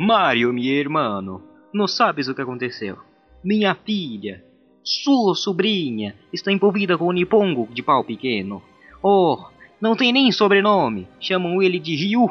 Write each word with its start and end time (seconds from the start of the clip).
Mario, 0.00 0.52
meu 0.52 0.62
irmão, 0.62 1.42
não 1.74 1.88
sabes 1.88 2.28
o 2.28 2.34
que 2.34 2.40
aconteceu? 2.40 2.98
Minha 3.42 3.74
filha, 3.74 4.44
sua 4.84 5.34
sobrinha, 5.34 6.14
está 6.32 6.52
envolvida 6.52 6.96
com 6.96 7.06
o 7.06 7.12
Nipongo 7.12 7.68
de 7.72 7.82
pau 7.82 8.04
pequeno. 8.04 8.62
Oh, 9.02 9.44
não 9.80 9.96
tem 9.96 10.12
nem 10.12 10.30
sobrenome, 10.30 11.08
chamam 11.18 11.60
ele 11.60 11.80
de 11.80 11.96
Ryu. 11.96 12.30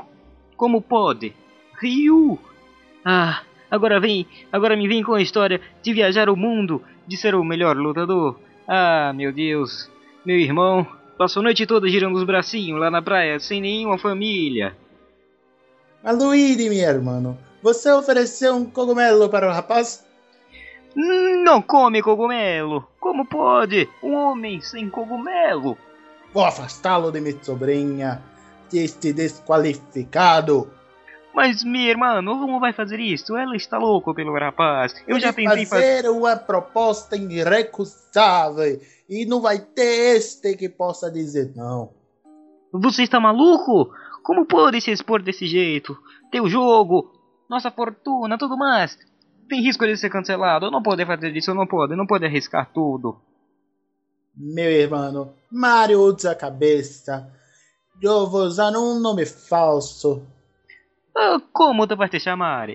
Como 0.55 0.81
pode? 0.81 1.33
Ryu! 1.81 2.39
Ah, 3.03 3.41
agora 3.69 3.99
vem, 3.99 4.25
agora 4.49 4.77
me 4.77 4.87
vem 4.87 5.03
com 5.03 5.13
a 5.13 5.21
história 5.21 5.59
de 5.83 5.93
viajar 5.93 6.29
o 6.29 6.37
mundo, 6.37 6.81
de 7.05 7.17
ser 7.17 7.35
o 7.35 7.43
melhor 7.43 7.75
lutador. 7.75 8.39
Ah, 8.65 9.11
meu 9.13 9.33
Deus, 9.33 9.91
meu 10.25 10.39
irmão, 10.39 10.87
passou 11.17 11.41
a 11.41 11.43
noite 11.43 11.65
toda 11.65 11.89
girando 11.89 12.15
os 12.15 12.23
bracinhos 12.23 12.79
lá 12.79 12.89
na 12.89 13.01
praia, 13.01 13.41
sem 13.41 13.59
nenhuma 13.59 13.97
família. 13.97 14.73
Aluíde, 16.01 16.69
meu 16.69 16.79
irmão, 16.79 17.37
você 17.61 17.91
ofereceu 17.91 18.55
um 18.55 18.65
cogumelo 18.65 19.29
para 19.29 19.47
o 19.47 19.51
rapaz? 19.51 20.05
Não 20.95 21.61
come 21.61 22.01
cogumelo! 22.01 22.87
Como 22.99 23.25
pode? 23.25 23.87
Um 24.01 24.13
homem 24.13 24.61
sem 24.61 24.89
cogumelo! 24.89 25.77
Vou 26.33 26.43
afastá-lo 26.43 27.11
de 27.11 27.21
minha 27.21 27.43
sobrinha, 27.43 28.21
este 28.73 29.13
desqualificado. 29.13 30.69
Mas, 31.33 31.63
minha 31.63 31.89
irmã, 31.89 32.23
como 32.23 32.59
vai 32.59 32.73
fazer 32.73 32.99
isso? 32.99 33.37
Ela 33.37 33.55
está 33.55 33.77
louca 33.77 34.11
pelo 34.13 34.33
rapaz. 34.33 34.95
Eu 35.07 35.19
já 35.19 35.31
tentei 35.31 35.67
fazer 35.67 36.09
uma 36.09 36.35
proposta 36.35 37.15
irrecusável 37.15 38.81
e 39.07 39.23
não 39.25 39.39
vai 39.39 39.59
ter 39.59 40.17
este 40.17 40.55
que 40.55 40.67
possa 40.67 41.11
dizer 41.11 41.53
não. 41.55 41.91
Você 42.73 43.03
está 43.03 43.19
maluco? 43.19 43.93
Como 44.23 44.45
pode 44.45 44.81
se 44.81 44.91
expor 44.91 45.21
desse 45.21 45.45
jeito? 45.45 45.95
Teu 46.31 46.49
jogo, 46.49 47.11
nossa 47.49 47.71
fortuna, 47.71 48.37
tudo 48.37 48.57
mais. 48.57 48.97
Tem 49.47 49.61
risco 49.61 49.85
de 49.85 49.95
ser 49.95 50.09
cancelado. 50.09 50.65
Eu 50.65 50.71
não 50.71 50.83
posso 50.83 51.05
fazer 51.05 51.35
isso, 51.35 51.51
eu 51.51 51.55
não 51.55 51.65
posso. 51.67 51.93
Eu 51.93 51.97
não 51.97 52.07
posso 52.07 52.25
arriscar 52.25 52.69
tudo. 52.73 53.19
Meu 54.35 54.69
irmão, 54.69 55.33
Mario 55.51 56.01
usa 56.01 56.31
a 56.31 56.35
cabeça. 56.35 57.31
Eu 58.01 58.27
vou 58.27 58.41
usar 58.41 58.71
um 58.77 58.99
nome 58.99 59.25
falso. 59.25 60.21
Ah, 61.15 61.39
como 61.51 61.87
tu 61.87 61.95
vai 61.95 62.07
te 62.09 62.19
chamar? 62.19 62.69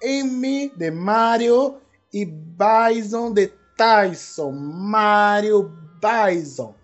M 0.00 0.72
de 0.74 0.90
Mario 0.90 1.78
e 2.12 2.24
Bison 2.24 3.32
de 3.32 3.48
Tyson. 3.76 4.52
Mario 4.52 5.70
Bison. 6.00 6.74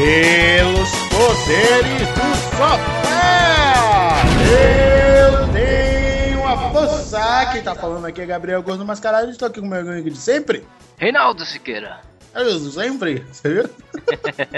Pelos 0.00 0.88
poderes 1.10 2.08
do 2.08 2.34
sofá. 2.56 4.22
Eu 4.48 5.52
tenho 5.52 6.46
a 6.46 6.72
força. 6.72 7.50
Quem 7.52 7.62
tá 7.62 7.74
falando 7.74 8.06
aqui 8.06 8.22
é 8.22 8.26
Gabriel 8.26 8.62
Gordo 8.62 8.84
Mascarado. 8.86 9.30
Estou 9.30 9.48
aqui 9.48 9.60
com 9.60 9.66
o 9.66 9.68
meu 9.68 9.80
amigo 9.80 10.08
de 10.08 10.16
sempre. 10.16 10.66
Reinaldo 10.96 11.44
Siqueira. 11.44 12.00
Eu 12.34 12.58
sempre, 12.70 13.26
você 13.30 13.48
viu? 13.52 13.70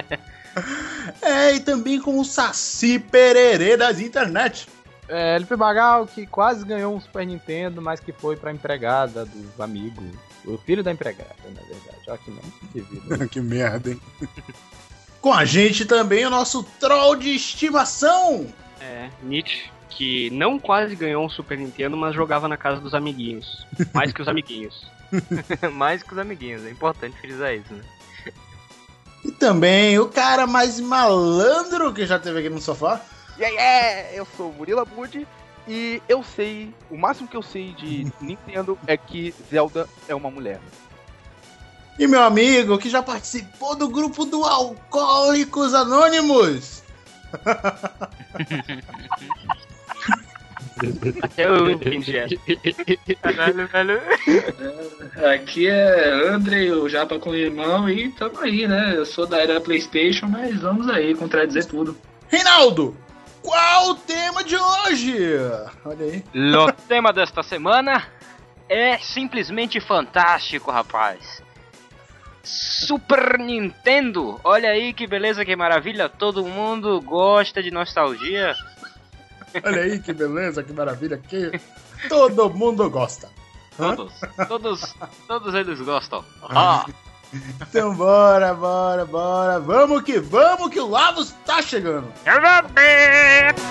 é, 1.22 1.54
e 1.54 1.60
também 1.60 2.00
com 2.00 2.20
o 2.20 2.24
Saci 2.24 3.00
Pererê 3.00 3.76
das 3.76 3.98
internet. 3.98 4.68
É, 5.08 5.34
LP 5.34 5.56
Magal 5.56 6.06
que 6.06 6.24
quase 6.24 6.64
ganhou 6.64 6.94
um 6.94 7.00
Super 7.00 7.26
Nintendo, 7.26 7.82
mas 7.82 7.98
que 7.98 8.12
foi 8.12 8.36
pra 8.36 8.52
empregada 8.52 9.24
dos 9.24 9.60
amigos. 9.60 10.04
O 10.44 10.56
filho 10.58 10.84
da 10.84 10.92
empregada, 10.92 11.34
na 11.44 11.62
verdade. 11.62 11.98
Olha 12.06 12.18
que, 12.18 12.30
não, 12.30 12.42
que 12.72 12.80
vida. 12.80 13.28
que 13.28 13.40
merda, 13.40 13.90
hein? 13.90 14.00
Com 15.22 15.32
a 15.32 15.44
gente 15.44 15.84
também 15.84 16.26
o 16.26 16.30
nosso 16.30 16.64
troll 16.80 17.14
de 17.14 17.32
estimação. 17.34 18.52
É, 18.80 19.08
Nietzsche, 19.22 19.70
que 19.88 20.28
não 20.30 20.58
quase 20.58 20.96
ganhou 20.96 21.24
um 21.24 21.28
Super 21.28 21.56
Nintendo, 21.56 21.96
mas 21.96 22.12
jogava 22.12 22.48
na 22.48 22.56
casa 22.56 22.80
dos 22.80 22.92
amiguinhos. 22.92 23.64
Mais 23.94 24.12
que 24.12 24.20
os 24.20 24.26
amiguinhos. 24.26 24.84
mais 25.72 26.02
que 26.02 26.12
os 26.12 26.18
amiguinhos, 26.18 26.66
é 26.66 26.70
importante 26.70 27.16
frisar 27.20 27.54
isso, 27.54 27.72
né? 27.72 27.84
E 29.24 29.30
também 29.30 29.96
o 30.00 30.08
cara 30.08 30.44
mais 30.44 30.80
malandro 30.80 31.94
que 31.94 32.04
já 32.04 32.18
teve 32.18 32.40
aqui 32.40 32.48
no 32.48 32.60
sofá. 32.60 33.00
Yeah, 33.38 33.56
yeah! 33.56 34.14
Eu 34.14 34.26
sou 34.36 34.50
o 34.50 34.52
Murilo 34.52 34.84
Bud 34.84 35.24
e 35.68 36.02
eu 36.08 36.24
sei, 36.24 36.74
o 36.90 36.98
máximo 36.98 37.28
que 37.28 37.36
eu 37.36 37.42
sei 37.42 37.72
de 37.74 38.10
Nintendo 38.20 38.76
é 38.88 38.96
que 38.96 39.32
Zelda 39.48 39.88
é 40.08 40.14
uma 40.16 40.32
mulher. 40.32 40.60
E 41.98 42.06
meu 42.06 42.22
amigo 42.22 42.78
que 42.78 42.88
já 42.88 43.02
participou 43.02 43.76
do 43.76 43.88
grupo 43.88 44.24
do 44.24 44.44
Alcoólicos 44.44 45.74
Anônimos. 45.74 46.82
Até 51.22 51.44
eu 51.46 51.70
entendi 51.70 52.16
essa. 52.16 52.34
Caralho, 53.20 53.68
velho. 53.68 54.00
Aqui 55.32 55.68
é 55.68 56.10
André, 56.28 56.70
o 56.72 56.88
Japa 56.88 57.18
com 57.18 57.30
o 57.30 57.34
irmão, 57.34 57.88
e 57.88 58.10
tamo 58.12 58.40
aí, 58.40 58.66
né? 58.66 58.94
Eu 58.96 59.04
sou 59.04 59.26
da 59.26 59.40
era 59.40 59.60
PlayStation, 59.60 60.26
mas 60.26 60.60
vamos 60.60 60.88
aí 60.88 61.14
contradizer 61.14 61.66
tudo. 61.66 61.96
Reinaldo, 62.28 62.96
qual 63.42 63.90
o 63.90 63.94
tema 63.94 64.42
de 64.42 64.56
hoje? 64.56 65.14
Olha 65.84 66.06
aí. 66.06 66.24
O 66.56 66.72
tema 66.88 67.12
desta 67.12 67.42
semana 67.42 68.06
é 68.68 68.96
simplesmente 68.98 69.80
fantástico, 69.80 70.70
rapaz. 70.70 71.41
Super 72.42 73.38
Nintendo. 73.38 74.40
Olha 74.42 74.70
aí 74.70 74.92
que 74.92 75.06
beleza, 75.06 75.44
que 75.44 75.54
maravilha. 75.54 76.08
Todo 76.08 76.44
mundo 76.44 77.00
gosta 77.00 77.62
de 77.62 77.70
nostalgia. 77.70 78.54
Olha 79.64 79.82
aí 79.82 80.00
que 80.00 80.12
beleza, 80.12 80.62
que 80.62 80.72
maravilha. 80.72 81.18
Que 81.18 81.60
todo 82.08 82.50
mundo 82.50 82.88
gosta. 82.90 83.28
Todos, 83.76 84.12
todos, 84.48 84.94
todos 85.26 85.54
eles 85.54 85.80
gostam. 85.80 86.24
Ah. 86.42 86.84
Então 87.62 87.94
bora, 87.94 88.52
bora, 88.52 89.06
bora. 89.06 89.58
Vamos 89.60 90.02
que 90.02 90.18
vamos 90.18 90.68
que 90.70 90.78
o 90.78 90.88
Lavos 90.88 91.34
tá 91.46 91.62
chegando. 91.62 92.12
Antes 92.26 93.62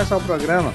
começar 0.00 0.16
o 0.16 0.22
programa, 0.22 0.72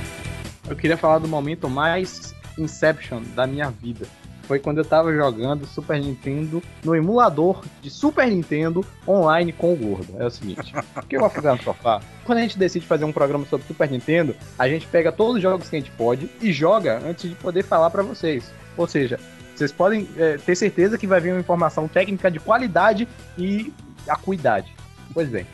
eu 0.69 0.75
queria 0.75 0.95
falar 0.95 1.17
do 1.17 1.27
momento 1.27 1.67
mais 1.67 2.35
Inception 2.59 3.23
da 3.35 3.47
minha 3.47 3.71
vida. 3.71 4.05
Foi 4.43 4.59
quando 4.59 4.77
eu 4.77 4.85
tava 4.85 5.11
jogando 5.11 5.65
Super 5.65 5.99
Nintendo 5.99 6.61
no 6.83 6.95
emulador 6.95 7.63
de 7.81 7.89
Super 7.89 8.27
Nintendo 8.27 8.85
online 9.07 9.51
com 9.51 9.73
o 9.73 9.75
Gordo. 9.75 10.13
É 10.19 10.27
o 10.27 10.29
seguinte, 10.29 10.71
o 10.95 11.01
que 11.01 11.15
eu 11.15 11.21
vou 11.21 11.29
fazer 11.31 11.51
no 11.51 11.63
sofá? 11.63 12.01
Quando 12.23 12.37
a 12.37 12.41
gente 12.41 12.59
decide 12.59 12.85
fazer 12.85 13.03
um 13.03 13.11
programa 13.11 13.47
sobre 13.47 13.65
Super 13.65 13.89
Nintendo, 13.89 14.35
a 14.59 14.69
gente 14.69 14.85
pega 14.85 15.11
todos 15.11 15.37
os 15.37 15.41
jogos 15.41 15.67
que 15.67 15.75
a 15.75 15.79
gente 15.79 15.91
pode 15.91 16.29
e 16.39 16.53
joga 16.53 17.01
antes 17.03 17.27
de 17.27 17.35
poder 17.35 17.63
falar 17.63 17.89
para 17.89 18.03
vocês. 18.03 18.53
Ou 18.77 18.85
seja, 18.85 19.19
vocês 19.55 19.71
podem 19.71 20.07
é, 20.17 20.37
ter 20.37 20.55
certeza 20.55 20.99
que 20.99 21.07
vai 21.07 21.19
vir 21.19 21.31
uma 21.31 21.39
informação 21.39 21.87
técnica 21.87 22.29
de 22.29 22.39
qualidade 22.39 23.07
e 23.39 23.73
acuidade. 24.07 24.71
Pois 25.15 25.27
bem, 25.29 25.47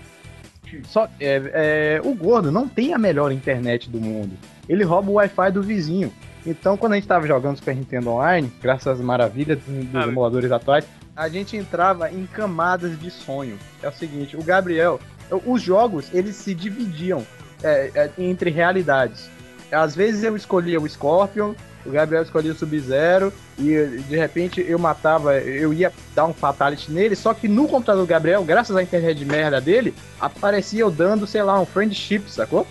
só, 0.87 1.09
é, 1.19 1.99
é, 1.99 2.01
o 2.03 2.13
gordo 2.13 2.51
não 2.51 2.67
tem 2.67 2.93
a 2.93 2.97
melhor 2.97 3.31
internet 3.31 3.89
do 3.89 3.99
mundo. 3.99 4.37
Ele 4.67 4.83
rouba 4.83 5.09
o 5.09 5.13
Wi-Fi 5.13 5.51
do 5.51 5.61
vizinho. 5.61 6.11
Então, 6.45 6.77
quando 6.77 6.93
a 6.93 6.95
gente 6.95 7.07
tava 7.07 7.27
jogando 7.27 7.57
Super 7.57 7.75
Nintendo 7.75 8.09
Online, 8.09 8.51
graças 8.61 8.87
às 8.87 8.99
maravilhas 8.99 9.59
dos 9.59 9.95
ah, 9.95 10.07
emuladores 10.07 10.51
atuais, 10.51 10.85
a 11.15 11.29
gente 11.29 11.55
entrava 11.55 12.11
em 12.11 12.25
camadas 12.25 12.99
de 12.99 13.11
sonho. 13.11 13.57
É 13.81 13.87
o 13.87 13.93
seguinte, 13.93 14.35
o 14.35 14.43
Gabriel, 14.43 14.99
os 15.45 15.61
jogos, 15.61 16.07
eles 16.13 16.35
se 16.35 16.55
dividiam 16.55 17.25
é, 17.63 17.91
é 17.93 18.11
entre 18.17 18.49
realidades. 18.49 19.29
Às 19.71 19.95
vezes 19.95 20.23
eu 20.23 20.35
escolhia 20.35 20.79
o 20.79 20.89
Scorpion, 20.89 21.53
o 21.85 21.91
Gabriel 21.91 22.23
escolhia 22.23 22.51
o 22.51 22.55
Sub-Zero 22.55 23.33
e 23.57 24.01
de 24.07 24.15
repente 24.15 24.63
eu 24.67 24.77
matava, 24.77 25.35
eu 25.37 25.73
ia 25.73 25.91
dar 26.15 26.25
um 26.25 26.33
fatality 26.33 26.91
nele, 26.91 27.15
só 27.15 27.33
que 27.33 27.47
no 27.47 27.67
computador 27.67 28.03
do 28.03 28.09
Gabriel, 28.09 28.43
graças 28.43 28.75
à 28.75 28.83
internet 28.83 29.17
de 29.17 29.25
merda 29.25 29.59
dele, 29.59 29.93
aparecia 30.19 30.81
eu 30.81 30.91
dando, 30.91 31.25
sei 31.27 31.43
lá, 31.43 31.59
um 31.59 31.65
friendship, 31.65 32.23
sacou? 32.27 32.65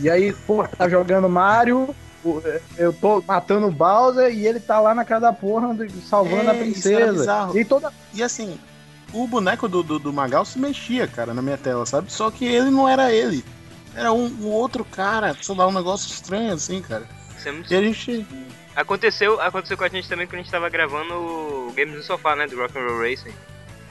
E 0.00 0.08
aí, 0.08 0.32
pô, 0.46 0.66
tá 0.66 0.88
jogando 0.88 1.28
Mario, 1.28 1.94
eu 2.76 2.92
tô 2.92 3.22
matando 3.26 3.66
o 3.66 3.72
Bowser 3.72 4.32
e 4.34 4.46
ele 4.46 4.58
tá 4.58 4.80
lá 4.80 4.94
na 4.94 5.04
casa 5.04 5.22
da 5.22 5.32
porra 5.32 5.76
salvando 6.08 6.50
É, 6.50 6.50
a 6.50 6.54
princesa. 6.54 7.50
E 7.54 7.64
toda. 7.64 7.92
E 8.14 8.22
assim, 8.22 8.58
o 9.12 9.26
boneco 9.26 9.68
do, 9.68 9.82
do, 9.82 9.98
do 9.98 10.12
Magal 10.12 10.44
se 10.44 10.58
mexia, 10.58 11.06
cara, 11.06 11.32
na 11.32 11.42
minha 11.42 11.56
tela, 11.56 11.86
sabe? 11.86 12.12
Só 12.12 12.30
que 12.30 12.44
ele 12.44 12.70
não 12.70 12.88
era 12.88 13.12
ele. 13.12 13.44
Era 13.94 14.12
um, 14.12 14.26
um 14.26 14.48
outro 14.48 14.84
cara, 14.84 15.34
sei 15.40 15.54
lá, 15.54 15.66
um 15.66 15.72
negócio 15.72 16.10
estranho 16.10 16.52
assim, 16.52 16.82
cara. 16.82 17.06
Isso 17.46 17.48
é 17.48 17.52
muito- 17.52 17.72
E 17.72 17.76
a 17.76 17.82
gente. 17.82 18.26
Aconteceu, 18.74 19.40
aconteceu 19.40 19.76
com 19.76 19.84
a 19.84 19.88
gente 19.88 20.08
também 20.08 20.26
quando 20.26 20.40
a 20.40 20.42
gente 20.42 20.50
tava 20.50 20.68
gravando 20.68 21.14
o 21.14 21.72
Games 21.74 21.94
no 21.96 22.02
Sofá, 22.02 22.36
né? 22.36 22.46
Do 22.46 22.56
Rock'n'Roll 22.56 23.00
Racing. 23.00 23.32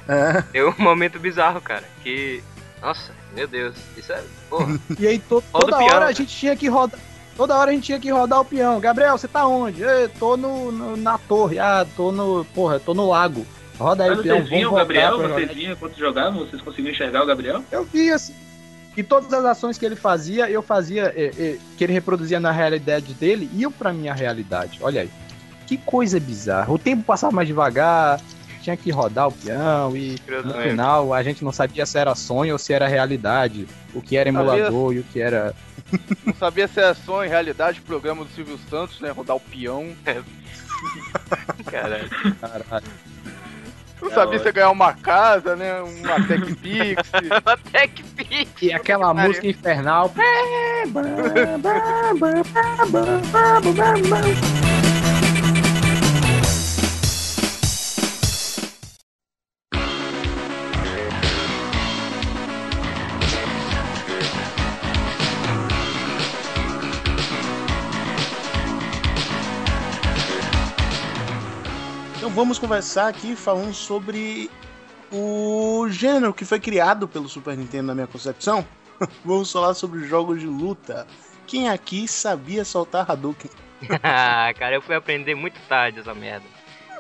É, 0.08 0.42
Deu 0.52 0.70
um 0.78 0.84
momento 0.84 1.20
bizarro, 1.20 1.60
cara. 1.60 1.84
Que. 2.04 2.44
Nossa, 2.82 3.12
meu 3.34 3.48
Deus. 3.48 3.76
Isso 3.98 4.12
é. 4.14 4.24
Porra. 4.50 4.80
E 5.00 5.08
aí 5.08 5.18
to- 5.20 5.44
Roda 5.52 5.66
toda 5.72 5.78
hora 5.84 6.06
a 6.06 6.08
né? 6.10 6.14
gente 6.14 6.36
tinha 6.38 6.56
que 6.56 6.68
rodar. 6.70 7.00
Toda 7.36 7.58
hora 7.58 7.72
a 7.72 7.74
gente 7.74 7.84
tinha 7.86 8.00
que 8.00 8.12
rodar 8.12 8.40
o 8.42 8.46
peão. 8.46 8.80
Gabriel, 8.80 9.18
você 9.18 9.28
tá 9.28 9.46
onde? 9.48 9.82
Eu 9.82 10.08
tô 10.10 10.38
no, 10.38 10.72
no- 10.72 10.96
na 10.98 11.18
torre. 11.18 11.58
Ah, 11.58 11.86
tô 11.96 12.12
no. 12.12 12.46
Porra, 12.54 12.80
tô 12.80 12.94
no 12.94 13.10
lago. 13.10 13.46
Roda 13.80 14.04
aí 14.04 14.10
Mas 14.12 14.20
o 14.20 14.24
peão. 14.24 14.38
vocês 14.38 14.50
viam 14.50 14.72
o 14.72 14.76
Gabriel? 14.76 15.18
Vocês 15.18 15.52
viam 15.52 15.74
enquanto 15.74 15.98
jogavam? 15.98 16.40
Vocês 16.46 16.62
conseguiam 16.62 16.92
enxergar 16.94 17.24
o 17.24 17.26
Gabriel? 17.26 17.64
Eu 17.72 17.84
vi 17.86 18.12
assim. 18.12 18.36
E 18.96 19.04
todas 19.04 19.32
as 19.34 19.44
ações 19.44 19.78
que 19.78 19.86
ele 19.86 19.96
fazia, 19.96 20.50
eu 20.50 20.62
fazia, 20.62 21.14
é, 21.16 21.32
é, 21.38 21.58
que 21.78 21.84
ele 21.84 21.94
reproduzia 21.94 22.40
na 22.40 22.52
realidade 22.52 23.14
dele, 23.14 23.50
iam 23.54 23.72
pra 23.72 23.92
minha 23.92 24.14
realidade. 24.14 24.80
Olha 24.82 25.02
aí. 25.02 25.10
Que 25.68 25.78
coisa 25.78 26.20
bizarra. 26.20 26.72
O 26.72 26.78
tempo 26.78 27.04
passava 27.04 27.34
mais 27.34 27.48
devagar, 27.48 28.22
tinha 28.66 28.76
que 28.76 28.90
rodar 28.90 29.28
o 29.28 29.32
peão 29.32 29.96
e 29.96 30.16
no 30.44 30.54
final 30.56 31.14
a 31.14 31.22
gente 31.22 31.44
não 31.44 31.52
sabia 31.52 31.86
se 31.86 32.00
era 32.00 32.16
sonho 32.16 32.54
ou 32.54 32.60
se 32.60 32.74
era 32.74 32.88
realidade. 32.88 33.68
O 33.94 34.02
que 34.02 34.18
era 34.18 34.30
emulador 34.30 34.94
e 34.94 35.00
o 35.00 35.04
que 35.04 35.22
era. 35.22 35.54
Não 36.26 36.34
sabia 36.34 36.68
se 36.68 36.80
era 36.80 36.94
sonho, 36.96 37.30
realidade, 37.30 37.80
programa 37.82 38.26
do 38.26 38.32
Silvio 38.32 38.60
Santos, 38.70 39.00
né? 39.00 39.12
Rodar 39.12 39.36
o 39.36 39.40
peão. 39.40 39.96
Caralho. 41.70 42.10
Caralho. 42.42 42.86
Não 44.06 44.12
sabia 44.12 44.40
se 44.40 44.46
ia 44.46 44.52
ganhar 44.52 44.70
uma 44.70 44.94
casa, 44.94 45.56
né? 45.56 45.82
Uma 45.82 46.28
Tech 46.28 46.56
Pix. 46.56 47.12
Até 47.44 47.88
que 47.88 48.04
pique. 48.04 48.68
E 48.68 48.74
aquela 48.74 49.14
música 49.14 49.48
infernal. 49.48 50.12
Vamos 72.36 72.60
conversar 72.60 73.08
aqui 73.08 73.34
falando 73.34 73.74
sobre 73.74 74.52
o 75.10 75.88
gênero 75.90 76.34
que 76.34 76.44
foi 76.44 76.60
criado 76.60 77.08
pelo 77.08 77.30
Super 77.30 77.56
Nintendo 77.56 77.88
na 77.88 77.96
minha 77.96 78.08
concepção. 78.08 78.68
vamos 79.24 79.50
falar 79.50 79.74
sobre 79.74 80.06
jogos 80.06 80.42
de 80.42 80.46
luta. 80.46 81.08
Quem 81.48 81.70
aqui 81.70 82.10
sabia 82.10 82.66
soltar 82.66 83.10
Hadouken? 83.10 83.50
Ah, 84.04 84.54
cara, 84.58 84.76
eu 84.76 84.82
fui 84.82 84.96
aprender 84.96 85.34
muito 85.34 85.60
tarde 85.70 86.00
essa 86.00 86.14
merda. 86.14 86.46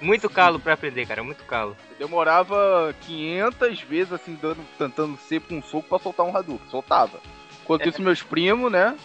Muito 0.01 0.29
calo 0.29 0.59
pra 0.59 0.73
aprender, 0.73 1.05
cara, 1.05 1.23
muito 1.23 1.43
calo. 1.43 1.75
Demorava 1.99 2.95
500 3.01 3.81
vezes, 3.81 4.13
assim, 4.13 4.37
dando, 4.41 4.63
tentando 4.77 5.17
ser 5.17 5.41
com 5.41 5.57
um 5.57 5.63
soco 5.63 5.89
pra 5.89 5.99
soltar 5.99 6.25
um 6.25 6.35
Hadouken. 6.35 6.69
Soltava. 6.69 7.19
Enquanto 7.61 7.89
isso, 7.89 8.01
meus 8.01 8.21
primos, 8.21 8.71
né? 8.71 8.97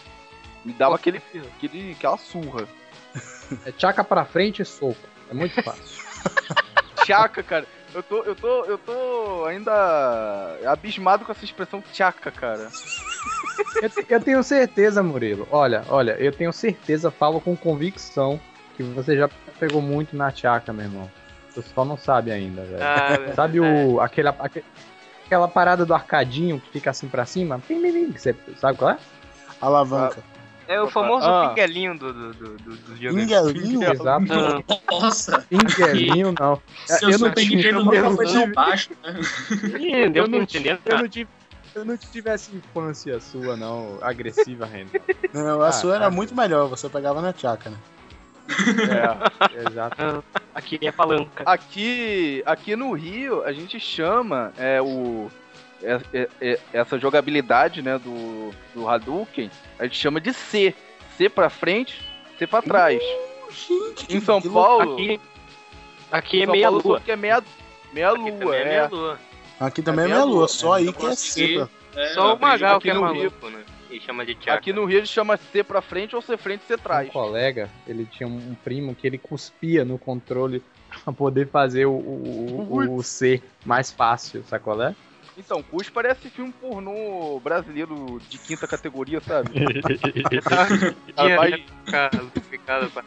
Me 0.63 0.71
dava 0.71 0.95
aquele, 0.95 1.21
aquele, 1.57 1.91
aquela 1.91 2.17
surra. 2.17 2.67
É 3.65 3.71
tchaca 3.71 4.03
pra 4.03 4.23
frente 4.23 4.61
e 4.61 4.65
soco. 4.65 4.95
É 5.29 5.33
muito 5.33 5.61
fácil. 5.61 6.00
Tchaca, 7.03 7.43
cara. 7.43 7.65
Eu 7.93 8.03
tô, 8.03 8.23
eu 8.23 8.35
tô, 8.35 8.65
eu 8.65 8.77
tô 8.77 9.45
ainda 9.45 10.57
abismado 10.65 11.25
com 11.25 11.31
essa 11.31 11.43
expressão 11.43 11.81
tchaca, 11.91 12.31
cara. 12.31 12.69
Eu, 13.81 13.89
eu 14.07 14.19
tenho 14.21 14.41
certeza, 14.43 15.03
Murilo. 15.03 15.47
Olha, 15.51 15.83
olha, 15.89 16.11
eu 16.19 16.31
tenho 16.31 16.53
certeza, 16.53 17.11
falo 17.11 17.41
com 17.41 17.55
convicção, 17.55 18.39
que 18.77 18.83
você 18.83 19.17
já 19.17 19.29
pegou 19.59 19.81
muito 19.81 20.15
na 20.15 20.31
tchaca, 20.31 20.71
meu 20.71 20.85
irmão. 20.85 21.11
Você 21.53 21.61
só 21.73 21.83
não 21.83 21.97
sabe 21.97 22.31
ainda, 22.31 22.61
velho. 22.63 22.83
Ah, 22.83 23.17
Sabe 23.35 23.59
o. 23.59 23.99
Aquela, 23.99 24.33
aque- 24.39 24.63
aquela 25.25 25.47
parada 25.49 25.85
do 25.85 25.93
arcadinho 25.93 26.59
que 26.61 26.69
fica 26.71 26.91
assim 26.91 27.09
pra 27.09 27.25
cima? 27.25 27.59
Pim, 27.67 27.81
pim, 27.81 27.91
pim, 27.91 28.11
que 28.13 28.21
Você 28.21 28.33
sabe 28.57 28.77
qual 28.77 28.91
é? 28.91 28.97
Alavanca. 29.59 30.23
É 30.67 30.81
o 30.81 30.89
famoso 30.89 31.27
Ah. 31.27 31.49
pinguelinho 31.49 31.97
do, 31.97 32.13
do, 32.13 32.33
do, 32.33 32.57
do, 32.57 32.75
do. 32.75 32.95
Pinguelinho? 32.97 33.91
Exato. 33.91 34.33
Ah, 34.33 34.63
Nossa! 34.91 35.45
Pinguelinho, 35.49 36.33
não. 36.39 36.61
Eu 37.01 37.19
não 37.19 37.31
tive- 37.31 37.55
Nintendo 37.55 37.93
eu 37.95 38.03
não 38.03 38.15
tão 38.17 38.51
baixo, 38.53 38.89
né? 39.03 39.19
Eu 39.51 40.09
não, 40.09 40.15
eu, 40.15 40.27
não 40.27 40.45
tive, 40.45 41.27
eu 41.75 41.85
não 41.85 41.97
tive 41.97 42.29
essa 42.29 42.55
infância 42.55 43.19
sua, 43.19 43.55
não, 43.57 43.97
agressiva, 44.01 44.65
Renan. 44.65 44.89
Não, 45.33 45.61
a 45.61 45.67
Ah, 45.69 45.71
sua 45.71 45.95
era 45.95 46.05
tá. 46.05 46.11
muito 46.11 46.35
melhor, 46.35 46.67
você 46.67 46.87
pegava 46.89 47.21
na 47.21 47.33
tchaca, 47.33 47.69
né? 47.69 47.77
É. 48.49 49.69
Exato. 49.69 50.23
Aqui 50.53 50.77
é 50.81 50.91
palanca. 50.91 51.43
Aqui, 51.45 52.43
aqui 52.45 52.75
no 52.75 52.91
Rio, 52.91 53.43
a 53.45 53.53
gente 53.53 53.79
chama 53.79 54.51
é, 54.57 54.81
o, 54.81 55.31
essa 56.73 56.97
jogabilidade 56.99 57.81
né, 57.81 57.97
do, 57.97 58.51
do 58.73 58.87
Hadouken, 58.87 59.49
a 59.79 59.83
gente 59.83 59.97
chama 59.97 60.19
de 60.21 60.33
C. 60.33 60.73
C 61.17 61.29
pra 61.29 61.49
frente, 61.49 62.01
C 62.39 62.47
pra 62.47 62.61
trás. 62.61 63.01
Gente, 63.51 64.15
Em 64.15 64.21
São 64.21 64.41
que 64.41 64.49
Paulo, 64.49 64.93
Aqui, 64.93 65.19
aqui 66.11 66.41
é 66.43 66.45
meia 66.45 66.67
Paulo 66.69 66.81
lua. 66.87 67.01
que 67.01 67.11
é 67.11 67.15
meia, 67.15 67.43
meia 67.93 68.11
Aqui 68.11 68.19
lua, 68.19 68.31
também 68.39 68.53
é 68.57 68.61
é. 68.61 68.65
meia 68.65 68.87
lua. 68.87 69.19
Aqui 69.59 69.81
também 69.81 70.05
é 70.05 70.07
É 70.07 70.11
meia 70.11 70.23
lua, 70.23 70.47
só 70.47 70.73
aí 70.73 70.85
Eu 70.87 70.93
que 70.93 71.05
é. 71.05 71.67
É, 71.93 72.07
Só 72.13 72.33
o 72.35 72.39
Magal 72.39 72.79
que 72.79 72.89
é 72.89 72.93
no 72.93 73.01
maluco, 73.01 73.49
né? 73.49 73.63
Chama 74.05 74.25
de 74.25 74.33
tchaca. 74.35 74.53
Aqui 74.57 74.71
no 74.71 74.85
Rio 74.85 74.99
a 74.99 75.01
gente 75.01 75.11
chama 75.13 75.35
C 75.35 75.61
pra 75.65 75.81
frente 75.81 76.15
ou 76.15 76.21
C 76.21 76.37
frente 76.37 76.63
C 76.65 76.75
Um 76.75 76.77
trás. 76.77 77.09
colega, 77.11 77.69
ele 77.85 78.05
tinha 78.05 78.25
um 78.27 78.55
primo 78.63 78.95
que 78.95 79.05
ele 79.05 79.17
cuspia 79.17 79.83
no 79.83 79.97
controle 79.99 80.63
pra 81.03 81.11
poder 81.11 81.49
fazer 81.49 81.85
o, 81.87 81.91
o, 81.91 82.67
o- 82.71 82.95
o 82.95 83.03
C 83.03 83.43
mais 83.65 83.91
fácil, 83.91 84.43
sabe 84.47 84.63
qual 84.63 84.81
é? 84.81 84.95
Então, 85.37 85.63
Cus 85.63 85.89
parece 85.89 86.29
filme 86.29 86.51
pornô 86.51 87.39
brasileiro 87.39 88.21
de 88.29 88.37
quinta 88.37 88.67
categoria, 88.67 89.21
sabe? 89.21 89.49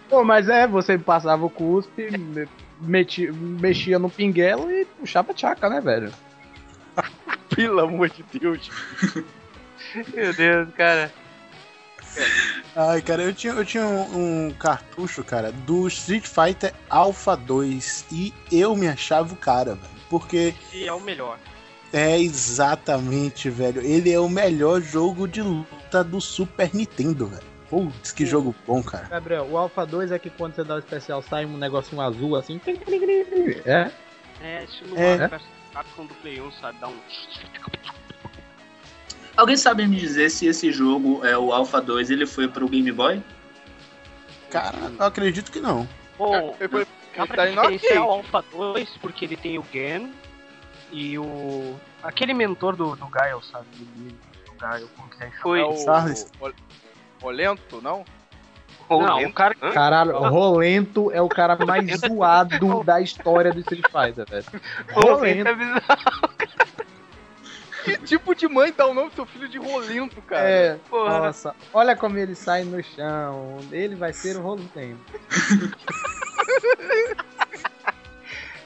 Pô, 0.08 0.24
mas 0.24 0.48
é, 0.48 0.66
você 0.66 0.98
passava 0.98 1.44
o 1.44 1.50
cuspe, 1.50 2.10
me- 2.16 2.48
metia, 2.80 3.30
mexia 3.32 3.98
no 3.98 4.08
pinguelo 4.08 4.70
e 4.70 4.84
puxava 4.86 5.34
tchaca, 5.34 5.68
né, 5.68 5.80
velho? 5.80 6.10
pelo 7.54 7.80
amor 7.80 8.08
de 8.08 8.22
Deus. 8.38 8.70
Meu 10.14 10.32
Deus, 10.32 10.72
cara. 10.74 11.12
Ai, 12.76 13.02
cara, 13.02 13.22
eu 13.22 13.34
tinha, 13.34 13.52
eu 13.52 13.64
tinha 13.64 13.84
um, 13.84 14.46
um 14.46 14.50
cartucho, 14.52 15.22
cara, 15.24 15.52
do 15.52 15.86
Street 15.88 16.24
Fighter 16.26 16.72
Alpha 16.88 17.36
2 17.36 18.06
e 18.10 18.32
eu 18.50 18.74
me 18.74 18.88
achava 18.88 19.32
o 19.32 19.36
cara, 19.36 19.74
velho. 19.74 19.94
Porque 20.08 20.54
E 20.72 20.86
é 20.86 20.92
o 20.92 21.00
melhor. 21.00 21.38
É 21.94 22.18
exatamente, 22.18 23.48
velho. 23.48 23.80
Ele 23.80 24.12
é 24.12 24.18
o 24.18 24.28
melhor 24.28 24.80
jogo 24.80 25.28
de 25.28 25.40
luta 25.40 26.02
do 26.02 26.20
Super 26.20 26.74
Nintendo, 26.74 27.28
velho. 27.28 27.44
Putz, 27.70 28.10
que 28.10 28.26
jogo 28.26 28.52
bom, 28.66 28.82
cara. 28.82 29.06
Gabriel, 29.06 29.46
o 29.48 29.56
Alpha 29.56 29.86
2 29.86 30.10
é 30.10 30.18
que 30.18 30.28
quando 30.28 30.56
você 30.56 30.64
dá 30.64 30.74
o 30.74 30.78
especial 30.78 31.22
sai 31.22 31.46
um 31.46 31.56
negocinho 31.56 32.02
azul 32.02 32.34
assim. 32.34 32.60
É? 33.64 33.90
É, 34.42 34.64
estilo 34.64 34.98
É. 34.98 35.14
é. 35.14 35.40
Capcom 35.72 36.06
do 36.06 36.14
Play 36.16 36.40
1, 36.40 36.52
sabe? 36.52 36.78
Dá 36.80 36.88
um... 36.88 36.96
Alguém 39.36 39.56
sabe 39.56 39.86
me 39.86 39.96
dizer 39.96 40.30
se 40.30 40.46
esse 40.46 40.72
jogo, 40.72 41.24
é 41.24 41.38
o 41.38 41.52
Alpha 41.52 41.80
2, 41.80 42.10
ele 42.10 42.26
foi 42.26 42.48
pro 42.48 42.68
Game 42.68 42.90
Boy? 42.90 43.22
Cara, 44.50 44.92
eu 44.98 45.06
acredito 45.06 45.50
que 45.50 45.60
não. 45.60 45.88
Bom, 46.18 46.56
Ele 46.60 46.68
tá 47.28 47.48
indo 47.48 47.60
diferenciar 47.62 48.04
o 48.06 48.12
arcade. 48.12 48.34
Alpha 48.34 48.44
2 48.52 48.88
porque 49.00 49.24
ele 49.24 49.36
tem 49.36 49.58
o 49.58 49.64
Gen 49.72 50.12
e 50.94 51.18
o... 51.18 51.74
Aquele 52.04 52.32
mentor 52.32 52.76
do, 52.76 52.94
do 52.94 53.06
Gaio, 53.08 53.42
sabe? 53.42 53.66
Do, 53.74 54.52
do 54.52 54.52
Gaio, 54.58 54.88
como 54.96 55.08
quiser 55.08 55.30
chamar. 55.30 55.42
Foi. 55.42 55.60
É 55.60 55.64
o, 55.64 55.76
Charles. 55.76 56.30
o, 56.40 57.26
o 57.26 57.30
lento, 57.30 57.82
não? 57.82 58.04
Não, 58.88 59.24
o 59.24 59.32
cara... 59.32 59.54
Caralho, 59.72 60.14
o 60.14 60.28
Rolento 60.28 61.10
é 61.10 61.20
o 61.20 61.28
cara 61.28 61.56
mais 61.66 61.84
zoado 61.98 62.84
da 62.84 63.00
história 63.00 63.52
do 63.52 63.58
Street 63.60 63.86
Fighter, 63.86 64.24
velho. 64.28 64.44
Rolento 64.92 65.50
Rolento. 65.50 65.82
é. 66.40 66.54
Que 67.84 67.98
tipo 67.98 68.34
de 68.34 68.46
mãe 68.48 68.72
dá 68.74 68.86
o 68.86 68.94
nome 68.94 69.10
do 69.10 69.14
seu 69.16 69.26
filho 69.26 69.46
de 69.48 69.58
rolento, 69.58 70.22
cara? 70.22 70.48
É, 70.48 70.76
Porra. 70.88 71.18
nossa, 71.18 71.54
olha 71.72 71.94
como 71.94 72.16
ele 72.16 72.34
sai 72.34 72.64
no 72.64 72.82
chão. 72.82 73.58
Ele 73.70 73.94
vai 73.94 74.12
ser 74.12 74.36
o 74.36 74.42
Rolento. 74.42 74.70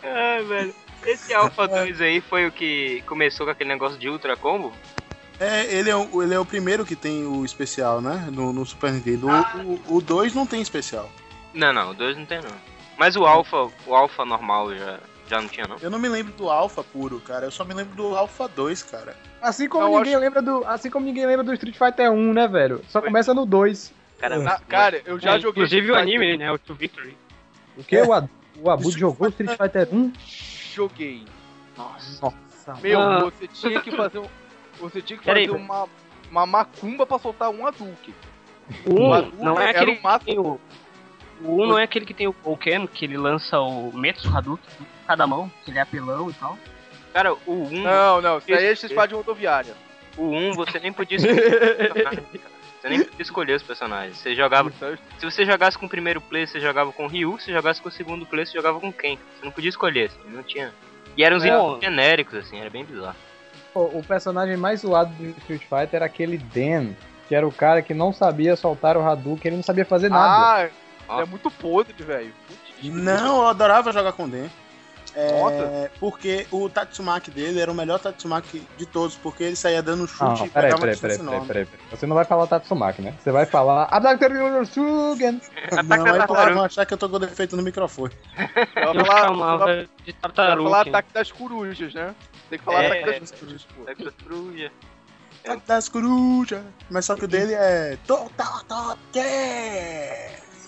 Ai, 0.04 0.44
velho. 0.44 0.74
Esse 1.08 1.32
Alpha 1.32 1.66
2 1.66 2.00
aí 2.00 2.20
foi 2.20 2.46
o 2.46 2.52
que 2.52 3.02
começou 3.06 3.46
com 3.46 3.52
aquele 3.52 3.70
negócio 3.70 3.98
de 3.98 4.08
Ultra 4.08 4.36
Combo? 4.36 4.72
É, 5.40 5.64
ele 5.72 5.88
é, 5.88 5.96
o, 5.96 6.22
ele 6.22 6.34
é 6.34 6.38
o 6.38 6.44
primeiro 6.44 6.84
que 6.84 6.96
tem 6.96 7.24
o 7.24 7.44
especial, 7.44 8.00
né? 8.00 8.28
No, 8.32 8.52
no 8.52 8.66
Super 8.66 8.92
Nintendo. 8.92 9.28
O 9.88 10.00
2 10.00 10.34
não 10.34 10.44
tem 10.46 10.60
especial. 10.60 11.08
Não, 11.54 11.72
não, 11.72 11.90
o 11.90 11.94
2 11.94 12.16
não 12.16 12.26
tem 12.26 12.40
não. 12.42 12.50
Mas 12.96 13.14
o 13.16 13.24
Alpha, 13.24 13.68
o 13.86 13.94
Alpha 13.94 14.24
normal 14.24 14.74
já, 14.74 14.98
já 15.30 15.40
não 15.40 15.48
tinha 15.48 15.66
não. 15.68 15.76
Eu 15.80 15.90
não 15.90 15.98
me 15.98 16.08
lembro 16.08 16.32
do 16.32 16.50
Alpha 16.50 16.82
puro, 16.82 17.20
cara. 17.20 17.46
Eu 17.46 17.50
só 17.52 17.64
me 17.64 17.72
lembro 17.72 17.94
do 17.94 18.16
Alpha 18.16 18.48
2, 18.48 18.82
cara. 18.82 19.16
Assim 19.40 19.68
como, 19.68 19.84
Eu 19.86 19.98
ninguém 20.00 20.16
lembra 20.16 20.42
do, 20.42 20.64
assim 20.66 20.90
como 20.90 21.06
ninguém 21.06 21.24
lembra 21.24 21.44
do 21.44 21.54
Street 21.54 21.76
Fighter 21.78 22.10
1, 22.10 22.32
né, 22.32 22.48
velho? 22.48 22.82
Só 22.88 23.00
começa 23.00 23.32
no 23.32 23.46
2. 23.46 23.92
Cara, 24.18 24.38
Na- 24.40 24.58
cara, 24.58 25.00
eu 25.06 25.20
já 25.20 25.36
É, 25.36 25.40
joguei. 25.40 25.62
Inclusive 25.62 25.92
o 25.92 25.94
anime, 25.94 26.36
né? 26.36 26.50
O 26.50 26.58
To 26.58 26.74
Victory. 26.74 27.16
O 27.76 27.84
que? 27.84 27.96
O, 28.02 28.12
Ad- 28.12 28.28
o 28.60 28.68
Abu 28.68 28.90
jogou 28.90 29.28
Street 29.28 29.56
Fighter 29.56 29.88
1? 29.92 30.12
Joguei. 30.78 31.24
Nossa. 31.76 32.32
Meu, 32.80 33.00
Ah. 33.00 33.18
você 33.24 33.48
tinha 33.48 33.80
que 33.80 33.90
fazer 33.90 34.18
um. 34.20 34.28
Você 34.78 35.02
tinha 35.02 35.18
que 35.18 35.24
Peraí, 35.24 35.48
fazer 35.48 35.58
uma, 35.60 35.88
uma 36.30 36.46
macumba 36.46 37.04
pra 37.04 37.18
soltar 37.18 37.50
um 37.50 37.66
Hadouken. 37.66 38.14
O 38.86 38.92
O 38.94 39.08
1 39.08 39.12
Hadouken 39.14 39.44
não 39.44 39.58
é 39.60 39.68
era 39.70 39.70
aquele 39.80 39.92
o 39.92 40.18
que 40.18 40.24
tem 40.24 40.38
o... 40.38 40.60
O 41.42 41.62
1 41.62 41.66
não 41.66 41.78
é 41.78 41.82
aquele 41.82 42.06
que 42.06 42.14
tem 42.14 42.28
o 42.28 42.56
Ken, 42.56 42.86
que 42.86 43.04
ele 43.04 43.16
lança 43.16 43.58
o 43.58 43.90
Metsu 43.96 44.28
Hadouken 44.28 44.70
em 44.80 44.86
cada 45.06 45.26
mão, 45.26 45.50
que 45.64 45.70
ele 45.72 45.78
é 45.78 45.82
apelão 45.82 46.30
e 46.30 46.34
tal. 46.34 46.56
cara, 47.12 47.34
o 47.34 47.64
1, 47.64 47.82
Não, 47.82 48.20
não, 48.20 48.38
isso 48.38 48.54
aí 48.54 48.66
é 48.66 48.76
Fighter 48.76 49.16
rodoviária. 49.16 49.74
o 50.16 50.24
1 50.30 50.52
você 50.54 50.78
nem 50.78 50.92
podia. 50.92 51.18
Você 52.80 52.88
nem 52.88 53.04
podia 53.04 53.22
escolher 53.22 53.54
os 53.54 53.62
personagens. 53.62 54.18
Você 54.18 54.34
jogava. 54.34 54.70
Se 55.18 55.24
você 55.24 55.44
jogasse 55.44 55.76
com 55.76 55.86
o 55.86 55.88
primeiro 55.88 56.20
play, 56.20 56.46
você 56.46 56.60
jogava 56.60 56.92
com 56.92 57.04
o 57.04 57.08
Ryu. 57.08 57.38
Se 57.40 57.52
jogasse 57.52 57.82
com 57.82 57.88
o 57.88 57.92
segundo 57.92 58.24
play, 58.24 58.46
você 58.46 58.52
jogava 58.52 58.78
com 58.78 58.92
quem? 58.92 59.16
Você 59.16 59.44
não 59.44 59.52
podia 59.52 59.68
escolher, 59.68 60.06
assim, 60.06 60.30
não 60.30 60.42
tinha. 60.42 60.72
E 61.16 61.24
eram 61.24 61.38
Não. 61.38 61.46
inimigos 61.46 61.80
genéricos, 61.80 62.38
assim, 62.38 62.60
era 62.60 62.70
bem 62.70 62.84
bizarro. 62.84 63.16
O, 63.74 63.98
o 63.98 64.04
personagem 64.04 64.56
mais 64.56 64.80
zoado 64.80 65.12
do 65.14 65.30
Street 65.38 65.62
Fighter 65.62 65.94
era 65.94 66.06
aquele 66.06 66.38
Dan, 66.38 66.92
que 67.28 67.34
era 67.34 67.46
o 67.46 67.52
cara 67.52 67.82
que 67.82 67.92
não 67.92 68.12
sabia 68.12 68.54
soltar 68.54 68.96
o 68.96 69.02
Hadouken, 69.02 69.48
ele 69.48 69.56
não 69.56 69.62
sabia 69.64 69.84
fazer 69.84 70.08
nada. 70.08 70.70
Ah, 71.08 71.20
é 71.20 71.24
muito 71.24 71.50
podre, 71.50 71.94
velho. 72.02 72.32
Não, 72.82 73.42
eu 73.42 73.48
adorava 73.48 73.92
jogar 73.92 74.12
com 74.12 74.24
o 74.24 74.28
Den. 74.28 74.48
É, 75.14 75.90
porque 75.98 76.46
o 76.50 76.68
Tatsumaki 76.68 77.30
dele 77.30 77.60
era 77.60 77.70
o 77.70 77.74
melhor 77.74 77.98
Tatsumaki 77.98 78.66
de 78.76 78.86
todos, 78.86 79.16
porque 79.16 79.44
ele 79.44 79.56
saía 79.56 79.82
dando 79.82 80.06
chute 80.06 80.22
Não, 80.22 80.46
e 80.46 80.50
peraí, 80.50 80.70
pegava 80.70 80.80
peraí, 80.80 80.96
peraí, 80.96 81.18
peraí, 81.18 81.46
peraí. 81.46 81.68
Você 81.90 82.06
não 82.06 82.14
vai 82.14 82.24
falar 82.24 82.46
Tatsumaki, 82.46 83.02
né? 83.02 83.14
Você 83.18 83.32
vai 83.32 83.46
falar 83.46 83.88
Abdacteriusugen. 83.90 85.40
Não, 85.84 86.06
aí 86.14 86.26
porra, 86.26 86.52
vão 86.52 86.64
achar 86.64 86.86
que 86.86 86.94
eu 86.94 86.98
tô 86.98 87.08
com 87.08 87.18
defeito 87.18 87.56
no 87.56 87.62
microfone. 87.62 88.12
Eu 88.76 88.94
vou 88.94 89.04
falar, 89.04 89.28
chamava 89.28 89.76
de 89.76 89.88
vou 90.04 90.14
tartaruga. 90.20 90.70
falar 90.70 90.80
ataque 90.82 91.12
das 91.12 91.32
corujas, 91.32 91.94
né? 91.94 92.14
Tem 92.50 92.58
que 92.58 92.64
falar 92.64 92.84
É, 92.84 93.02
ataque 93.02 93.20
das 93.20 93.30
corujas, 93.32 93.66
pô. 93.74 93.82
Ataque 93.82 94.04
das 94.04 94.14
Corujas. 94.14 94.72
Ataque 95.44 95.62
das 95.66 95.88
corujas. 95.88 96.62
Mas 96.90 97.04
só 97.04 97.14
que 97.16 97.24
o 97.24 97.28
dele 97.28 97.54
é. 97.54 97.96
Total 98.06 98.62
Toque! 98.64 99.18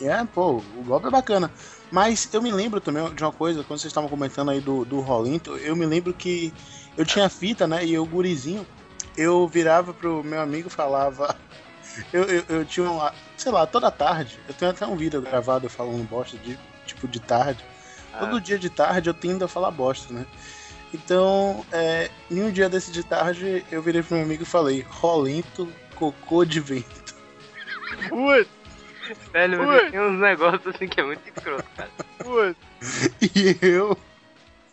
É, 0.02 0.25
pô, 0.32 0.62
o 0.76 0.82
golpe 0.85 1.09
é 1.09 1.11
bacana. 1.11 1.50
Mas 1.90 2.28
eu 2.32 2.40
me 2.40 2.52
lembro 2.52 2.80
também 2.80 3.12
de 3.14 3.23
uma 3.23 3.32
coisa, 3.32 3.64
quando 3.64 3.80
vocês 3.80 3.90
estavam 3.90 4.09
comentando 4.09 4.50
aí 4.50 4.61
do, 4.61 4.85
do 4.85 5.00
Rolinto, 5.00 5.56
eu 5.56 5.75
me 5.75 5.85
lembro 5.85 6.14
que 6.14 6.52
eu 6.97 7.04
tinha 7.04 7.28
fita, 7.28 7.66
né? 7.66 7.85
E 7.85 7.94
eu, 7.94 8.06
gurizinho, 8.06 8.66
eu 9.16 9.47
virava 9.49 9.92
pro 9.92 10.23
meu 10.23 10.40
amigo 10.40 10.68
e 10.68 10.70
falava. 10.70 11.35
Eu, 12.12 12.23
eu, 12.23 12.44
eu 12.49 12.64
tinha 12.64 12.88
uma. 12.88 13.12
Sei 13.37 13.50
lá, 13.50 13.66
toda 13.66 13.90
tarde. 13.90 14.38
Eu 14.49 14.54
tenho 14.54 14.70
até 14.70 14.87
um 14.87 14.97
vídeo 14.97 15.20
gravado 15.20 15.68
falando 15.68 16.09
bosta, 16.09 16.38
de, 16.38 16.56
tipo 16.87 17.09
de 17.09 17.18
tarde. 17.18 17.64
Todo 18.16 18.40
dia 18.40 18.59
de 18.59 18.70
tarde 18.70 19.11
eu 19.11 19.14
tendo 19.14 19.44
a 19.44 19.49
falar 19.49 19.73
bosta, 19.73 20.14
né? 20.14 20.25
Então, 20.94 21.66
é, 21.73 22.09
em 22.30 22.42
um 22.42 22.50
dia 22.50 22.68
desse 22.68 22.92
de 22.92 23.02
tarde, 23.02 23.66
eu 23.70 23.82
virei 23.82 24.02
pro 24.02 24.14
meu 24.14 24.25
amigo 24.25 24.44
e 24.44 24.47
falei: 24.47 24.87
Rolinto, 24.88 25.68
cocô 25.97 26.44
de 26.44 26.61
vento. 26.61 27.14
Putz, 28.09 28.49
Velho, 29.33 29.69
Ui. 29.69 29.90
tem 29.90 30.00
uns 30.00 30.19
negócios 30.21 30.67
assim 30.75 30.88
que 30.88 31.00
é 31.00 31.05
muito 31.05 31.23
escroto, 31.26 31.64
cara. 31.76 31.90
putz. 32.19 33.11
E 33.21 33.57
eu 33.67 33.97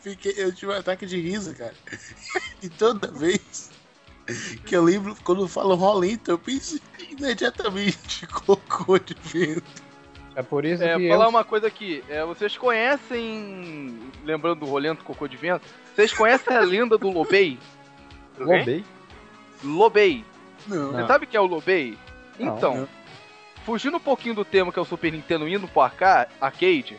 fiquei, 0.02 0.34
eu 0.38 0.54
tive 0.54 0.72
um 0.72 0.76
ataque 0.76 1.06
de 1.06 1.20
riso, 1.20 1.56
cara. 1.56 1.74
E 2.62 2.70
toda 2.70 3.12
vez 3.12 3.72
que 4.66 4.76
eu 4.76 4.84
lembro, 4.84 5.16
quando 5.24 5.44
eu 5.44 5.48
falo 5.48 5.76
Rolinto, 5.76 6.32
eu 6.32 6.38
penso 6.40 6.80
imediatamente 7.10 8.28
cocô 8.46 8.98
de 8.98 9.16
vento. 9.24 9.88
É 10.36 10.44
por 10.44 10.66
isso 10.66 10.84
É, 10.84 10.96
que 10.98 11.10
falar 11.10 11.26
eu... 11.26 11.30
uma 11.30 11.44
coisa 11.44 11.66
aqui. 11.68 12.04
É, 12.08 12.24
vocês 12.24 12.56
conhecem. 12.58 14.00
Lembrando 14.24 14.60
do 14.60 14.66
Rolento 14.68 15.04
Cocô 15.04 15.28
de 15.28 15.36
Vento, 15.36 15.66
vocês 15.96 16.14
conhecem 16.14 16.56
a 16.56 16.60
lenda 16.60 16.96
do 16.98 17.10
Lobei? 17.10 17.58
Lobei. 18.38 18.86
Lobei. 19.64 20.26
Não. 20.68 20.92
Você 20.92 21.08
sabe 21.08 21.26
quem 21.26 21.40
é 21.40 21.42
o 21.42 21.48
Lobei? 21.48 21.98
Não. 22.40 22.56
Então, 22.56 22.76
Não. 22.76 22.88
Fugindo 23.68 23.98
um 23.98 24.00
pouquinho 24.00 24.34
do 24.34 24.46
tema 24.46 24.72
que 24.72 24.80
é 24.80 24.82
o 24.82 24.86
Super 24.86 25.12
Nintendo 25.12 25.46
indo 25.48 25.68
pro 25.68 25.82
arca- 25.82 26.30
arcade, 26.40 26.98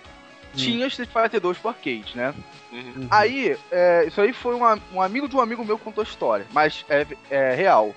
tinha 0.55 0.87
Street 0.87 1.09
Fighter 1.11 1.41
2 1.41 1.57
pro 1.59 1.71
arcade, 1.71 2.13
né? 2.15 2.35
Uhum. 2.71 3.09
Aí, 3.11 3.57
é, 3.71 4.05
isso 4.07 4.21
aí 4.21 4.33
foi 4.35 4.55
um, 4.55 4.63
um 4.93 5.01
amigo 5.01 5.27
de 5.27 5.35
um 5.35 5.41
amigo 5.41 5.65
meu 5.65 5.79
que 5.79 5.85
contou 5.85 6.03
a 6.03 6.07
história, 6.07 6.47
mas 6.53 6.85
é, 6.91 7.07
é 7.31 7.55
real. 7.55 7.95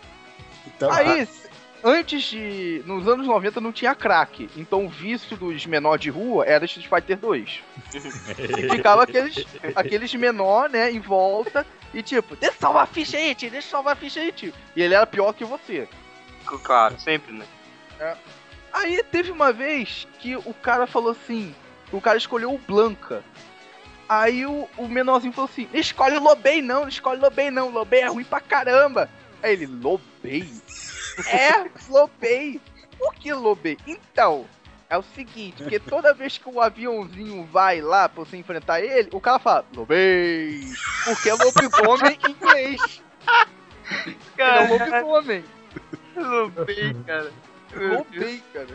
Então, 0.65 0.89
Aí, 0.91 1.19
s- 1.19 1.49
antes 1.83 2.23
de. 2.23 2.81
Nos 2.85 3.07
anos 3.07 3.27
90 3.27 3.59
não 3.59 3.71
tinha 3.73 3.93
crack, 3.93 4.49
então 4.55 4.85
o 4.85 4.89
vício 4.89 5.35
dos 5.35 5.65
menor 5.65 5.97
de 5.97 6.09
rua 6.09 6.45
era 6.45 6.63
Street 6.65 6.87
Fighter 6.87 7.17
2. 7.17 7.59
e 7.93 7.99
ficava 8.71 9.03
aqueles, 9.03 9.45
aqueles 9.75 10.13
menor, 10.15 10.69
né, 10.69 10.89
em 10.91 10.99
volta, 10.99 11.65
e 11.93 12.01
tipo, 12.01 12.35
deixa 12.37 12.55
eu 12.55 12.59
salvar 12.59 12.83
a 12.83 12.87
ficha 12.87 13.17
aí, 13.17 13.35
tio, 13.35 13.49
deixa 13.51 13.67
eu 13.67 13.71
salvar 13.71 13.93
a 13.93 13.95
ficha 13.97 14.19
aí, 14.21 14.31
tio. 14.31 14.53
E 14.75 14.81
ele 14.81 14.93
era 14.93 15.05
pior 15.05 15.33
que 15.33 15.43
você. 15.43 15.87
Claro, 16.63 16.97
sempre, 16.99 17.33
né? 17.33 17.45
Aí 18.73 19.03
teve 19.03 19.31
uma 19.31 19.51
vez 19.51 20.07
que 20.19 20.35
o 20.35 20.53
cara 20.53 20.87
falou 20.87 21.11
assim: 21.11 21.53
o 21.91 22.01
cara 22.01 22.17
escolheu 22.17 22.53
o 22.53 22.57
Blanca. 22.57 23.23
Aí 24.07 24.45
o, 24.45 24.67
o 24.77 24.87
menorzinho 24.87 25.33
falou 25.33 25.49
assim: 25.49 25.67
escolhe 25.73 26.17
o 26.17 26.23
Lobei 26.23 26.61
não, 26.61 26.87
escolhe 26.87 27.19
o 27.19 27.23
Lobei 27.23 27.51
não, 27.51 27.69
Lobei 27.69 28.01
é 28.01 28.07
ruim 28.07 28.23
pra 28.23 28.39
caramba. 28.39 29.09
Aí 29.41 29.53
ele, 29.53 29.67
Lobei? 29.67 30.49
é, 31.27 31.69
Lobei. 31.89 32.59
Por 32.97 33.13
que 33.15 33.33
Lobei? 33.33 33.77
Então, 33.87 34.45
é 34.89 34.97
o 34.97 35.03
seguinte, 35.15 35.63
porque 35.63 35.79
toda 35.79 36.13
vez 36.13 36.37
que 36.37 36.49
o 36.49 36.61
aviãozinho 36.61 37.45
vai 37.45 37.79
lá 37.79 38.09
pra 38.09 38.25
você 38.25 38.35
enfrentar 38.35 38.81
ele, 38.81 39.09
o 39.13 39.21
cara 39.21 39.39
fala, 39.39 39.65
Lobei, 39.73 40.61
porque 41.05 41.29
é 41.29 41.33
lobisomem 41.33 42.19
em 42.27 42.31
inglês. 42.31 43.01
É 44.37 44.61
um 44.61 44.77
lobisomem. 44.77 45.45
Lobei, 46.15 46.93
cara. 47.05 47.31
Lobei, 47.75 48.41
cara. 48.53 48.67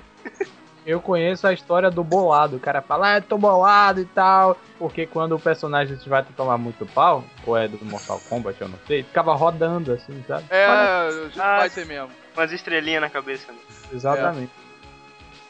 Eu 0.86 1.00
conheço 1.00 1.46
a 1.48 1.52
história 1.52 1.90
do 1.90 2.04
bolado. 2.04 2.56
O 2.56 2.60
cara 2.60 2.80
fala, 2.80 3.16
ah, 3.16 3.20
tô 3.20 3.36
bolado 3.36 4.00
e 4.00 4.04
tal. 4.04 4.56
Porque 4.78 5.04
quando 5.04 5.34
o 5.34 5.40
personagem 5.40 5.96
vai 6.06 6.24
tomar 6.36 6.56
muito 6.58 6.86
pau, 6.86 7.24
ou 7.44 7.56
é 7.56 7.66
do 7.66 7.84
Mortal 7.84 8.20
Kombat, 8.28 8.60
eu 8.60 8.68
não 8.68 8.78
sei, 8.86 9.02
ficava 9.02 9.34
rodando 9.34 9.92
assim, 9.92 10.22
sabe? 10.28 10.44
É, 10.48 11.08
Street 11.08 11.38
Ah, 11.38 11.60
Fighter 11.62 11.86
mesmo. 11.86 12.10
Umas 12.36 12.52
estrelinhas 12.52 13.00
na 13.00 13.10
cabeça, 13.10 13.50
né? 13.50 13.58
Exatamente. 13.92 14.52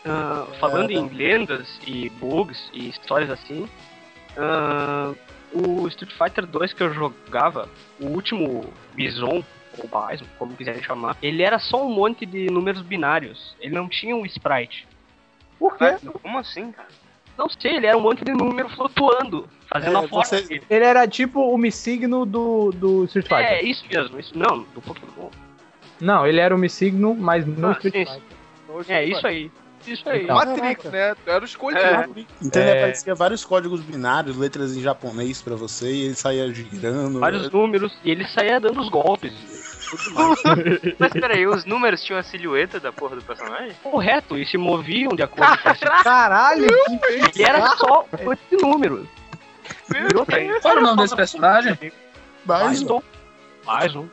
Ah, 0.07 0.47
falando 0.61 0.91
em 0.91 1.09
lendas 1.09 1.81
e 1.87 2.09
bugs 2.11 2.71
e 2.73 2.89
histórias 2.89 3.29
assim, 3.29 3.69
ah, 4.39 5.13
o 5.53 5.87
Street 5.89 6.13
Fighter 6.17 6.47
2 6.47 6.73
que 6.73 6.83
eu 6.83 6.95
jogava, 6.95 7.69
o 8.01 8.07
último 8.07 8.73
Bison, 8.95 9.45
ou 9.79 9.85
Bison, 9.85 10.25
como 10.39 10.55
quiserem 10.57 10.83
chamar, 10.83 11.17
ele 11.23 11.43
era 11.43 11.59
só 11.59 11.85
um 11.85 11.91
monte 11.91 12.25
de 12.27 12.47
números 12.51 12.83
binários. 12.83 13.55
Ele 13.61 13.75
não 13.75 13.89
tinha 13.89 14.15
um 14.17 14.25
sprite. 14.27 14.87
Por 15.59 15.77
quê? 15.77 15.97
Como 16.23 16.39
assim, 16.39 16.73
cara? 16.73 16.89
Não 17.39 17.49
sei, 17.51 17.77
ele 17.77 17.87
era 17.87 17.97
um 17.97 18.01
monte 18.01 18.25
de 18.25 18.33
número 18.33 18.69
flutuando, 18.71 19.47
fazendo 19.71 19.97
É, 19.97 20.05
a 20.05 20.09
forma 20.09 20.25
você- 20.25 20.41
dele. 20.43 20.63
Ele 20.71 20.85
era 20.85 21.07
tipo 21.07 21.41
o 21.41 21.59
Missigno 21.59 22.25
do, 22.25 22.71
do 22.73 23.05
Street 23.05 23.27
Fighter. 23.29 23.45
É, 23.53 23.63
isso 23.63 23.85
mesmo, 23.93 24.19
isso 24.19 24.39
não, 24.39 24.63
do 24.75 24.81
Pokémon. 24.81 25.29
Não, 26.01 26.27
ele 26.27 26.41
era 26.41 26.55
o 26.55 26.59
Missigno, 26.59 27.15
mas 27.15 27.47
no 27.47 27.69
Ah, 27.69 27.73
Street 27.73 27.95
sim, 27.95 28.05
Fighter. 28.07 28.95
É, 28.95 29.05
isso 29.05 29.27
aí. 29.27 29.51
Isso 29.87 30.09
aí. 30.09 30.25
Então. 30.25 30.35
Matrix, 30.35 30.85
né? 30.87 31.15
Era 31.27 31.43
o 31.43 31.45
escolhido. 31.45 31.81
É. 31.81 32.09
Então 32.43 32.61
ele 32.61 32.71
É. 32.71 32.79
aparecia 32.79 33.15
vários 33.15 33.45
códigos 33.45 33.81
binários, 33.81 34.37
letras 34.37 34.77
em 34.77 34.81
japonês 34.81 35.41
pra 35.41 35.55
você, 35.55 35.91
e 35.93 36.03
ele 36.07 36.15
saía 36.15 36.53
girando. 36.53 37.21
Vários 37.21 37.51
números, 37.51 37.97
e 38.03 38.11
ele 38.11 38.27
saía 38.27 38.59
dando 38.59 38.81
os 38.81 38.89
golpes. 38.89 39.33
Mas 40.99 41.13
peraí, 41.13 41.47
os 41.47 41.65
números 41.65 42.03
tinham 42.03 42.19
a 42.19 42.23
silhueta 42.23 42.81
da 42.81 42.93
porra 42.93 43.17
do 43.17 43.23
personagem? 43.23 43.73
Correto, 43.83 44.37
e 44.37 44.47
se 44.47 44.59
moviam 44.59 45.15
de 45.15 45.23
acordo 45.23 45.59
com 45.59 45.71
esse 45.71 45.85
Caralho! 46.03 46.67
Ele 47.09 47.43
era 47.43 47.67
só 47.77 48.07
um 48.21 48.25
monte 48.25 48.41
de 48.51 48.57
números. 48.57 49.07
E 49.95 50.17
outra, 50.17 50.61
Qual 50.61 50.73
era 50.73 50.81
o 50.81 50.83
nome 50.83 51.03
desse 51.03 51.17
personagem? 51.17 51.93
Mais 52.45 52.83
um. 52.83 52.97
um. 52.97 53.03
Mais 53.65 53.95
um. 53.95 54.09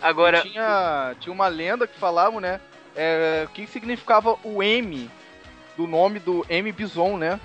Agora, 0.00 0.42
Tinha, 0.42 1.14
tinha 1.20 1.32
uma 1.32 1.48
lenda 1.48 1.86
que 1.86 1.98
falavam, 1.98 2.40
né? 2.40 2.60
É, 2.94 3.46
o 3.48 3.52
que 3.52 3.66
significava 3.66 4.36
o 4.42 4.62
M 4.62 5.08
do 5.76 5.86
nome 5.86 6.18
do 6.18 6.44
M 6.48 6.70
Bison, 6.72 7.16
né? 7.16 7.40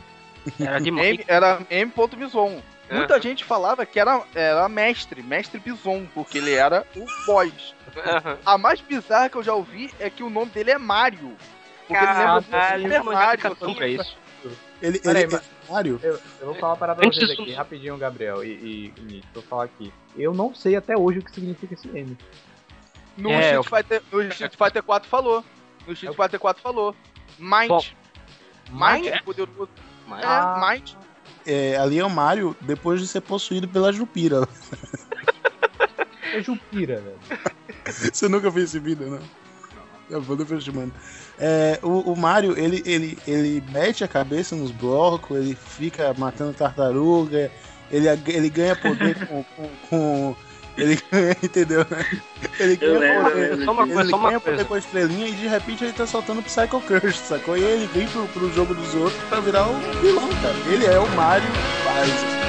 Era 0.60 0.80
de 0.80 0.90
M, 0.90 1.26
era 1.28 1.60
M. 1.70 1.92
Bison. 2.18 2.62
Muita 2.90 3.22
gente 3.22 3.44
falava 3.44 3.86
que 3.86 4.00
era, 4.00 4.24
era 4.34 4.68
mestre, 4.70 5.22
mestre 5.22 5.60
Bison, 5.60 6.06
porque 6.14 6.38
ele 6.38 6.54
era 6.54 6.86
o 6.96 7.06
boss. 7.26 7.76
A 8.46 8.58
mais 8.58 8.80
bizarra 8.82 9.30
que 9.30 9.36
eu 9.36 9.44
já 9.44 9.54
ouvi 9.54 9.92
é 10.00 10.10
que 10.10 10.24
o 10.24 10.30
nome 10.30 10.52
dele 10.52 10.72
é 10.72 10.78
Mario. 10.78 11.36
Porque 11.88 12.04
ele 12.04 12.14
lembra 12.88 13.00
do 13.04 13.12
Caralho, 13.12 13.42
Super 13.56 13.68
Mario. 13.68 14.02
isso. 14.02 14.18
Ele, 14.82 15.00
Peraí, 15.00 15.24
ele, 15.24 15.32
mas- 15.34 15.42
ele- 15.42 15.74
Mario? 15.74 16.00
Eu, 16.04 16.20
eu 16.40 16.46
vou 16.46 16.56
falar 16.56 16.74
uma 16.74 16.78
parada 16.78 17.00
pra 17.02 17.10
vocês 17.12 17.32
aqui, 17.32 17.52
rapidinho, 17.54 17.98
Gabriel 17.98 18.44
e, 18.44 18.48
e, 18.48 18.94
e 18.96 19.02
Nick, 19.02 19.28
vou 19.34 19.42
falar 19.44 19.64
aqui. 19.66 19.92
Eu 20.16 20.34
não 20.34 20.54
sei 20.54 20.76
até 20.76 20.96
hoje 20.96 21.20
o 21.20 21.24
que 21.24 21.32
significa 21.32 21.74
esse 21.74 21.88
M. 21.90 22.16
No, 23.18 23.32
É, 23.32 23.60
Street 23.60 23.66
Fighter, 23.66 24.04
no 24.12 24.22
Street 24.28 24.54
Fighter 24.56 24.84
4 24.84 25.10
falou. 25.10 25.44
No 25.88 25.94
Street 25.94 26.16
Fighter 26.16 26.40
4 26.40 26.62
falou. 26.62 26.96
Mind. 27.40 27.68
Bom, 27.70 27.82
Mind 28.72 29.08
é 29.08 29.20
poderoso. 29.22 29.70
Ah. 30.12 30.62
É, 30.64 30.74
Mind. 30.76 30.92
É, 31.48 31.78
ali 31.78 31.98
é 31.98 32.06
o 32.06 32.10
Mario 32.10 32.56
depois 32.62 33.00
de 33.00 33.08
ser 33.08 33.22
possuído 33.22 33.68
pela 33.68 33.92
Jupira. 33.94 34.48
É 36.34 36.42
Jupira, 36.42 37.02
velho. 37.02 37.18
Você 38.14 38.28
nunca 38.28 38.52
fez 38.52 38.66
esse 38.66 38.80
vídeo, 38.80 39.10
não? 39.10 39.20
Eu 40.10 40.22
vou 40.22 40.36
depois 40.36 40.62
te 40.64 40.72
mando. 40.72 40.94
É, 41.40 41.80
o, 41.82 42.12
o 42.12 42.16
Mario, 42.18 42.58
ele, 42.60 42.84
ele, 42.86 43.18
ele 43.26 43.64
mete 43.72 44.04
a 44.04 44.08
cabeça 44.08 44.56
nos 44.56 44.70
blocos, 44.72 45.38
ele 45.38 45.56
fica 45.56 46.14
matando 46.18 46.54
tartaruga, 46.54 47.50
ele, 47.90 48.08
ele 48.28 48.50
ganha 48.50 48.76
poder 48.76 49.16
com, 49.26 49.44
com, 49.44 49.70
com- 49.90 50.36
Ele 50.78 51.00
entendeu, 51.42 51.86
né? 51.90 52.06
Ele 52.60 52.76
lembro, 52.76 53.32
poder. 53.32 53.66
Só 53.66 53.72
uma 53.72 53.88
coisa, 53.88 54.10
só 54.10 54.18
uma 54.18 54.40
coisa. 54.40 54.66
com 54.66 54.74
a 54.76 54.80
estrelinha 54.80 55.28
e 55.28 55.32
de 55.34 55.48
repente 55.48 55.84
ele 55.84 55.94
tá 55.94 56.06
soltando 56.06 56.44
Psycho 56.44 56.82
Curse, 56.82 57.20
sacou? 57.26 57.58
E 57.58 57.64
ele 57.64 57.88
vem 57.88 58.08
pro, 58.08 58.28
pro 58.28 58.54
jogo 58.54 58.74
dos 58.74 58.94
outros 58.94 59.22
pra 59.24 59.40
virar 59.40 59.68
o 59.68 59.74
vilão, 60.02 60.30
cara. 60.42 60.56
Ele 60.72 60.86
é 60.86 61.00
o 61.00 61.08
Mario 61.16 61.50
básico. 61.84 62.47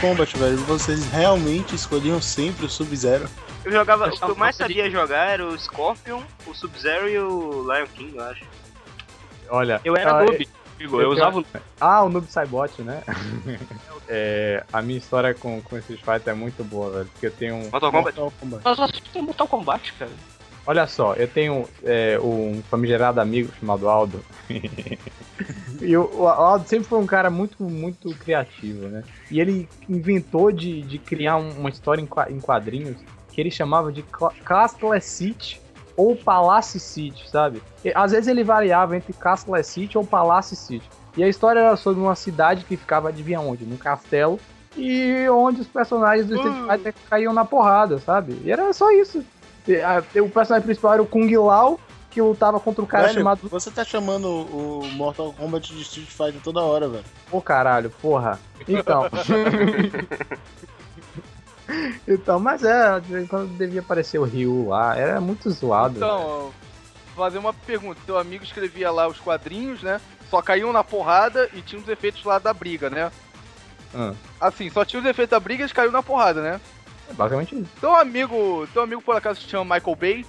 Kombat, 0.00 0.34
velho, 0.38 0.56
vocês 0.64 1.04
realmente 1.10 1.74
escolhiam 1.74 2.22
sempre 2.22 2.64
o 2.64 2.70
Sub-Zero? 2.70 3.28
Eu 3.62 3.70
jogava. 3.70 4.06
Eu 4.06 4.14
O 4.14 4.18
que 4.18 4.30
eu 4.30 4.36
mais 4.36 4.56
sabia. 4.56 4.90
jogar 4.90 5.26
era 5.26 5.46
o 5.46 5.58
Scorpion, 5.58 6.22
o 6.46 6.54
Sub-Zero 6.54 7.06
e 7.06 7.18
o 7.18 7.62
Lion 7.70 7.86
King, 7.94 8.16
eu 8.16 8.24
acho. 8.24 8.44
Olha. 9.50 9.78
Eu 9.84 9.94
era 9.94 10.12
ah, 10.12 10.24
noob, 10.24 10.48
digo, 10.78 11.00
eu 11.02 11.10
usava 11.10 11.40
o 11.40 11.46
Ah, 11.78 12.02
o 12.02 12.08
Noob 12.08 12.26
Saibot, 12.30 12.80
né? 12.82 13.02
É, 14.12 14.64
a 14.72 14.82
minha 14.82 14.98
história 14.98 15.32
com, 15.34 15.62
com 15.62 15.76
esse 15.76 15.96
Fighter 15.96 16.30
é 16.30 16.34
muito 16.34 16.64
boa, 16.64 16.90
velho. 16.90 17.06
Porque 17.12 17.26
eu 17.26 17.30
tenho 17.30 17.54
um. 17.54 17.70
Mortal 17.70 17.92
Kombat. 17.92 18.18
Mortal 18.18 18.32
Kombat. 18.40 18.64
Nós 18.64 18.80
assistimos 18.80 19.26
Mortal 19.26 19.46
Kombat, 19.46 19.92
cara. 19.92 20.10
Olha 20.70 20.86
só, 20.86 21.14
eu 21.14 21.26
tenho 21.26 21.64
é, 21.82 22.16
um 22.22 22.62
famigerado 22.70 23.20
amigo 23.20 23.50
chamado 23.58 23.88
Aldo. 23.88 24.24
e 25.82 25.96
o, 25.96 26.08
o 26.14 26.28
Aldo 26.28 26.68
sempre 26.68 26.88
foi 26.88 27.00
um 27.00 27.06
cara 27.06 27.28
muito, 27.28 27.60
muito 27.64 28.10
criativo, 28.10 28.86
né? 28.86 29.02
E 29.32 29.40
ele 29.40 29.68
inventou 29.88 30.52
de, 30.52 30.80
de 30.82 30.96
criar 31.00 31.38
um- 31.38 31.58
uma 31.58 31.70
história 31.70 32.00
em 32.00 32.06
qua- 32.06 32.30
em 32.30 32.38
quadrinhos 32.38 32.98
que 33.32 33.40
ele 33.40 33.50
chamava 33.50 33.90
de 33.90 34.04
Castle 34.44 35.00
City 35.00 35.60
ou 35.96 36.14
Palace 36.14 36.78
City, 36.78 37.28
sabe? 37.28 37.60
E, 37.84 37.90
às 37.92 38.12
vezes 38.12 38.28
ele 38.28 38.44
variava 38.44 38.96
entre 38.96 39.12
Castle 39.12 39.60
City 39.64 39.98
ou 39.98 40.04
Palace 40.06 40.54
City. 40.54 40.88
E 41.16 41.24
a 41.24 41.28
história 41.28 41.58
era 41.58 41.76
sobre 41.76 42.00
uma 42.00 42.14
cidade 42.14 42.64
que 42.64 42.76
ficava, 42.76 43.08
adivinha 43.08 43.40
onde? 43.40 43.64
Num 43.64 43.76
castelo. 43.76 44.38
E 44.76 45.28
onde 45.30 45.62
os 45.62 45.66
personagens 45.66 46.28
do 46.28 46.36
Street 46.36 46.56
Fighter 46.70 46.94
caíam 47.10 47.32
na 47.32 47.44
porrada, 47.44 47.98
sabe? 47.98 48.40
E 48.44 48.52
era 48.52 48.72
só 48.72 48.88
isso. 48.92 49.24
A- 49.76 50.02
o 50.22 50.28
personagem 50.30 50.64
principal 50.66 50.94
era 50.94 51.02
o 51.02 51.06
Kung 51.06 51.30
Lao, 51.36 51.78
que 52.10 52.20
lutava 52.20 52.58
contra 52.58 52.82
um 52.82 52.86
cara 52.86 53.04
Velho, 53.08 53.18
chamado. 53.18 53.48
Você 53.48 53.70
tá 53.70 53.84
chamando 53.84 54.26
o 54.28 54.80
o 54.80 54.86
Mortal 54.92 55.32
Kombat 55.32 55.72
de 55.74 55.82
Street 55.82 56.08
Fighter 56.08 56.40
toda 56.42 56.60
hora, 56.60 56.88
velho. 56.88 57.04
Ô 57.30 57.40
caralho, 57.40 57.90
porra. 57.90 58.38
Então. 58.66 59.04
então, 62.06 62.40
mas 62.40 62.64
é, 62.64 62.98
de 63.00 63.12
vez 63.12 63.24
em 63.24 63.26
quando 63.26 63.56
devia 63.56 63.80
aparecer 63.80 64.18
o 64.18 64.24
Ryu 64.24 64.68
lá. 64.68 64.96
Era 64.96 65.20
muito 65.20 65.50
zoado. 65.50 65.94
velho. 66.00 66.04
Então, 66.06 66.50
fazer 67.14 67.38
uma 67.38 67.52
pergunta. 67.52 68.00
Teu 68.04 68.18
amigo 68.18 68.42
escrevia 68.44 68.90
lá 68.90 69.06
os 69.06 69.18
quadrinhos, 69.20 69.82
né? 69.82 70.00
Só 70.28 70.40
caíam 70.42 70.72
na 70.72 70.82
porrada 70.82 71.48
e 71.54 71.60
tinha 71.62 71.80
os 71.80 71.88
efeitos 71.88 72.24
lá 72.24 72.38
da 72.38 72.52
briga, 72.52 72.88
né? 72.90 73.10
Ah, 73.94 74.12
Assim, 74.40 74.70
só 74.70 74.84
tinha 74.84 75.00
os 75.00 75.06
efeitos 75.08 75.30
da 75.30 75.40
briga 75.40 75.60
e 75.60 75.64
eles 75.64 75.72
caíram 75.72 75.92
na 75.92 76.02
porrada, 76.02 76.40
né? 76.40 76.60
É 77.10 77.12
basicamente 77.12 77.54
isso. 77.60 77.70
Teu 77.80 77.94
amigo, 77.94 78.66
teu 78.72 78.82
amigo 78.82 79.02
por 79.02 79.16
acaso 79.16 79.40
se 79.40 79.48
chama 79.48 79.74
Michael 79.76 79.96
Bay? 79.96 80.26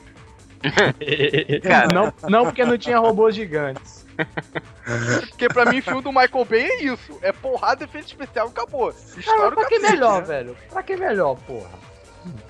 Cara. 1.64 1.88
não, 1.94 2.14
não 2.30 2.46
porque 2.46 2.66
não 2.66 2.78
tinha 2.78 3.00
robôs 3.00 3.36
gigantes. 3.36 4.06
Porque 5.30 5.48
pra 5.48 5.66
mim, 5.66 5.80
o 5.80 5.84
filme 5.84 6.02
do 6.02 6.12
Michael 6.12 6.46
Bay 6.46 6.62
é 6.64 6.84
isso. 6.84 7.18
É 7.22 7.32
porrada, 7.32 7.84
efeito 7.86 8.08
especial, 8.08 8.48
acabou. 8.48 8.92
Cara, 8.94 9.20
História 9.20 9.48
o 9.48 9.52
pra 9.54 9.66
que 9.66 9.76
cacete, 9.80 9.92
melhor, 9.94 10.22
né? 10.22 10.28
velho? 10.28 10.58
Pra 10.70 10.84
que 10.84 10.96
melhor, 10.96 11.36
porra? 11.48 11.70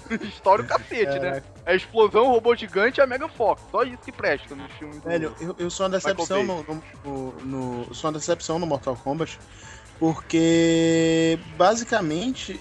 História 0.24 0.65
o 0.65 0.67
cacete, 0.67 1.20
né? 1.20 1.41
É 1.65 1.76
explosão, 1.76 2.28
robô 2.28 2.54
gigante 2.56 3.00
e 3.00 3.02
a 3.04 3.08
Mega 3.08 3.30
Fox. 3.30 3.62
Só 3.72 3.84
isso 3.84 4.00
que 4.00 4.12
presta 4.12 4.54
no 4.56 4.67
filme 4.70 4.96
do... 4.96 5.02
Velho, 5.08 5.34
eu, 5.39 5.56
eu 5.58 5.70
sou 5.70 5.86
uma 5.86 5.91
decepção 5.91 6.44
no, 6.44 6.63
no, 7.06 7.32
no- 7.46 7.86
eu 7.88 7.94
sou 7.94 8.10
uma 8.10 8.17
decepção 8.20 8.60
no 8.60 8.65
Mortal 8.65 8.98
Kombat, 8.98 9.39
porque 10.00 11.39
basicamente 11.56 12.60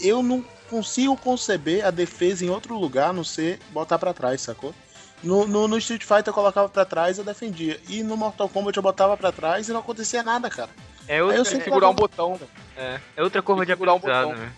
eu 0.00 0.22
não 0.22 0.44
consigo 0.72 1.16
conceber 1.16 1.84
a 1.84 1.90
defesa 1.90 2.44
em 2.44 2.48
outro 2.50 2.78
lugar, 2.78 3.10
a 3.10 3.12
não 3.12 3.22
ser 3.22 3.58
botar 3.70 3.98
pra 3.98 4.14
trás, 4.14 4.40
sacou? 4.40 4.74
No, 5.22 5.46
no, 5.46 5.68
no 5.68 5.78
Street 5.78 6.02
Fighter 6.02 6.28
eu 6.28 6.32
colocava 6.34 6.68
pra 6.68 6.84
trás 6.84 7.18
eu 7.18 7.24
defendia. 7.24 7.78
E 7.88 8.02
no 8.02 8.16
Mortal 8.16 8.48
Kombat 8.48 8.76
eu 8.76 8.82
botava 8.82 9.16
pra 9.16 9.30
trás 9.30 9.68
e 9.68 9.72
não 9.72 9.80
acontecia 9.80 10.22
nada, 10.22 10.50
cara. 10.50 10.70
É 11.06 11.14
Aí 11.14 11.18
eu 11.20 11.26
outra, 11.26 11.44
sempre 11.44 11.64
Segurar 11.64 11.90
um 11.90 11.94
botão. 11.94 12.40
é, 12.76 12.98
é 13.16 13.22
outra 13.22 13.40
curva 13.42 13.64
de 13.64 13.70
segurar 13.72 13.94
um 13.94 13.98
botão. 14.00 14.34
né? 14.34 14.52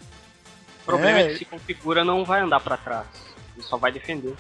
O 0.82 0.84
problema 0.84 1.18
é, 1.18 1.22
É. 1.26 1.28
que 1.32 1.38
se 1.38 1.44
configura 1.44 2.04
não 2.04 2.24
vai 2.24 2.40
andar 2.40 2.60
pra 2.60 2.76
trás. 2.76 3.06
Ele 3.56 3.66
só 3.66 3.76
vai 3.76 3.92
defender. 3.92 4.34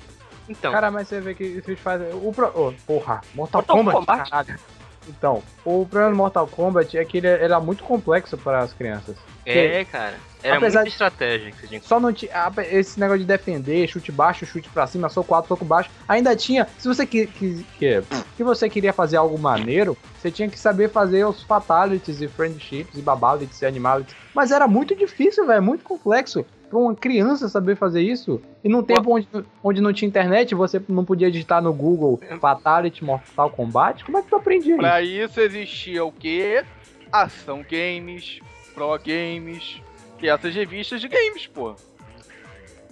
Então, 0.48 0.72
Cara, 0.72 0.90
mas 0.90 1.08
você 1.08 1.20
vê 1.20 1.34
que 1.34 1.44
Street 1.44 1.78
Fighter. 1.78 2.16
O 2.16 2.32
pro... 2.32 2.46
ô, 2.48 2.72
porra, 2.86 3.20
Mortal, 3.34 3.60
Mortal 3.62 3.76
Kombat. 3.76 3.96
Kombat? 3.98 4.30
caralho. 4.30 4.60
Então, 5.08 5.42
o 5.64 5.84
problema 5.86 6.10
do 6.10 6.16
Mortal 6.16 6.46
Kombat 6.46 6.96
é 6.96 7.04
que 7.04 7.18
ele 7.18 7.26
era 7.26 7.60
muito 7.60 7.84
complexo 7.84 8.38
para 8.38 8.60
as 8.60 8.72
crianças. 8.72 9.16
é, 9.44 9.84
cara. 9.84 10.18
Era 10.44 10.58
Apesar 10.58 10.80
muita 10.80 10.84
de- 10.84 10.88
estratégia 10.90 11.50
que 11.50 11.56
você 11.58 11.66
tinha 11.66 11.80
que 11.80 11.86
Só 11.88 11.98
não 11.98 12.12
tinha. 12.12 12.30
Esse 12.70 13.00
negócio 13.00 13.20
de 13.20 13.24
defender, 13.24 13.88
chute 13.88 14.12
baixo, 14.12 14.44
chute 14.44 14.68
pra 14.68 14.86
cima, 14.86 15.08
soco 15.08 15.34
alto, 15.34 15.48
soco 15.48 15.64
baixo. 15.64 15.88
Ainda 16.06 16.36
tinha. 16.36 16.68
Se 16.78 16.86
você 16.86 17.06
que, 17.06 17.26
que, 17.26 17.64
que, 17.78 18.02
que 18.36 18.44
você 18.44 18.68
queria 18.68 18.92
fazer 18.92 19.16
algo 19.16 19.38
maneiro, 19.38 19.96
você 20.18 20.30
tinha 20.30 20.46
que 20.48 20.58
saber 20.58 20.90
fazer 20.90 21.24
os 21.24 21.42
fatalities 21.42 22.20
e 22.20 22.28
friendships 22.28 22.98
e 22.98 23.00
babalities 23.00 23.62
e 23.62 23.66
animalities. 23.66 24.14
Mas 24.34 24.50
era 24.50 24.68
muito 24.68 24.94
difícil, 24.94 25.46
velho. 25.46 25.62
Muito 25.62 25.82
complexo. 25.82 26.44
Pra 26.68 26.78
uma 26.78 26.94
criança 26.94 27.48
saber 27.48 27.76
fazer 27.76 28.02
isso. 28.02 28.40
E 28.62 28.68
num 28.68 28.82
tempo 28.82 29.14
onde, 29.14 29.28
onde 29.62 29.80
não 29.80 29.92
tinha 29.92 30.08
internet, 30.08 30.54
você 30.54 30.82
não 30.88 31.04
podia 31.06 31.30
digitar 31.30 31.62
no 31.62 31.72
Google 31.72 32.20
Fatality 32.40 33.02
Mortal 33.02 33.48
Kombat. 33.50 34.04
Como 34.04 34.18
é 34.18 34.22
que 34.22 34.28
tu 34.28 34.36
aprendia 34.36 34.72
isso? 34.72 34.78
Pra 34.78 35.00
isso 35.00 35.40
existia 35.40 36.04
o 36.04 36.12
quê? 36.12 36.64
Ação 37.12 37.64
Games, 37.70 38.40
Pro 38.74 38.98
Games, 38.98 39.80
que 40.18 40.28
essas 40.28 40.54
revistas 40.54 41.00
de 41.00 41.08
games, 41.08 41.46
pô. 41.46 41.74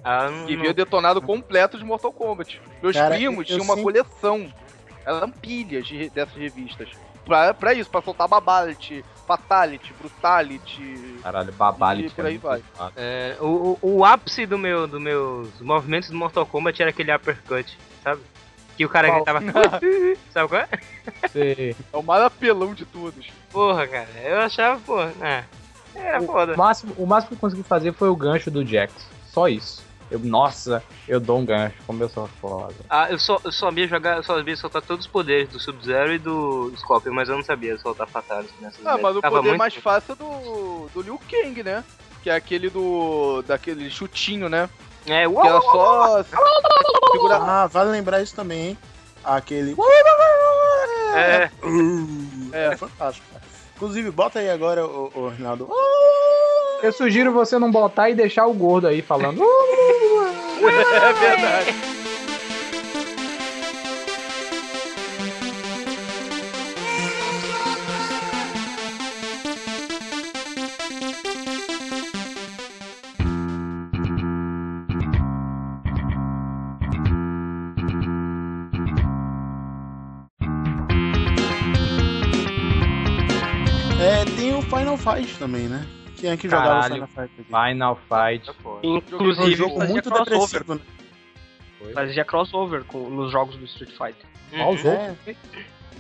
Ah, 0.05 0.29
não, 0.29 0.47
Que 0.47 0.57
vinha 0.57 0.75
detonado 0.75 1.23
completo 1.23 1.79
de 1.79 1.85
Mortal 1.85 2.13
Kombat. 2.13 2.61
Meus 2.83 2.97
Cara, 2.97 3.15
primos 3.15 3.47
tinham 3.47 3.61
uma 3.63 3.77
sempre- 3.77 3.83
coleção. 3.83 4.53
Eram 5.05 5.31
pilhas 5.31 5.87
de, 5.87 6.11
dessas 6.11 6.35
revistas. 6.35 6.89
Pra, 7.25 7.55
pra 7.55 7.73
isso, 7.73 7.89
pra 7.89 8.03
soltar 8.03 8.27
Babality, 8.27 9.05
Fatality, 9.27 9.93
Brutality. 9.95 11.19
Caralho, 11.23 11.53
babality. 11.53 12.09
E 12.09 12.11
por 12.11 12.27
aí 12.27 12.35
é 12.35 12.39
vai. 12.39 12.63
É, 12.97 13.37
o, 13.41 13.79
o, 13.81 14.05
ápice 14.05 14.45
do 14.45 14.59
meu, 14.59 14.89
do 14.89 15.01
meus 15.01 15.61
movimentos 15.61 16.11
do 16.11 16.17
Mortal 16.17 16.45
Kombat 16.47 16.83
era 16.83 16.91
aquele 16.91 17.15
uppercut, 17.15 17.79
sabe? 18.03 18.21
Que 18.77 18.85
o 18.85 18.89
cara 18.89 19.09
Qual? 19.09 19.25
gritava. 19.25 19.41
sabe 20.33 20.49
qual 20.49 20.63
é? 20.63 20.69
Você- 21.29 21.77
É 21.93 21.97
o 21.97 22.03
mais 22.03 22.23
apelão 22.25 22.75
de 22.75 22.85
todos. 22.85 23.29
Porra, 23.53 23.87
cara. 23.87 24.09
Eu 24.25 24.41
achava, 24.41 24.81
porra. 24.81 25.13
É, 25.95 26.21
foda. 26.21 26.55
O 26.55 26.59
máximo, 26.59 26.95
o 26.99 27.07
máximo 27.07 27.29
que 27.29 27.35
eu 27.35 27.39
consegui 27.41 27.63
fazer 27.63 27.93
foi 27.93 28.09
o 28.09 28.17
gancho 28.17 28.51
do 28.51 28.65
Jax. 28.65 28.93
Só 29.33 29.49
isso. 29.49 29.83
eu, 30.11 30.19
nossa, 30.19 30.83
eu 31.09 31.19
dou 31.19 31.39
um 31.39 31.45
gancho, 31.45 31.75
como 31.87 32.03
eu 32.03 32.09
sou 32.09 32.29
foda. 32.41 32.75
Ah, 32.91 33.11
eu 33.11 33.19
só, 33.19 33.41
eu 33.45 33.51
só 33.51 33.67
sabia 33.67 33.89
jogar, 33.89 34.17
eu 34.19 34.23
só 34.23 34.37
sabia 34.37 34.57
soltar 34.57 34.83
todos 34.83 35.07
os 35.07 35.11
poderes 35.11 35.49
do 35.49 35.59
Sub-Zero 35.59 36.13
e 36.13 36.19
do 36.19 36.71
Scorpion, 36.77 37.15
mas 37.15 37.29
eu 37.31 37.37
não 37.37 37.43
sabia 37.45 37.79
soltar 37.79 38.07
Fatalis 38.09 38.51
nessas 38.61 38.85
Ah, 38.85 38.99
mas 39.01 39.17
o 39.17 39.21
Tava 39.23 39.37
poder 39.37 39.49
muito- 39.49 39.59
mais 39.59 39.75
fácil 39.75 40.13
é 40.13 40.17
do, 40.17 40.89
do 40.93 41.01
Liu 41.03 41.19
Kang, 41.31 41.63
né? 41.63 41.83
Que 42.23 42.29
é 42.31 42.35
aquele 42.35 42.69
do. 42.69 43.43
daquele 43.43 43.91
chutinho, 43.91 44.49
né? 44.51 44.69
É, 45.07 45.27
Que 45.27 45.47
era 45.47 45.61
só. 45.61 46.23
Segura. 47.13 47.37
Ah, 47.39 47.67
vale 47.67 47.91
lembrar 47.91 48.21
isso 48.23 48.35
também, 48.37 48.69
hein? 48.69 48.79
Aquele. 49.25 49.75
É, 51.15 51.51
É, 52.53 52.77
fantástico. 52.77 53.27
Inclusive, 53.83 54.13
bota 54.13 54.39
aí 54.39 54.49
agora, 54.49 54.87
o, 54.87 55.11
o 55.13 55.29
Ronaldo. 55.31 55.69
Eu 56.85 56.93
sugiro 56.93 57.33
você 57.33 57.59
não 57.59 57.69
botar 57.69 58.11
e 58.11 58.15
deixar 58.15 58.47
o 58.47 58.55
gordo 58.55 58.87
aí 58.87 59.03
falando. 59.03 59.43
É 60.63 61.13
verdade. 61.13 62.02
Fight 85.03 85.39
também, 85.39 85.69
né? 85.69 85.87
Quem 86.17 86.31
é 86.31 86.37
que 86.37 86.49
jogava 86.49 86.69
Caralho. 86.83 86.95
Final 86.95 87.09
Fight 87.09 87.33
aqui? 87.41 87.45
Final 87.45 87.97
Fight. 88.09 88.47
tá 88.47 88.55
foda. 88.63 88.87
É 88.87 88.91
um 88.91 88.97
Inclusive, 88.97 89.55
jogo 89.57 89.79
fazia 89.79 89.93
muito 89.93 90.11
crossover. 90.11 90.39
depressivo, 90.65 90.75
né? 90.75 90.81
Fazia 91.93 92.25
crossover 92.25 92.85
com, 92.85 93.11
nos 93.11 93.33
jogos 93.33 93.57
do 93.57 93.65
Street 93.65 93.91
Fighter. 93.91 94.27
Qual 94.51 94.71
Uhum. 94.71 94.77
jogo? 94.77 95.19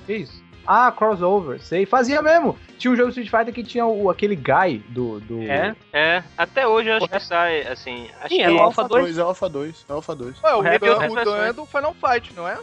Que 0.06 0.14
isso? 0.14 0.42
Ah, 0.64 0.92
crossover, 0.96 1.60
sei. 1.60 1.84
Fazia 1.84 2.22
mesmo. 2.22 2.56
Tinha 2.78 2.92
um 2.92 2.96
jogo 2.96 3.08
Street 3.08 3.28
Fighter 3.28 3.52
que 3.52 3.64
tinha 3.64 3.84
o, 3.84 4.08
aquele 4.08 4.36
guy 4.36 4.78
do. 4.90 5.18
do... 5.20 5.42
É? 5.42 5.74
É, 5.92 6.22
até 6.38 6.66
hoje 6.68 6.88
eu 6.88 6.96
acho 6.98 7.08
que 7.08 7.18
sai, 7.18 7.66
assim, 7.66 8.08
acho 8.20 8.28
Sim, 8.28 8.36
que 8.36 8.42
é 8.42 8.46
É 8.46 8.50
o 8.52 8.58
Alpha 8.60 8.82
Alpha 8.82 9.00
2, 9.00 9.18
é 9.18 9.24
o 9.24 9.26
Alpha 9.26 9.48
2, 9.48 9.86
é 9.88 9.92
o 9.92 9.96
Alpha 9.96 10.14
2. 10.14 10.42
Ué, 10.42 10.54
o, 10.54 10.58
O 10.58 10.62
Dan, 10.62 10.70
é 10.70 11.08
o 11.10 11.14
Dan 11.24 11.36
é 11.46 11.52
do 11.52 11.66
Final 11.66 11.94
Fight, 11.94 12.32
não 12.34 12.46
é? 12.46 12.58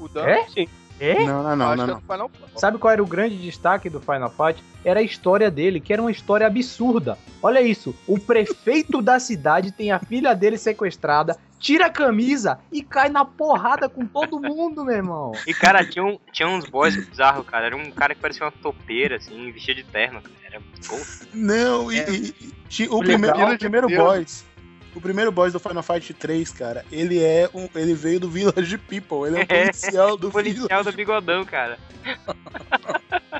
O 0.00 0.08
Dan. 0.08 0.26
É? 0.26 0.48
Sim. 0.48 0.68
É? 1.00 1.14
Não, 1.24 1.42
não, 1.42 1.56
não, 1.56 1.56
não, 1.56 1.72
é 1.84 1.86
não. 1.88 2.00
Final. 2.00 2.30
Sabe 2.56 2.78
qual 2.78 2.92
era 2.92 3.02
o 3.02 3.06
grande 3.06 3.36
destaque 3.36 3.90
do 3.90 4.00
Final 4.00 4.30
Fight? 4.30 4.62
Era 4.84 5.00
a 5.00 5.02
história 5.02 5.50
dele, 5.50 5.80
que 5.80 5.92
era 5.92 6.00
uma 6.00 6.10
história 6.10 6.46
absurda. 6.46 7.18
Olha 7.42 7.60
isso, 7.60 7.94
o 8.06 8.18
prefeito 8.18 9.02
da 9.02 9.18
cidade 9.18 9.72
tem 9.72 9.90
a 9.90 9.98
filha 9.98 10.34
dele 10.34 10.56
sequestrada, 10.56 11.36
tira 11.58 11.86
a 11.86 11.90
camisa 11.90 12.58
e 12.70 12.82
cai 12.82 13.08
na 13.08 13.24
porrada 13.24 13.88
com 13.88 14.06
todo 14.06 14.40
mundo, 14.40 14.84
meu 14.84 14.94
irmão. 14.94 15.32
E 15.46 15.52
cara, 15.52 15.84
tinha, 15.84 16.04
um, 16.04 16.18
tinha 16.30 16.48
uns 16.48 16.64
boys 16.68 16.94
bizarros, 16.94 17.44
cara. 17.46 17.66
Era 17.66 17.76
um 17.76 17.90
cara 17.90 18.14
que 18.14 18.20
parecia 18.20 18.44
uma 18.44 18.52
topeira, 18.52 19.16
assim, 19.16 19.50
vestido 19.50 19.76
de 19.78 19.84
terno, 19.84 20.20
cara. 20.22 20.34
Era 20.46 20.60
pô, 20.86 20.96
Não, 21.32 21.90
e, 21.90 21.98
É. 21.98 22.10
e- 22.10 22.34
e- 22.80 22.88
o, 22.88 22.96
O 22.96 22.98
primeiro, 23.00 23.36
legal 23.36 23.52
o 23.54 23.58
primeiro 23.58 23.86
Deus. 23.88 24.44
O 24.94 25.00
primeiro 25.00 25.32
boss 25.32 25.52
do 25.52 25.58
Final 25.58 25.82
Fight 25.82 26.14
3, 26.14 26.52
cara, 26.52 26.84
ele 26.90 27.20
é 27.20 27.50
um. 27.52 27.68
Ele 27.74 27.94
veio 27.94 28.20
do 28.20 28.30
Village 28.30 28.78
People, 28.78 29.26
ele 29.26 29.36
é 29.36 29.40
um 29.40 29.42
É, 29.48 29.66
policial 29.66 30.16
do 30.16 30.28
o 30.28 30.30
policial 30.30 30.68
Village, 30.68 30.90
do 30.90 30.96
bigodão, 30.96 31.44
cara. 31.44 31.78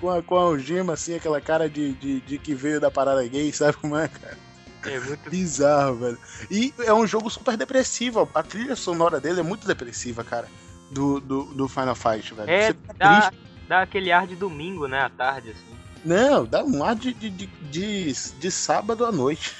com 0.00 0.10
a, 0.10 0.22
com 0.22 0.36
a 0.36 0.42
algema, 0.42 0.92
assim, 0.92 1.14
aquela 1.14 1.40
cara 1.40 1.68
de, 1.68 1.92
de, 1.94 2.20
de 2.20 2.38
que 2.38 2.54
veio 2.54 2.80
da 2.80 2.90
parada 2.90 3.26
gay, 3.26 3.52
sabe 3.52 3.76
como 3.78 3.96
é, 3.96 4.08
cara? 4.08 4.38
É 4.84 5.00
muito 5.00 5.18
Bizarro, 5.28 5.96
velho. 5.96 6.18
E 6.50 6.72
é 6.84 6.92
um 6.92 7.06
jogo 7.06 7.30
super 7.30 7.56
depressivo, 7.56 8.28
a 8.34 8.42
trilha 8.42 8.76
sonora 8.76 9.20
dele 9.20 9.40
é 9.40 9.42
muito 9.42 9.66
depressiva, 9.66 10.22
cara. 10.22 10.48
Do, 10.90 11.18
do, 11.18 11.44
do 11.46 11.68
Final 11.68 11.96
Fight, 11.96 12.32
velho. 12.32 12.48
É, 12.48 12.68
fica 12.68 12.94
dá, 12.96 13.32
dá 13.68 13.82
aquele 13.82 14.12
ar 14.12 14.24
de 14.24 14.36
domingo, 14.36 14.86
né, 14.86 15.00
à 15.00 15.10
tarde, 15.10 15.50
assim. 15.50 15.76
Não, 16.04 16.44
dá 16.44 16.62
um 16.62 16.84
ar 16.84 16.94
de, 16.94 17.12
de, 17.12 17.28
de, 17.28 17.46
de, 17.46 18.12
de 18.12 18.50
sábado 18.52 19.04
à 19.04 19.10
noite. 19.10 19.52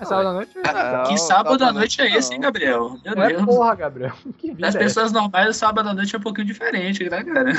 É 0.00 0.04
sábado 0.04 0.28
à 0.28 0.32
noite? 0.32 0.52
Não, 0.56 1.02
que 1.04 1.18
sábado 1.18 1.64
à 1.64 1.72
noite 1.72 2.00
é 2.00 2.16
esse, 2.16 2.32
hein, 2.32 2.40
Gabriel? 2.40 2.96
Meu 3.04 3.14
Não 3.16 3.22
é 3.22 3.28
Deus. 3.28 3.44
porra, 3.44 3.74
Gabriel. 3.74 4.12
Das 4.58 4.74
é 4.74 4.78
pessoas 4.78 5.12
normais, 5.12 5.48
o 5.50 5.52
sábado 5.52 5.88
à 5.88 5.94
noite 5.94 6.14
é 6.14 6.18
um 6.18 6.22
pouquinho 6.22 6.46
diferente, 6.46 7.08
né, 7.08 7.22
cara? 7.22 7.52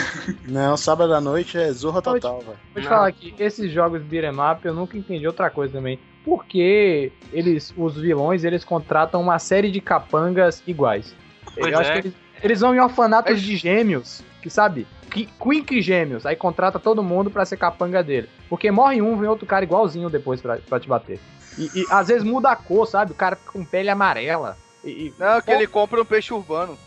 Não, 0.48 0.76
sábado 0.76 1.14
à 1.14 1.22
noite 1.22 1.58
é 1.58 1.72
zorra 1.72 2.02
total, 2.02 2.40
velho. 2.40 2.58
Vou 2.74 2.82
te 2.82 2.88
falar 2.90 3.08
aqui, 3.08 3.34
esses 3.40 3.72
jogos 3.72 4.02
beat'em 4.02 4.32
up, 4.40 4.66
eu 4.66 4.74
nunca 4.74 4.98
entendi 4.98 5.26
outra 5.28 5.50
coisa 5.50 5.74
também. 5.74 6.00
Por 6.26 6.46
que 6.46 7.12
eles, 7.32 7.74
os 7.78 7.96
vilões, 7.96 8.44
eles 8.44 8.64
contratam 8.64 9.22
uma 9.22 9.40
série 9.40 9.72
de 9.72 9.82
capangas 9.82 10.62
iguais? 10.68 11.16
Pois 11.56 11.72
eu 11.74 11.80
acho 11.80 11.92
é. 11.92 11.94
que 11.94 12.08
eles, 12.08 12.14
eles 12.44 12.60
vão 12.62 12.76
em 12.76 12.80
orfanatos 12.80 13.32
Mas- 13.34 13.42
de 13.42 13.56
gêmeos, 13.56 14.22
que 14.42 14.50
sabe? 14.50 14.86
Qui- 15.10 15.28
Quink 15.42 15.82
gêmeos, 15.82 16.26
aí 16.26 16.36
contrata 16.36 16.80
todo 16.80 17.04
mundo 17.04 17.30
pra 17.30 17.44
ser 17.44 17.58
capanga 17.58 18.02
dele. 18.04 18.30
Porque 18.50 18.72
morre 18.72 19.02
um, 19.02 19.18
vem 19.18 19.28
outro 19.30 19.46
cara 19.46 19.66
igualzinho 19.66 20.10
depois 20.10 20.40
pra, 20.42 20.58
pra 20.58 20.80
te 20.80 20.88
bater. 20.88 21.20
E, 21.58 21.82
e 21.82 21.88
às 21.90 22.08
vezes 22.08 22.24
muda 22.24 22.50
a 22.52 22.56
cor, 22.56 22.86
sabe? 22.88 23.12
O 23.12 23.16
cara 23.16 23.36
fica 23.36 23.52
com 23.52 23.64
pele 23.66 23.90
amarela. 23.90 24.58
E, 24.84 24.90
e- 24.90 25.14
Não, 25.20 25.42
que 25.42 25.52
ele 25.52 25.68
compra 25.68 26.02
um 26.02 26.06
peixe 26.06 26.34
urbano. 26.34 26.78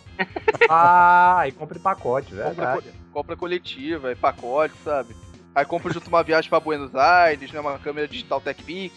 Ah, 0.69 1.43
e 1.47 1.53
compra 1.53 1.77
em 1.77 1.81
pacote, 1.81 2.29
Compra, 2.31 2.45
verdade. 2.51 2.87
compra 3.13 3.37
coletiva, 3.37 4.11
é 4.13 4.15
pacote, 4.15 4.75
sabe? 4.85 5.15
Aí 5.55 5.65
compra 5.65 5.93
junto 5.93 6.09
uma 6.09 6.23
viagem 6.23 6.49
pra 6.49 6.59
Buenos 6.61 6.95
Aires, 6.95 7.51
né? 7.53 7.61
Uma 7.61 7.79
câmera 7.79 8.09
digital 8.09 8.41
TechPix. 8.41 8.95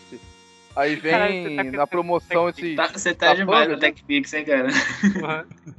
Aí 0.76 0.96
vem 1.02 1.44
você 1.44 1.56
tá 1.72 1.78
na 1.78 1.88
promoção 1.88 2.50
esses. 2.50 2.76
Tá- 2.76 2.88
Você 2.94 3.14
tá 3.14 3.34
demais 3.34 3.68
no 3.68 3.78
TechPix, 3.78 4.34
hein, 4.34 4.46
cara? 4.46 4.68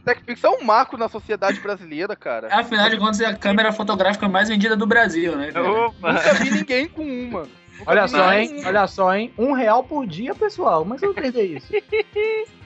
TechPix 0.05 0.43
é 0.45 0.49
um 0.49 0.63
marco 0.65 0.97
na 0.97 1.09
sociedade 1.09 1.61
brasileira, 1.61 2.15
cara. 2.17 2.49
Afinal 2.53 2.91
de 2.91 2.97
contas, 2.99 3.21
é 3.21 3.27
a 3.27 3.37
câmera 3.37 3.73
fotográfica 3.73 4.29
mais 4.29 4.49
vendida 4.49 4.77
do 4.77 4.87
Brasil, 4.87 5.37
né? 5.37 5.53
cara? 5.53 5.71
Opa! 5.87 6.13
Nunca 6.13 6.35
vi 6.35 6.51
ninguém 6.51 6.89
com 6.89 7.03
uma. 7.03 7.47
Olha 7.87 8.09
só, 8.09 8.33
hein? 8.33 8.63
Olha 8.65 8.87
só, 8.87 9.15
hein? 9.15 9.33
Um 9.39 9.53
real 9.53 9.83
por 9.85 10.07
dia, 10.07 10.35
pessoal. 10.35 10.85
Mas 10.85 11.03
eu 11.03 11.13
não 11.13 11.19
entendi 11.27 11.57
isso. 11.57 11.73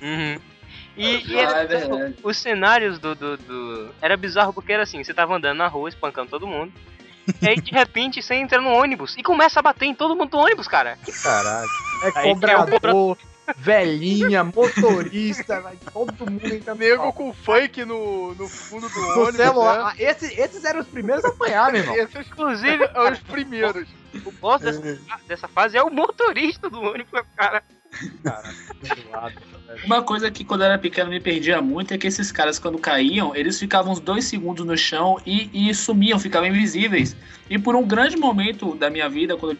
Uhum. 0.00 0.38
E, 0.96 1.32
e 1.32 1.36
Ah, 1.36 1.42
era- 1.42 1.62
é 1.62 1.66
verdade. 1.66 2.14
os 2.22 2.36
cenários 2.36 2.98
do, 2.98 3.14
do, 3.14 3.36
do- 3.36 3.94
Era 4.00 4.16
bizarro 4.16 4.52
porque 4.52 4.72
era 4.72 4.82
assim, 4.84 5.02
você 5.02 5.12
tava 5.14 5.34
andando 5.36 5.58
na 5.58 5.66
rua, 5.68 5.88
espancando 5.88 6.30
todo 6.30 6.46
mundo. 6.46 6.72
e 7.42 7.48
aí, 7.48 7.60
de 7.60 7.72
repente, 7.72 8.22
você 8.22 8.34
entra 8.34 8.60
no 8.60 8.70
ônibus 8.70 9.16
e 9.16 9.22
começa 9.22 9.58
a 9.60 9.62
bater 9.62 9.86
em 9.86 9.94
todo 9.94 10.14
mundo 10.16 10.30
do 10.30 10.38
ônibus, 10.38 10.66
cara. 10.68 10.96
Caralho. 11.22 11.70
É 12.00 12.06
Aí 12.06 12.12
tem 12.12 12.30
o 12.32 12.34
cobrador, 12.34 13.18
velhinha, 13.56 14.44
motorista, 14.44 15.60
vai 15.60 15.76
todo 15.92 16.30
mundo 16.30 16.46
entrando 16.46 16.78
Nego 16.78 17.12
com 17.12 17.32
funk 17.32 17.84
no, 17.84 18.34
no 18.34 18.48
fundo 18.48 18.88
do 18.88 19.00
no 19.00 19.20
ônibus. 19.22 19.38
Né? 19.38 19.44
Ah, 19.56 19.94
esse- 19.98 20.40
esses 20.40 20.64
eram 20.64 20.80
os 20.80 20.86
primeiros 20.86 21.24
a 21.24 21.28
apanhar, 21.28 21.72
meu 21.72 21.80
irmão. 21.80 21.96
Esses 21.96 22.26
Inclusive, 22.26 22.88
são 22.92 23.12
os 23.12 23.18
primeiros. 23.20 23.88
o 24.24 24.32
boss 24.32 24.60
dessa, 24.62 24.98
dessa 25.26 25.48
fase 25.48 25.76
é 25.76 25.82
o 25.82 25.90
motorista 25.90 26.68
do 26.68 26.80
ônibus, 26.80 27.22
cara. 27.36 27.62
Uma 29.84 30.02
coisa 30.02 30.30
que 30.30 30.44
quando 30.44 30.60
eu 30.62 30.66
era 30.66 30.78
pequeno 30.78 31.10
me 31.10 31.20
perdia 31.20 31.60
muito 31.62 31.92
é 31.94 31.98
que 31.98 32.06
esses 32.06 32.30
caras, 32.32 32.58
quando 32.58 32.78
caíam, 32.78 33.34
eles 33.34 33.58
ficavam 33.58 33.92
uns 33.92 34.00
dois 34.00 34.24
segundos 34.24 34.64
no 34.66 34.76
chão 34.76 35.18
e, 35.24 35.68
e 35.70 35.74
sumiam, 35.74 36.18
ficavam 36.18 36.48
invisíveis. 36.48 37.16
E 37.48 37.58
por 37.58 37.74
um 37.74 37.86
grande 37.86 38.16
momento 38.16 38.74
da 38.74 38.90
minha 38.90 39.08
vida, 39.08 39.36
quando 39.36 39.52
eu 39.52 39.58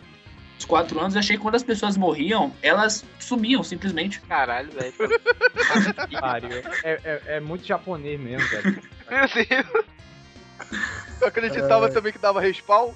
uns 0.59 0.64
quatro 0.64 0.99
anos, 1.01 1.14
eu 1.14 1.21
achei 1.21 1.37
que 1.37 1.42
quando 1.42 1.55
as 1.55 1.62
pessoas 1.62 1.97
morriam, 1.97 2.53
elas 2.62 3.05
sumiam 3.18 3.62
simplesmente. 3.62 4.21
Caralho, 4.23 4.71
velho. 4.73 4.92
É, 6.85 7.01
é- 7.05 7.23
é 7.37 7.40
muito 7.40 7.64
japonês 7.66 8.18
mesmo, 8.21 8.47
velho. 8.49 8.83
Meu 9.11 9.21
Deus. 9.29 9.87
Eu 11.21 11.29
acreditava 11.29 11.88
também 11.88 12.12
que 12.12 12.18
dava 12.18 12.40
respawn. 12.40 12.92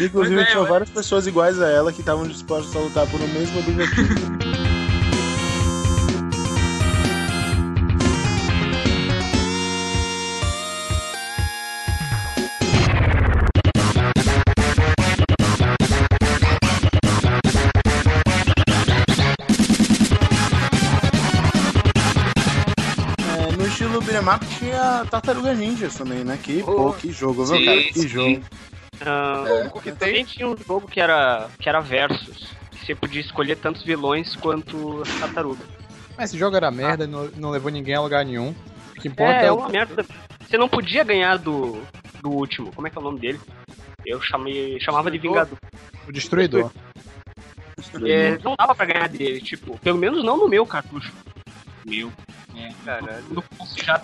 Inclusive, 0.00 0.40
é, 0.40 0.44
tinha 0.46 0.62
ué. 0.62 0.68
várias 0.68 0.90
pessoas 0.90 1.26
iguais 1.26 1.60
a 1.60 1.68
ela 1.70 1.92
que 1.92 2.00
estavam 2.00 2.26
dispostas 2.26 2.74
a 2.74 2.80
lutar 2.80 3.06
por 3.08 3.20
o 3.20 3.28
mesmo 3.28 3.58
objetivo. 3.60 4.62
up 24.28 24.46
tinha 24.58 25.04
Tartaruga 25.10 25.54
Ninjas 25.54 25.94
também, 25.96 26.24
né? 26.24 26.38
Que, 26.42 26.62
pô, 26.62 26.88
Oh. 26.88 26.92
que 26.92 27.10
jogo, 27.12 27.44
viu, 27.44 27.56
Sim, 27.56 27.64
cara? 27.64 27.82
Que 27.82 27.98
sim. 28.00 28.08
jogo. 28.08 28.42
Ah, 29.04 29.44
O 29.74 29.80
que 29.80 29.90
tem? 29.92 29.94
também 29.94 30.24
tinha 30.24 30.48
um 30.48 30.56
jogo 30.56 30.86
que 30.88 31.00
era, 31.00 31.48
que 31.58 31.68
era 31.68 31.80
versus. 31.80 32.50
Que 32.70 32.86
você 32.86 32.94
podia 32.94 33.20
escolher 33.20 33.56
tantos 33.56 33.82
vilões 33.82 34.36
quanto 34.36 35.02
as 35.02 35.20
tartarugas. 35.20 35.66
Mas 36.16 36.30
esse 36.30 36.38
jogo 36.38 36.56
era 36.56 36.70
merda, 36.70 37.06
não, 37.06 37.28
não 37.36 37.50
levou 37.50 37.70
ninguém 37.70 37.94
a 37.94 38.00
lugar 38.00 38.24
nenhum. 38.24 38.54
O 38.96 39.00
que 39.00 39.08
importa 39.08 39.32
É, 39.32 39.42
é, 39.44 39.46
é 39.46 39.52
o 39.52 39.56
uma 39.56 39.68
merda. 39.68 40.04
Você 40.46 40.56
não 40.58 40.68
podia 40.68 41.02
ganhar 41.04 41.38
do, 41.38 41.80
do 42.20 42.30
último. 42.30 42.70
Como 42.72 42.86
é 42.86 42.90
que 42.90 42.98
é 42.98 43.00
o 43.00 43.04
nome 43.04 43.18
dele? 43.18 43.40
Eu 44.04 44.20
chamei, 44.20 44.78
chamava 44.80 45.10
de? 45.10 45.18
Vingador. 45.18 45.56
o 46.08 46.12
destruidor. 46.12 46.70
É, 48.04 48.38
não 48.44 48.54
dava 48.56 48.74
pra 48.74 48.84
ganhar 48.86 49.08
dele, 49.08 49.40
tipo, 49.40 49.78
pelo 49.78 49.98
menos 49.98 50.22
não 50.24 50.36
no 50.36 50.48
meu 50.48 50.64
cartucho. 50.66 51.12
Meu. 51.84 52.12
É, 52.54 52.70
Caralho. 52.84 53.42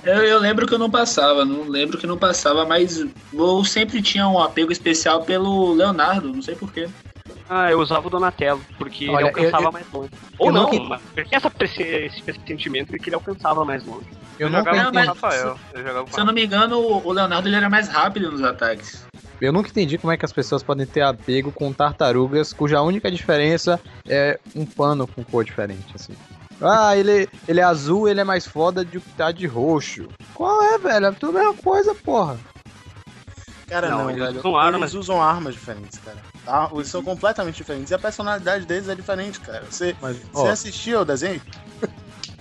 Eu, 0.04 0.22
eu 0.24 0.38
lembro 0.38 0.66
que 0.66 0.74
eu 0.74 0.78
não 0.78 0.90
passava, 0.90 1.44
não 1.44 1.64
lembro 1.64 1.98
que 1.98 2.06
não 2.06 2.16
passava, 2.16 2.64
mas 2.64 3.04
eu 3.32 3.64
sempre 3.64 4.00
tinha 4.02 4.26
um 4.28 4.38
apego 4.40 4.72
especial 4.72 5.22
pelo 5.22 5.74
Leonardo, 5.74 6.32
não 6.32 6.42
sei 6.42 6.54
porquê. 6.54 6.88
Ah, 7.48 7.70
eu 7.70 7.78
usava 7.80 8.06
o 8.06 8.10
Donatello, 8.10 8.60
porque 8.78 9.08
Olha, 9.08 9.16
ele 9.18 9.28
alcançava 9.28 9.62
eu- 9.64 9.66
eu- 9.66 9.72
mais 9.72 9.92
longe. 9.92 10.10
Ou 10.38 10.52
não, 10.52 10.70
mas 10.88 11.00
tinha 11.14 11.26
essa 11.38 11.50
presse- 11.50 11.82
esse 11.82 12.22
pressentimento 12.22 12.92
de 12.92 12.98
que 12.98 13.08
ele 13.08 13.16
alcançava 13.16 13.64
mais 13.64 13.84
longe. 13.84 14.06
Eu 14.38 14.46
Eu 14.46 14.50
nunca, 14.50 14.70
jogava 14.70 14.92
Não, 14.92 15.02
com 15.02 15.08
Rafael. 15.08 15.56
Eu 15.74 15.78
jogava 15.82 16.04
com 16.06 16.12
Se 16.12 16.20
eu 16.20 16.24
não 16.24 16.32
me 16.32 16.44
engano, 16.44 16.78
o 16.78 17.06
o 17.08 17.12
Leonardo 17.12 17.48
ele 17.48 17.56
era 17.56 17.68
mais 17.68 17.88
rápido 17.88 18.30
nos 18.30 18.42
ataques. 18.42 19.06
eu 19.40 19.52
nunca 19.52 19.68
entendi 19.68 19.98
como 19.98 20.12
é 20.12 20.16
que 20.16 20.24
as 20.24 20.32
pessoas 20.32 20.62
podem 20.62 20.86
ter 20.86 21.00
apego 21.00 21.50
com 21.52 21.72
tartarugas 21.72 22.52
cuja 22.52 22.80
única 22.82 23.10
diferença 23.10 23.80
é 24.08 24.38
um 24.54 24.64
pano 24.64 25.06
com 25.06 25.24
cor 25.24 25.44
diferente, 25.44 25.92
assim. 25.94 26.12
Ah, 26.60 26.96
ele, 26.96 27.28
ele 27.46 27.60
é 27.60 27.62
azul, 27.64 28.08
ele 28.08 28.20
é 28.20 28.24
mais 28.24 28.46
foda 28.46 28.84
de 28.84 28.98
que 29.00 29.10
tá 29.10 29.30
de 29.30 29.46
roxo. 29.46 30.08
Qual 30.34 30.62
é, 30.62 30.78
velho? 30.78 31.06
É 31.06 31.12
tudo 31.12 31.38
a 31.38 31.40
mesma 31.40 31.54
coisa, 31.54 31.94
porra. 31.94 32.36
Cara, 33.68 33.90
Não, 33.90 33.98
não, 33.98 34.10
eles 34.10 34.22
velho. 34.22 34.38
usam 34.38 34.56
armas. 34.56 34.80
Eles 34.80 34.94
usam 34.94 35.22
armas 35.22 35.54
diferentes, 35.54 35.98
cara. 35.98 36.18
Tá? 36.44 36.70
Eles 36.72 36.88
são 36.88 37.02
completamente 37.02 37.56
diferentes. 37.56 37.90
E 37.90 37.94
a 37.94 37.98
personalidade 37.98 38.64
deles 38.66 38.88
é 38.88 38.94
diferente, 38.94 39.38
cara. 39.40 39.64
Você, 39.70 39.94
Mas, 40.00 40.16
você 40.32 40.48
ó, 40.48 40.50
assistiu 40.50 41.00
o 41.00 41.04
desenho? 41.04 41.40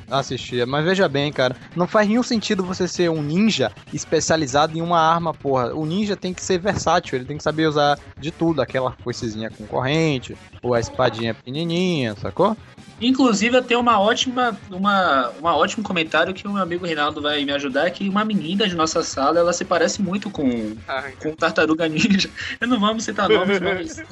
Assistia. 0.10 0.65
Mas 0.65 0.86
veja 0.86 1.08
bem, 1.08 1.32
cara, 1.32 1.56
não 1.76 1.88
faz 1.88 2.08
nenhum 2.08 2.24
sentido 2.24 2.63
você 2.63 2.88
ser 2.88 3.10
um 3.10 3.22
ninja 3.22 3.72
especializado 3.93 4.78
em 4.78 4.82
uma 4.82 5.00
arma, 5.00 5.34
porra. 5.34 5.74
O 5.74 5.86
ninja 5.86 6.15
tem 6.15 6.34
que 6.34 6.43
ser 6.43 6.60
versátil, 6.60 7.17
ele 7.17 7.26
tem 7.26 7.38
que 7.38 7.43
saber 7.43 7.67
usar 7.67 8.00
de 8.17 8.32
tudo, 8.32 8.62
aquela 8.62 8.91
foicezinha 9.04 9.50
com 9.50 9.65
corrente, 9.65 10.38
ou 10.62 10.74
a 10.74 10.80
espadinha 10.80 11.34
pequenininha, 11.34 12.15
sacou? 12.15 12.56
Inclusive, 13.00 13.58
eu 13.58 13.63
tenho 13.63 13.80
uma 13.80 14.00
ótima, 14.00 14.58
uma, 14.72 15.30
uma 15.39 15.56
ótimo 15.56 15.84
comentário 15.84 16.34
que 16.34 16.48
o 16.48 16.54
meu 16.54 16.63
amigo 16.63 16.86
Reinaldo 16.86 17.22
vai 17.22 17.46
me 17.46 17.52
ajudar, 17.52 17.91
que 17.91 18.10
uma 18.10 18.26
menina 18.26 18.67
de 18.67 18.76
nossa 18.76 19.04
sala, 19.04 19.39
ela 19.39 19.54
se 19.54 19.63
parece 19.63 20.02
muito 20.02 20.32
com, 20.32 20.76
Ai, 20.88 21.13
com 21.22 21.36
Tartaruga 21.36 21.88
Ninja. 21.88 22.30
Eu 22.60 22.67
não 22.67 22.80
vamos 22.80 23.04
citar 23.04 23.30
nomes, 23.30 23.60
mas... 23.60 24.04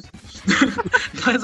Nós 1.26 1.42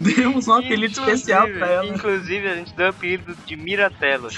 demos 0.00 0.48
um 0.48 0.52
apelido 0.54 1.00
especial 1.00 1.46
pra 1.48 1.66
ela. 1.66 1.86
Inclusive, 1.86 2.48
a 2.48 2.54
gente 2.56 2.74
deu 2.74 2.86
o 2.86 2.90
apelido 2.90 3.34
de 3.46 3.56
Miratello. 3.56 4.28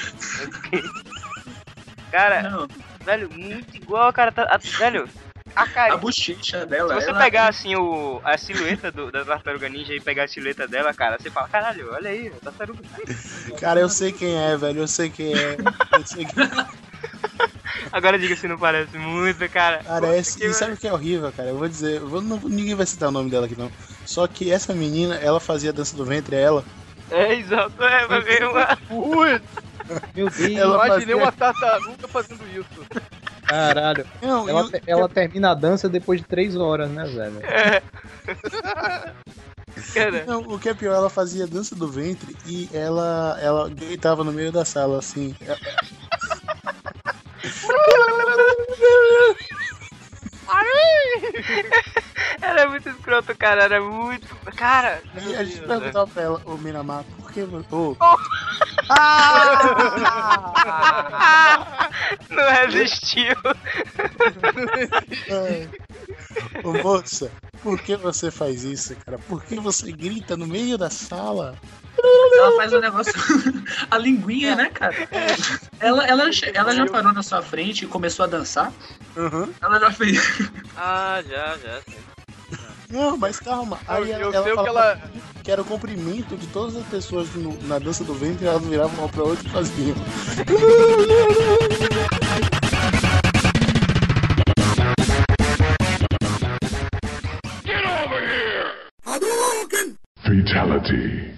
cara, 2.11 2.43
Não, 2.51 2.69
velho, 3.05 3.31
muito 3.31 3.77
igual 3.77 4.09
a 4.09 4.13
cara. 4.13 4.33
tá- 4.33 4.49
a- 4.51 4.59
velho, 4.79 5.09
a 5.57 5.63
a 5.63 5.67
cara. 5.67 5.97
bochecha 5.97 6.61
Se 6.61 6.67
dela. 6.67 6.95
você 6.95 7.11
ela- 7.11 7.19
pegar 7.19 7.49
assim 7.49 7.75
o, 7.77 8.21
a 8.25 8.37
silhueta 8.39 8.91
do, 8.93 9.11
da 9.11 9.25
tartaruga 9.25 9.69
ninja 9.69 9.93
e 9.95 10.01
pegar 10.01 10.25
a 10.25 10.29
silhueta 10.29 10.67
dela, 10.69 10.93
cara, 10.95 11.19
você 11.21 11.31
fala, 11.31 11.49
caralho, 11.49 11.91
olha 11.93 12.11
aí, 12.11 12.29
a 12.29 12.41
tartaruga. 12.45 12.83
Cara, 13.59 13.81
eu 13.81 13.89
sei 13.89 14.13
quem 14.13 14.37
é, 14.37 14.57
velho. 14.57 14.81
Eu 14.81 14.89
sei 14.89 15.11
quem 15.11 15.35
é. 15.35 15.57
Eu 15.93 16.07
sei 16.07 16.25
quem 16.25 16.35
Agora 17.93 18.19
diga 18.19 18.37
se 18.37 18.47
não 18.49 18.59
parece 18.59 18.97
muito, 18.99 19.49
cara. 19.49 19.81
parece. 19.87 20.45
E 20.45 20.53
sabe 20.55 20.73
o 20.75 20.77
que 20.77 20.87
é 20.89 20.93
horrível, 20.93 21.33
cara? 21.33 21.49
Eu 21.51 21.59
vou 21.59 21.69
dizer. 21.69 22.01
eu 22.01 22.09
vou- 22.09 22.23
não- 22.23 22.41
ninguém 22.45 22.75
vai 22.75 22.87
citar 22.87 23.09
o 23.09 23.13
nome 23.13 23.31
dela 23.31 23.47
aqui, 23.47 23.57
não. 23.59 23.71
Só 24.05 24.27
que 24.27 24.51
essa 24.53 24.75
menina, 24.75 25.17
ela 25.17 25.41
fazia 25.41 25.73
dança 25.73 25.97
do 25.97 26.05
ventre, 26.05 26.37
ela. 26.37 26.65
É, 27.11 27.35
exato, 27.35 27.83
é, 27.83 28.07
vai 28.07 28.21
ver 28.21 28.45
uma... 28.45 28.79
Ui, 28.91 29.41
Meu 30.15 30.31
Deus, 30.31 30.57
Ela 30.57 30.87
imaginei 30.87 30.89
fazia- 31.01 31.17
uma 31.17 31.33
tartaruga 31.33 32.07
fazendo 32.09 32.45
isso. 32.55 32.87
caralho. 33.45 34.07
Não, 34.23 34.49
Ela, 34.49 34.63
e 34.67 34.71
te- 34.71 34.83
ela 34.87 35.09
termina 35.09 35.51
a 35.51 35.55
dança 35.55 35.89
depois 35.89 36.21
de 36.21 36.27
três 36.27 36.55
horas, 36.57 36.89
né, 36.91 37.05
velho? 37.07 37.41
É. 39.97 40.25
Não, 40.27 40.41
o 40.43 40.59
que 40.59 40.69
é 40.69 40.75
pior, 40.75 40.95
ela 40.95 41.11
fazia 41.11 41.47
dança 41.47 41.75
do 41.75 41.89
ventre 41.89 42.37
e 42.47 42.69
ela, 42.73 43.37
ela 43.41 43.69
gritava 43.69 44.23
no 44.23 44.33
meio 44.33 44.53
da 44.53 44.65
sala, 44.65 44.99
assim. 44.99 45.35
Era 52.43 52.69
muito 52.69 52.89
escroto, 52.89 53.37
cara, 53.37 53.65
era 53.65 53.81
muito... 53.81 54.27
Cara, 54.57 55.01
E 55.15 55.37
a 55.37 55.45
gente 55.45 55.59
Deus, 55.59 55.69
né? 55.69 55.77
perguntava 55.79 56.07
pra 56.09 56.23
ela, 56.23 56.43
ô 56.45 56.57
Miramar, 56.57 57.05
por 57.19 57.31
que 57.33 57.43
você. 57.43 57.67
Ô, 57.75 57.97
não 62.31 62.51
resistiu. 62.51 63.37
ai. 65.31 65.69
Ô 66.65 66.73
moça, 66.83 67.31
por 67.63 67.81
que 67.81 67.97
você 67.97 68.31
faz 68.31 68.65
isso, 68.65 68.95
cara? 69.05 69.19
Por 69.19 69.43
que 69.43 69.57
você 69.59 69.91
grita 69.93 70.37
no 70.37 70.47
meio 70.47 70.79
da 70.79 70.91
sala? 70.91 71.57
Ela 72.03 72.57
faz 72.57 72.73
um 72.73 72.81
negócio. 72.81 73.13
a 73.91 73.99
linguinha, 73.99 74.57
né, 74.57 74.71
cara? 74.71 74.95
Ela, 75.79 76.07
ela, 76.07 76.31
ela 76.55 76.75
já 76.75 76.87
parou 76.87 77.13
na 77.13 77.23
sua 77.23 77.43
frente 77.43 77.85
e 77.85 77.89
começou 77.89 78.25
a 78.25 78.29
dançar? 78.29 78.73
Uhum. 79.17 79.53
Ela 79.61 79.79
já 79.81 79.91
fez. 79.91 80.51
Ah, 80.77 81.23
já, 81.29 81.59
já. 81.59 81.81
Não, 82.89 83.17
mas 83.17 83.39
calma. 83.39 83.79
Aí 83.87 84.11
eu 84.11 84.33
ela, 84.33 84.43
sei 84.43 84.53
o 84.53 84.63
que 84.63 84.69
ela. 84.69 85.01
que 85.45 85.51
era 85.51 85.63
o 85.63 85.65
comprimento 85.65 86.37
de 86.37 86.47
todas 86.49 86.75
as 86.77 86.85
pessoas 86.87 87.29
no- 87.35 87.61
na 87.65 87.79
dança 87.79 88.03
do 88.03 88.15
ventre, 88.15 88.47
elas 88.47 88.65
viravam 88.65 88.99
uma 88.99 89.09
pra 89.09 89.23
outra 89.23 89.47
e 89.47 89.51
faziam. 89.51 89.97
Fatality. 100.31 101.35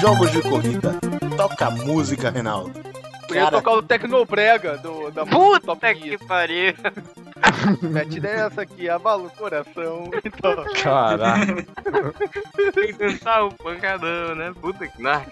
Jogos 0.00 0.30
de 0.30 0.42
corrida. 0.42 0.94
Toca 1.36 1.70
música, 1.70 2.30
Reinaldo. 2.30 2.72
Eu 3.28 3.34
ia 3.34 3.44
Cara, 3.44 3.56
tocar 3.56 3.72
o 3.72 3.82
Tecnobrega 3.82 4.78
do, 4.78 5.10
da 5.10 5.26
Top 5.26 5.64
Puta 5.64 5.92
Gear. 5.94 6.18
que 6.18 6.26
pariu. 6.26 6.74
Mete 7.82 8.20
dessa 8.20 8.62
aqui, 8.62 8.88
abala 8.88 9.24
o 9.24 9.30
coração. 9.30 10.10
Então, 10.24 10.64
Caralho. 10.80 11.66
Tem 12.72 12.86
que 12.86 12.92
dançar 12.92 13.44
o 13.46 13.52
pancadão, 13.52 14.36
né? 14.36 14.52
Puta 14.60 14.86
que 14.86 15.02
nossa. 15.02 15.26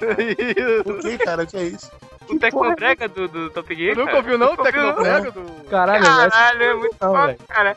o 0.86 0.98
que, 0.98 1.18
cara? 1.18 1.44
O 1.44 1.46
que 1.46 1.56
é 1.56 1.62
isso? 1.64 1.88
O 2.32 2.38
Tecnobrega 2.38 3.08
do, 3.08 3.28
do 3.28 3.50
Top 3.50 3.74
Gear, 3.74 3.96
nunca 3.96 4.16
ouviu 4.16 4.38
não 4.38 4.54
o. 4.54 4.56
Tecnobrega 4.56 5.30
do... 5.30 5.64
Caralho. 5.68 6.04
Caralho, 6.04 6.62
é 6.62 6.74
muito 6.74 6.96
Não, 7.00 7.12
foda, 7.12 7.26
velho. 7.26 7.38
cara. 7.48 7.76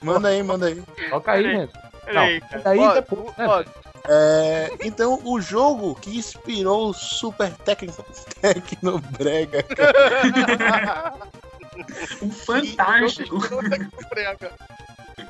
Manda 0.00 0.28
aí, 0.28 0.42
manda 0.42 0.66
aí. 0.66 0.82
Toca 1.10 1.32
aí, 1.32 1.42
gente. 1.42 1.72
Aí. 2.06 2.42
Daí 2.64 2.78
Ó, 2.78 2.94
depois, 2.94 3.36
né? 3.36 3.64
É, 4.10 4.70
então, 4.84 5.20
o 5.24 5.40
jogo 5.40 5.94
que 5.96 6.16
inspirou 6.16 6.88
o 6.88 6.94
Super 6.94 7.52
Tecno, 7.52 7.92
Tecnobrega, 8.40 9.62
cara. 9.62 11.14
Um 12.20 12.30
fantástico. 12.30 13.38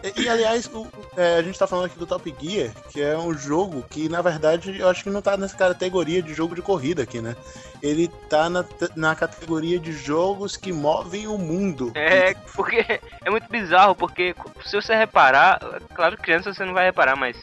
E, 0.03 0.22
e, 0.22 0.29
aliás, 0.29 0.66
o- 0.72 0.87
é, 1.16 1.37
a 1.37 1.42
gente 1.42 1.59
tá 1.59 1.66
falando 1.66 1.87
aqui 1.87 1.98
do 1.98 2.07
Top 2.07 2.35
Gear, 2.40 2.70
que 2.90 3.01
é 3.01 3.16
um 3.16 3.33
jogo 3.35 3.85
que, 3.88 4.09
na 4.09 4.20
verdade, 4.22 4.79
eu 4.79 4.88
acho 4.88 5.03
que 5.03 5.11
não 5.11 5.22
tá 5.22 5.37
nessa 5.37 5.57
categoria 5.57 6.22
de 6.22 6.35
jogo 6.35 6.55
de 6.55 6.62
corrida 6.62 7.03
aqui, 7.03 7.20
né? 7.20 7.35
Ele 7.83 8.09
tá 8.29 8.51
na, 8.51 8.64
na 8.96 9.14
categoria 9.14 9.79
de 9.79 9.92
jogos 9.92 10.57
que 10.57 10.72
movem 10.72 11.27
o 11.27 11.38
mundo. 11.38 11.92
É, 11.94 12.35
porque 12.55 13.01
é 13.24 13.31
muito 13.31 13.48
bizarro, 13.48 13.94
porque 13.94 14.35
se 14.64 14.74
você 14.74 14.94
reparar, 14.94 15.61
claro, 15.94 16.16
criança 16.16 16.53
você 16.53 16.64
não 16.64 16.74
vai 16.74 16.87
reparar, 16.87 17.16
mas 17.16 17.37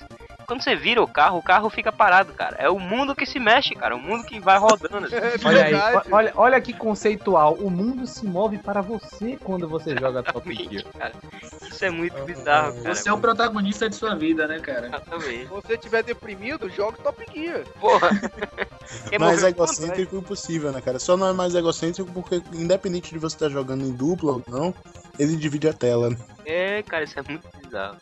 quando 0.45 0.62
você 0.62 0.75
vira 0.75 1.01
o 1.01 1.08
carro, 1.08 1.39
o 1.39 1.43
carro 1.43 1.69
fica 1.69 1.91
parado, 1.91 2.34
cara. 2.34 2.55
É 2.60 2.69
o 2.69 2.79
mundo 2.79 3.15
que 3.15 3.25
se 3.25 3.39
mexe, 3.39 3.73
cara. 3.75 3.95
O 3.95 3.99
mundo 3.99 4.25
que 4.25 4.39
vai 4.39 4.58
rodando. 4.58 5.05
assim. 5.05 5.15
É 5.15 5.36
Olha 5.43 5.65
aí, 5.65 6.01
olha, 6.12 6.34
olha 6.36 6.62
que 6.62 6.73
conceitual. 6.73 7.53
O 7.55 7.69
mundo 7.69 8.05
se 8.08 8.25
move 8.25 8.58
para 8.58 8.81
você 8.81 9.38
quando 9.43 9.67
você 9.67 9.95
joga 9.97 10.23
Top 10.23 10.53
Gear. 10.53 10.86
cara. 10.97 11.13
Isso 11.62 11.84
é 11.84 11.89
muito 11.89 12.23
bizarro, 12.23 12.73
cara. 12.81 12.95
Você 12.95 13.10
é 13.10 13.13
o 13.13 13.17
protagonista 13.17 13.89
de 13.89 13.95
sua 13.95 14.15
vida, 14.15 14.47
né, 14.47 14.60
cara? 14.60 14.88
Exatamente. 14.88 15.39
Se 15.39 15.45
você 15.45 15.73
estiver 15.73 16.03
deprimido, 16.03 16.69
joga 16.69 16.97
Top 16.97 17.25
Gear. 17.34 17.63
Porra. 17.79 18.10
Mais 19.19 19.21
mover 19.21 19.21
o 19.21 19.31
mundo, 19.31 19.41
né? 19.41 19.49
egocêntrico 19.49 20.15
impossível, 20.15 20.71
né, 20.71 20.81
cara? 20.81 20.99
Só 20.99 21.17
não 21.17 21.27
é 21.27 21.34
mais 21.34 21.55
egocêntrico 21.55 22.12
porque, 22.12 22.41
independente 22.53 23.12
de 23.12 23.19
você 23.19 23.36
estar 23.36 23.49
jogando 23.49 23.84
em 23.84 23.91
dupla 23.91 24.34
ou 24.34 24.43
não, 24.47 24.73
ele 25.17 25.36
divide 25.36 25.67
a 25.67 25.73
tela, 25.73 26.10
né? 26.12 26.17
É, 26.45 26.84
cara, 26.84 27.03
isso 27.03 27.19
é 27.19 27.23
muito 27.23 27.47
bizarro. 27.62 27.97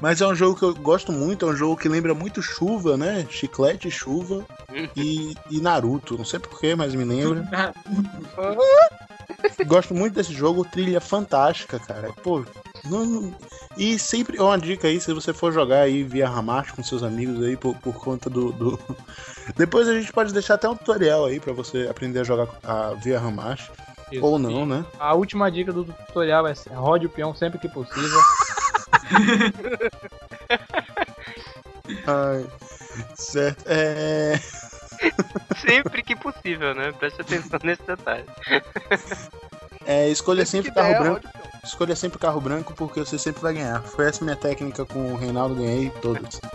Mas 0.00 0.20
é 0.20 0.26
um 0.26 0.34
jogo 0.34 0.58
que 0.58 0.64
eu 0.64 0.74
gosto 0.74 1.12
muito, 1.12 1.46
é 1.46 1.50
um 1.50 1.56
jogo 1.56 1.76
que 1.76 1.88
lembra 1.88 2.14
muito 2.14 2.42
chuva, 2.42 2.96
né? 2.96 3.26
Chiclete, 3.30 3.90
chuva 3.90 4.44
e, 4.96 5.34
e 5.50 5.60
Naruto. 5.60 6.16
Não 6.16 6.24
sei 6.24 6.38
porquê, 6.38 6.74
mas 6.74 6.94
me 6.94 7.04
lembra. 7.04 7.46
Gosto 9.66 9.94
muito 9.94 10.14
desse 10.14 10.32
jogo, 10.32 10.64
trilha 10.64 11.00
fantástica, 11.00 11.78
cara. 11.78 12.12
Pô, 12.22 12.44
não, 12.84 13.04
não- 13.04 13.34
E 13.76 13.98
sempre 13.98 14.38
é 14.38 14.42
uma 14.42 14.58
dica 14.58 14.88
aí, 14.88 15.00
se 15.00 15.12
você 15.12 15.32
for 15.32 15.52
jogar 15.52 15.80
aí 15.82 16.02
via 16.02 16.28
Hamachi 16.28 16.72
com 16.72 16.82
seus 16.82 17.02
amigos 17.02 17.42
aí, 17.44 17.56
por, 17.56 17.74
por 17.76 17.94
conta 17.94 18.30
do, 18.30 18.52
do- 18.52 18.78
Depois 19.56 19.88
a 19.88 19.94
gente 19.98 20.12
pode 20.12 20.32
deixar 20.32 20.54
até 20.54 20.68
um 20.68 20.76
tutorial 20.76 21.26
aí 21.26 21.40
pra 21.40 21.52
você 21.52 21.86
aprender 21.90 22.20
a 22.20 22.24
jogar 22.24 22.48
a, 22.64 22.94
via 22.94 23.18
Hamachi. 23.18 23.70
Isso. 24.10 24.24
Ou 24.24 24.38
não, 24.38 24.64
né? 24.64 24.84
A 24.98 25.14
última 25.14 25.50
dica 25.50 25.72
do 25.72 25.84
tutorial 25.84 26.46
é 26.46 26.54
rode 26.72 27.06
o 27.06 27.10
peão 27.10 27.34
sempre 27.34 27.58
que 27.58 27.68
possível. 27.68 28.20
Ai, 32.06 32.46
certo. 33.14 33.64
É. 33.66 34.38
Sempre 35.56 36.02
que 36.02 36.16
possível, 36.16 36.74
né? 36.74 36.92
Preste 36.92 37.20
atenção 37.20 37.58
nesse 37.62 37.82
detalhe. 37.82 38.24
é 39.86 40.08
escolha 40.08 40.44
sempre 40.44 40.70
que 40.70 40.74
carro 40.74 40.88
der, 40.88 41.00
branco. 41.00 41.28
Escolha 41.64 41.96
sempre 41.96 42.18
carro 42.18 42.40
branco 42.40 42.74
porque 42.74 43.00
você 43.00 43.18
sempre 43.18 43.42
vai 43.42 43.54
ganhar. 43.54 43.82
Foi 43.82 44.06
essa 44.06 44.24
minha 44.24 44.36
técnica 44.36 44.84
com 44.84 45.12
o 45.12 45.16
Reinaldo, 45.16 45.54
ganhei 45.54 45.90
todos. 46.02 46.40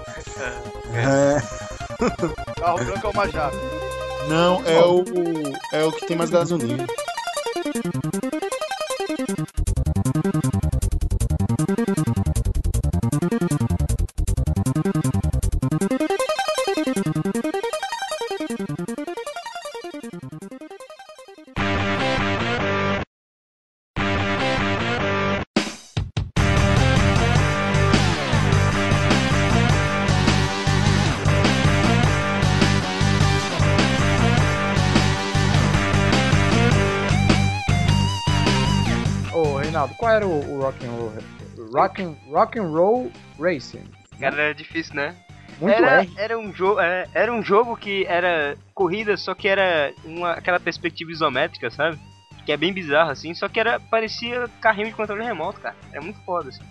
É, 0.95 1.41
Carro 2.59 2.85
branco 2.85 3.07
é 3.07 3.09
uma 3.09 3.27
jato. 3.29 3.57
não, 4.29 4.61
é 4.63 4.79
o. 4.85 5.03
É 5.71 5.83
o 5.83 5.91
que 5.91 6.05
tem 6.05 6.15
mais 6.15 6.29
gasolina. 6.29 6.85
Qual 40.03 40.11
era 40.11 40.27
o, 40.27 40.53
o 40.53 40.61
rock 40.61 40.85
and 40.85 40.91
roll? 40.91 41.13
Rock 41.71 42.01
and, 42.01 42.17
rock 42.29 42.59
and 42.59 42.73
roll 42.73 43.11
Racing. 43.39 43.89
Cara, 44.19 44.41
era 44.41 44.53
difícil, 44.53 44.95
né? 44.95 45.15
Muito 45.59 45.73
era, 45.73 46.01
R. 46.01 46.13
era 46.17 46.37
um 46.37 46.53
jogo, 46.53 46.79
era, 46.79 47.09
era 47.13 47.33
um 47.33 47.43
jogo 47.43 47.77
que 47.77 48.05
era 48.05 48.57
corrida, 48.73 49.15
só 49.17 49.33
que 49.33 49.47
era 49.47 49.93
uma, 50.03 50.31
aquela 50.31 50.59
perspectiva 50.59 51.11
isométrica, 51.11 51.69
sabe? 51.69 51.97
Que 52.45 52.51
é 52.51 52.57
bem 52.57 52.73
bizarro 52.73 53.11
assim, 53.11 53.33
só 53.33 53.47
que 53.47 53.59
era 53.59 53.79
parecia 53.79 54.49
carrinho 54.59 54.87
de 54.87 54.93
controle 54.93 55.23
remoto, 55.23 55.61
cara. 55.61 55.75
É 55.93 55.99
muito 55.99 56.19
foda 56.25 56.49
assim. 56.49 56.63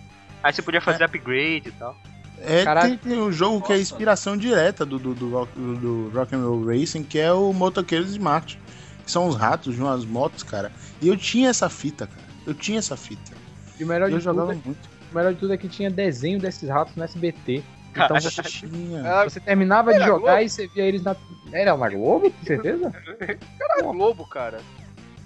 Aí 0.43 0.53
você 0.53 0.61
podia 0.61 0.81
fazer 0.81 1.03
upgrade 1.03 1.69
e 1.69 1.71
tal. 1.71 1.95
É, 2.39 2.65
tem, 2.81 2.97
tem 2.97 3.19
um 3.19 3.31
jogo 3.31 3.65
que 3.65 3.71
é 3.71 3.79
inspiração 3.79 4.35
direta 4.35 4.85
do, 4.85 4.99
do, 4.99 5.13
do, 5.13 5.29
rock, 5.29 5.51
do, 5.57 5.75
do 5.75 6.09
Rock 6.13 6.35
and 6.35 6.41
Roll 6.41 6.65
Racing, 6.65 7.03
que 7.03 7.17
é 7.17 7.31
o 7.31 7.53
Motoqueiros 7.53 8.13
de 8.13 8.19
Marte. 8.19 8.59
Que 9.05 9.11
são 9.11 9.27
os 9.27 9.35
ratos 9.35 9.75
de 9.75 9.81
umas 9.81 10.05
motos, 10.05 10.43
cara. 10.43 10.71
E 11.01 11.07
eu 11.07 11.17
tinha 11.17 11.49
essa 11.49 11.69
fita, 11.69 12.07
cara. 12.07 12.23
Eu 12.45 12.53
tinha 12.53 12.79
essa 12.79 12.95
fita. 12.95 13.31
E 13.79 13.83
o 13.83 13.87
melhor, 13.87 14.09
Eu 14.09 14.17
de 14.17 14.23
tudo, 14.23 14.35
jogava 14.35 14.53
é- 14.53 14.61
muito. 14.65 14.89
o 15.11 15.15
melhor 15.15 15.33
de 15.33 15.39
tudo 15.39 15.53
é 15.53 15.57
que 15.57 15.67
tinha 15.67 15.89
desenho 15.89 16.39
desses 16.39 16.69
ratos 16.69 16.95
no 16.95 17.03
SBT. 17.03 17.63
Então 17.95 18.19
você, 18.19 18.41
Tinha. 18.43 19.03
Ah, 19.05 19.23
você 19.23 19.39
terminava 19.39 19.91
de 19.91 19.97
Era 19.97 20.05
jogar 20.05 20.19
Globo? 20.31 20.41
e 20.41 20.49
você 20.49 20.67
via 20.67 20.83
eles 20.83 21.03
na. 21.03 21.15
Era 21.51 21.77
na 21.77 21.89
Globo, 21.89 22.31
com 22.31 22.45
certeza? 22.45 22.91
Era 23.59 23.81
Globo, 23.83 24.25
cara. 24.27 24.59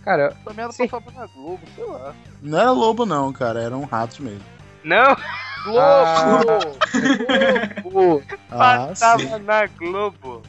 Cara, 0.04 0.36
merda 0.56 0.72
Sim. 0.72 0.88
passava 0.88 1.12
na 1.12 1.28
Globo, 1.28 1.60
sei 1.76 1.86
lá. 1.86 2.16
Não 2.42 2.58
era 2.60 2.72
lobo, 2.72 3.06
não, 3.06 3.34
cara. 3.34 3.62
Eram 3.62 3.84
ratos 3.84 4.20
mesmo. 4.20 4.42
Não, 4.84 5.16
Globo! 5.66 5.80
Ah. 5.82 7.82
Globo! 7.84 8.24
Ah, 8.50 8.86
passava 8.88 9.20
sim. 9.20 9.40
na 9.40 9.66
Globo. 9.68 10.42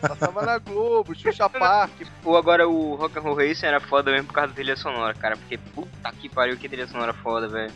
Passava 0.00 0.42
na 0.42 0.58
Globo, 0.58 1.14
Xuxa 1.14 1.48
Park. 1.48 1.90
Ou 2.24 2.36
agora 2.36 2.68
o 2.68 2.94
Rock 2.94 3.18
and 3.18 3.22
Roll 3.22 3.34
Racing 3.34 3.66
era 3.66 3.80
foda 3.80 4.12
mesmo 4.12 4.28
por 4.28 4.34
causa 4.34 4.48
da 4.48 4.54
trilha 4.54 4.76
sonora, 4.76 5.14
cara. 5.14 5.36
Porque 5.36 5.58
puta 5.58 6.12
que 6.12 6.28
pariu, 6.28 6.56
que 6.56 6.68
trilha 6.68 6.86
sonora 6.86 7.12
foda, 7.12 7.48
velho. 7.48 7.72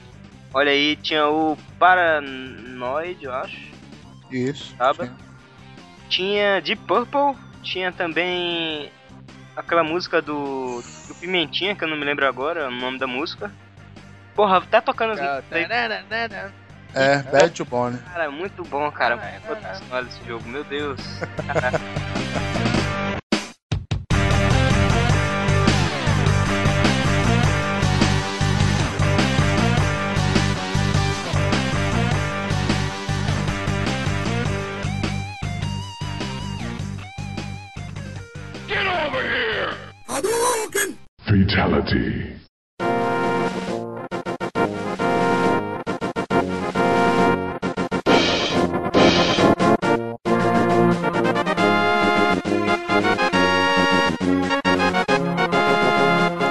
Olha 0.52 0.70
aí, 0.72 0.96
tinha 0.96 1.26
o 1.28 1.56
Paranoid, 1.78 3.24
eu 3.24 3.32
acho. 3.32 3.68
Isso. 4.30 4.74
Tava. 4.76 5.14
Tinha 6.08 6.60
Deep 6.60 6.82
Purple, 6.84 7.36
tinha 7.62 7.92
também 7.92 8.90
aquela 9.54 9.84
música 9.84 10.22
do, 10.22 10.82
do 11.06 11.14
Pimentinha, 11.14 11.74
que 11.74 11.84
eu 11.84 11.88
não 11.88 11.96
me 11.96 12.04
lembro 12.04 12.26
agora 12.26 12.68
o 12.68 12.70
nome 12.70 12.98
da 12.98 13.06
música. 13.06 13.52
Porra, 14.34 14.60
tá 14.62 14.80
tocando 14.80 15.12
as 15.12 15.18
daí, 15.18 15.42
É, 16.94 17.22
Bad 17.24 17.50
to 17.50 17.64
Bone. 17.64 17.98
cara, 17.98 18.30
muito 18.30 18.62
bom, 18.64 18.90
cara. 18.90 19.16
Desse 20.04 20.24
jogo, 20.24 20.48
meu 20.48 20.64
Deus. 20.64 21.00
Fatality. 41.28 42.38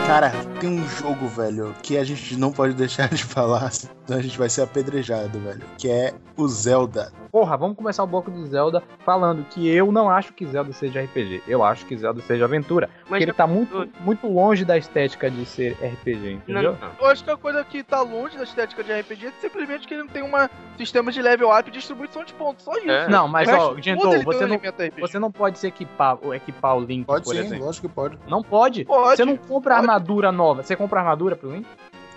Cara, 0.06 0.32
tem 0.60 0.70
um 0.70 0.88
jogo, 0.88 1.28
velho, 1.28 1.74
que 1.82 1.98
a 1.98 2.04
gente 2.04 2.38
não 2.38 2.52
pode 2.52 2.76
deixar 2.76 3.10
de 3.10 3.24
falar, 3.26 3.72
senão 3.72 4.20
a 4.20 4.22
gente 4.22 4.38
vai 4.38 4.48
ser 4.48 4.62
apedrejado, 4.62 5.40
velho. 5.40 5.64
Que 5.80 5.90
é 5.90 6.14
o 6.38 6.48
Zelda. 6.48 7.12
Porra, 7.38 7.56
vamos 7.56 7.78
começar 7.78 8.04
o 8.04 8.08
bloco 8.08 8.32
de 8.32 8.44
Zelda 8.48 8.82
falando 9.06 9.46
que 9.48 9.70
eu 9.70 9.92
não 9.92 10.10
acho 10.10 10.34
que 10.34 10.44
Zelda 10.44 10.74
seja 10.74 11.04
RPG. 11.04 11.44
Eu 11.48 11.64
acho 11.64 11.86
que 11.86 11.96
Zelda 11.96 12.20
seja 12.22 12.46
aventura. 12.46 12.90
Porque 13.08 13.24
ele 13.24 13.32
tá 13.32 13.46
muito, 13.46 13.88
muito 14.00 14.28
longe 14.28 14.66
da 14.66 14.76
estética 14.76 15.30
de 15.30 15.46
ser 15.46 15.74
RPG, 15.74 16.18
Não, 16.18 16.32
entendeu? 16.32 16.78
não. 16.82 16.90
Eu 17.00 17.06
acho 17.06 17.24
que 17.24 17.30
a 17.30 17.38
coisa 17.38 17.64
que 17.64 17.84
tá 17.84 18.02
longe 18.02 18.36
da 18.36 18.44
estética 18.44 18.84
de 18.84 18.92
RPG 18.92 19.28
é 19.28 19.32
simplesmente 19.40 19.88
que 19.88 19.94
ele 19.94 20.02
não 20.02 20.10
tem 20.10 20.24
um 20.24 20.32
sistema 20.80 21.12
de 21.12 21.22
level 21.22 21.56
up 21.56 21.70
e 21.70 21.72
distribuição 21.72 22.24
de 22.24 22.34
pontos. 22.34 22.66
Só 22.66 22.76
isso. 22.76 22.90
É. 22.90 23.08
Não, 23.08 23.28
mas 23.28 23.48
ó, 23.50 23.52
resto 23.52 23.84
Gento, 23.84 24.02
todo 24.02 24.16
ele 24.16 24.26
tem 24.26 24.34
você 24.34 24.48
não, 24.48 24.60
você 25.00 25.20
não 25.20 25.32
pode 25.32 25.60
se 25.60 25.68
equipar, 25.68 26.18
ou 26.24 26.34
equipar 26.34 26.76
o 26.76 26.80
Link, 26.80 27.06
Pode 27.06 27.24
por 27.24 27.36
sim, 27.36 27.42
exemplo. 27.42 27.66
lógico 27.66 27.88
que 27.88 27.94
pode. 27.94 28.18
Não 28.28 28.42
pode. 28.42 28.84
Pode. 28.84 29.18
Você 29.18 29.26
não 29.26 29.38
compra 29.38 29.76
pode. 29.76 29.88
armadura 29.88 30.32
nova. 30.32 30.64
Você 30.64 30.76
compra 30.76 31.02
armadura 31.02 31.36
pro 31.36 31.52
Link? 31.52 31.68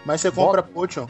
Mas 0.06 0.22
você 0.22 0.30
compra 0.30 0.62
Potion. 0.62 1.06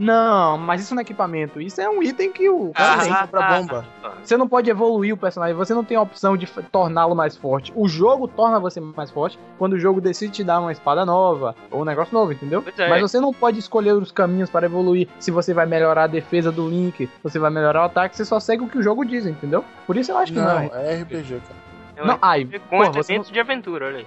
Não, 0.00 0.56
mas 0.56 0.80
isso 0.80 0.94
não 0.94 1.00
é 1.00 1.02
equipamento. 1.02 1.60
Isso 1.60 1.78
é 1.78 1.86
um 1.86 2.02
item 2.02 2.32
que 2.32 2.48
o. 2.48 2.72
Ah, 2.74 2.96
tem. 2.96 3.12
você 3.12 3.20
compra 3.20 3.48
bomba. 3.48 3.84
Você 4.24 4.34
não 4.34 4.48
pode 4.48 4.70
evoluir 4.70 5.12
o 5.12 5.16
personagem, 5.16 5.54
você 5.54 5.74
não 5.74 5.84
tem 5.84 5.94
a 5.94 6.00
opção 6.00 6.38
de 6.38 6.46
torná-lo 6.72 7.14
mais 7.14 7.36
forte. 7.36 7.70
O 7.76 7.86
jogo 7.86 8.26
torna 8.26 8.58
você 8.58 8.80
mais 8.80 9.10
forte 9.10 9.38
quando 9.58 9.74
o 9.74 9.78
jogo 9.78 10.00
decide 10.00 10.32
te 10.32 10.44
dar 10.44 10.60
uma 10.60 10.72
espada 10.72 11.04
nova 11.04 11.54
ou 11.70 11.82
um 11.82 11.84
negócio 11.84 12.14
novo, 12.14 12.32
entendeu? 12.32 12.64
É. 12.78 12.88
Mas 12.88 13.02
você 13.02 13.20
não 13.20 13.30
pode 13.34 13.58
escolher 13.58 13.92
os 13.92 14.10
caminhos 14.10 14.48
para 14.48 14.64
evoluir. 14.64 15.06
Se 15.18 15.30
você 15.30 15.52
vai 15.52 15.66
melhorar 15.66 16.04
a 16.04 16.06
defesa 16.06 16.50
do 16.50 16.66
Link, 16.66 17.06
você 17.22 17.38
vai 17.38 17.50
melhorar 17.50 17.82
o 17.82 17.84
ataque, 17.84 18.16
você 18.16 18.24
só 18.24 18.40
segue 18.40 18.64
o 18.64 18.68
que 18.68 18.78
o 18.78 18.82
jogo 18.82 19.04
diz, 19.04 19.26
entendeu? 19.26 19.62
Por 19.86 19.98
isso 19.98 20.12
eu 20.12 20.16
acho 20.16 20.32
que 20.32 20.38
não. 20.38 20.46
Não, 20.46 20.60
é. 20.60 20.94
é 20.94 21.02
RPG, 21.02 21.42
cara. 21.46 21.70
É 21.96 22.06
Não, 22.06 22.18
ai, 22.22 22.44
RPG 22.44 22.58
pô, 22.60 22.64
com 22.70 22.78
você 22.78 22.88
não, 22.88 23.00
elementos 23.00 23.30
de 23.30 23.40
aventura, 23.40 23.86
olha 23.86 23.98
aí. 23.98 24.06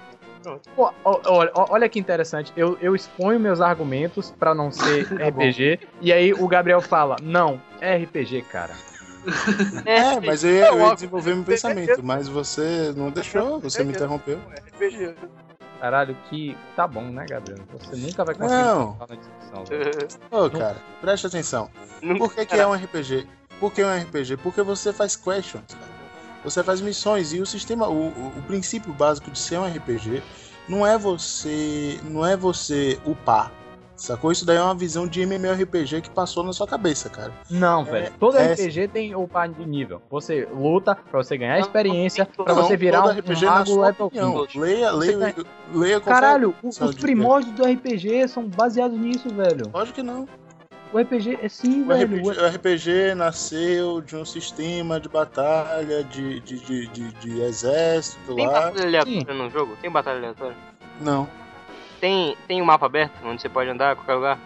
Pô, 0.76 0.94
ó, 1.04 1.68
olha 1.70 1.90
que 1.90 2.00
interessante. 2.00 2.52
Eu, 2.56 2.78
eu 2.82 2.96
exponho 2.96 3.40
meus 3.40 3.62
argumentos 3.62 4.32
pra 4.32 4.54
não 4.54 4.72
ser 4.72 5.08
RPG, 5.14 5.80
e 6.02 6.12
aí 6.12 6.34
o 6.34 6.48
Gabriel 6.48 6.82
fala: 6.82 7.16
Não, 7.22 7.62
é 7.82 7.98
RPG, 7.98 8.44
cara. 8.44 8.74
É, 9.86 10.20
mas 10.20 10.44
eu 10.44 10.52
ia, 10.52 10.68
eu 10.68 10.80
ia 10.80 10.94
desenvolver 10.94 11.34
meu 11.34 11.46
pensamento, 11.46 12.04
mas 12.04 12.28
você 12.28 12.94
não 12.96 13.10
deixou, 13.10 13.60
você 13.60 13.84
me 13.84 13.94
interrompeu. 13.94 14.38
RPG. 14.76 15.16
Caralho, 15.80 16.16
que 16.30 16.58
tá 16.78 16.88
bom, 16.88 17.04
né, 17.04 17.26
Gabriel? 17.28 17.60
Você 17.74 17.98
nunca 17.98 18.24
vai 18.24 18.36
conseguir 18.36 18.62
Não. 18.62 18.96
falar 18.96 19.10
na 19.10 19.16
discussão. 19.16 19.66
Ô, 20.32 20.50
cara, 20.50 20.78
preste 21.02 21.28
atenção. 21.28 21.70
Por 22.18 22.34
que, 22.34 22.46
que 22.46 22.56
é 22.56 22.66
um 22.66 22.74
RPG? 22.74 23.28
Por 23.60 23.74
que 23.74 23.82
é 23.82 23.86
um 23.86 24.02
RPG? 24.02 24.38
Porque 24.38 24.62
você 24.62 24.94
faz 24.94 25.18
questions, 25.18 25.74
cara. 25.74 26.03
Você 26.44 26.64
faz 26.64 26.82
missões 26.82 27.34
e 27.34 27.40
o 27.40 27.46
sistema, 27.46 27.88
o, 27.88 28.08
o, 28.08 28.34
o 28.38 28.44
princípio 28.48 28.94
básico 28.94 29.32
de 29.32 29.40
ser 29.40 29.58
um 29.60 29.66
RPG 29.66 30.22
não 30.68 30.86
é 30.86 30.98
você, 30.98 32.00
não 32.04 32.26
é 32.26 32.36
você 32.38 33.00
upar. 33.06 33.52
Sacou? 33.96 34.32
Isso 34.32 34.44
daí 34.46 34.58
é 34.58 34.62
uma 34.62 34.74
visão 34.74 35.08
de 35.08 35.22
MMORPG 35.22 36.02
que 36.02 36.10
passou 36.10 36.44
na 36.44 36.52
sua 36.52 36.68
cabeça, 36.68 37.10
cara. 37.10 37.32
Não, 37.50 37.86
velho. 37.86 38.12
Todo 38.20 38.38
é- 38.38 38.52
RPG 38.54 38.88
tem 38.88 39.16
upar 39.16 39.48
de 39.48 39.66
nível. 39.66 40.02
Você 40.10 40.48
luta 40.52 40.96
pra 40.96 41.24
você 41.24 41.38
ganhar 41.38 41.60
experiência, 41.60 42.28
não, 42.38 42.44
pra 42.44 42.54
você 42.56 42.74
Não, 42.74 42.80
virar 42.80 43.06
um, 43.06 43.10
RPG 43.12 43.46
um 43.46 43.50
mago 43.50 43.82
level 43.82 44.06
opinião. 44.08 44.48
15. 44.48 44.60
Leia, 44.60 44.92
leia, 44.92 45.18
leia 45.74 46.00
qualquer- 46.02 46.02
Caralho, 46.02 46.56
os 46.64 46.96
primórdios 46.96 47.54
do 47.54 47.64
RPG 47.64 48.28
são 48.28 48.48
baseados 48.48 49.00
nisso, 49.00 49.30
velho. 49.30 49.70
Lógico 49.72 49.96
que 49.96 50.04
não. 50.04 50.28
O 50.94 51.00
RPG 51.00 51.40
é 51.42 51.50
sim, 51.50 51.82
O 51.82 51.88
velho. 51.88 52.06
RPG, 52.18 52.40
o 52.40 52.48
RPG 52.48 53.16
nasceu 53.16 54.00
de 54.02 54.16
um 54.16 54.24
sistema 54.24 55.00
de 55.00 55.10
batalha, 55.10 56.04
de, 56.04 56.40
de, 56.42 56.60
de, 56.60 56.88
de, 56.88 57.12
de 57.14 57.42
exército 57.42 58.36
Tem 58.36 58.46
lá. 58.46 58.54
batalha 58.70 58.86
aleatória 58.86 59.34
no 59.34 59.50
jogo? 59.50 59.76
Tem 59.82 59.90
batalha 59.90 60.18
aleatória? 60.20 60.56
Não. 61.02 61.28
Tem, 62.00 62.38
tem 62.48 62.62
um 62.62 62.66
mapa 62.66 62.86
aberto, 62.86 63.14
onde 63.26 63.42
você 63.42 63.50
pode 63.50 63.70
andar 63.70 63.92
a 63.92 63.96
qualquer 63.96 64.14
lugar. 64.14 64.40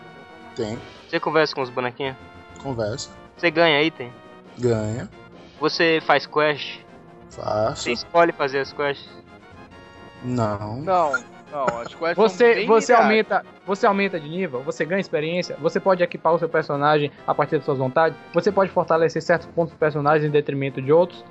Tem, 0.56 0.80
Você 1.10 1.20
conversa 1.20 1.54
com 1.54 1.62
os 1.62 1.70
bonequinhos. 1.70 2.16
conversa, 2.64 3.10
Você 3.36 3.52
ganha 3.52 3.82
item. 3.84 4.12
ganha, 4.58 5.10
Você 5.60 6.00
faz 6.06 6.26
quest. 6.26 6.80
faço. 7.30 7.84
Você 7.84 7.92
escolhe 7.92 8.32
fazer 8.32 8.60
as 8.60 8.72
quests. 8.72 9.10
Não. 10.24 10.78
Não, 10.78 11.12
não, 11.66 11.80
as 11.82 11.88
quests 11.96 12.16
são 12.16 12.24
Você, 12.30 12.56
bem 12.56 12.68
você 12.68 12.94
aumenta, 12.94 13.46
você 13.66 13.86
aumenta 13.88 14.20
de 14.20 14.30
nível, 14.30 14.62
você 14.62 14.86
ganha 14.86 15.00
experiência, 15.02 15.58
você 15.60 15.80
pode 15.80 16.04
equipar 16.04 16.34
o 16.34 16.40
seu 16.40 16.48
personagem 16.50 17.12
a 17.26 17.34
partir 17.34 17.60
de 17.60 17.66
suas 17.66 17.78
vontades, 17.78 18.18
você 18.34 18.52
pode 18.52 18.72
fortalecer 18.72 19.22
certos 19.22 19.48
pontos 19.48 19.74
do 19.74 19.78
personagem 19.78 20.28
em 20.28 20.32
detrimento 20.32 20.82
de 20.82 20.92
outros. 20.92 21.24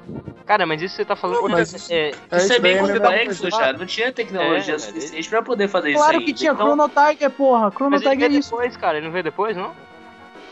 Cara, 0.44 0.66
mas 0.66 0.82
isso 0.82 0.96
você 0.96 1.04
tá 1.04 1.14
falando. 1.14 1.42
Não, 1.42 1.48
mas 1.48 1.72
isso- 1.72 1.92
é, 1.92 1.96
É, 1.96 2.10
Isso 2.10 2.20
é 2.32 2.38
isso 2.38 2.60
bem 2.62 2.76
é 2.76 2.78
a 2.78 2.82
mesma 2.82 2.98
complexo, 3.00 3.50
cara. 3.50 3.78
Não 3.78 3.86
tinha 3.86 4.12
tecnologia 4.12 4.74
É, 4.74 4.78
suficiente 4.78 5.28
pra 5.28 5.42
poder 5.42 5.68
fazer 5.68 5.90
isso 5.90 5.98
Claro 5.98 6.18
que 6.20 6.32
tinha 6.32 6.52
Então, 6.52 6.66
Chrono 6.66 6.88
Tiger, 6.88 7.30
porra. 7.30 7.70
Chrono 7.70 7.90
mas 7.90 8.02
ele 8.02 8.10
Tiger 8.10 8.26
é 8.26 8.28
vê 8.30 8.38
isso. 8.38 8.50
depois, 8.50 8.76
cara. 8.76 8.96
Ele 8.98 9.06
não 9.06 9.12
vê 9.12 9.22
depois, 9.22 9.56
não? 9.56 9.72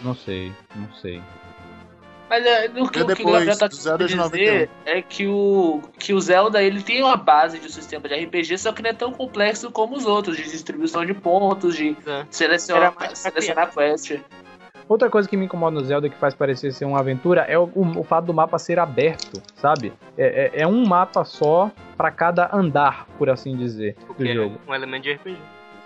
Não 0.01 0.15
sei, 0.15 0.53
não 0.75 0.93
sei. 0.95 1.21
Mas 2.29 2.45
é, 2.47 2.67
o 2.67 2.89
que, 2.89 3.03
o 3.03 3.07
que 3.07 3.23
o 3.23 3.31
Gabriel 3.31 3.59
tá 3.59 3.69
querendo 3.69 4.31
dizer 4.31 4.71
é 4.87 5.03
que 5.03 5.27
o, 5.27 5.81
que 5.99 6.13
o 6.15 6.21
Zelda 6.21 6.63
ele 6.63 6.83
tem 6.83 7.03
uma 7.03 7.17
base 7.17 7.59
de 7.59 7.67
um 7.67 7.71
sistema 7.71 8.09
de 8.09 8.15
RPG, 8.25 8.59
só 8.59 8.73
que 8.73 8.83
não 8.83 8.91
é 8.91 8.93
tão 8.95 9.13
complexo 9.13 9.71
como 9.71 9.95
os 9.97 10.07
outros, 10.07 10.37
de 10.37 10.45
distribuição 10.45 11.05
de 11.05 11.13
pontos, 11.15 11.77
de 11.77 11.97
É. 12.07 12.25
selecionar, 12.31 12.95
selecionar 13.15 13.73
quest. 13.75 14.19
Outra 14.89 15.09
coisa 15.09 15.27
que 15.29 15.37
me 15.37 15.47
incomoda 15.47 15.79
no 15.81 15.85
Zelda 15.85 16.11
que 16.11 16.17
faz 16.17 16.35
parecer 16.35 16.71
ser 16.73 16.85
uma 16.85 16.99
aventura 17.01 17.43
é 17.43 17.59
o, 17.59 17.65
o- 17.75 18.01
o 18.01 18.05
fato 18.05 18.27
do 18.27 18.35
mapa 18.35 18.59
ser 18.59 18.79
aberto, 18.79 19.41
sabe? 19.57 19.93
É, 20.17 20.51
é- 20.57 20.63
é 20.63 20.67
um 20.67 20.85
mapa 20.87 21.25
só 21.25 21.71
pra 21.97 22.11
cada 22.11 22.51
andar, 22.55 23.07
por 23.17 23.31
assim 23.31 23.57
dizer, 23.57 23.95
do 23.95 24.07
Porque 24.15 24.29
é 24.29 24.35
jogo. 24.35 24.59
um 24.69 24.75
elemento 24.75 25.05
de 25.05 25.13
RPG. 25.13 25.39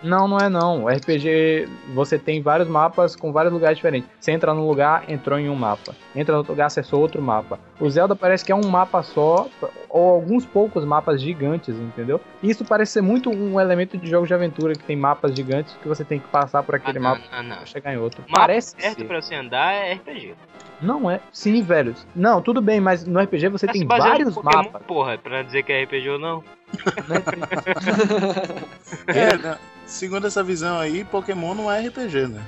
Não, 0.03 0.29
não 0.29 0.39
é 0.39 0.49
não. 0.49 0.85
O 0.85 0.89
RPG, 0.89 1.69
você 1.95 2.19
tem 2.19 2.41
vários 2.41 2.69
mapas 2.69 3.17
com 3.17 3.33
vários 3.33 3.53
lugares 3.53 3.77
diferentes. 3.77 4.09
Você 4.21 4.33
entra 4.33 4.55
num 4.55 4.67
lugar, 4.67 5.05
entrou 5.09 5.39
em 5.39 5.49
um 5.49 5.55
mapa. 5.55 5.95
Entra 6.15 6.33
no 6.33 6.39
outro 6.39 6.53
lugar, 6.53 6.67
acessou 6.67 7.01
outro 7.01 7.21
mapa. 7.21 7.59
O 7.81 7.91
Zelda 7.91 8.15
parece 8.15 8.45
que 8.45 8.53
é 8.53 8.55
um 8.55 8.67
mapa 8.69 9.03
só, 9.03 9.49
ou 9.89 10.11
alguns 10.11 10.47
poucos 10.47 10.85
mapas 10.85 11.21
gigantes, 11.21 11.75
entendeu? 11.77 12.21
E 12.43 12.51
isso 12.51 12.65
parece 12.65 12.93
ser 12.93 13.01
muito 13.01 13.31
um 13.31 13.61
elemento 13.61 13.99
de 13.99 14.09
jogos 14.09 14.29
de 14.29 14.35
aventura, 14.35 14.75
que 14.75 14.85
tem 14.85 14.97
mapas 14.97 15.35
gigantes 15.35 15.77
que 15.83 15.89
você 15.89 16.05
tem 16.05 16.21
que 16.21 16.29
passar 16.29 16.63
por 16.63 16.77
aquele 16.77 16.99
ah, 16.99 17.03
mapa 17.03 17.23
não, 17.31 17.39
ah, 17.39 17.43
não. 17.43 17.57
pra 17.57 17.67
chegar 17.67 17.93
em 17.93 17.99
outro. 17.99 18.23
Mapa 18.29 18.41
parece 18.41 18.77
certo 18.79 18.99
ser. 18.99 19.05
pra 19.05 19.21
você 19.21 19.35
andar 19.35 19.73
é 19.73 19.95
RPG. 19.95 20.35
Não 20.81 21.11
é. 21.11 21.21
Sim, 21.33 21.61
velho. 21.63 21.95
Não, 22.15 22.41
tudo 22.41 22.61
bem, 22.61 22.81
mas 22.81 23.05
no 23.05 23.21
RPG 23.21 23.49
você 23.49 23.67
Tá 23.67 23.73
tem 23.73 23.85
vários 23.85 24.29
no 24.29 24.43
Pokémon, 24.43 24.63
mapas. 24.63 24.83
Porra, 24.83 25.19
pra 25.19 25.43
dizer 25.43 25.65
que 25.65 25.73
é 25.73 25.83
RPG 25.83 26.09
ou 26.11 26.19
não. 26.19 26.45
É, 29.09 29.37
né? 29.37 29.59
Segundo 29.89 30.27
essa 30.27 30.43
visão 30.43 30.79
aí, 30.79 31.03
Pokémon 31.03 31.55
não 31.55 31.73
é 31.73 31.81
RPG, 31.81 32.29
né? 32.29 32.43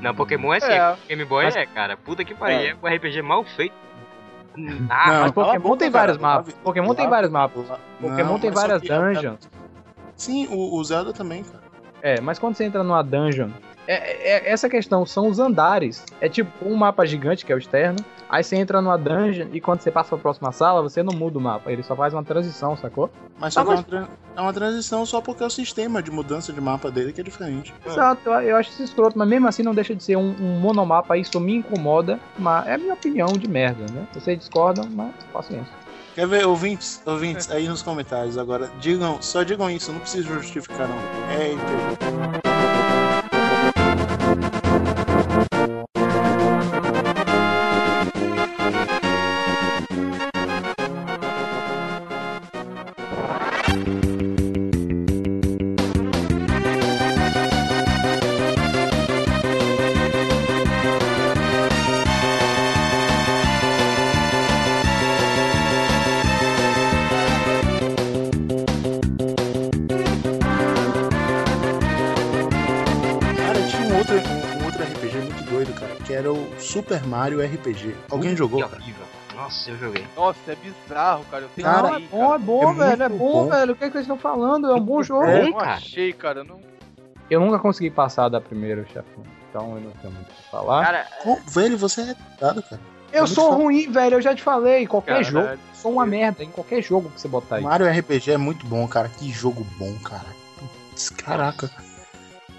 Não, 0.00 0.12
Pokémon 0.12 0.52
é 0.52 0.58
sim. 0.60 0.72
É. 0.72 0.96
Game 1.08 1.24
Boy 1.24 1.44
Mas- 1.44 1.54
é, 1.54 1.64
cara. 1.64 1.96
Puta 1.96 2.24
que 2.24 2.34
pariu. 2.34 2.58
É. 2.58 2.76
um 2.82 2.86
RPG 2.88 3.22
mal 3.22 3.44
feito. 3.44 3.74
Ah, 4.90 5.12
Não, 5.12 5.20
Mas 5.22 5.30
Pokémon 5.30 5.76
tem 5.76 5.88
vários 5.88 6.18
mapas. 6.18 6.52
Pokémon 6.54 6.94
tem 6.94 7.08
vários 7.08 7.30
mapas. 7.30 7.64
Pokémon 8.00 8.38
tem 8.40 8.50
várias 8.50 8.82
dungeons. 8.82 9.48
Sim, 10.16 10.48
o, 10.50 10.76
o 10.76 10.84
Zelda 10.84 11.12
também, 11.12 11.44
cara. 11.44 11.62
É, 12.02 12.20
mas 12.20 12.38
quando 12.40 12.56
você 12.56 12.64
entra 12.64 12.82
numa 12.82 13.02
dungeon, 13.02 13.48
é, 13.86 14.48
é- 14.48 14.50
essa 14.52 14.68
questão 14.68 15.04
são 15.06 15.28
os 15.28 15.38
andares. 15.38 16.04
É 16.20 16.28
tipo 16.28 16.50
um 16.68 16.74
mapa 16.76 17.04
gigante, 17.06 17.44
que 17.44 17.52
é 17.52 17.54
o 17.54 17.58
externo. 17.58 17.98
Aí 18.28 18.42
você 18.42 18.56
entra 18.56 18.80
numa 18.80 18.96
dungeon 18.96 19.48
e 19.52 19.60
quando 19.60 19.80
você 19.80 19.90
passa 19.90 20.08
pra 20.10 20.18
próxima 20.18 20.50
sala, 20.52 20.80
você 20.82 21.02
não 21.02 21.12
muda 21.14 21.38
o 21.38 21.40
mapa. 21.40 21.70
Ele 21.70 21.82
só 21.82 21.94
faz 21.94 22.14
uma 22.14 22.24
transição, 22.24 22.74
sacou? 22.76 23.10
Mas 23.38 23.52
só 23.54 23.60
Ah, 23.60 23.64
que 23.64 23.70
é, 23.72 23.74
mas- 23.74 23.86
uma 23.88 24.08
é 24.36 24.40
uma 24.40 24.52
transição 24.52 25.04
só 25.04 25.20
porque 25.20 25.42
é 25.42 25.46
o 25.46 25.50
sistema 25.50 26.02
de 26.02 26.10
mudança 26.10 26.50
de 26.52 26.60
mapa 26.60 26.90
dele 26.90 27.12
que 27.12 27.20
é 27.20 27.24
diferente. 27.24 27.74
Exato, 27.84 28.30
eu, 28.30 28.32
eu 28.40 28.56
acho 28.56 28.70
isso 28.70 28.82
escroto, 28.84 29.18
mas 29.18 29.28
mesmo 29.28 29.46
assim 29.48 29.62
não 29.62 29.74
deixa 29.74 29.94
de 29.94 30.02
ser 30.02 30.16
um, 30.16 30.34
um 30.40 30.58
monomapa. 30.60 31.16
Isso 31.18 31.38
me 31.38 31.56
incomoda, 31.56 32.18
mas 32.38 32.66
é 32.66 32.74
a 32.74 32.78
minha 32.78 32.94
opinião 32.94 33.26
de 33.26 33.46
merda, 33.46 33.84
né? 33.92 34.06
Vocês 34.14 34.38
discordam, 34.38 34.88
mas 34.90 35.12
paciência. 35.32 35.72
Quer 36.14 36.26
ver, 36.26 36.46
ouvintes, 36.46 37.02
ouvintes, 37.06 37.50
aí 37.50 37.66
nos 37.68 37.82
comentários 37.82 38.36
agora, 38.38 38.70
digam, 38.80 39.20
só 39.20 39.42
digam 39.42 39.70
isso, 39.70 39.90
não 39.92 40.00
precisa 40.00 40.26
justificar 40.28 40.86
não. 40.88 40.96
É 41.30 41.52
RPG. 41.54 42.51
Era 76.22 76.32
o 76.32 76.60
Super 76.60 77.04
Mario 77.04 77.44
RPG. 77.44 77.94
Alguém 78.10 78.36
jogou, 78.36 78.60
cara? 78.60 78.80
horrível. 78.80 79.04
Nossa, 79.34 79.70
eu 79.70 79.78
joguei. 79.78 80.06
Nossa, 80.16 80.38
é 80.46 80.56
bizarro, 80.56 81.24
cara. 81.30 81.44
Eu 81.44 81.48
tenho 81.56 81.66
Cara, 81.66 81.88
é 81.88 81.94
aí, 81.96 82.08
bom, 82.10 82.34
é 82.34 82.38
bom, 82.38 82.70
É 82.70 82.74
velho, 82.74 83.02
é 83.02 83.08
bom, 83.08 83.18
bom. 83.18 83.48
velho. 83.48 83.72
O 83.72 83.76
que, 83.76 83.84
é 83.84 83.86
que 83.88 83.92
vocês 83.92 84.04
estão 84.04 84.18
falando? 84.18 84.70
É 84.70 84.74
um 84.74 84.80
bom 84.80 85.02
jogo. 85.02 85.24
É. 85.24 85.40
Eu 85.40 85.46
não 85.46 85.58
cara. 85.58 85.72
achei, 85.72 86.12
cara. 86.12 86.44
Não... 86.44 86.60
Eu 87.30 87.40
nunca 87.40 87.58
consegui 87.58 87.90
passar 87.90 88.28
da 88.28 88.40
primeira, 88.40 88.84
chefão. 88.86 89.24
Então 89.48 89.74
eu 89.76 89.80
não 89.80 89.90
tenho 89.92 90.12
muito 90.12 90.30
o 90.30 90.34
que 90.34 90.50
falar. 90.50 90.84
Cara, 90.84 91.06
Pô, 91.24 91.38
velho, 91.48 91.76
você 91.76 92.02
é 92.02 92.04
retardado, 92.04 92.62
cara. 92.62 92.80
eu 93.12 93.26
sou 93.26 93.52
ruim, 93.54 93.90
velho. 93.90 94.16
Eu 94.16 94.22
já 94.22 94.34
te 94.34 94.42
falei. 94.42 94.86
Qualquer 94.86 95.12
Cara, 95.12 95.24
jogo. 95.24 95.58
Sou 95.74 95.92
uma 95.92 96.06
merda 96.06 96.44
em 96.44 96.50
qualquer 96.50 96.82
jogo 96.82 97.10
que 97.10 97.20
você 97.20 97.26
botar 97.26 97.56
aí. 97.56 97.62
Mario 97.62 97.90
RPG 97.90 98.32
é 98.32 98.36
muito 98.36 98.64
bom, 98.66 98.86
cara. 98.86 99.08
Que 99.08 99.30
jogo 99.30 99.66
bom, 99.76 99.92
cara. 100.04 100.28
Putz, 100.58 101.10
caraca. 101.10 101.70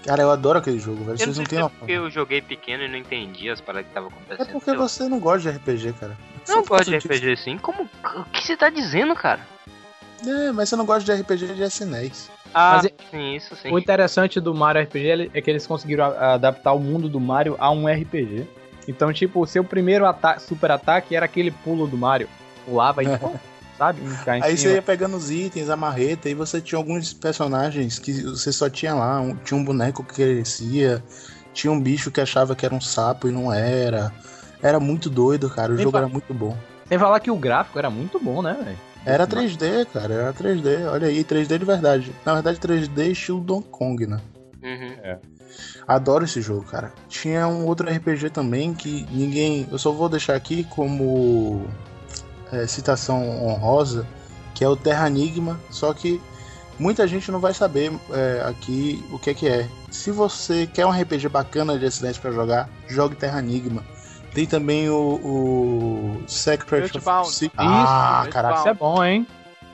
Cara, 0.04 0.22
eu 0.22 0.30
adoro 0.30 0.58
aquele 0.58 0.78
jogo, 0.78 0.98
velho. 1.04 1.10
eu 1.10 1.12
não 1.12 1.16
Vocês 1.18 1.38
não 1.38 1.44
se 1.44 1.50
têm 1.50 1.58
é 1.58 1.62
noção. 1.62 1.78
porque 1.78 1.92
eu 1.92 2.10
joguei 2.10 2.42
pequeno 2.42 2.82
e 2.84 2.88
não 2.88 2.96
entendi 2.98 3.48
as 3.48 3.60
paradas 3.60 3.86
que 3.86 3.90
estavam 3.90 4.10
É 4.10 4.12
acontecendo. 4.34 4.52
porque 4.52 4.70
Eu 4.70 4.76
você 4.78 5.08
não 5.08 5.18
gosta 5.18 5.50
de 5.50 5.56
RPG, 5.58 5.92
cara. 5.94 6.16
não 6.46 6.62
Só 6.62 6.68
gosto 6.68 6.90
de 6.90 6.96
RPG 6.98 7.32
assim. 7.32 7.56
Como? 7.58 7.88
O 8.16 8.24
que 8.24 8.42
você 8.44 8.56
tá 8.56 8.68
dizendo, 8.68 9.14
cara? 9.14 9.40
disso. 10.22 10.30
É, 10.30 10.52
mas 10.52 10.68
você 10.68 10.76
não 10.76 10.84
gosta 10.86 11.04
de 11.14 11.20
RPG 11.22 11.54
de 11.54 11.62
SNES. 11.64 12.30
Ah, 12.52 12.76
Mas 12.76 12.84
é- 12.84 12.92
sim, 13.10 13.34
isso 13.34 13.56
sim. 13.56 13.72
O 13.72 13.78
interessante 13.78 14.40
do 14.40 14.54
Mario 14.54 14.80
RPG 14.82 15.30
é 15.34 15.40
que 15.40 15.50
eles 15.50 15.66
conseguiram 15.66 16.04
adaptar 16.04 16.72
o 16.72 16.78
mundo 16.78 17.08
do 17.08 17.18
Mario 17.18 17.56
a 17.58 17.70
um 17.70 17.88
RPG. 17.88 18.46
Então, 18.86 19.12
tipo, 19.12 19.40
o 19.40 19.46
seu 19.46 19.64
primeiro 19.64 20.06
ata 20.06 20.38
super 20.38 20.70
ataque 20.70 21.16
era 21.16 21.24
aquele 21.24 21.50
pulo 21.50 21.86
do 21.86 21.96
Mario. 21.96 22.28
Pulava 22.64 23.02
e, 23.02 23.06
sabe? 23.78 24.00
Aí 24.42 24.56
você 24.56 24.74
ia 24.74 24.82
pegando 24.82 25.16
os 25.16 25.30
itens, 25.30 25.68
a 25.70 25.76
marreta, 25.76 26.28
e 26.28 26.34
você 26.34 26.60
tinha 26.60 26.78
alguns 26.78 27.12
personagens 27.12 27.98
que 27.98 28.22
você 28.22 28.52
só 28.52 28.68
tinha 28.68 28.94
lá. 28.94 29.20
Um- 29.20 29.34
tinha 29.36 29.58
um 29.58 29.64
boneco 29.64 30.02
que 30.04 30.14
crescia, 30.14 31.02
tinha 31.52 31.72
um 31.72 31.80
bicho 31.80 32.10
que 32.10 32.20
achava 32.20 32.54
que 32.54 32.64
era 32.66 32.74
um 32.74 32.80
sapo 32.80 33.28
e 33.28 33.32
não 33.32 33.52
era. 33.52 34.12
Era 34.62 34.80
muito 34.80 35.10
doido, 35.10 35.48
cara. 35.50 35.72
O 35.72 35.76
Nem 35.76 35.82
jogo 35.84 35.92
fa- 35.96 36.04
era 36.04 36.08
muito 36.08 36.32
bom. 36.32 36.56
Sem 36.88 36.98
falar 36.98 37.20
que 37.20 37.30
o 37.30 37.36
gráfico 37.36 37.78
era 37.78 37.90
muito 37.90 38.18
bom, 38.18 38.40
né, 38.42 38.56
velho? 38.64 38.78
Era 39.06 39.26
3D, 39.26 39.84
cara. 39.92 40.14
Era 40.14 40.32
3D. 40.32 40.86
Olha 40.90 41.08
aí, 41.08 41.22
3D 41.22 41.58
de 41.58 41.64
verdade. 41.64 42.10
Na 42.24 42.32
verdade, 42.34 42.58
3D 42.58 43.10
estilo 43.10 43.40
Donkey 43.40 43.68
Kong, 43.70 44.06
né? 44.06 44.18
Uhum. 44.62 45.18
Adoro 45.86 46.24
esse 46.24 46.40
jogo, 46.40 46.62
cara. 46.64 46.90
Tinha 47.08 47.46
um 47.46 47.66
outro 47.66 47.86
RPG 47.88 48.30
também 48.30 48.72
que 48.72 49.06
ninguém. 49.10 49.68
Eu 49.70 49.78
só 49.78 49.92
vou 49.92 50.08
deixar 50.08 50.34
aqui 50.34 50.64
como 50.64 51.66
é, 52.52 52.66
citação 52.66 53.22
honrosa, 53.44 54.06
que 54.54 54.64
é 54.64 54.68
o 54.68 54.76
Terra 54.76 55.06
Enigma. 55.08 55.58
Só 55.70 55.92
que 55.92 56.20
muita 56.78 57.06
gente 57.06 57.30
não 57.30 57.40
vai 57.40 57.52
saber 57.54 57.92
é, 58.10 58.42
aqui 58.48 59.04
o 59.10 59.18
que 59.18 59.30
é 59.30 59.34
que 59.34 59.48
é. 59.48 59.68
Se 59.90 60.10
você 60.10 60.66
quer 60.66 60.86
um 60.86 60.90
RPG 60.90 61.28
bacana 61.28 61.78
de 61.78 61.86
SNES 61.86 62.18
pra 62.18 62.30
jogar, 62.32 62.68
jogue 62.88 63.16
Terra 63.16 63.38
Enigma. 63.40 63.82
Tem 64.32 64.46
também 64.46 64.88
o, 64.90 65.20
o 65.22 66.22
Secret 66.26 66.82
Earthbound. 66.82 67.28
Se- 67.30 67.46
Isso, 67.46 67.52
Ah, 67.56 68.26
caraca. 68.30 68.58
Isso 68.58 68.68
é 68.68 68.74
bom, 68.74 69.04
hein? 69.04 69.26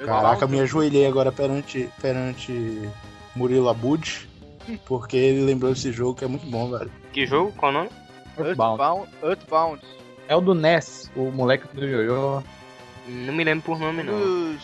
Caraca, 0.05 0.47
me 0.47 0.61
ajoelhei 0.61 1.07
agora 1.07 1.31
perante, 1.33 1.89
perante 2.01 2.89
Murilo 3.37 3.69
Abud, 3.69 4.29
porque 4.87 5.17
ele 5.17 5.45
lembrou 5.45 5.73
desse 5.73 5.93
jogo 5.93 6.15
que 6.15 6.25
é 6.25 6.29
muito 6.29 6.47
bom, 6.47 6.71
velho. 6.71 6.91
Que 7.13 7.27
jogo? 7.27 7.53
Qual 7.57 7.71
o 7.71 7.75
nome? 7.75 7.91
Earthbound. 8.39 8.81
Earthbound. 8.83 9.09
Earthbound. 9.23 9.83
É 10.29 10.37
o 10.37 10.41
do 10.41 10.55
NES, 10.55 11.11
o 11.17 11.31
moleque 11.31 11.67
do 11.75 11.85
Yoyo. 11.85 12.43
Não 13.07 13.33
me 13.33 13.43
lembro 13.45 13.65
por 13.65 13.79
nome, 13.79 14.03
Um 14.03 14.07
não. 14.07 14.19
dos, 14.19 14.63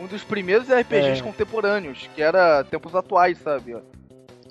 um 0.00 0.06
dos 0.06 0.24
primeiros 0.24 0.68
RPGs 0.68 1.20
É. 1.20 1.22
contemporâneos, 1.22 2.08
que 2.14 2.22
era 2.22 2.64
tempos 2.64 2.94
atuais, 2.94 3.38
sabe? 3.38 3.76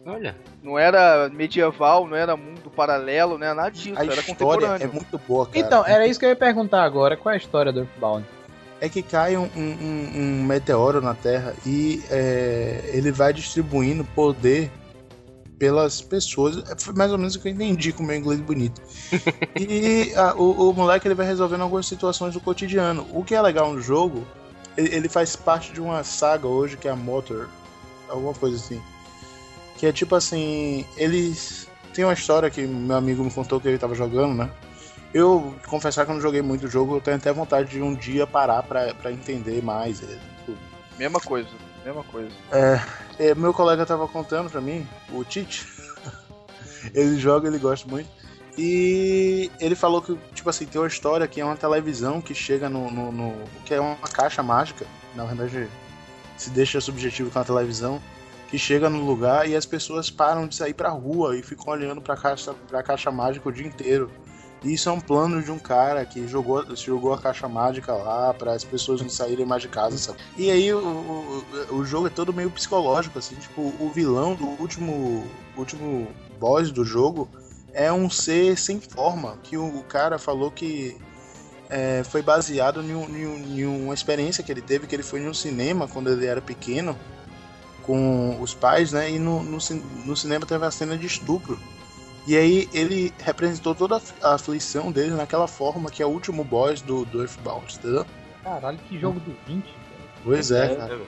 Olha. 0.06 0.36
Não 0.64 0.78
era 0.78 1.30
medieval, 1.30 2.08
não 2.08 2.16
era 2.16 2.36
mundo 2.38 2.70
paralelo, 2.76 3.38
não 3.38 3.46
era 3.46 3.56
nada 3.56 3.72
disso, 3.72 3.90
A 3.98 4.04
era 4.04 4.14
história 4.14 4.24
contemporâneo. 4.24 4.84
é 4.86 4.88
muito 4.88 5.20
boa, 5.28 5.46
cara. 5.48 5.58
Então, 5.60 5.86
era 5.86 6.06
isso 6.08 6.20
que 6.20 6.26
eu 6.26 6.30
ia 6.30 6.36
perguntar 6.36 6.84
agora. 6.84 7.18
Qual 7.18 7.32
é 7.32 7.36
a 7.36 7.38
história 7.40 7.72
do 7.72 7.80
Earthbound? 7.82 8.26
é 8.84 8.90
que 8.90 9.04
cai 9.04 9.38
um, 9.38 9.44
um- 9.56 10.12
um 10.16 10.44
meteoro 10.44 11.02
na 11.02 11.14
Terra 11.14 11.54
e 11.68 12.02
é, 12.10 12.90
ele 12.94 13.12
vai 13.12 13.32
distribuindo 13.32 14.04
poder 14.04 14.72
pelas 15.62 16.02
pessoas. 16.02 16.58
É, 16.72 16.76
Foi 16.76 16.92
mais 16.96 17.12
ou 17.12 17.20
menos 17.20 17.36
o 17.36 17.40
que 17.40 17.48
eu 17.48 17.52
entendi 17.52 17.94
com 17.94 18.02
o 18.02 18.06
meu 18.08 18.16
inglês 18.16 18.40
bonito. 18.42 18.82
e 19.56 20.12
a- 20.16 20.34
o, 20.34 20.72
o 20.72 20.74
moleque 20.74 21.08
ele 21.08 21.14
vai 21.14 21.28
resolvendo 21.28 21.62
algumas 21.62 21.86
situações 21.86 22.34
do 22.34 22.40
cotidiano. 22.42 23.06
O 23.14 23.24
que 23.24 23.36
é 23.36 23.42
legal 23.44 23.72
no 23.72 23.80
jogo, 23.80 24.26
ele, 24.76 24.96
ele 24.96 25.08
faz 25.08 25.36
parte 25.36 25.72
de 25.72 25.80
uma 25.80 26.04
saga 26.04 26.48
hoje 26.48 26.78
que 26.78 26.88
é 26.88 26.92
a 26.92 26.96
Motor, 26.96 27.48
alguma 28.10 28.34
coisa 28.34 28.56
assim. 28.56 28.82
Que 29.78 29.86
é 29.86 29.92
tipo 29.94 30.16
assim, 30.16 30.84
eles. 30.98 31.68
Tem 31.94 32.04
uma 32.06 32.14
história 32.14 32.50
que 32.50 32.62
meu 32.66 32.96
amigo 32.96 33.24
me 33.24 33.30
contou 33.30 33.62
que 33.62 33.68
ele 33.68 33.78
tava 33.78 33.94
jogando, 33.94 34.34
né? 34.34 34.50
Eu, 35.14 35.54
confessar 35.68 36.06
que 36.06 36.12
eu 36.12 36.16
não 36.16 36.22
joguei 36.22 36.42
muito 36.42 36.66
o 36.66 36.70
jogo, 36.70 36.96
eu 36.96 37.02
tenho 37.02 37.18
até 37.18 37.32
vontade 37.32 37.70
de 37.70 37.82
um 37.84 37.94
dia 37.94 38.26
parar 38.26 38.64
pra, 38.64 38.96
pra 38.96 39.12
entender 39.12 39.62
mais. 39.62 40.02
Mesma 40.98 41.20
coisa, 41.20 41.50
mesma 41.86 42.04
coisa. 42.06 42.32
É, 42.52 42.82
meu 43.36 43.54
colega 43.54 43.86
tava 43.86 44.08
contando 44.08 44.50
pra 44.50 44.62
mim, 44.62 44.88
o 45.12 45.24
Tite. 45.24 45.68
ele 46.94 47.18
joga, 47.20 47.48
ele 47.48 47.58
gosta 47.60 47.88
muito. 47.90 48.10
E 48.58 49.50
ele 49.60 49.76
falou 49.76 50.02
que, 50.02 50.18
tipo 50.34 50.50
assim, 50.50 50.66
tem 50.66 50.82
uma 50.82 50.88
história 50.88 51.28
que 51.28 51.40
é 51.40 51.46
uma 51.46 51.56
televisão 51.56 52.20
que 52.22 52.34
chega 52.34 52.70
no. 52.70 52.92
no- 52.92 53.12
no- 53.12 53.44
que 53.66 53.74
é 53.74 53.80
uma 53.80 53.96
caixa 53.96 54.44
mágica. 54.44 54.86
Na 55.16 55.24
verdade, 55.26 55.70
se 56.38 56.50
deixa 56.50 56.82
subjetivo 56.82 57.30
com 57.32 57.40
a 57.40 57.44
televisão. 57.44 58.02
Que 58.50 58.58
chega 58.60 58.90
no 58.90 59.06
lugar 59.06 59.48
e 59.48 59.56
as 59.56 59.66
pessoas 59.66 60.10
param 60.10 60.46
de 60.46 60.56
sair 60.56 60.74
pra 60.74 60.90
rua 60.90 61.38
e 61.38 61.42
ficam 61.42 61.72
olhando 61.74 62.02
pra 62.02 62.18
caixa, 62.18 62.54
pra 62.68 62.84
caixa 62.84 63.10
mágica 63.10 63.48
o 63.48 63.52
dia 63.52 63.66
inteiro. 63.66 64.12
Isso 64.64 64.90
é 64.90 64.92
um 64.92 65.00
plano 65.00 65.42
de 65.42 65.52
um 65.52 65.58
cara 65.58 66.06
que 66.06 66.28
jogou, 66.28 66.64
jogou 66.76 67.14
a 67.14 67.18
caixa 67.18 67.48
mágica 67.48 67.94
lá 67.94 68.32
para 68.34 68.54
as 68.54 68.64
pessoas 68.64 69.02
não 69.02 69.10
saírem 69.10 69.46
mais 69.46 69.64
de 69.64 69.68
casa, 69.68 69.98
sabe? 69.98 70.20
E 70.38 70.52
aí 70.52 70.72
o, 70.72 71.44
o, 71.72 71.84
jogo 71.84 72.08
é 72.08 72.10
todo 72.12 72.32
meio 72.32 72.52
psicológico, 72.52 73.18
assim, 73.18 73.36
tipo, 73.36 73.74
o 73.80 73.92
vilão 73.94 74.36
do 74.36 74.46
último, 74.46 75.26
último 75.58 76.08
boss 76.40 76.72
do 76.72 76.86
jogo 76.86 77.28
é 77.74 77.92
um 77.92 78.08
ser 78.08 78.56
sem 78.56 78.80
forma, 78.80 79.38
que 79.42 79.58
o, 79.58 79.80
o 79.80 79.84
cara 79.84 80.20
falou 80.20 80.52
que 80.52 80.96
é, 81.68 82.04
foi 82.04 82.22
baseado 82.22 82.84
em, 82.84 82.92
em 82.92 83.62
em 83.62 83.66
uma 83.66 83.94
experiência 83.96 84.44
que 84.44 84.52
ele 84.52 84.62
teve, 84.62 84.86
que 84.86 84.96
ele 84.96 85.04
foi 85.04 85.22
em 85.22 85.28
um 85.28 85.34
cinema 85.34 85.88
quando 85.88 86.12
ele 86.12 86.26
era 86.28 86.42
pequeno, 86.42 86.96
com 87.84 88.40
os 88.40 88.54
pais, 88.54 88.92
né? 88.92 89.10
E 89.10 89.18
no, 89.18 89.42
no, 89.42 89.58
no 90.06 90.16
cinema 90.16 90.46
teve 90.46 90.66
a 90.66 90.72
cena 90.72 90.98
de 90.98 91.08
estupro. 91.08 91.58
E 92.28 92.38
aí 92.38 92.70
ele 92.72 93.12
representou 93.20 93.74
toda 93.74 94.00
a 94.22 94.36
aflição 94.36 94.92
dele 94.92 95.12
naquela 95.12 95.48
forma 95.48 95.90
que 95.90 96.04
é 96.04 96.06
o 96.06 96.10
último 96.10 96.44
boss 96.44 96.82
do, 96.82 97.04
do 97.06 97.22
Earthbound, 97.22 97.76
entendeu? 97.78 98.06
Caralho, 98.44 98.78
que 98.88 99.00
jogo 99.00 99.20
do 99.20 99.36
20. 99.48 99.64
velho. 99.64 99.76
Pois 100.24 100.52
é, 100.52 100.76
cara. 100.76 101.00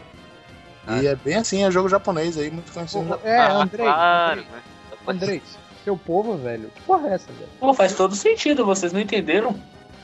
E 1.01 1.07
é 1.07 1.15
bem 1.15 1.35
assim, 1.35 1.63
é 1.63 1.71
jogo 1.71 1.87
japonês 1.87 2.37
aí, 2.37 2.51
muito 2.51 2.71
conhecido. 2.73 3.05
Porra, 3.05 3.19
É, 3.23 3.37
Ah, 3.39 3.61
Andrei. 3.61 3.85
claro, 3.85 4.39
Andrei, 4.41 4.51
né? 4.51 4.61
Andrei, 5.07 5.41
seu 5.83 5.97
povo, 5.97 6.35
velho. 6.37 6.69
Que 6.75 6.81
porra 6.81 7.09
é 7.09 7.13
essa, 7.13 7.31
velho? 7.31 7.49
Pô, 7.59 7.73
faz 7.73 7.93
todo 7.95 8.15
sentido, 8.15 8.65
vocês 8.65 8.91
não 8.91 8.99
entenderam? 8.99 9.55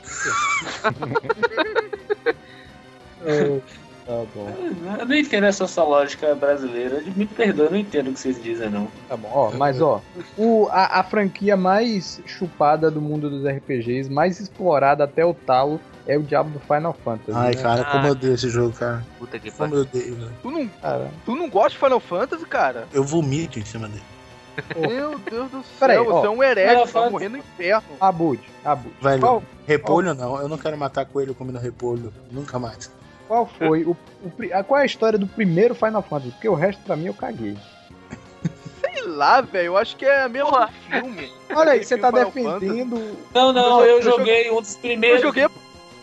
Tá 4.10 4.24
bom. 4.34 4.48
Eu 4.98 5.06
não 5.06 5.14
entendo 5.14 5.44
essa 5.44 5.68
sua 5.68 5.84
lógica 5.84 6.34
brasileira. 6.34 7.00
Me 7.14 7.26
perdoa, 7.26 7.66
eu 7.66 7.70
não 7.70 7.78
entendo 7.78 8.10
o 8.10 8.12
que 8.12 8.18
vocês 8.18 8.42
dizem, 8.42 8.68
não. 8.68 8.88
Tá 9.08 9.16
bom, 9.16 9.30
ó, 9.32 9.50
mas 9.52 9.80
ó, 9.80 10.00
o, 10.36 10.66
a, 10.72 10.98
a 10.98 11.04
franquia 11.04 11.56
mais 11.56 12.20
chupada 12.26 12.90
do 12.90 13.00
mundo 13.00 13.30
dos 13.30 13.44
RPGs, 13.46 14.10
mais 14.10 14.40
explorada 14.40 15.04
até 15.04 15.24
o 15.24 15.32
talo, 15.32 15.80
é 16.08 16.18
o 16.18 16.22
diabo 16.22 16.50
do 16.50 16.58
Final 16.58 16.92
Fantasy. 17.04 17.38
Ai, 17.38 17.54
né? 17.54 17.62
cara, 17.62 17.84
como 17.84 18.04
Ah. 18.04 18.08
eu 18.08 18.12
odeio 18.12 18.34
esse 18.34 18.48
jogo, 18.48 18.72
cara. 18.76 19.06
Puta 19.16 19.38
que 19.38 19.48
Como 19.52 19.70
pariu. 19.70 19.76
eu 19.76 19.82
odeio, 19.82 20.16
velho. 20.16 20.32
Tu 20.42 20.50
não, 20.50 20.68
Cara, 20.82 21.08
tu 21.24 21.36
não 21.36 21.48
gosta 21.48 21.70
de 21.70 21.78
Final 21.78 22.00
Fantasy, 22.00 22.46
cara? 22.46 22.88
Eu 22.92 23.04
vomito 23.04 23.60
em 23.60 23.64
cima 23.64 23.86
dele. 23.86 24.02
Meu 24.76 25.18
Deus 25.20 25.50
do 25.52 25.62
céu, 25.62 25.64
Peraí, 25.78 25.98
você 25.98 26.10
ó. 26.12 26.24
é 26.26 26.30
um 26.30 26.36
vai 26.38 26.86
Fantasy- 26.86 27.12
morrer 27.12 27.28
no 27.28 27.38
inferno. 27.38 27.82
Abud, 28.00 28.40
Abud. 28.64 28.92
Velho, 29.00 29.42
repolho 29.68 30.14
não, 30.14 30.40
eu 30.40 30.48
não 30.48 30.58
quero 30.58 30.76
matar 30.76 31.06
coelho 31.06 31.32
comendo 31.32 31.60
repolho. 31.60 32.12
Nunca 32.30 32.58
mais. 32.58 32.90
Qual 33.30 33.46
foi 33.46 33.84
o, 33.84 33.90
o 33.92 34.32
a- 34.52 34.64
qual 34.64 34.80
é 34.80 34.82
a 34.82 34.86
história 34.86 35.16
do 35.16 35.24
primeiro 35.24 35.72
Final 35.72 36.02
Fantasy? 36.02 36.32
Porque 36.32 36.48
o 36.48 36.54
resto 36.54 36.82
pra 36.82 36.96
mim 36.96 37.06
eu 37.06 37.14
caguei. 37.14 37.56
Sei 38.80 39.06
lá, 39.06 39.40
velho, 39.40 39.66
eu 39.66 39.76
acho 39.76 39.94
que 39.96 40.04
é 40.04 40.26
mesmo 40.28 40.50
Porra. 40.50 40.68
filme. 40.90 41.30
Olha 41.54 41.72
aí, 41.72 41.84
você 41.84 41.96
tá 41.96 42.08
Final 42.10 42.24
defendendo. 42.58 43.16
Não, 43.32 43.52
não, 43.52 43.80
Eu 43.84 43.98
eu, 43.98 44.00
jo- 44.02 44.08
eu 44.10 44.18
joguei 44.18 44.50
um 44.50 44.60
dos 44.60 44.74
Eu 44.74 44.80
primeiros 44.80 45.22
joguei 45.22 45.46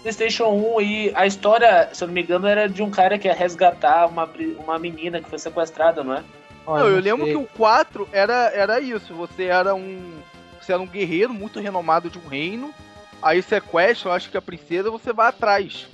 PlayStation 0.03 0.45
1 0.77 0.81
e 0.81 1.11
a 1.15 1.25
história, 1.27 1.89
se 1.91 2.01
eu 2.01 2.07
não 2.07 2.13
me 2.15 2.21
engano, 2.23 2.47
era 2.47 2.69
de 2.69 2.81
um 2.81 2.89
cara 2.89 3.19
que 3.19 3.27
ia 3.27 3.33
resgatar 3.33 4.05
uma, 4.07 4.29
uma 4.63 4.79
menina 4.79 5.19
que 5.21 5.29
foi 5.29 5.37
sequestrada, 5.37 6.05
não 6.05 6.13
é? 6.13 6.23
Olha, 6.65 6.83
Não, 6.83 6.89
eu 6.91 6.95
não 6.95 7.01
lembro 7.03 7.25
sei. 7.25 7.33
que 7.33 7.41
o 7.41 7.47
4 7.57 8.07
era, 8.13 8.51
era 8.55 8.79
isso. 8.79 9.13
Você 9.15 9.43
era 9.43 9.75
um. 9.75 10.13
Você 10.61 10.71
era 10.71 10.81
um 10.81 10.87
guerreiro 10.87 11.33
muito 11.33 11.59
renomado 11.59 12.09
de 12.09 12.17
um 12.17 12.25
reino. 12.27 12.73
Aí 13.21 13.41
sequestra, 13.41 14.09
eu 14.09 14.13
acho 14.13 14.29
que 14.29 14.37
a 14.37 14.41
princesa, 14.41 14.89
você 14.89 15.11
vai 15.11 15.27
atrás 15.27 15.87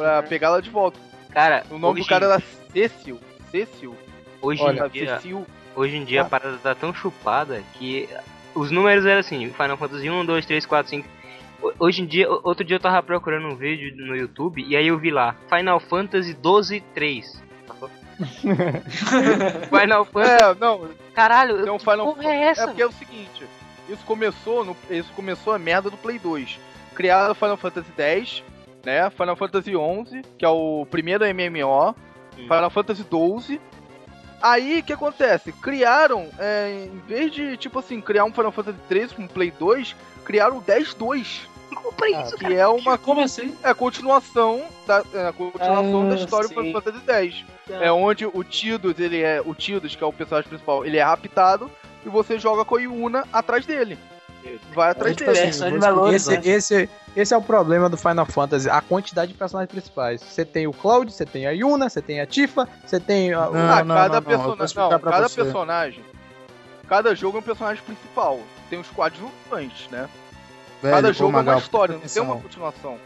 pra 0.00 0.20
Uhum. 0.20 0.26
pegá-la 0.28 0.60
de 0.60 0.70
volta. 0.70 0.98
Cara, 1.30 1.64
O 1.70 1.78
nome 1.78 1.94
hoje, 2.00 2.02
do 2.02 2.08
cara 2.08 2.26
era 2.26 2.42
Cecil. 2.72 3.20
Cecil. 3.50 3.96
hoje 4.42 4.62
Olha, 4.62 4.86
em 4.86 4.88
dia, 4.88 5.16
Cecil. 5.16 5.46
hoje 5.76 5.96
em 5.96 6.04
dia 6.04 6.22
a 6.22 6.24
parada 6.24 6.56
tá 6.58 6.74
tão 6.74 6.92
chupada 6.94 7.62
que 7.74 8.08
os 8.54 8.70
números 8.70 9.04
eram 9.06 9.20
assim, 9.20 9.48
Final 9.50 9.76
Fantasy 9.76 10.08
1, 10.10 10.24
2, 10.24 10.46
3, 10.46 10.66
4, 10.66 10.90
5. 10.90 11.08
Ho- 11.62 11.72
Hoje 11.78 12.02
em 12.02 12.06
dia, 12.06 12.28
outro 12.28 12.64
dia 12.64 12.76
eu 12.76 12.80
tava 12.80 13.02
procurando 13.02 13.46
um 13.46 13.54
vídeo 13.54 13.94
no 14.06 14.16
YouTube 14.16 14.64
e 14.66 14.74
aí 14.76 14.86
eu 14.88 14.98
vi 14.98 15.10
lá, 15.10 15.36
Final 15.48 15.78
Fantasy 15.78 16.32
12, 16.34 16.80
3. 16.94 17.42
Final 19.70 20.04
Fantasy. 20.04 20.42
É, 20.42 20.54
não, 20.54 20.88
Caralho, 21.14 21.56
que 21.56 21.78
Final 21.84 22.14
porra 22.14 22.30
é 22.32 22.36
É 22.36 22.44
essa? 22.48 22.66
porque 22.66 22.82
é 22.82 22.86
o 22.86 22.92
seguinte, 22.92 23.44
isso 23.88 24.04
começou, 24.04 24.64
no, 24.64 24.76
isso 24.90 25.10
começou 25.14 25.52
a 25.52 25.58
merda 25.58 25.90
do 25.90 25.96
Play 25.96 26.18
2. 26.18 26.58
Criaram 26.94 27.34
Final 27.34 27.56
Fantasy 27.56 27.90
X, 27.96 28.42
né? 28.84 29.08
Final 29.10 29.36
Fantasy 29.36 29.76
11, 29.76 30.22
que 30.38 30.44
é 30.44 30.48
o 30.48 30.86
primeiro 30.90 31.24
MMO, 31.24 31.94
Hum. 32.38 32.42
Final 32.44 32.70
Fantasy 32.70 33.02
12. 33.04 33.60
Aí 34.40 34.78
o 34.78 34.82
que 34.82 34.92
acontece? 34.92 35.52
Criaram, 35.52 36.28
é, 36.38 36.86
em 36.86 36.98
vez 37.06 37.30
de 37.32 37.56
tipo 37.56 37.78
assim 37.78 38.00
criar 38.00 38.24
um 38.24 38.32
Final 38.32 38.52
Fantasy 38.52 38.78
13 38.88 39.14
com 39.14 39.26
Play 39.26 39.50
2, 39.50 39.94
criaram 40.24 40.58
o 40.58 40.62
10-2, 40.62 41.48
Comprei 41.74 42.16
isso, 42.20 42.36
que 42.36 42.52
é 42.54 42.66
uma 42.66 42.98
Como 42.98 43.20
assim? 43.20 43.54
é 43.62 43.70
a 43.70 43.74
continuação 43.74 44.62
da 44.86 45.02
é 45.14 45.28
a 45.28 45.32
continuação 45.32 46.06
Ah, 46.06 46.10
da 46.10 46.16
história 46.16 46.48
do 46.48 46.54
sim. 46.54 46.60
Final 46.62 46.82
Fantasy 46.82 47.10
X. 47.10 47.44
É 47.68 47.92
onde 47.92 48.26
o 48.26 48.42
Tidus, 48.42 48.98
ele 48.98 49.20
é. 49.22 49.40
O 49.44 49.54
Tidus, 49.54 49.94
que 49.94 50.02
é 50.02 50.06
o 50.06 50.12
personagem 50.12 50.48
principal, 50.48 50.84
ele 50.84 50.96
é 50.98 51.02
raptado 51.02 51.70
e 52.04 52.08
você 52.08 52.38
joga 52.38 52.64
com 52.64 52.76
a 52.76 52.80
Yuna 52.80 53.24
atrás 53.32 53.64
dele. 53.66 53.98
Vai 54.74 54.90
atrás 54.90 55.16
Tipo 55.16 55.32
dele. 55.32 55.48
assim, 55.48 55.70
de 55.70 55.78
valores, 55.78 56.26
Esse, 56.26 56.30
né? 56.38 56.40
esse, 56.44 56.88
esse 57.16 57.34
é 57.34 57.36
o 57.36 57.42
problema 57.42 57.88
do 57.88 57.96
Final 57.96 58.24
Fantasy, 58.26 58.68
a 58.70 58.80
quantidade 58.80 59.32
de 59.32 59.38
personagens 59.38 59.70
principais. 59.70 60.20
Você 60.22 60.44
tem 60.44 60.66
o 60.66 60.72
Cloud, 60.72 61.12
você 61.12 61.26
tem 61.26 61.46
a 61.46 61.50
Yuna, 61.50 61.88
você 61.88 62.00
tem 62.00 62.20
a 62.20 62.26
Tifa, 62.26 62.68
você 62.86 62.98
tem 62.98 63.32
a, 63.32 63.48
o- 63.48 63.52
Não, 63.52 63.60
ah, 63.60 63.84
não, 63.84 63.94
cada 63.94 64.20
não, 64.20 64.30
não, 64.38 64.56
Não, 64.56 65.00
cada 65.00 65.28
você. 65.28 65.42
personagem. 65.42 66.04
Cada 66.88 67.14
jogo 67.14 67.36
é 67.38 67.40
um 67.40 67.44
personagem 67.44 67.82
principal. 67.84 68.40
Tem 68.68 68.78
os 68.80 68.88
coadjuvantes, 68.88 69.88
né? 69.90 70.08
Velho, 70.82 70.94
cada 70.96 71.12
jogo 71.12 71.30
é 71.30 71.32
Magal, 71.34 71.54
uma 71.56 71.60
história, 71.60 71.94
não 71.94 72.00
tem 72.00 72.22
uma 72.22 72.36
continuação. 72.36 72.96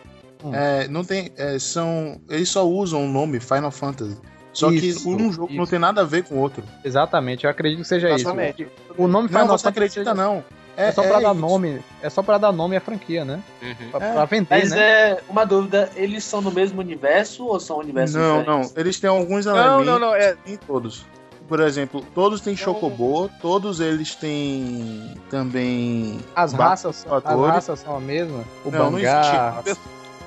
É, 0.52 0.88
não 0.88 1.04
tem. 1.04 1.32
é, 1.36 1.58
são. 1.58 2.20
Eles 2.28 2.48
só 2.48 2.66
usam 2.66 3.04
o 3.04 3.08
nome 3.08 3.40
Final 3.40 3.70
Fantasy. 3.70 4.16
Só 4.52 4.70
Isso, 4.70 5.02
que 5.02 5.08
um 5.08 5.32
jogo 5.32 5.52
não 5.52 5.64
isso. 5.64 5.70
tem 5.70 5.78
nada 5.80 6.02
a 6.02 6.04
ver 6.04 6.22
com 6.22 6.36
o 6.36 6.38
outro. 6.38 6.62
Exatamente, 6.84 7.44
eu 7.44 7.50
acredito 7.50 7.80
que 7.82 7.88
seja 7.88 8.08
Exatamente. 8.10 8.62
isso. 8.62 8.70
O 8.96 9.08
nome 9.08 9.28
Não, 9.28 9.40
Final 9.40 9.58
você 9.58 9.64
Fantasy 9.64 9.68
acredita 9.68 10.00
seja- 10.10 10.14
não. 10.14 10.44
É, 10.76 10.90
só 10.92 11.02
pra 11.02 11.20
dar 11.20 11.32
isso. 11.32 11.40
nome, 11.40 11.80
é 12.02 12.10
só 12.10 12.22
para 12.22 12.38
dar 12.38 12.52
nome 12.52 12.76
à 12.76 12.80
franquia, 12.80 13.24
né? 13.24 13.40
Uhum. 13.62 13.90
Pra, 13.92 14.06
É. 14.06 14.12
pra 14.12 14.24
vender, 14.24 14.46
Mas 14.50 14.70
né? 14.70 14.78
é 15.10 15.20
uma 15.28 15.44
dúvida, 15.44 15.90
eles 15.94 16.24
são 16.24 16.40
no 16.40 16.50
mesmo 16.50 16.80
universo 16.80 17.44
ou 17.46 17.60
são 17.60 17.78
universos 17.78 18.16
Não, 18.16 18.38
diferentes? 18.40 18.72
não. 18.72 18.80
Eles 18.80 18.98
têm 19.00 19.10
alguns 19.10 19.46
Não, 19.46 19.56
elementos 19.56 19.86
não, 19.86 19.98
não. 19.98 20.14
É, 20.14 20.36
em 20.46 20.56
todos. 20.56 21.04
Por 21.46 21.60
exemplo, 21.60 22.02
todos 22.14 22.40
têm 22.40 22.56
Chocobo, 22.56 23.28
todos 23.42 23.78
eles 23.78 24.14
têm 24.14 25.14
também. 25.28 26.18
As 26.34 26.52
raças, 26.54 27.06
as 27.10 27.22
raças 27.22 27.80
são 27.80 27.96
a 27.96 28.00
mesma. 28.00 28.42
O 28.64 28.70
Não, 28.70 28.84
não 28.84 28.92
Bangá. 28.92 29.60
existe. 29.66 29.80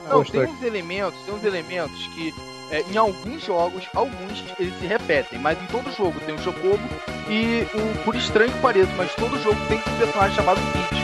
Não, 0.07 0.23
tem 0.23 0.45
uns 0.45 0.61
elementos, 0.63 1.19
tem 1.25 1.33
uns 1.35 1.43
elementos 1.43 2.07
que 2.15 2.33
é, 2.71 2.81
em 2.81 2.97
alguns 2.97 3.43
jogos, 3.43 3.85
alguns 3.95 4.43
eles 4.59 4.77
se 4.79 4.85
repetem, 4.85 5.39
mas 5.39 5.61
em 5.61 5.65
todo 5.67 5.91
jogo 5.95 6.19
tem 6.25 6.35
o 6.35 6.39
Chocobo 6.39 6.79
e 7.29 7.65
o, 7.73 8.03
por 8.03 8.15
estranho 8.15 8.51
que 8.51 8.59
pareça, 8.59 8.91
mas 8.97 9.13
todo 9.15 9.41
jogo 9.41 9.57
tem 9.67 9.77
um 9.77 9.97
personagem 9.97 10.35
chamado 10.35 10.59
Peach. 10.73 10.97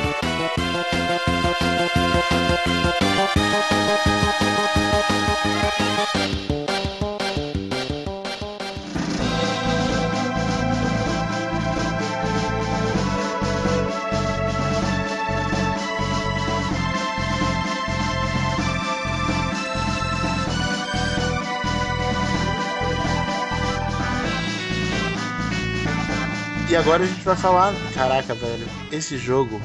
E 26.74 26.76
agora 26.76 27.04
a 27.04 27.06
gente 27.06 27.24
vai 27.24 27.36
falar. 27.36 27.72
Caraca, 27.94 28.34
velho, 28.34 28.66
esse 28.92 29.16
jogo. 29.16 29.62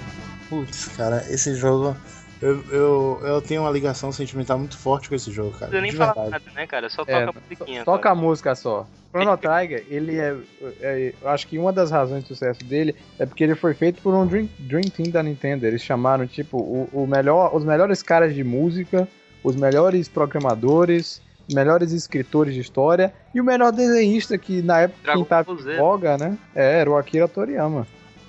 Putz, 0.51 0.89
cara, 0.95 1.25
esse 1.31 1.55
jogo. 1.55 1.97
Eu, 2.39 2.63
eu, 2.71 3.21
eu 3.23 3.41
tenho 3.41 3.63
uma 3.63 3.71
ligação 3.71 4.13
sentimental 4.13 4.59
muito 4.59 4.77
forte 4.77 5.09
com 5.09 5.15
esse 5.15 5.33
jogo, 5.33 5.53
cara. 5.53 5.73
Não 5.73 5.81
precisa 5.81 6.05
nem 6.07 6.15
falar 6.15 6.29
nada, 6.29 6.45
né, 6.55 6.67
cara? 6.67 6.91
Só 6.91 7.05
É, 7.07 7.25
toca 7.25 7.39
a 7.39 7.41
musiquinha. 7.41 7.85
Toca 7.87 8.09
só. 8.11 8.13
a 8.13 8.15
música 8.15 8.55
só. 8.55 8.87
Chrono 9.11 9.39
Trigger, 9.39 9.87
ele 9.89 10.19
é, 10.19 10.37
é- 10.83 11.15
Eu 11.23 11.31
acho 11.31 11.47
que 11.49 11.59
uma 11.59 11.73
das 11.73 11.91
razões 11.91 12.25
do 12.25 12.29
sucesso 12.29 12.63
dele 12.63 12.95
é 13.19 13.25
porque 13.25 13.43
ele 13.43 13.55
foi 13.55 13.73
feito 13.73 14.03
por 14.03 14.13
um 14.13 14.27
Dream, 14.27 14.47
Dream 14.59 14.91
Team 14.95 15.09
da 15.11 15.23
Nintendo. 15.23 15.65
Eles 15.65 15.81
chamaram, 15.81 16.27
tipo, 16.27 16.59
o, 16.59 16.91
o 16.93 17.07
melhor, 17.07 17.57
os 17.57 17.65
melhores 17.65 18.03
caras 18.03 18.35
de 18.35 18.45
música, 18.45 19.09
os 19.43 19.57
melhores 19.57 20.09
programadores, 20.09 21.23
melhores 21.49 21.93
escritores 21.93 22.55
de 22.55 22.61
história 22.61 23.13
e 23.35 23.41
o 23.41 23.45
melhor 23.45 23.73
desenhista 23.73 24.37
que 24.37 24.63
na 24.63 24.81
época 24.81 25.01
Dragon 25.03 25.21
quem 25.21 25.29
tava 25.29 25.53
em 25.53 25.77
voga, 25.77 26.19
né? 26.19 26.39
É, 26.55 26.81
era 26.81 26.91
o 26.91 26.97
Akira 26.97 27.29
Toriyama. 27.29 27.87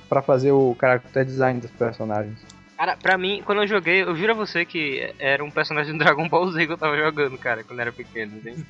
Pra 0.07 0.21
fazer 0.21 0.51
o 0.51 0.75
character 0.79 1.23
design 1.23 1.59
dos 1.59 1.69
personagens. 1.71 2.39
Cara, 2.79 2.95
pra 2.95 3.17
mim, 3.17 3.43
quando 3.45 3.61
eu 3.61 3.67
joguei, 3.67 4.03
eu 4.03 4.15
juro 4.15 4.31
a 4.31 4.35
você 4.35 4.63
que 4.63 5.13
era 5.19 5.43
um 5.43 5.51
personagem 5.51 5.91
do 5.91 5.99
Dragon 5.99 6.29
Ball 6.29 6.49
Z 6.49 6.65
que 6.65 6.71
eu 6.71 6.77
tava 6.77 6.95
jogando, 6.95 7.37
cara, 7.37 7.61
quando 7.61 7.77
eu 7.77 7.81
era 7.81 7.91
pequeno, 7.91 8.37
assim. 8.37 8.65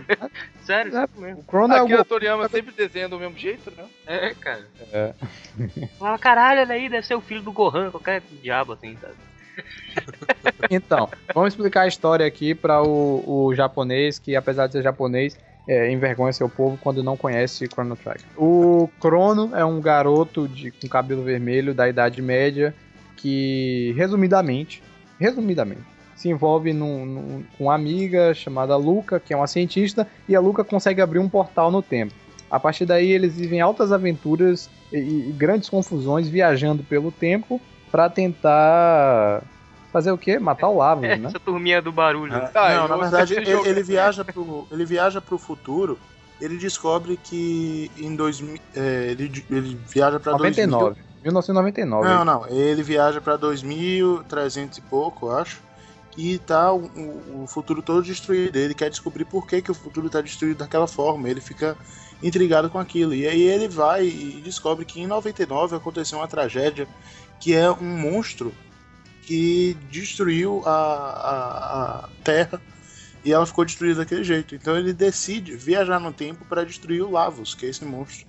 Sério, 0.64 0.96
É, 0.96 1.06
mesmo. 1.20 1.40
O 1.40 1.44
Chrono 1.44 1.74
é 1.74 1.82
o 1.82 1.84
Aqui 1.84 2.04
Toriyama 2.08 2.48
sempre 2.48 2.72
desenha 2.72 3.06
do 3.06 3.18
mesmo 3.18 3.36
jeito, 3.36 3.70
né? 3.76 3.84
É, 4.06 4.32
cara. 4.32 4.66
É. 4.90 5.12
Fala, 5.98 6.18
caralho, 6.18 6.60
ele 6.62 6.72
aí 6.72 6.88
deve 6.88 7.06
ser 7.06 7.16
o 7.16 7.20
filho 7.20 7.42
do 7.42 7.52
Gohan, 7.52 7.90
qualquer 7.90 8.22
diabo 8.42 8.72
assim, 8.72 8.96
sabe? 8.98 9.12
Então, 10.70 11.08
vamos 11.34 11.52
explicar 11.52 11.82
a 11.82 11.86
história 11.88 12.26
aqui 12.26 12.54
para 12.54 12.82
o, 12.82 13.46
o 13.46 13.54
japonês, 13.54 14.18
que 14.18 14.34
apesar 14.34 14.66
de 14.66 14.72
ser 14.72 14.82
japonês, 14.82 15.36
é, 15.66 15.90
envergonha 15.90 16.32
seu 16.32 16.48
povo 16.48 16.78
quando 16.82 17.02
não 17.02 17.16
conhece 17.16 17.66
Chrono 17.66 17.96
Trigger. 17.96 18.26
O 18.36 18.88
Chrono 19.00 19.54
é 19.54 19.64
um 19.64 19.80
garoto 19.80 20.46
de, 20.48 20.70
com 20.70 20.88
cabelo 20.88 21.22
vermelho 21.22 21.74
da 21.74 21.88
Idade 21.88 22.20
Média 22.20 22.74
que, 23.16 23.94
resumidamente, 23.96 24.82
resumidamente, 25.18 25.82
se 26.14 26.28
envolve 26.28 26.72
num, 26.72 27.06
num- 27.06 27.44
com 27.56 27.64
uma 27.64 27.74
amiga 27.74 28.34
chamada 28.34 28.76
Luca, 28.76 29.18
que 29.18 29.32
é 29.32 29.36
uma 29.36 29.46
cientista, 29.46 30.06
e 30.28 30.36
a 30.36 30.40
Luca 30.40 30.62
consegue 30.64 31.00
abrir 31.00 31.18
um 31.18 31.28
portal 31.28 31.70
no 31.70 31.82
tempo. 31.82 32.14
A 32.50 32.60
partir 32.60 32.84
daí 32.84 33.10
eles 33.10 33.34
vivem 33.34 33.60
altas 33.60 33.90
aventuras 33.90 34.68
e, 34.92 34.98
e 34.98 35.32
grandes 35.32 35.68
confusões 35.68 36.28
viajando 36.28 36.82
pelo 36.84 37.10
tempo 37.10 37.60
para 37.94 38.10
tentar 38.10 39.40
fazer 39.92 40.10
o 40.10 40.18
quê? 40.18 40.36
Matar 40.36 40.68
o 40.68 40.76
Lavos, 40.78 41.04
É, 41.04 41.16
né? 41.16 41.28
essa 41.28 41.38
turminha 41.38 41.80
do 41.80 41.92
barulho. 41.92 42.34
Ah, 42.34 42.40
Tá, 42.48 42.74
não, 42.74 42.88
na 42.88 42.96
verdade, 42.96 43.34
ele, 43.34 43.48
ele 43.52 43.82
viaja 43.84 44.24
pro, 44.24 44.66
ele 44.72 44.84
viaja 44.84 45.20
pro 45.20 45.38
futuro. 45.38 45.96
Ele 46.40 46.56
descobre 46.58 47.16
que 47.16 47.88
em 47.96 48.16
2000, 48.16 48.58
é, 48.74 49.06
ele, 49.12 49.44
ele 49.48 49.78
viaja 49.88 50.18
pra 50.18 50.32
99. 50.32 50.96
1999. 51.22 52.02
2000. 52.08 52.24
Não, 52.24 52.40
não, 52.40 52.48
ele 52.48 52.82
viaja 52.82 53.20
pra 53.20 53.36
2300 53.36 54.76
e 54.78 54.80
pouco, 54.80 55.26
eu 55.26 55.36
acho. 55.38 55.60
E 56.16 56.38
tá 56.38 56.72
o, 56.72 56.86
o- 56.96 57.42
o 57.44 57.46
futuro 57.46 57.80
todo 57.80 58.02
destruído. 58.02 58.56
Ele 58.56 58.74
quer 58.74 58.90
descobrir 58.90 59.24
por 59.24 59.46
que, 59.46 59.62
que 59.62 59.70
o 59.70 59.74
futuro 59.74 60.10
tá 60.10 60.20
destruído 60.20 60.58
daquela 60.58 60.88
forma. 60.88 61.28
Ele 61.28 61.40
fica 61.40 61.76
intrigado 62.20 62.68
com 62.68 62.78
aquilo. 62.80 63.14
E 63.14 63.28
aí 63.28 63.42
ele 63.42 63.68
vai 63.68 64.04
e 64.06 64.40
descobre 64.44 64.84
que 64.84 65.00
em 65.00 65.06
99 65.06 65.76
aconteceu 65.76 66.18
uma 66.18 66.26
tragédia 66.28 66.88
que 67.40 67.54
é 67.54 67.70
um 67.70 67.98
monstro 67.98 68.52
que 69.22 69.76
destruiu 69.90 70.62
a, 70.66 70.70
a, 70.70 72.04
a 72.04 72.08
Terra 72.22 72.60
e 73.24 73.32
ela 73.32 73.46
ficou 73.46 73.64
destruída 73.64 74.00
daquele 74.00 74.22
jeito. 74.22 74.54
Então 74.54 74.76
ele 74.76 74.92
decide 74.92 75.56
viajar 75.56 75.98
no 75.98 76.12
tempo 76.12 76.44
para 76.44 76.64
destruir 76.64 77.02
o 77.02 77.10
Lavos, 77.10 77.54
que 77.54 77.66
é 77.66 77.70
esse 77.70 77.84
monstro. 77.84 78.26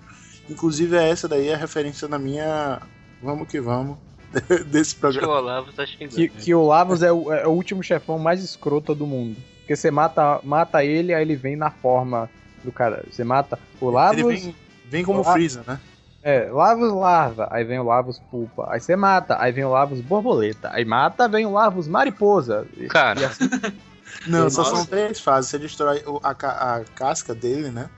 Inclusive 0.48 0.96
é 0.96 1.08
essa 1.08 1.28
daí 1.28 1.52
a 1.52 1.56
referência 1.56 2.08
na 2.08 2.18
minha 2.18 2.80
vamos 3.22 3.48
que 3.48 3.60
vamos 3.60 3.98
desse 4.66 4.94
Acho 4.94 4.94
que 4.94 4.96
o 4.96 5.00
programa. 5.00 5.32
Olavo 5.32 5.72
tá. 5.72 5.84
Que, 5.86 6.28
que 6.28 6.54
o 6.54 6.66
Lavos 6.66 7.02
é 7.02 7.12
o, 7.12 7.32
é 7.32 7.46
o 7.46 7.50
último 7.50 7.82
chefão 7.82 8.18
mais 8.18 8.42
escroto 8.42 8.94
do 8.94 9.06
mundo. 9.06 9.36
Porque 9.58 9.76
você 9.76 9.90
mata, 9.90 10.40
mata 10.44 10.84
ele, 10.84 11.12
aí 11.12 11.22
ele 11.22 11.36
vem 11.36 11.56
na 11.56 11.70
forma 11.70 12.30
do 12.62 12.70
cara. 12.70 13.04
Você 13.10 13.24
mata 13.24 13.58
o 13.80 13.90
Lavos. 13.90 14.18
Ele 14.18 14.36
vem, 14.36 14.56
vem 14.88 15.04
como 15.04 15.20
Ah. 15.20 15.32
Freeza, 15.32 15.64
né? 15.66 15.80
É, 16.28 16.50
Lavos 16.50 16.92
larva, 16.92 17.46
aí 17.52 17.62
vem 17.62 17.78
o 17.78 17.84
Lavos 17.84 18.18
pulpa. 18.18 18.66
Aí 18.68 18.80
você 18.80 18.96
mata, 18.96 19.36
aí 19.40 19.52
vem 19.52 19.64
o 19.64 19.70
Lavos 19.70 20.00
borboleta. 20.00 20.68
Aí 20.72 20.84
mata, 20.84 21.28
vem 21.28 21.46
o 21.46 21.52
Lavos 21.52 21.86
mariposa. 21.86 22.66
E- 22.76 22.88
Cara. 22.88 23.20
e 23.20 23.24
assim, 23.24 23.44
Não, 24.26 24.50
só 24.50 24.64
são 24.64 24.84
três 24.84 25.20
fases. 25.20 25.50
Você 25.50 25.56
destrói 25.58 26.02
o- 26.04 26.18
a, 26.24 26.34
ca- 26.34 26.50
a 26.78 26.84
casca 26.96 27.32
dele, 27.32 27.70
né? 27.70 27.88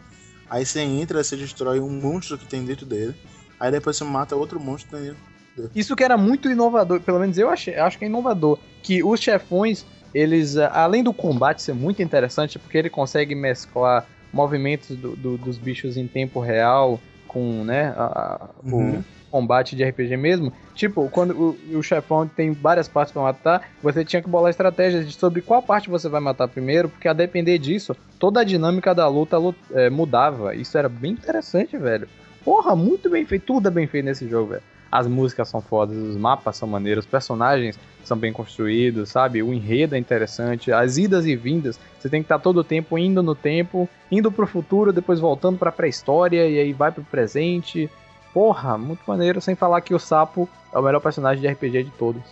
Aí 0.51 0.67
você 0.67 0.81
entra, 0.81 1.25
você 1.25 1.37
destrói 1.39 1.81
um 1.81 1.89
monstro 1.89 2.37
que 2.37 2.47
tem 2.47 2.63
dentro 2.67 2.85
dele. 2.85 3.15
Aí 3.59 3.71
depois 3.71 3.97
você 3.97 4.05
mata 4.05 4.37
outro 4.37 4.61
monstro 4.61 4.91
que 4.99 5.03
tem 5.03 5.15
dentro. 5.57 5.73
Isso 5.75 5.97
que 5.97 6.05
era 6.05 6.19
muito 6.19 6.51
inovador, 6.51 7.01
pelo 7.01 7.19
menos 7.21 7.39
eu 7.39 7.49
achei, 7.49 7.77
acho 7.77 7.99
que 7.99 8.05
é 8.05 8.09
inovador, 8.09 8.59
que 8.83 9.03
os 9.03 9.21
chefões, 9.21 9.87
eles, 10.13 10.57
ah, 10.59 10.71
além 10.83 11.03
do 11.03 11.15
combate 11.15 11.63
ser 11.63 11.75
muito 11.75 12.03
interessante, 12.03 12.59
porque 12.59 12.77
ele 12.77 12.91
consegue 12.91 13.35
mesclar 13.35 14.07
movimentos 14.31 14.97
do- 14.97 15.17
do- 15.17 15.39
dos 15.39 15.57
bichos 15.59 15.97
em 15.97 16.07
tempo 16.07 16.41
real 16.41 17.01
com, 17.29 17.63
né, 17.65 17.95
a- 17.97 18.05
a- 18.05 18.49
Uhum. 18.65 18.99
o 18.99 19.05
combate 19.31 19.77
de 19.77 19.85
RPG 19.85 20.17
mesmo. 20.17 20.51
Tipo, 20.75 21.09
quando 21.11 21.57
o, 21.73 21.79
o 21.79 21.83
chefão 21.83 22.27
tem 22.27 22.53
várias 22.53 22.89
partes 22.89 23.13
pra 23.13 23.23
matar, 23.23 23.63
você 23.83 24.03
tinha 24.05 24.23
que 24.23 24.29
bolar 24.29 24.49
estratégias 24.51 25.07
de 25.07 25.13
sobre 25.15 25.43
qual 25.43 25.63
parte 25.63 25.91
você 25.91 26.09
vai 26.09 26.21
matar 26.21 26.49
primeiro, 26.49 26.89
porque 26.89 27.07
a 27.07 27.13
depender 27.13 27.59
disso, 27.59 27.95
toda 28.19 28.41
a 28.41 28.45
dinâmica 28.45 28.95
da 28.95 29.07
luta 29.07 29.37
lu- 29.37 29.55
eh, 29.73 29.91
mudava. 29.91 30.55
Isso 30.55 30.77
era 30.79 30.89
bem 30.89 31.13
interessante, 31.13 31.77
velho. 31.77 32.09
Porra, 32.45 32.75
muito 32.75 33.11
bem 33.11 33.27
feito, 33.27 33.45
tudo 33.45 33.69
é 33.69 33.71
bem 33.71 33.87
feito 33.87 34.07
nesse 34.07 34.27
jogo, 34.27 34.53
velho. 34.53 34.63
As 34.91 35.07
músicas 35.07 35.49
são 35.49 35.61
fodas, 35.61 35.97
os 35.97 36.17
mapas 36.17 36.57
são 36.57 36.67
maneiros, 36.67 37.05
os 37.05 37.11
personagens 37.11 37.79
são 38.05 38.17
bem 38.17 38.33
construídos, 38.33 39.11
sabe? 39.11 39.43
O 39.43 39.53
enredo 39.53 39.95
é 39.95 39.99
interessante, 39.99 40.73
as 40.73 40.97
idas 40.97 41.27
e 41.27 41.37
vindas, 41.37 41.79
você 41.99 42.09
tem 42.09 42.23
que 42.23 42.25
estar 42.25 42.39
todo 42.39 42.59
o 42.59 42.65
tempo 42.65 42.97
indo 42.97 43.23
no 43.23 43.35
tempo, 43.35 43.89
indo 44.11 44.33
pro 44.33 44.47
futuro, 44.47 44.93
depois 44.93 45.21
voltando 45.21 45.59
pra 45.59 45.71
pré-história 45.71 46.49
e 46.49 46.59
aí 46.59 46.73
vai 46.73 46.91
pro 46.91 47.05
presente. 47.05 47.91
Porra, 48.33 48.79
muito 48.79 49.01
maneiro, 49.07 49.41
sem 49.41 49.55
falar 49.55 49.81
que 49.83 49.95
o 49.95 49.99
sapo 49.99 50.49
é 50.73 50.79
o 50.79 50.83
melhor 50.83 51.01
personagem 51.01 51.41
de 51.41 51.49
RPG 51.49 51.85
de 51.85 51.91
todos. 51.91 52.23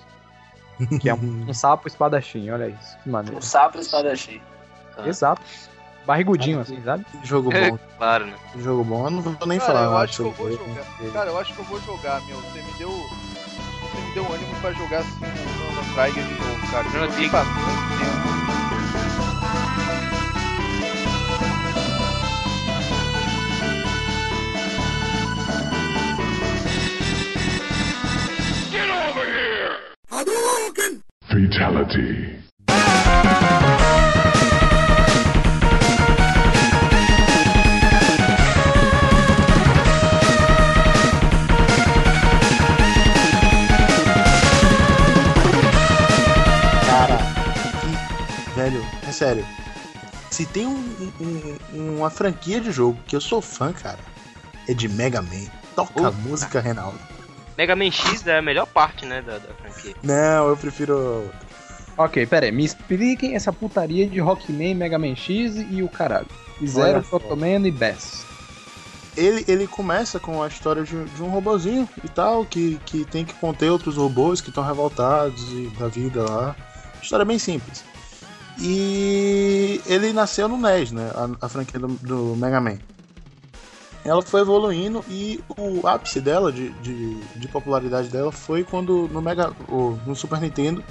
Que 1.01 1.09
é 1.09 1.15
um, 1.15 1.47
um 1.49 1.53
sapo 1.55 1.89
espadachim, 1.89 2.51
olha 2.51 2.69
isso, 2.69 2.99
que 3.03 3.09
maneiro. 3.11 3.39
O 3.39 3.43
sapo 3.43 3.79
espadachim. 3.79 4.41
Ah. 4.97 5.09
Exato. 5.09 5.43
Barrigudinho, 6.07 6.61
assim, 6.61 6.81
sabe? 6.85 7.05
Jogo 7.25 7.53
É, 7.53 7.71
bom, 7.71 7.79
claro, 7.99 8.27
né? 8.27 8.35
jogo 8.59 8.85
bom. 8.85 9.07
Eu 9.07 9.11
não 9.11 9.23
vou 9.23 9.37
nem 9.47 9.59
Cara, 9.59 9.73
falar 9.73 9.85
eu 9.87 9.97
acho 9.99 10.17
que 10.17 10.23
eu 10.29 10.33
vou 10.33 10.53
jogar. 10.53 10.85
Cara, 11.13 11.31
eu 11.31 11.39
acho 11.39 11.53
que 11.53 11.59
eu 11.59 11.65
vou 11.65 11.81
jogar, 11.81 12.21
meu. 12.27 12.37
Você 12.37 12.63
me 12.63 12.73
deu. 12.79 12.91
Você 12.91 14.01
me 14.07 14.15
deu 14.15 14.33
ânimo 14.33 14.55
pra 14.61 14.73
jogar 14.73 15.01
assim 15.01 15.25
o 15.25 15.27
Chrono 15.27 15.95
Trigger 15.95 16.25
de 16.25 16.35
novo, 16.35 16.71
cara. 16.71 16.87
Eu 16.87 17.09
Trigger. 17.09 17.31
faz 17.31 17.49
muito 17.49 17.99
tempo. 17.99 18.27
Fatality. 31.29 32.37
Velho, 48.71 48.85
é 49.07 49.13
sério. 49.13 49.47
Se 50.31 50.45
tem 50.45 50.67
um- 50.67 51.13
um- 51.21 51.97
uma 51.99 52.11
franquia 52.11 52.61
de 52.61 52.71
jogo 52.71 52.99
que 53.07 53.15
eu 53.15 53.21
sou 53.21 53.41
fã, 53.41 53.73
cara, 53.73 53.99
é 54.69 54.75
de 54.75 54.89
Mega 54.89 55.23
Man. 55.23 55.47
Toca 55.75 56.07
a 56.07 56.11
Ufa. 56.11 56.19
música, 56.29 56.61
Reinaldo. 56.61 56.99
Mega 57.57 57.75
Man 57.77 57.91
X 57.91 58.27
é 58.27 58.39
a 58.39 58.43
melhor 58.43 58.67
parte, 58.67 59.07
né, 59.07 59.23
da, 59.23 59.39
da 59.39 59.55
franquia. 59.55 59.95
Não, 60.03 60.49
eu 60.49 60.57
prefiro. 60.57 61.31
Ok, 61.97 62.27
pera 62.27 62.45
aí, 62.47 62.53
me 62.53 62.65
expliquem 62.65 63.35
essa 63.35 63.51
putaria 63.53 64.07
de 64.07 64.21
Rockman, 64.21 64.75
Mega 64.75 64.99
Man 64.99 65.17
X 65.17 65.57
e 65.71 65.83
o 65.83 65.89
caralho. 65.89 66.27
E 66.61 66.67
Zero. 66.67 67.03
Protoman 67.03 67.67
e 67.67 67.71
Bass. 67.71 68.25
Ele, 69.17 69.45
ele 69.49 69.67
começa 69.67 70.19
com 70.21 70.43
a 70.43 70.49
história 70.49 70.83
de, 70.83 71.05
de 71.05 71.23
um 71.23 71.29
robozinho 71.31 71.89
e 72.05 72.09
tal, 72.09 72.45
que, 72.45 72.79
que 72.85 73.05
tem 73.07 73.25
que 73.25 73.33
conter 73.35 73.71
outros 73.71 73.97
robôs 73.97 74.43
que 74.43 74.51
estão 74.51 74.63
revoltados 74.63 75.43
e 75.53 75.69
da 75.79 75.89
vida 75.89 76.23
lá. 76.31 76.55
História 77.01 77.25
bem 77.25 77.39
simples. 77.39 77.83
E 78.59 79.81
ele 79.87 80.13
nasceu 80.13 80.49
no 80.49 80.57
NES, 80.57 80.93
né? 80.93 81.11
A, 81.15 81.47
a 81.47 81.49
franquia 81.49 81.79
do, 81.79 81.89
do 81.89 82.37
Mega 82.37 82.61
Man. 82.61 82.79
Ela 84.05 84.23
foi 84.23 84.41
evoluindo 84.41 85.05
e 85.09 85.43
o 85.59 85.87
ápice 85.87 86.21
dela, 86.21 86.53
de, 86.53 86.71
de, 86.75 87.21
de 87.35 87.49
popularidade 87.49 88.09
dela, 88.09 88.31
foi 88.31 88.63
quando 88.63 89.09
no, 89.09 89.21
Mega, 89.21 89.53
no 90.07 90.15
Super 90.15 90.41
Nintendo 90.41 90.83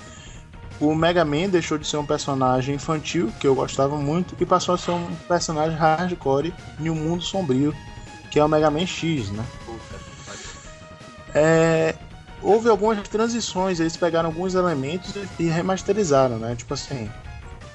o 0.80 0.94
Mega 0.94 1.24
Man 1.24 1.50
deixou 1.50 1.78
de 1.78 1.88
ser 1.88 1.98
um 1.98 2.06
personagem 2.06 2.76
infantil, 2.76 3.32
que 3.40 3.48
eu 3.48 3.56
gostava 3.56 3.96
muito, 3.96 4.36
e 4.40 4.46
passou 4.46 4.76
a 4.76 4.78
ser 4.78 4.92
um 4.92 5.16
personagem 5.28 5.78
hardcore 5.78 6.54
em 6.80 6.90
um 6.90 6.96
mundo 6.96 7.24
sombrio, 7.24 7.74
que 8.30 8.38
é 8.38 8.44
o 8.44 8.50
Mega 8.50 8.70
Man 8.70 8.86
X, 8.86 9.30
né? 9.32 9.46
é, 11.34 11.96
houve 12.42 12.70
algumas 12.70 13.06
transições, 13.08 13.80
eles 13.80 13.98
pegaram 13.98 14.30
alguns 14.30 14.56
elementos 14.56 15.14
e 15.40 15.44
remasterizaram, 15.44 16.38
né? 16.38 16.56
Tipo 16.56 16.74
assim, 16.74 17.10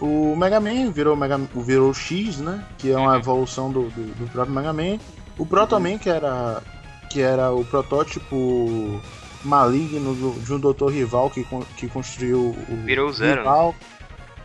o 0.01 0.35
Mega 0.37 0.59
Man 0.61 0.91
virou, 0.91 1.15
Mega, 1.17 1.39
virou 1.55 1.91
o 1.91 1.95
X, 1.95 2.39
né? 2.39 2.65
Que 2.79 2.91
é 2.93 2.97
uma 2.97 3.17
evolução 3.19 3.71
do, 3.71 3.85
do, 3.91 4.15
do 4.15 4.31
próprio 4.31 4.55
Mega 4.55 4.73
Man. 4.73 4.99
O 5.39 5.45
Proto 5.47 5.79
Man, 5.81 5.99
que 5.99 6.09
era, 6.11 6.63
que 7.11 7.21
era 7.21 7.53
o 7.53 7.65
protótipo 7.65 9.01
maligno 9.45 10.15
do- 10.15 10.41
de 10.41 10.53
um 10.53 10.59
doutor 10.61 10.93
rival 10.93 11.31
que, 11.31 11.47
que 11.77 11.89
construiu 11.89 12.55
o 12.69 12.77
Virou 12.85 13.09
o 13.09 13.13
Zero, 13.13 13.37
né? 13.37 13.49
rival, 13.49 13.75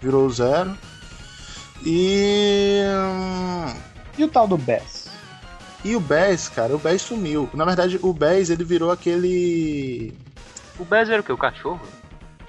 virou 0.02 0.26
o 0.26 0.30
Zero. 0.30 0.76
E. 1.86 2.82
hum, 2.88 3.74
E 4.18 4.24
o 4.24 4.28
tal 4.30 4.48
do 4.48 4.58
Bass? 4.58 5.10
E 5.84 5.96
o 5.96 6.00
Bass, 6.00 6.48
cara, 6.50 6.76
o 6.76 6.80
Bass 6.80 7.02
sumiu. 7.02 7.50
Na 7.54 7.66
verdade, 7.66 8.00
o 8.02 8.14
Bass 8.14 8.50
ele 8.50 8.64
virou 8.64 8.92
aquele. 8.92 10.14
O 10.80 10.84
Bez 10.86 11.10
era 11.10 11.22
o 11.22 11.24
quê? 11.24 11.32
O 11.32 11.38
cachorro? 11.38 11.80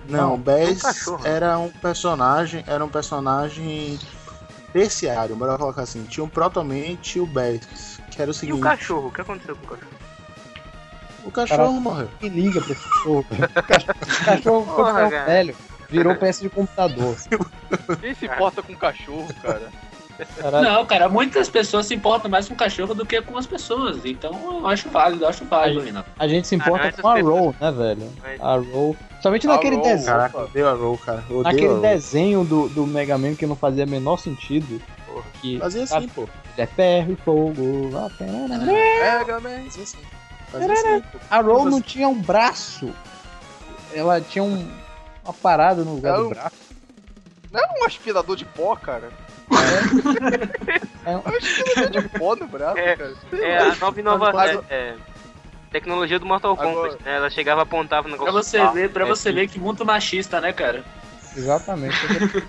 Não, 0.08 0.18
Não, 0.28 0.34
o 0.34 0.38
Bass 0.38 1.06
um 1.08 1.26
era 1.26 1.58
um 1.58 1.70
personagem. 1.70 2.64
Era 2.66 2.84
um 2.84 2.88
personagem 2.88 3.98
terciário, 4.72 5.36
bora 5.36 5.56
colocar 5.58 5.82
assim. 5.82 6.04
Tinha 6.04 6.24
um 6.24 6.28
Protomente 6.28 7.18
e 7.18 7.20
o 7.20 7.26
Bass. 7.26 8.00
Que 8.10 8.22
era 8.22 8.30
o 8.30 8.32
E 8.32 8.34
seguinte. 8.34 8.58
o 8.58 8.60
cachorro? 8.60 9.08
O 9.08 9.12
que 9.12 9.20
aconteceu 9.20 9.56
com 9.56 9.64
o 9.64 9.68
cachorro? 9.68 9.90
O 11.24 11.30
cachorro 11.30 11.58
Cara, 11.68 11.80
morreu. 11.80 12.10
Que 12.20 12.28
liga 12.28 12.60
pra 12.60 12.72
esse 12.72 12.82
cachorro? 12.88 13.26
O 13.30 13.62
cachorro, 13.62 13.96
o 14.00 14.24
cachorro 14.24 14.64
ficou 14.64 15.10
velho, 15.10 15.56
virou 15.90 16.14
peça 16.16 16.42
de 16.42 16.48
computador. 16.48 17.16
Quem 18.00 18.14
se 18.14 18.26
importa 18.26 18.62
com 18.62 18.74
cachorro, 18.76 19.26
cara? 19.42 19.70
Não, 20.62 20.86
cara, 20.86 21.08
muitas 21.08 21.48
pessoas 21.48 21.86
se 21.86 21.94
importam 21.94 22.30
mais 22.30 22.48
com 22.48 22.54
o 22.54 22.56
cachorro 22.56 22.94
do 22.94 23.04
que 23.04 23.20
com 23.20 23.36
as 23.36 23.46
pessoas. 23.46 24.04
Então 24.04 24.32
eu 24.60 24.66
acho 24.66 24.88
válido, 24.88 25.24
eu 25.24 25.28
acho 25.28 25.44
válido, 25.44 25.80
Renato. 25.80 26.08
A 26.18 26.26
gente 26.28 26.46
se 26.46 26.54
importa 26.54 26.84
Ah, 26.84 26.88
essas 26.88 27.00
com 27.00 27.08
a 27.08 27.20
Roll, 27.20 27.54
né, 27.60 27.70
velho? 27.72 28.12
A 28.40 28.54
Roll. 28.56 28.96
Somente 29.20 29.46
A 29.46 29.50
naquele 29.52 29.76
Roll, 29.76 29.84
desenho. 29.84 30.06
Caraca, 30.06 30.38
eu 30.38 30.44
odeio 30.44 30.68
a 30.68 30.72
Roll, 30.74 30.98
cara. 30.98 31.18
Eu 31.30 31.38
odeio 31.38 31.42
Naquele 31.42 31.66
a 31.66 31.70
Roll. 31.72 31.80
desenho 31.80 32.44
do, 32.44 32.68
do 32.68 32.86
Mega 32.86 33.16
Man 33.18 33.34
que 33.34 33.46
não 33.46 33.56
fazia 33.56 33.86
menor 33.86 34.18
sentido. 34.18 34.80
Que 35.40 35.58
Fazia 35.58 35.84
assim, 35.84 36.08
pô. 36.08 36.28
é 36.58 36.66
ferro 36.66 37.12
e 37.12 37.16
fogo. 37.16 37.90
tarará. 38.18 38.58
Mega 38.64 39.40
Man. 39.40 39.64
Fazia 39.64 39.82
assim. 39.82 39.98
Fazia 40.52 40.72
assim. 40.72 41.02
A 41.30 41.40
Roll 41.40 41.64
não 41.64 41.80
tinha 41.80 42.06
um 42.08 42.20
braço. 42.20 42.90
Ela 43.94 44.20
tinha 44.20 44.44
um, 44.44 44.68
uma 45.24 45.32
parada 45.32 45.82
no 45.82 45.94
lugar 45.94 46.16
do 46.18 46.22
Não. 46.24 46.28
braço. 46.30 46.56
Não 47.50 47.60
é 47.60 47.80
um 47.80 47.84
aspirador 47.86 48.36
de 48.36 48.44
pó, 48.44 48.76
cara. 48.76 49.08
É 49.50 49.56
um- 49.56 50.46
É 51.06 51.16
um 51.16 51.36
aspirador 51.36 52.02
de 52.02 52.08
pó 52.10 52.36
no 52.36 52.46
braço, 52.46 52.78
É. 52.78 52.96
cara. 52.96 53.14
É 53.40 53.58
a 53.58 53.74
nova 53.76 54.00
inovação. 54.00 54.64
É, 54.68 54.74
é, 54.74 54.94
tecnologia 55.70 56.18
do 56.18 56.26
Mortal 56.26 56.56
Kombat, 56.56 56.76
Agora- 56.94 56.98
né? 57.04 57.16
Ela 57.16 57.30
chegava 57.30 57.60
e 57.60 57.64
apontava 57.64 58.08
no 58.08 58.16
Pra 58.16 58.26
negócio. 58.26 58.50
você 58.50 58.58
Ah, 58.58 58.70
ver, 58.70 58.90
pra 58.90 59.04
é, 59.04 59.08
você 59.08 59.32
ver 59.32 59.48
que 59.48 59.58
muito 59.58 59.84
machista, 59.84 60.40
né, 60.40 60.52
cara? 60.52 60.84
Exatamente. 61.36 61.94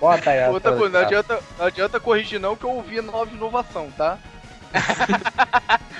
Bota 0.00 0.30
aí 0.30 0.48
Outra 0.50 0.72
coisa, 0.76 0.98
não 0.98 1.06
adianta, 1.06 1.40
não 1.58 1.66
adianta 1.66 2.00
corrigir 2.00 2.38
não 2.40 2.56
que 2.56 2.64
eu 2.64 2.70
ouvi 2.70 3.00
nova 3.00 3.30
inovação, 3.30 3.90
tá? 3.96 4.18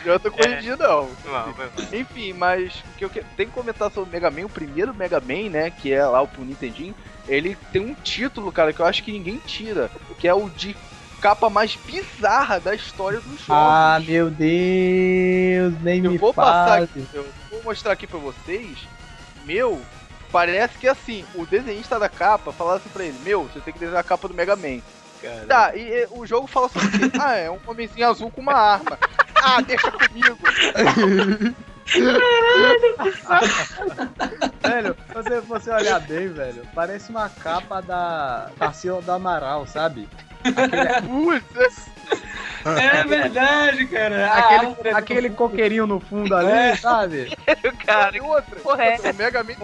não 0.04 0.14
adianta 0.14 0.30
corrigir 0.30 0.76
não. 0.76 1.08
Foi 1.22 1.30
mal, 1.32 1.54
foi 1.54 1.64
mal. 1.66 1.72
Enfim, 1.92 2.32
mas 2.32 2.74
o 2.74 2.98
que 2.98 3.04
eu 3.04 3.10
que- 3.10 3.24
tenho 3.36 3.48
que 3.48 3.54
comentar 3.54 3.90
sobre 3.90 4.10
o 4.10 4.12
Mega 4.12 4.30
Man, 4.30 4.46
o 4.46 4.50
primeiro 4.50 4.92
Mega 4.94 5.20
Man, 5.20 5.48
né, 5.50 5.70
que 5.70 5.92
é 5.92 6.04
lá 6.04 6.20
o 6.20 6.28
pro 6.28 6.44
Nintendinho, 6.44 6.94
ele 7.28 7.56
tem 7.72 7.82
um 7.82 7.94
título, 7.94 8.52
cara, 8.52 8.72
que 8.72 8.80
eu 8.80 8.86
acho 8.86 9.02
que 9.02 9.12
ninguém 9.12 9.38
tira, 9.46 9.90
que 10.18 10.28
é 10.28 10.34
o 10.34 10.50
de 10.50 10.76
capa 11.24 11.48
mais 11.48 11.74
bizarra 11.74 12.60
da 12.60 12.74
história 12.74 13.18
dos 13.18 13.40
jogos. 13.40 13.48
Ah, 13.48 13.98
meu 14.06 14.28
Deus, 14.30 15.72
nem 15.80 16.04
eu 16.04 16.10
me 16.10 16.18
vou 16.18 16.34
passar 16.34 16.68
fale. 16.68 16.84
aqui, 16.84 17.08
eu 17.14 17.26
vou 17.50 17.62
mostrar 17.62 17.92
aqui 17.92 18.06
pra 18.06 18.18
vocês. 18.18 18.86
Meu, 19.46 19.80
parece 20.30 20.76
que 20.76 20.86
assim, 20.86 21.24
o 21.34 21.46
desenhista 21.46 21.98
da 21.98 22.10
capa 22.10 22.52
falava 22.52 22.76
assim 22.76 22.90
pra 22.90 23.04
ele, 23.04 23.18
meu, 23.24 23.44
você 23.44 23.58
tem 23.60 23.72
que 23.72 23.80
desenhar 23.80 24.02
a 24.02 24.04
capa 24.04 24.28
do 24.28 24.34
Mega 24.34 24.54
Man. 24.54 24.82
Cara. 25.22 25.46
Tá, 25.46 25.74
e, 25.74 25.80
e 25.80 26.06
o 26.10 26.26
jogo 26.26 26.46
fala 26.46 26.68
sobre 26.68 26.90
quê? 26.90 27.10
Ah, 27.18 27.36
é 27.36 27.50
um 27.50 27.58
homenzinho 27.66 28.06
azul 28.06 28.30
com 28.30 28.42
uma 28.42 28.54
arma. 28.54 28.98
Ah, 29.46 29.60
deixa 29.60 29.90
comigo. 29.90 30.38
Velho, 34.62 34.96
se 35.06 35.12
você, 35.12 35.40
você 35.40 35.70
olhar 35.70 36.00
bem, 36.00 36.28
velho, 36.28 36.66
parece 36.74 37.10
uma 37.10 37.28
capa 37.28 37.82
da 37.82 38.50
Tarsila 38.58 39.02
do 39.02 39.12
Amaral, 39.12 39.66
sabe? 39.66 40.08
Aquele, 40.44 41.02
Putz, 41.08 41.94
É 42.64 43.04
verdade, 43.04 43.86
cara. 43.86 44.26
A 44.26 44.38
aquele, 44.38 44.90
aquele 44.94 45.30
coqueirinho 45.30 45.86
no 45.86 46.00
fundo 46.00 46.34
ali, 46.34 46.76
sabe? 46.78 47.36
cara, 47.84 48.16
e 48.16 48.20
outra. 48.20 48.56
porra 48.60 48.84
é 48.84 48.96
tá 48.98 49.10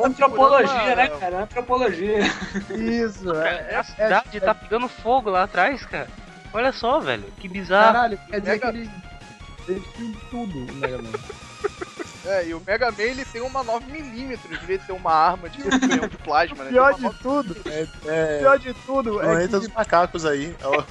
Antropologia, 0.05 0.97
né, 0.97 1.09
cara? 1.09 1.43
Antropologia. 1.45 2.19
Isso, 2.71 3.33
é. 3.35 3.77
a 3.77 3.83
cidade 3.85 4.41
tá 4.41 4.55
pegando 4.55 4.87
fogo 4.89 5.31
lá 5.31 5.45
atrás, 5.45 5.85
cara. 5.87 6.09
Olha 6.53 6.73
só, 6.73 7.01
velho, 7.01 7.25
que 7.39 7.49
bizarro. 7.49 7.93
Caralho, 7.95 8.19
quer 8.29 8.41
dizer 8.41 8.53
Mega- 8.53 8.73
que 8.73 8.79
ele. 8.79 8.91
Ele 9.69 10.17
tudo, 10.31 10.59
o 10.59 10.75
Mega 10.75 10.99
Man. 10.99 11.11
É, 12.25 12.47
e 12.47 12.55
o 12.55 12.63
Mega 12.67 12.91
Man 12.91 13.03
ele 13.03 13.25
tem 13.25 13.41
uma 13.41 13.65
9mm, 13.65 14.15
em 14.15 14.67
vez 14.67 14.81
de 14.81 14.87
ter 14.87 14.93
uma 14.93 15.13
arma 15.13 15.49
de 15.49 15.63
canhão 15.81 16.07
de 16.09 16.17
plasma, 16.19 16.65
né? 16.65 16.71
Pior 16.71 16.95
Tem 16.95 17.05
uma 17.05 17.13
de 17.13 17.19
tudo, 17.21 17.57
É, 18.07 18.39
pior 18.39 18.59
de 18.59 18.75
tudo 18.75 19.23
é 19.23 19.43
que 19.43 19.49
dos 19.49 19.69
macacos 19.69 20.25
aí. 20.27 20.55
Ó, 20.63 20.85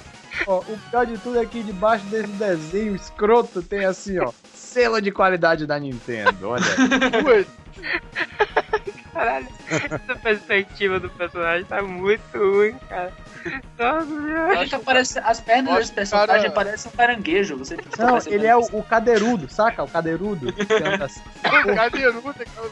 Ó, 0.47 0.59
o 0.59 0.77
pior 0.89 1.05
de 1.05 1.17
tudo 1.17 1.39
é 1.39 1.45
que 1.45 1.61
debaixo 1.63 2.05
desse 2.05 2.27
desenho 2.27 2.95
escroto 2.95 3.61
tem 3.61 3.85
assim, 3.85 4.19
ó. 4.19 4.31
Selo 4.53 5.01
de 5.01 5.11
qualidade 5.11 5.65
da 5.65 5.79
Nintendo, 5.79 6.49
olha. 6.49 6.63
Caralho, 9.19 9.47
essa 9.69 10.15
perspectiva 10.15 10.99
do 10.99 11.09
personagem 11.09 11.65
tá 11.65 11.81
muito 11.81 12.21
ruim, 12.37 12.75
cara. 12.87 13.11
Nossa 13.77 14.05
senhora. 14.05 14.61
Ele 14.61 14.69
tá 14.69 14.79
parecendo, 14.79 15.25
as 15.27 15.39
pernas 15.41 15.69
Acho 15.71 15.79
desse 15.79 15.89
que 15.91 15.95
personagem 15.95 16.41
cara- 16.43 16.51
parecem 16.53 16.91
um 16.91 16.95
caranguejo. 16.95 17.57
Você 17.57 17.77
Não, 17.97 18.17
ele 18.27 18.47
é 18.47 18.55
o, 18.55 18.61
o 18.73 18.83
cadeirudo, 18.83 19.49
saca? 19.49 19.83
O 19.83 19.87
cadeirudo. 19.89 20.51
que 20.53 20.61
assim. 21.03 21.21
o 21.71 21.75
Cadeirudo, 21.75 22.33
cara. 22.33 22.69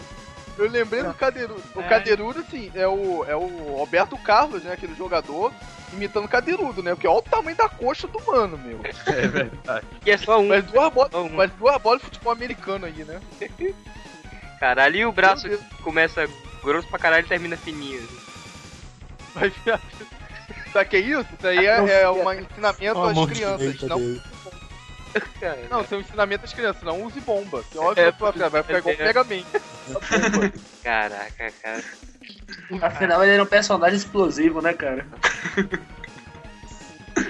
Eu 0.58 0.70
lembrei 0.72 1.04
do 1.04 1.14
Cadeirudo. 1.14 1.64
O 1.76 1.82
É. 1.82 1.84
Cadeirudo, 1.88 2.40
assim, 2.40 2.72
é 2.74 2.88
o, 2.88 3.24
é 3.26 3.36
o 3.36 3.76
Roberto 3.78 4.18
Carlos, 4.18 4.64
né? 4.64 4.74
Aquele 4.74 4.96
jogador, 4.96 5.54
imitando 5.94 6.26
o 6.26 6.30
Cadeirudo, 6.30 6.82
né? 6.82 6.96
Porque 6.96 7.08
olha 7.08 7.20
o 7.20 7.22
tamanho 7.22 7.56
da 7.56 7.70
coxa 7.70 8.08
do 8.08 8.20
mano, 8.26 8.58
meu. 8.58 8.80
É 9.06 9.28
verdade. 9.28 9.86
E 10.06 10.10
é 10.12 10.18
só 10.18 10.40
um. 10.40 10.48
Mas 10.48 10.66
duas 10.66 10.92
bolas, 10.92 11.12
Só 11.12 11.24
um. 11.24 11.30
mas 11.30 11.52
duas 11.52 11.80
bolas 11.82 12.00
de 12.00 12.06
futebol 12.06 12.34
americano 12.34 12.88
aí, 12.88 13.04
né? 13.04 13.20
Caralho, 14.60 14.96
e 14.98 15.06
o 15.06 15.12
braço 15.12 15.48
começa 15.84 16.28
grosso 16.64 16.88
pra 16.88 17.00
caralho 17.00 17.26
e 17.26 17.30
termina 17.30 17.56
fininho. 17.58 18.00
assim. 18.00 18.20
Mas, 19.36 19.54
sabe 20.74 20.86
o 20.86 20.90
que 20.90 20.98
é 20.98 21.00
isso? 21.00 21.28
Isso 21.38 21.48
aí 21.48 21.66
é, 21.66 22.02
é 22.02 22.10
um 22.10 22.34
ensinamento 22.34 23.00
às 23.00 23.26
crianças. 23.30 23.82
Não. 23.84 24.22
Cara, 25.40 25.60
não, 25.70 25.82
isso 25.82 25.94
é 25.94 25.98
um 25.98 26.02
ensinamento 26.02 26.46
às 26.46 26.54
crianças. 26.54 26.84
Não 26.84 27.04
use 27.04 27.20
bomba. 27.22 27.64
Que 27.72 27.78
óbvio 27.78 28.08
É, 28.08 28.12
que 28.12 28.18
tua 28.18 28.32
vai 28.50 28.64
ficar 28.64 28.80
igual 28.80 28.96
o 28.96 29.02
é. 29.02 29.24
Man. 29.24 30.52
Caraca, 30.84 31.52
cara. 31.62 31.84
Afinal, 32.82 33.24
ele 33.24 33.34
era 33.34 33.44
um 33.44 33.48
personagem 33.48 33.98
explosivo, 33.98 34.62
né, 34.62 34.74
cara? 34.74 35.06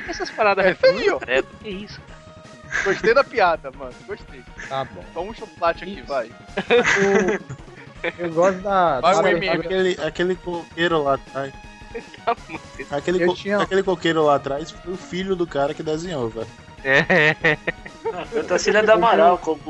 Essas 0.07 0.29
paradas 0.31 0.65
É 0.65 0.75
ó. 1.11 1.19
É, 1.27 1.41
que 1.41 1.69
isso? 1.69 2.01
Gostei 2.83 3.13
da 3.13 3.23
piada, 3.23 3.71
mano. 3.71 3.93
Gostei. 4.05 4.41
Tá 4.69 4.85
bom. 4.85 5.03
Só 5.13 5.21
um 5.23 5.33
chocolate 5.33 5.83
aqui, 5.83 6.01
vai. 6.01 6.27
O- 6.27 7.57
Eu 8.19 8.31
gosto 8.31 8.59
da. 8.61 9.01
Vai, 9.01 9.15
da- 9.15 9.21
o 9.23 9.27
e-mail. 9.27 9.53
Aquele, 9.61 9.97
aquele 10.01 10.35
coqueiro 10.35 11.01
lá 11.03 11.15
atrás. 11.15 11.53
Aquele, 12.91 13.25
co- 13.25 13.33
tinha- 13.33 13.59
aquele 13.59 13.81
coqueiro 13.81 14.23
lá 14.23 14.35
atrás 14.35 14.69
foi 14.69 14.93
o 14.93 14.97
filho 14.97 15.35
do 15.35 15.47
cara 15.47 15.73
que 15.73 15.81
desenhou, 15.81 16.29
velho. 16.29 16.47
É, 16.83 17.57
Eu 18.33 18.43
tô 18.45 18.59
Cília 18.59 18.83
do 18.83 18.91
Amaral 18.91 19.37
como 19.39 19.61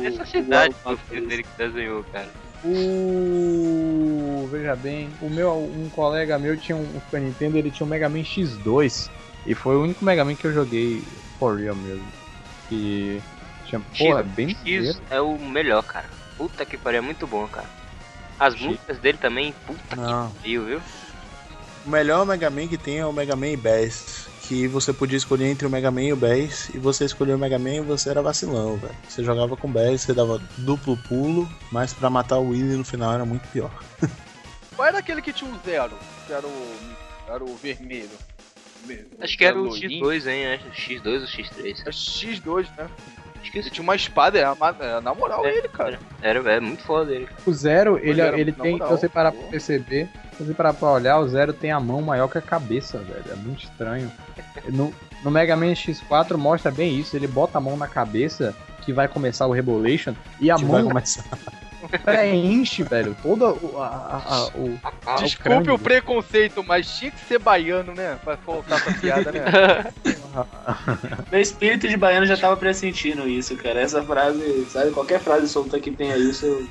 o. 0.00 0.02
essa 0.04 0.24
cidade 0.26 0.74
o- 0.84 0.90
do 0.90 0.96
filho 0.96 1.28
dele 1.28 1.42
que 1.44 1.48
desenhou, 1.56 2.02
cara. 2.12 2.28
O. 2.64 4.48
Veja 4.50 4.74
bem, 4.76 5.10
o 5.20 5.28
meu, 5.30 5.52
um 5.52 5.88
colega 5.94 6.38
meu 6.38 6.56
tinha 6.56 6.76
um 6.76 6.86
Super 6.94 7.20
Nintendo, 7.20 7.58
ele 7.58 7.70
tinha 7.70 7.86
um 7.86 7.90
Mega 7.90 8.08
Man 8.08 8.20
X2. 8.22 9.10
E 9.46 9.54
foi 9.54 9.76
o 9.76 9.82
único 9.82 10.04
Mega 10.04 10.24
Man 10.24 10.34
que 10.34 10.46
eu 10.46 10.52
joguei 10.52 11.02
for 11.38 11.58
real 11.58 11.76
mesmo. 11.76 12.06
Que 12.68 13.22
tinha. 13.66 13.80
Porra, 13.98 14.22
bem. 14.22 14.56
X 14.64 15.00
é 15.10 15.20
o 15.20 15.38
melhor, 15.38 15.82
cara. 15.82 16.08
Puta 16.36 16.64
que 16.64 16.76
pariu, 16.76 16.98
é 16.98 17.00
muito 17.00 17.26
bom, 17.26 17.46
cara. 17.48 17.68
As 18.38 18.54
X. 18.54 18.62
músicas 18.62 18.98
dele 18.98 19.18
também, 19.18 19.54
puta 19.66 19.96
Não. 19.96 20.28
que 20.30 20.34
pariu, 20.36 20.64
viu? 20.66 20.80
O 21.86 21.90
melhor 21.90 22.26
Mega 22.26 22.50
Man 22.50 22.66
que 22.68 22.76
tem 22.76 22.98
é 22.98 23.06
o 23.06 23.12
Mega 23.12 23.36
Man 23.36 23.56
Bass. 23.56 24.26
Que 24.42 24.68
você 24.68 24.92
podia 24.92 25.16
escolher 25.16 25.46
entre 25.46 25.66
o 25.66 25.70
Mega 25.70 25.90
Man 25.90 26.02
e 26.02 26.12
o 26.12 26.16
Bass. 26.16 26.68
E 26.74 26.78
você 26.78 27.04
escolheu 27.04 27.36
o 27.36 27.38
Mega 27.38 27.58
Man 27.58 27.74
e 27.76 27.80
você 27.80 28.10
era 28.10 28.22
vacilão, 28.22 28.76
velho. 28.76 28.94
Você 29.08 29.24
jogava 29.24 29.56
com 29.56 29.70
Bass, 29.70 30.02
você 30.02 30.12
dava 30.12 30.40
duplo 30.58 30.96
pulo. 31.08 31.48
Mas 31.72 31.92
pra 31.92 32.10
matar 32.10 32.38
o 32.38 32.50
Willy 32.50 32.76
no 32.76 32.84
final 32.84 33.12
era 33.12 33.24
muito 33.24 33.46
pior. 33.48 33.70
Qual 34.76 34.86
era 34.86 34.98
aquele 34.98 35.22
que 35.22 35.32
tinha 35.32 35.50
um 35.50 35.58
zero? 35.64 35.96
Que 36.26 36.32
era 36.32 36.46
o. 36.46 36.76
Era 37.28 37.42
o 37.42 37.56
vermelho. 37.56 38.10
Acho 39.20 39.38
que 39.38 39.44
era 39.44 39.58
o 39.58 39.64
loirinho. 39.64 40.04
X2, 40.04 40.26
hein? 40.26 40.46
Acho 40.54 40.64
X2 40.70 41.20
ou 41.20 41.26
X3. 41.26 41.86
É 41.86 41.90
X2, 41.90 42.66
né? 42.76 42.88
Acho 43.40 43.52
que 43.52 43.58
Ele 43.58 43.70
tinha 43.70 43.82
uma 43.82 43.94
espada, 43.94 44.38
é, 44.38 44.42
é, 44.42 45.00
na 45.00 45.14
moral 45.14 45.44
É. 45.46 45.56
ele, 45.56 45.68
cara. 45.68 45.98
era 46.20 46.38
é 46.52 46.58
muito 46.60 46.82
foda 46.82 47.12
ele. 47.14 47.28
O 47.46 47.52
Zero, 47.52 47.96
ele, 47.98 48.20
ele 48.20 48.50
na 48.56 48.62
tem, 48.62 48.72
moral, 48.72 48.88
se 48.88 49.00
você 49.00 49.08
parar 49.08 49.30
pra 49.30 49.42
perceber, 49.48 50.08
se 50.36 50.42
você 50.42 50.52
parar 50.52 50.74
pra 50.74 50.90
olhar, 50.90 51.18
o 51.18 51.28
Zero 51.28 51.52
tem 51.52 51.70
a 51.70 51.78
mão 51.78 52.02
maior 52.02 52.28
que 52.28 52.38
a 52.38 52.42
cabeça, 52.42 52.98
velho. 52.98 53.24
É 53.30 53.36
muito 53.36 53.62
estranho. 53.64 54.10
No, 54.68 54.92
no 55.22 55.30
Mega 55.30 55.54
Man 55.54 55.72
X4 55.74 56.36
mostra 56.36 56.72
bem 56.72 56.98
isso, 56.98 57.14
ele 57.16 57.28
bota 57.28 57.58
a 57.58 57.60
mão 57.60 57.76
na 57.76 57.86
cabeça 57.86 58.54
que 58.84 58.92
vai 58.92 59.06
começar 59.06 59.46
o 59.46 59.52
Rebolation 59.52 60.14
e 60.40 60.50
a 60.50 60.56
Que 60.56 60.64
vai 60.64 60.82
mão 60.82 60.90
começar. 60.90 61.24
preenche, 61.88 62.82
velho, 62.82 63.16
toda 63.22 63.46
o, 63.52 63.80
a, 63.80 63.86
a- 63.86 64.22
a- 64.34 64.46
o, 64.54 64.78
Desculpe 65.22 65.70
o 65.70 65.78
preconceito, 65.78 66.62
mas 66.64 66.90
tinha 66.98 67.10
que 67.10 67.20
ser 67.26 67.38
baiano, 67.38 67.94
né? 67.94 68.18
Pra 68.24 68.36
soltar 68.44 68.78
essa 68.78 68.92
piada, 68.94 69.32
né? 69.32 69.40
Meu 71.30 71.40
espírito 71.40 71.88
de 71.88 71.96
baiano 71.96 72.26
já 72.26 72.36
tava 72.36 72.56
pressentindo 72.56 73.28
isso, 73.28 73.56
cara. 73.56 73.80
Essa 73.80 74.02
frase, 74.02 74.66
sabe? 74.70 74.90
Qualquer 74.90 75.20
frase 75.20 75.48
solta 75.48 75.78
que 75.80 75.90
tenha 75.90 76.16
isso, 76.16 76.44
eu... 76.46 76.68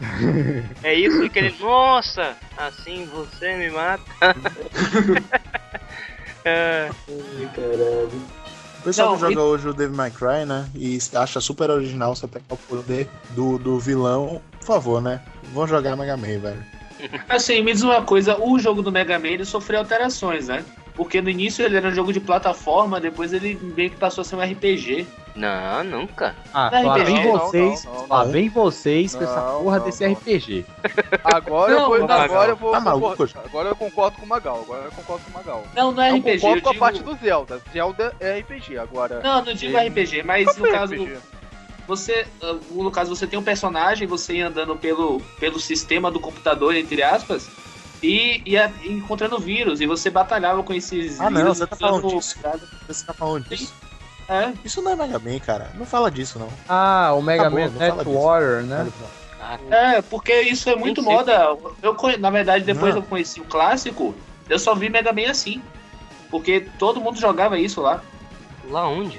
É 0.84 0.94
isso 0.94 1.28
que 1.28 1.38
ele. 1.38 1.54
Nossa! 1.60 2.36
Assim 2.56 3.04
você 3.06 3.56
me 3.56 3.70
mata. 3.70 4.02
É, 6.44 6.88
Caralho. 7.54 8.10
O 8.80 8.82
pessoal 8.82 9.08
Não, 9.08 9.14
que 9.16 9.20
joga 9.20 9.34
e- 9.34 9.38
hoje 9.38 9.68
o 9.68 9.74
Devil 9.74 9.96
May 9.96 10.10
Cry, 10.10 10.44
né? 10.46 10.68
E 10.74 10.98
acha 11.14 11.40
super 11.40 11.70
original 11.70 12.14
você 12.14 12.26
pegar 12.26 12.44
o 12.50 12.56
poder 12.56 13.08
do, 13.30 13.58
do 13.58 13.78
vilão. 13.78 14.40
Por 14.60 14.66
favor, 14.66 15.00
né? 15.02 15.20
Vão 15.52 15.66
jogar 15.66 15.96
Mega 15.96 16.16
Man, 16.16 16.38
velho. 16.38 16.64
Assim, 17.28 17.62
me 17.62 17.72
diz 17.72 17.82
uma 17.82 18.02
coisa, 18.02 18.36
o 18.40 18.58
jogo 18.58 18.82
do 18.82 18.90
Mega 18.92 19.18
Man 19.18 19.28
ele 19.28 19.44
sofreu 19.44 19.80
alterações, 19.80 20.48
né? 20.48 20.64
Porque 20.94 21.20
no 21.20 21.30
início 21.30 21.64
ele 21.64 21.76
era 21.76 21.88
um 21.88 21.94
jogo 21.94 22.12
de 22.12 22.18
plataforma, 22.20 23.00
depois 23.00 23.32
ele 23.32 23.58
meio 23.76 23.90
que 23.90 23.96
passou 23.96 24.22
a 24.22 24.24
ser 24.24 24.34
um 24.36 24.40
RPG. 24.42 25.06
Não, 25.38 25.84
nunca. 25.84 26.34
Ah, 26.52 26.68
lá 26.82 26.94
RPG, 26.96 27.04
vem 27.04 27.24
não, 27.26 27.38
vocês, 27.38 27.84
não, 27.84 27.94
não, 27.94 28.06
lá 28.08 28.24
não. 28.24 28.32
vem 28.32 28.48
vocês 28.48 29.14
com 29.14 29.22
essa 29.24 29.40
porra 29.40 29.78
não, 29.78 29.84
desse 29.84 30.06
não. 30.06 30.12
RPG. 30.14 30.66
Agora, 31.24 31.72
Não, 31.72 31.80
eu, 31.80 31.88
vou, 32.00 32.08
não, 32.08 32.14
agora 32.16 32.50
eu 32.50 32.56
vou. 32.56 32.72
Tá 32.72 32.80
maluco, 32.80 33.28
agora 33.44 33.68
eu 33.68 33.76
concordo 33.76 34.16
com 34.18 34.26
o 34.26 34.28
Magal. 34.28 34.60
Agora 34.64 34.84
eu 34.86 34.92
concordo 34.92 35.24
com 35.24 35.30
o 35.30 35.34
Magal. 35.34 35.64
Não, 35.74 35.92
não 35.92 36.02
é 36.02 36.10
Eu 36.10 36.16
RPG, 36.16 36.40
concordo 36.40 36.58
eu 36.58 36.62
com 36.62 36.68
a 36.68 36.72
digo... 36.72 36.80
parte 36.80 37.02
do 37.02 37.14
Zelda. 37.24 37.62
Zelda 37.72 38.14
é 38.20 38.38
RPG. 38.40 38.78
Agora. 38.78 39.20
Não, 39.20 39.44
não 39.44 39.54
digo 39.54 39.78
RPG, 39.78 40.22
mas 40.24 40.56
no 40.56 40.68
caso, 40.70 40.94
RPG? 40.94 41.16
você, 41.86 42.26
ah, 42.42 42.56
no 42.70 42.90
caso 42.90 43.14
você 43.14 43.26
tem 43.26 43.38
um 43.38 43.42
personagem, 43.42 44.06
você 44.06 44.34
ia 44.34 44.48
andando 44.48 44.76
pelo, 44.76 45.20
pelo 45.38 45.58
sistema 45.60 46.10
do 46.10 46.18
computador, 46.20 46.74
entre 46.74 47.02
aspas, 47.02 47.48
e 48.02 48.42
ia 48.44 48.72
encontrando 48.84 49.38
vírus, 49.38 49.80
e 49.80 49.86
você 49.86 50.10
batalhava 50.10 50.62
com 50.62 50.72
esses 50.74 51.20
Ah, 51.20 51.30
não, 51.30 51.40
vírus. 51.42 51.58
você 51.58 51.66
tá 51.66 51.76
falando 51.76 52.08
disso. 52.08 52.36
Você 52.86 53.06
tá 53.06 53.12
falando 53.14 53.48
disso? 53.48 53.72
É, 54.28 54.52
Isso 54.64 54.82
não 54.82 54.92
é 54.92 54.96
Mega 54.96 55.18
Man, 55.18 55.38
cara. 55.38 55.70
Não 55.74 55.86
fala 55.86 56.10
disso, 56.10 56.38
não. 56.38 56.48
Ah, 56.68 57.12
o 57.16 57.22
Mega 57.22 57.42
Acabou, 57.42 57.60
Man 57.60 57.70
Net 57.70 57.96
disso. 57.96 58.10
Warrior, 58.12 58.62
né? 58.62 58.86
É, 59.70 60.02
porque 60.02 60.42
isso 60.42 60.68
é 60.68 60.76
muito 60.76 61.02
sei. 61.02 61.10
moda. 61.12 61.56
Eu, 61.82 61.96
na 62.18 62.28
verdade, 62.30 62.64
depois 62.64 62.94
Não. 62.94 63.00
eu 63.02 63.06
conheci 63.08 63.40
o 63.40 63.44
clássico, 63.44 64.14
eu 64.48 64.58
só 64.58 64.74
vi 64.74 64.90
Mega 64.90 65.12
Man 65.12 65.30
assim. 65.30 65.62
Porque 66.30 66.66
todo 66.78 67.00
mundo 67.00 67.18
jogava 67.18 67.58
isso 67.58 67.80
lá. 67.80 68.02
lá 68.68 68.86
onde? 68.86 69.18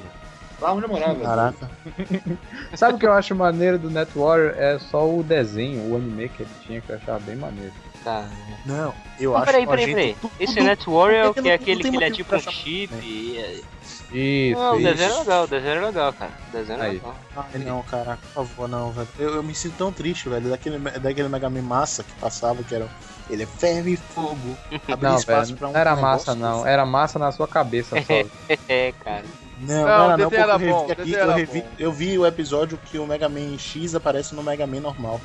Lá 0.62 0.74
onde 0.74 0.84
eu 0.84 0.89
morava. 0.89 1.16
Caraca. 1.20 1.72
Sabe 2.76 2.93
o 2.95 2.99
que 2.99 3.07
eu 3.07 3.14
acho 3.14 3.34
maneiro 3.34 3.80
do 3.80 3.89
Net 3.89 4.12
Warrior? 4.16 4.53
É 4.57 4.78
só 4.78 5.10
o 5.10 5.24
desenho, 5.24 5.89
o 5.91 5.95
anime 5.95 6.30
que 6.30 6.43
ele 6.43 6.51
tinha, 6.68 6.82
que 6.82 6.91
eu 6.91 6.97
achava 6.97 7.20
bem 7.22 7.36
maneiro. 7.36 7.74
Cara. 8.03 8.30
Não, 8.66 8.93
eu 9.20 9.32
Não, 9.32 9.38
acho 9.38 9.45
peraí, 9.47 9.66
peraí, 9.66 9.88
peraí. 9.88 10.18
Esse 10.39 10.62
Net 10.62 10.88
Warrior 10.88 11.34
é 11.36 11.41
que 11.41 11.49
é 11.49 11.53
aquele 11.53 11.82
que 11.82 11.88
ele 11.95 12.03
é 12.03 12.12
tipo 12.12 12.28
um 12.28 12.30
pra 12.30 12.39
chamar- 12.39 12.51
chip 12.55 12.93
e. 13.01 13.64
é- 14.12 14.18
Isso, 14.18 14.60
Não, 14.60 14.74
o 14.74 14.80
isso. 14.80 14.84
desenho 14.89 15.14
é 15.14 15.20
legal, 15.20 15.43
o 15.43 15.47
desenho 15.47 15.74
é 15.76 15.86
legal, 15.86 16.14
cara. 16.14 16.32
O 16.47 16.51
desenho 16.57 16.84
é 16.84 16.88
legal. 16.89 17.16
Ai, 17.36 17.60
não, 17.60 17.84
cara, 17.84 18.18
por 18.18 18.45
favor, 18.45 18.68
não, 18.70 18.91
velho. 18.91 19.07
Eu, 19.18 19.36
eu 19.36 19.43
me 19.43 19.53
sinto 19.53 19.76
tão 19.78 19.91
triste, 19.91 20.28
velho. 20.30 20.49
Daquele, 20.49 20.78
daquele 20.80 21.28
Mega 21.30 21.49
Man 21.49 21.62
massa 21.62 22.03
que 22.03 22.12
passava, 22.14 22.64
que 22.64 22.74
era. 22.76 22.88
Ele 23.30 23.43
é 23.43 23.45
ferro 23.45 23.88
e 23.88 23.95
fogo. 23.95 24.57
Abrir 24.91 25.07
Não, 25.10 25.16
espaço 25.18 25.45
velho, 25.47 25.57
pra 25.60 25.68
um 25.68 25.72
não 25.74 25.80
era 25.80 25.95
massa 25.95 26.34
não, 26.36 26.57
desse. 26.57 26.70
era 26.70 26.86
massa 26.86 27.20
na 27.20 27.32
sua 27.32 27.47
cabeça 27.47 27.95
só. 28.01 28.14
É, 28.68 28.91
cara. 29.03 29.24
Não, 29.60 29.76
Não, 29.76 29.84
não, 29.84 29.89
era 29.89 29.99
não, 29.99 30.07
desenho 30.18 30.30
porque 30.30 30.41
era 30.41 30.53
eu 30.53 30.57
revi 30.57 30.72
bom, 30.72 30.91
aqui, 30.91 31.12
eu, 31.14 31.32
revi, 31.34 31.62
bom. 31.62 31.68
eu 31.78 31.91
vi 31.91 32.18
o 32.18 32.26
episódio 32.26 32.80
que 32.86 32.97
o 32.97 33.05
Mega 33.05 33.28
Man 33.30 33.57
X 33.60 33.93
aparece 33.93 34.34
no 34.34 34.41
Mega 34.41 34.66
Man 34.66 34.80
normal. 34.80 35.20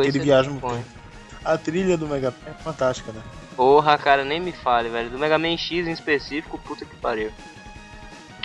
Esse 0.00 0.08
ele 0.08 0.18
é 0.18 0.22
viaja 0.22 0.50
no 0.50 0.60
tempo. 0.60 0.84
A 1.44 1.56
trilha 1.58 1.96
do 1.96 2.08
Mega 2.08 2.30
Man 2.30 2.50
é 2.50 2.62
fantástica, 2.62 3.12
né? 3.12 3.20
Porra, 3.54 3.96
cara, 3.98 4.24
nem 4.24 4.40
me 4.40 4.50
fale, 4.52 4.88
velho. 4.88 5.10
Do 5.10 5.18
Mega 5.18 5.38
Man 5.38 5.56
X 5.56 5.86
em 5.86 5.92
específico, 5.92 6.58
puta 6.58 6.84
que 6.84 6.96
pariu. 6.96 7.30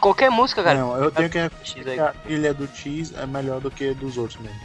Qualquer 0.02 0.32
música, 0.32 0.64
cara. 0.64 0.80
Não, 0.80 0.98
eu 0.98 1.12
tenho 1.12 1.30
que 1.30 1.38
reconhecer 1.38 1.84
que 1.84 2.00
a 2.00 2.12
trilha 2.12 2.54
do 2.54 2.68
X 2.68 3.14
é 3.16 3.26
melhor 3.28 3.62
do 3.62 3.70
que 3.70 3.94
dos 3.94 4.18
outros 4.18 4.42
mesmo. 4.42 4.60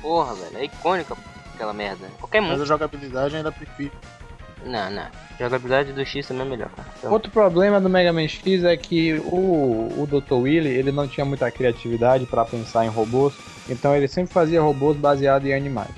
Porra, 0.00 0.34
velho. 0.34 0.58
É 0.58 0.64
icônica 0.64 1.16
aquela 1.54 1.72
merda. 1.72 2.08
Qualquer 2.18 2.40
Mas 2.40 2.50
música. 2.50 2.64
a 2.64 2.66
jogabilidade 2.66 3.36
ainda 3.36 3.52
prefiro. 3.52 3.92
Não, 4.64 4.90
não. 4.90 5.02
A 5.02 5.38
jogabilidade 5.38 5.92
do 5.92 6.04
X 6.04 6.26
também 6.26 6.46
é 6.46 6.50
melhor, 6.50 6.68
cara. 6.70 6.88
Então, 6.98 7.12
Outro 7.12 7.30
problema 7.30 7.80
do 7.80 7.88
Mega 7.88 8.12
Man 8.12 8.26
X 8.26 8.64
é 8.64 8.76
que 8.76 9.14
o, 9.24 9.92
o 9.98 10.06
Dr. 10.06 10.34
Willy 10.34 10.68
ele 10.68 10.92
não 10.92 11.06
tinha 11.06 11.24
muita 11.24 11.50
criatividade 11.50 12.26
para 12.26 12.44
pensar 12.44 12.84
em 12.84 12.88
robôs, 12.88 13.34
então 13.68 13.94
ele 13.94 14.08
sempre 14.08 14.32
fazia 14.32 14.60
robôs 14.60 14.96
baseados 14.96 15.48
em 15.48 15.54
animais. 15.54 15.90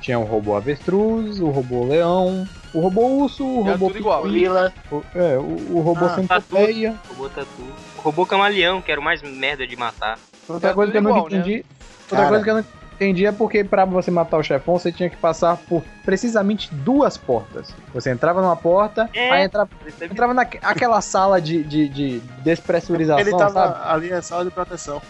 Tinha 0.00 0.18
o 0.18 0.24
robô 0.24 0.56
avestruz, 0.56 1.40
o 1.40 1.48
robô 1.48 1.84
leão, 1.84 2.48
o 2.74 2.80
robô 2.80 3.06
urso, 3.06 3.44
o 3.46 3.62
Era 3.66 3.76
robô 3.76 3.90
Gorila. 4.22 4.72
é, 5.14 5.36
o, 5.38 5.76
o 5.76 5.80
robô 5.80 6.04
Ah, 6.06 6.14
centopeia. 6.14 6.94
robô 7.08 7.28
tatu. 7.28 7.48
O 7.96 8.00
robô 8.00 8.26
camaleão, 8.26 8.80
que 8.80 8.90
era 8.92 9.00
o 9.00 9.04
mais 9.04 9.22
merda 9.22 9.66
de 9.66 9.76
matar. 9.76 10.18
Outra 10.48 10.70
É 10.70 10.74
coisa 10.74 10.92
que 10.92 10.98
eu 10.98 11.02
não 11.02 11.12
né? 11.14 11.20
entendi. 11.20 11.64
Outra 12.02 12.16
Cara. 12.16 12.28
coisa 12.28 12.44
que 12.44 12.50
eu 12.50 12.54
não 12.54 12.64
entendi 12.94 13.26
é 13.26 13.32
porque 13.32 13.62
pra 13.64 13.84
você 13.84 14.10
matar 14.10 14.38
o 14.38 14.42
chefão 14.42 14.78
você 14.78 14.90
tinha 14.90 15.08
que 15.10 15.16
passar 15.16 15.56
por 15.56 15.82
precisamente 16.04 16.72
duas 16.74 17.16
portas. 17.16 17.74
Você 17.94 18.10
entrava 18.10 18.40
numa 18.42 18.56
porta, 18.56 19.08
É. 19.14 19.30
aí 19.30 19.44
entrava, 19.44 19.70
entrava 20.02 20.34
naquela 20.34 21.00
sala 21.00 21.40
de, 21.40 21.62
de, 21.62 21.88
de 21.88 22.18
despressurização, 22.42 23.20
Ele 23.20 23.30
tava 23.36 23.52
sabe? 23.52 23.78
ali 23.88 24.10
é 24.12 24.20
sala 24.22 24.44
de 24.44 24.50
proteção. 24.50 25.00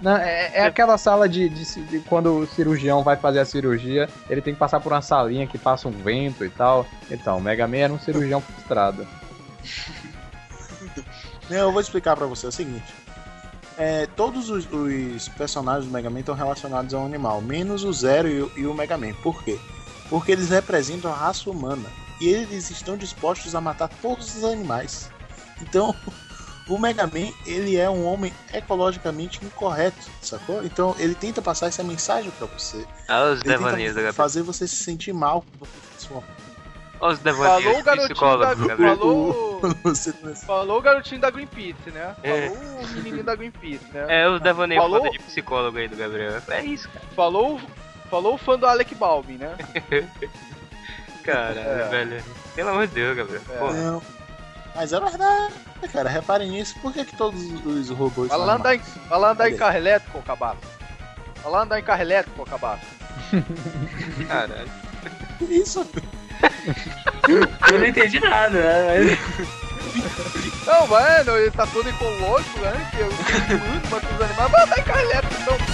Não, 0.00 0.16
é, 0.16 0.50
é 0.54 0.64
aquela 0.66 0.96
sala 0.96 1.28
de, 1.28 1.48
de, 1.48 1.64
ci- 1.64 1.82
de 1.82 1.98
quando 2.00 2.38
o 2.38 2.46
cirurgião 2.46 3.02
vai 3.02 3.16
fazer 3.16 3.40
a 3.40 3.44
cirurgia, 3.44 4.08
ele 4.30 4.40
tem 4.40 4.54
que 4.54 4.58
passar 4.60 4.78
por 4.80 4.92
uma 4.92 5.02
salinha 5.02 5.46
que 5.46 5.58
passa 5.58 5.88
um 5.88 5.92
vento 5.92 6.44
e 6.44 6.50
tal. 6.50 6.86
Então, 7.10 7.38
o 7.38 7.40
Mega 7.40 7.66
Man 7.66 7.76
era 7.78 7.92
um 7.92 7.98
cirurgião 7.98 8.40
frustrado. 8.40 9.06
Não, 11.50 11.56
eu 11.56 11.72
vou 11.72 11.80
explicar 11.80 12.16
pra 12.16 12.26
você 12.26 12.46
é 12.46 12.48
o 12.48 12.52
seguinte. 12.52 12.84
É, 13.76 14.06
todos 14.16 14.50
os, 14.50 14.68
os 14.72 15.28
personagens 15.30 15.86
do 15.86 15.90
Mega 15.92 16.10
Man 16.10 16.20
estão 16.20 16.34
relacionados 16.34 16.92
a 16.94 16.98
um 16.98 17.06
animal, 17.06 17.40
menos 17.40 17.84
o 17.84 17.92
Zero 17.92 18.28
e 18.28 18.42
o, 18.42 18.52
e 18.56 18.66
o 18.66 18.74
Mega 18.74 18.98
Man. 18.98 19.14
Por 19.22 19.42
quê? 19.42 19.58
Porque 20.10 20.32
eles 20.32 20.50
representam 20.50 21.12
a 21.12 21.16
raça 21.16 21.48
humana. 21.50 21.88
E 22.20 22.28
eles 22.28 22.70
estão 22.70 22.96
dispostos 22.96 23.54
a 23.54 23.60
matar 23.60 23.88
todos 24.02 24.34
os 24.36 24.44
animais. 24.44 25.10
Então, 25.62 25.94
o 26.68 26.78
Mega 26.78 27.06
Man, 27.06 27.32
ele 27.46 27.76
é 27.76 27.88
um 27.88 28.04
homem 28.06 28.32
ecologicamente 28.52 29.44
incorreto, 29.44 30.10
sacou? 30.20 30.64
Então, 30.64 30.94
ele 30.98 31.14
tenta 31.14 31.40
passar 31.42 31.66
essa 31.68 31.82
mensagem 31.82 32.30
pra 32.32 32.46
você. 32.46 32.86
Olha 33.08 33.32
os 33.32 33.40
Ele 33.40 33.42
tenta 33.44 33.58
devaneios 33.58 33.94
da 33.94 34.00
Gabriel. 34.02 34.12
fazer 34.14 34.42
você 34.42 34.66
se 34.68 34.76
sentir 34.76 35.12
mal 35.12 35.44
os 37.00 37.18
Falou 37.18 37.22
devaneios 37.22 37.80
o 37.80 37.84
garotinho 37.84 38.38
da, 38.38 38.56
falou, 38.76 39.60
falou 40.46 40.78
o 40.78 40.82
garotinho 40.82 41.20
da 41.20 41.30
Greenpeace, 41.30 41.90
né? 41.92 42.16
É. 42.24 42.48
Falou 42.50 42.62
o 42.82 42.88
menininho 42.88 43.24
da 43.24 43.36
Greenpeace, 43.36 43.84
né? 43.92 44.06
É, 44.08 44.28
os 44.28 44.40
devaneios 44.40 44.82
Falou? 44.82 44.98
foda 44.98 45.10
de 45.12 45.18
psicólogo 45.20 45.78
aí 45.78 45.86
do 45.88 45.96
Gabriel. 45.96 46.42
É 46.48 46.64
isso, 46.64 46.88
cara. 46.88 47.04
Falou, 47.14 47.60
falou 48.10 48.34
o 48.34 48.38
fã 48.38 48.58
do 48.58 48.66
Alec 48.66 48.94
Baldwin, 48.96 49.36
né? 49.38 49.56
Caralho, 51.22 51.58
É. 51.60 51.88
velho. 51.88 52.24
Pelo 52.54 52.70
amor 52.70 52.86
de 52.88 52.94
Deus, 52.94 53.16
Gabriel. 53.16 53.42
É. 53.48 53.56
Porra. 53.58 53.72
Não. 53.74 54.02
Mas 54.74 54.92
é 54.92 55.00
verdade, 55.00 55.54
cara. 55.92 56.08
Reparem 56.08 56.50
nisso. 56.50 56.74
Por 56.80 56.92
que, 56.92 57.04
que 57.04 57.16
todos 57.16 57.40
os 57.64 57.90
robôs 57.90 58.28
Vai 58.28 58.38
são 58.38 58.46
lá 58.46 58.54
andar 58.54 58.74
em, 58.74 58.80
vai 59.08 59.18
lá 59.18 59.30
andar 59.30 59.50
em 59.50 59.56
carro 59.56 59.76
elétrico, 59.76 60.22
cabaço. 60.22 60.58
Vai 61.42 61.52
lá 61.52 61.62
andar 61.62 61.78
em 61.78 61.82
carro 61.82 62.02
elétrico, 62.02 62.44
cabaço. 62.44 62.84
Caralho. 64.28 64.70
Que 65.38 65.44
isso? 65.44 65.86
Eu 67.28 67.78
não 67.78 67.86
entendi 67.86 68.20
nada, 68.20 68.50
né? 68.50 69.18
Não, 70.66 70.86
mano, 70.86 71.36
ele 71.36 71.50
tá 71.50 71.66
todo 71.66 71.88
ecológico, 71.88 72.60
né? 72.60 72.90
Que 72.90 72.98
eu 73.00 73.08
tenho 73.46 73.60
muito, 73.60 73.88
mas 73.90 74.02
os 74.04 74.20
animais. 74.20 74.50
Vai 74.50 74.62
andar 74.62 74.78
em 74.78 74.82
carro 74.82 75.00
elétrico 75.00 75.42
então, 75.42 75.56
pô. 75.56 75.64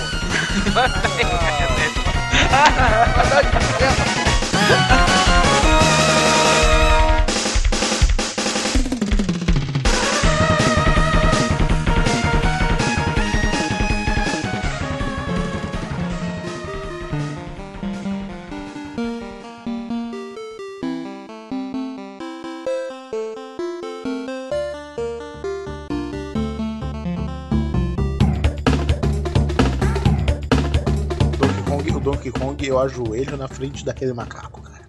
Vai 3.14 3.26
andar 3.26 3.42
de 3.42 3.50
bicicleta. 3.58 4.04
Donkey 4.64 4.88
Kong, 4.88 5.13
eu 32.74 32.80
ajoelho 32.80 33.36
na 33.36 33.46
frente 33.48 33.84
daquele 33.84 34.12
macaco, 34.12 34.60
cara. 34.60 34.84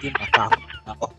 Que 0.00 0.10
macaco. 0.10 1.14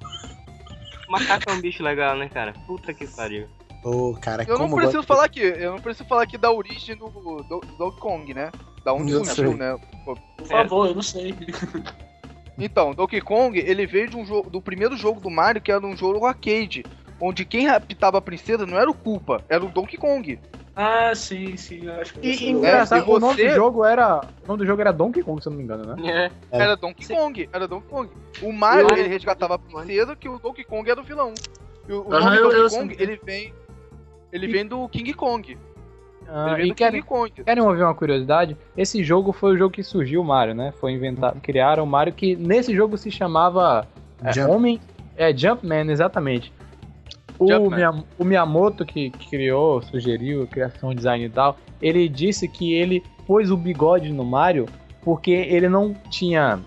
Macaco 1.08 1.49
é 1.49 1.54
um 1.54 1.62
bicho 1.62 1.84
legal, 1.84 2.18
né, 2.18 2.28
cara? 2.30 2.54
Puta 2.66 2.93
que 2.93 3.06
pariu. 3.08 3.47
Ô, 3.84 4.16
cara, 4.20 4.43
Eu 4.47 4.58
não 4.58 4.70
preciso 4.70 4.97
gosto- 4.97 5.08
falar 5.08 5.26
aqui, 5.26 5.41
eu 5.41 5.72
não 5.72 5.80
preciso 5.80 6.08
falar 6.08 6.24
aqui 6.24 6.38
da 6.38 6.52
origem 6.52 6.95
do, 6.95 7.08
do, 7.10 7.38
do 7.43 7.60
Donkey 7.78 7.99
Kong, 7.99 8.34
né? 8.34 8.52
Da 8.86 8.93
onde 8.93 9.12
Eu 9.12 9.24
surgiu, 9.26 9.49
sei. 9.49 9.58
né? 9.58 9.76
Por 10.06 10.18
favor, 10.47 10.88
eu 10.88 10.95
não 10.95 11.02
sei. 11.02 11.34
Então, 12.58 12.93
Donkey 12.93 13.22
Kong, 13.22 13.58
ele 13.58 13.88
veio 13.88 14.10
de 14.10 14.16
um 14.18 14.24
jogo, 14.26 14.47
do 14.49 14.62
primeiro 14.62 14.95
jogo 14.95 15.20
do 15.20 15.32
Mario, 15.32 15.62
que 15.62 15.72
era 15.72 15.84
um 15.84 15.97
jogo 15.97 16.26
arcade, 16.26 16.84
onde 17.20 17.43
quem 17.43 17.66
raptava 17.66 18.20
a 18.20 18.22
princesa 18.22 18.68
não 18.68 18.78
era 18.78 18.91
o 18.91 18.93
Koopa, 18.93 19.43
era 19.49 19.66
o 19.66 19.70
Donkey 19.70 19.97
Kong. 19.97 20.38
Ah, 20.76 21.14
sim, 21.14 21.58
sim, 21.58 21.86
eu 21.86 21.94
acho 21.96 22.14
que 22.14 22.26
E, 22.26 22.50
engraçado, 22.50 23.06
e 23.06 23.12
o 23.12 23.20
nome 23.20 23.44
do 23.44 23.50
jogo 23.50 23.84
era. 23.84 24.22
O 24.44 24.48
nome 24.48 24.60
do 24.60 24.66
jogo 24.66 24.80
era 24.82 24.94
Donkey 24.94 25.22
Kong, 25.22 25.42
se 25.42 25.48
eu 25.48 25.52
não 25.52 25.58
me 25.58 25.64
engano, 25.66 25.84
né? 25.96 26.32
É. 26.52 26.58
É. 26.58 26.62
Era 26.64 26.78
Donkey 26.78 27.08
Kong, 27.08 27.50
era 27.52 27.68
Donkey 27.68 27.90
Kong. 27.90 28.10
O 28.42 28.54
Mario, 28.54 28.88
Eu- 28.90 28.98
ele 28.98 29.10
resgatava 29.10 29.56
a 29.56 29.60
princesa, 29.60 30.16
que 30.16 30.30
o 30.30 30.40
Donkey 30.40 30.64
Kong 30.64 30.90
era 30.90 31.00
o 31.00 31.04
vilão. 31.04 31.34
E 31.90 31.92
o, 31.92 32.08
o 32.08 32.14
Aham, 32.14 32.24
nome 32.26 32.38
eu- 32.38 32.44
Donkey 32.44 32.60
eu 32.62 32.70
Kong, 32.70 32.96
ele 33.00 33.20
vem... 33.24 33.54
Ele 34.32 34.48
vem 34.48 34.66
do 34.66 34.88
King 34.88 35.14
Kong. 35.14 35.58
Ah, 36.26 36.56
e 36.58 36.74
querem, 36.74 37.02
King 37.02 37.06
Kong. 37.06 37.32
querem 37.44 37.62
ouvir 37.62 37.84
uma 37.84 37.94
curiosidade? 37.94 38.56
Esse 38.78 39.04
jogo 39.04 39.34
foi 39.34 39.54
o 39.54 39.58
jogo 39.58 39.74
que 39.74 39.84
surgiu 39.84 40.22
o 40.22 40.24
Mario, 40.24 40.56
né? 40.56 40.72
Foi 40.80 40.94
inventado, 40.94 41.42
criaram 41.42 41.84
o 41.84 41.88
Mario 41.88 42.14
que 42.14 42.38
nesse 42.38 42.74
jogo 42.74 42.98
se 42.98 43.12
chamava 43.12 43.86
é, 44.24 44.32
Jump. 44.32 44.50
Homem. 44.52 44.80
É, 45.18 45.36
Jumpman, 45.36 45.92
exatamente. 45.92 46.54
O. 47.44 47.70
Miyam- 47.70 48.04
o 48.20 48.24
Miyamoto, 48.24 48.86
que, 48.86 49.10
que 49.10 49.30
criou, 49.30 49.82
sugeriu 49.82 50.44
a 50.44 50.48
criação, 50.48 50.94
design 50.94 51.26
e 51.26 51.30
tal, 51.30 51.58
ele 51.82 52.08
disse 52.08 52.48
que 52.48 52.74
ele 52.74 53.04
pôs 53.26 53.50
o 53.52 53.58
bigode 53.58 54.12
no 54.12 54.24
Mario 54.24 54.66
porque 55.02 55.32
ele 55.32 55.68
não 55.68 55.94
tinha 56.10 56.60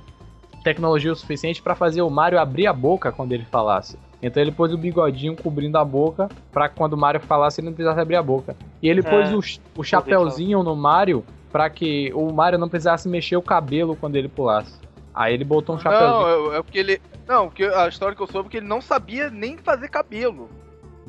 tecnologia 0.63 1.13
o 1.13 1.17
suficiente 1.17 1.63
para 1.63 1.75
fazer 1.75 2.03
o 2.03 2.11
Mario 2.11 2.39
abrir 2.41 2.67
a 2.67 2.73
boca 2.73 3.13
quando 3.13 3.33
ele 3.33 3.45
falasse. 3.45 3.99
Então 4.23 4.43
ele 4.43 4.51
pôs 4.51 4.73
o 4.73 4.79
bigodinho 4.79 5.37
cobrindo 5.37 5.77
a 5.77 5.85
boca 5.85 6.29
pra 6.51 6.69
quando 6.69 6.95
o 6.95 6.97
Mario 6.97 7.21
falasse 7.21 7.61
ele 7.61 7.67
não 7.67 7.75
precisasse 7.75 8.01
abrir 8.01 8.17
a 8.17 8.23
boca. 8.23 8.57
E 8.83 8.89
ele 8.89 9.01
É, 9.01 9.03
pôs 9.03 9.33
o, 9.33 9.81
o 9.81 9.85
chapéuzinho 9.85 10.63
no 10.63 10.75
Mario 10.75 11.23
pra 11.53 11.69
que 11.69 12.11
o 12.15 12.33
Mario 12.33 12.59
não 12.59 12.69
precisasse 12.69 13.09
mexer 13.09 13.37
o 13.37 13.43
cabelo 13.43 13.95
quando 13.95 14.17
ele 14.17 14.29
pulasse. 14.29 14.81
Aí 15.15 15.35
ele 15.35 15.45
botou 15.45 15.77
um 15.77 15.79
chapéuzinho. 15.79 16.47
Não, 16.47 16.53
é, 16.55 16.59
é 16.59 16.63
porque 16.63 16.79
ele... 16.79 17.01
Não, 17.29 17.47
porque 17.47 17.65
a 17.65 17.87
história 17.87 18.17
que 18.17 18.23
eu 18.23 18.27
soube 18.27 18.49
é 18.49 18.51
que 18.51 18.57
ele 18.57 18.67
não 18.67 18.81
sabia 18.81 19.31
nem 19.31 19.57
fazer 19.59 19.89
cabelo. 19.89 20.49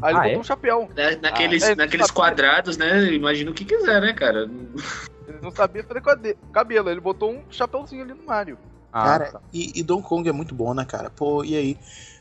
Aí 0.01 0.11
ele 0.13 0.19
Ah, 0.19 0.23
botou 0.23 0.37
é? 0.37 0.39
um 0.39 0.43
chapéu. 0.43 0.89
Na- 0.95 1.15
Naqueles, 1.29 1.63
Ah, 1.63 1.71
é, 1.71 1.75
naqueles 1.75 2.11
quadrados, 2.11 2.77
né? 2.77 3.13
Imagina 3.13 3.51
o 3.51 3.53
que 3.53 3.65
quiser, 3.65 4.01
né, 4.01 4.13
cara? 4.13 4.49
Ele 5.27 5.39
não 5.41 5.51
sabia 5.51 5.83
fazer 5.83 6.01
cabelo, 6.51 6.89
ele 6.89 6.99
botou 6.99 7.31
um 7.31 7.43
chapéuzinho 7.49 8.03
ali 8.03 8.13
no 8.13 8.25
Mario. 8.25 8.57
Ah, 8.91 9.03
Cara, 9.03 9.31
tá. 9.31 9.41
e, 9.51 9.79
e 9.79 9.83
Donkey 9.83 10.07
Kong 10.07 10.29
é 10.29 10.31
muito 10.31 10.53
bom, 10.55 10.73
né, 10.73 10.85
cara? 10.85 11.09
Pô, 11.09 11.43
e 11.43 11.55
aí? 11.55 11.77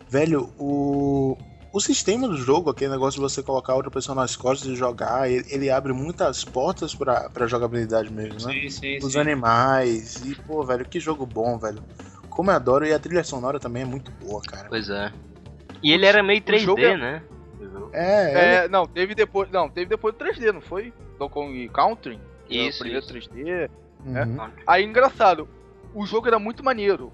Velho, 0.08 0.52
o. 0.58 1.36
O 1.72 1.80
sistema 1.80 2.28
do 2.28 2.36
jogo, 2.36 2.70
aquele 2.70 2.92
negócio 2.92 3.18
de 3.20 3.22
você 3.28 3.42
colocar 3.42 3.74
outra 3.74 3.90
pessoa 3.90 4.14
nas 4.14 4.36
costas 4.36 4.70
e 4.70 4.76
jogar, 4.76 5.28
ele, 5.28 5.44
ele 5.50 5.68
abre 5.70 5.92
muitas 5.92 6.44
portas 6.44 6.94
pra, 6.94 7.28
pra 7.28 7.48
jogabilidade 7.48 8.12
mesmo, 8.12 8.46
né? 8.46 8.52
Sim, 8.54 8.68
sim, 8.70 8.98
Os 8.98 9.14
sim. 9.14 9.18
animais, 9.18 10.20
e 10.24 10.36
pô, 10.36 10.62
velho, 10.62 10.86
que 10.86 11.00
jogo 11.00 11.26
bom, 11.26 11.58
velho. 11.58 11.82
Como 12.30 12.48
eu 12.48 12.54
adoro, 12.54 12.86
e 12.86 12.92
a 12.92 12.98
trilha 13.00 13.24
sonora 13.24 13.58
também 13.58 13.82
é 13.82 13.86
muito 13.86 14.12
boa, 14.12 14.40
cara. 14.42 14.68
Pois 14.68 14.88
é. 14.88 15.12
E 15.82 15.90
ele 15.92 16.06
era 16.06 16.22
meio 16.22 16.40
3D, 16.40 16.64
jogo 16.64 16.80
é- 16.80 16.96
né? 16.96 17.22
O 17.74 17.80
jogo. 17.80 17.90
É, 17.92 18.32
é, 18.32 18.54
É, 18.54 18.68
não, 18.68 18.86
teve 18.86 19.14
depois. 19.14 19.50
Não, 19.50 19.68
teve 19.68 19.86
depois 19.86 20.14
do 20.14 20.24
3D, 20.24 20.52
não 20.52 20.60
foi? 20.60 20.92
Donkey 21.18 21.34
Kong 21.34 21.68
Country? 21.68 22.16
o 22.16 22.52
Isso, 22.52 22.78
primeiro 22.80 23.04
isso. 23.04 23.30
3D. 23.30 23.70
uhum. 24.04 24.50
Aí, 24.66 24.84
engraçado, 24.84 25.48
o 25.94 26.06
jogo 26.06 26.28
era 26.28 26.38
muito 26.38 26.64
maneiro. 26.64 27.12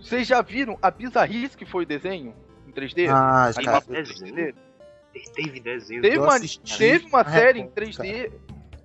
Vocês 0.00 0.26
já 0.26 0.40
viram 0.42 0.78
a 0.80 0.90
bizarrice 0.90 1.56
que 1.56 1.66
foi 1.66 1.84
o 1.84 1.86
desenho 1.86 2.34
em 2.66 2.72
3D? 2.72 3.08
Ah, 3.10 3.50
cara, 3.62 3.82
em 3.88 4.02
desenho. 4.02 4.34
3D? 4.34 4.54
Teve 5.34 5.60
desenho. 5.60 6.02
Teve 6.02 6.18
uma, 6.18 6.38
teve 6.38 7.06
uma 7.06 7.24
na 7.24 7.30
série 7.30 7.60
em 7.60 7.62
Record, 7.62 7.88
3D 7.88 8.32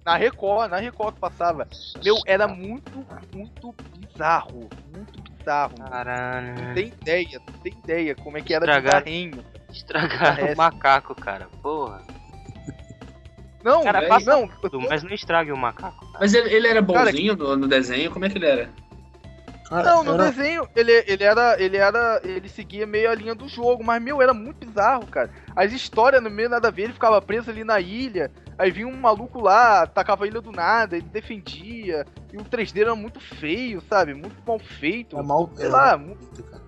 na 0.06 0.16
Record, 0.16 0.72
na 0.72 0.78
Record 0.78 1.16
que 1.16 1.20
passava. 1.20 1.68
Meu, 2.04 2.18
era 2.26 2.48
muito, 2.48 3.06
muito 3.34 3.76
bizarro. 3.98 4.70
Muito 4.96 5.22
bizarro. 5.22 5.31
Não 5.46 5.86
Caralho. 5.88 6.74
tem 6.74 6.88
ideia, 6.88 7.42
não 7.48 7.60
tem 7.60 7.74
ideia 7.74 8.16
como 8.16 8.38
é 8.38 8.42
que 8.42 8.54
era 8.54 8.66
Estragaram. 8.66 9.04
bizarrinho. 9.06 9.46
Estragaram 9.72 10.48
É. 10.48 10.54
o 10.54 10.58
macaco, 10.58 11.16
cara. 11.16 11.48
Porra. 11.62 12.02
Não, 13.64 13.84
Cara, 13.84 14.08
passa 14.08 14.32
não. 14.32 14.48
tô- 14.48 14.80
Mas 14.90 15.04
não 15.04 15.12
estrague 15.14 15.52
o 15.52 15.58
macaco. 15.58 16.04
Mas 16.20 16.34
ele, 16.34 16.52
ele 16.54 16.68
era 16.68 16.84
Cara, 16.84 17.06
bonzinho 17.12 17.36
no, 17.36 17.56
no 17.56 17.68
desenho? 17.68 18.10
Como 18.10 18.26
é 18.26 18.30
que 18.30 18.38
ele 18.38 18.48
era? 18.48 18.70
Não, 19.72 20.04
no 20.04 20.14
era- 20.16 20.30
desenho 20.32 20.68
ele, 20.76 20.92
ele 21.08 21.24
era. 21.24 21.62
Ele 21.62 21.78
era. 21.78 22.20
Ele 22.24 22.50
seguia 22.50 22.86
meio 22.86 23.10
a 23.10 23.16
linha 23.16 23.34
do 23.34 23.48
jogo, 23.48 23.84
mas 23.84 24.02
meu, 24.02 24.22
era 24.22 24.34
muito 24.34 24.66
bizarro, 24.68 25.06
cara. 25.08 25.30
As 25.56 25.72
histórias 25.72 26.22
no 26.22 26.30
meio 26.30 26.50
nada 26.50 26.68
a 26.68 26.72
ver, 26.72 26.84
ele 26.84 26.94
ficava 26.94 27.22
preso 27.22 27.50
ali 27.50 27.64
na 27.64 27.80
ilha, 27.80 28.32
aí 28.58 28.70
vinha 28.72 28.88
um 28.88 28.96
maluco 28.98 29.40
lá, 29.40 29.88
tacava 29.88 30.26
a 30.26 30.28
ilha 30.28 30.42
do 30.42 30.52
nada, 30.52 30.98
ele 30.98 31.08
defendia. 31.10 32.06
E 32.34 32.38
o 32.38 32.44
3D 32.44 32.82
era 32.82 32.96
muito 32.96 33.20
feio, 33.20 33.82
sabe? 33.90 34.14
Muito 34.14 34.36
mal 34.46 34.60
feito. 34.60 35.18
é 35.18 35.24
mal. 35.24 35.50
Sei 35.56 35.66
é 35.68 35.70
lá, 35.70 35.98
mal 35.98 36.16
feito, 36.16 36.44
cara. 36.44 36.62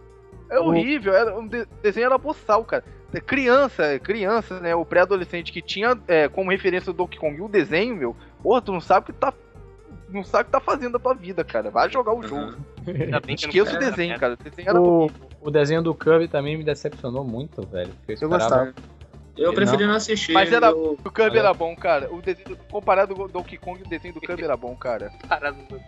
É 0.50 0.60
horrível, 0.60 1.14
era, 1.16 1.36
um 1.38 1.48
de- 1.48 1.66
desenho 1.82 2.06
era 2.06 2.18
boçal, 2.18 2.64
cara. 2.64 2.84
É 3.14 3.20
Criança, 3.20 4.00
criança, 4.00 4.60
né? 4.60 4.74
O 4.76 4.86
pré-adolescente 4.86 5.52
que 5.52 5.62
tinha 5.62 5.98
é, 6.08 6.28
como 6.28 6.52
referência 6.52 6.90
o 6.90 6.94
Donkey 6.94 7.18
Kong 7.20 7.38
e 7.38 7.42
o 7.42 7.48
desenho, 7.48 7.96
meu, 7.96 8.16
porra, 8.42 8.62
tu 8.62 8.72
não 8.72 8.82
sabe 8.82 9.04
o 9.04 9.14
que 9.14 9.20
tá. 9.20 9.34
Não 10.10 10.24
sabe 10.24 10.44
o 10.44 10.46
que 10.46 10.52
tá 10.52 10.60
fazendo 10.60 10.94
da 10.94 11.00
tua 11.00 11.14
vida, 11.14 11.44
cara. 11.44 11.70
Vai 11.72 11.90
jogar 11.92 12.14
o 12.14 12.22
jogo. 12.22 12.56
Ainda 12.88 13.20
bem 13.20 13.36
que 13.36 13.46
eu 13.46 13.66
não 13.66 13.72
Esqueça 13.72 13.76
o 13.76 13.80
desenho, 13.80 14.12
essa 14.12 14.20
cara. 14.20 14.34
O 14.34 14.44
desenho 14.44 14.70
era 14.70 14.82
O, 14.82 15.52
desenho 15.52 15.82
do 15.82 15.96
Kirby 15.96 16.28
também 16.28 16.58
me 16.58 16.64
decepcionou 16.64 17.24
muito, 17.24 17.66
velho. 17.68 17.92
Eu 18.08 18.14
esperava- 18.14 18.38
gostava. 18.40 18.74
Eu 19.36 19.48
Ele 19.48 19.56
preferi 19.56 19.88
não, 19.88 19.96
assistir. 19.96 20.32
Mas 20.32 20.54
era- 20.54 20.68
eu- 20.70 20.98
O 21.04 21.10
Kirby 21.12 21.40
era 21.40 21.54
bom, 21.54 21.76
cara. 21.76 22.14
O 22.14 22.22
desenho, 22.22 22.56
comparado 22.70 23.16
com 23.16 23.24
o 23.24 23.28
Donkey 23.28 23.58
Kong, 23.58 23.82
o 23.82 23.90
desenho 23.90 24.14
do 24.14 24.22
Kirby 24.22 24.44
era 24.44 24.56
bom, 24.56 24.76
cara. 24.76 25.12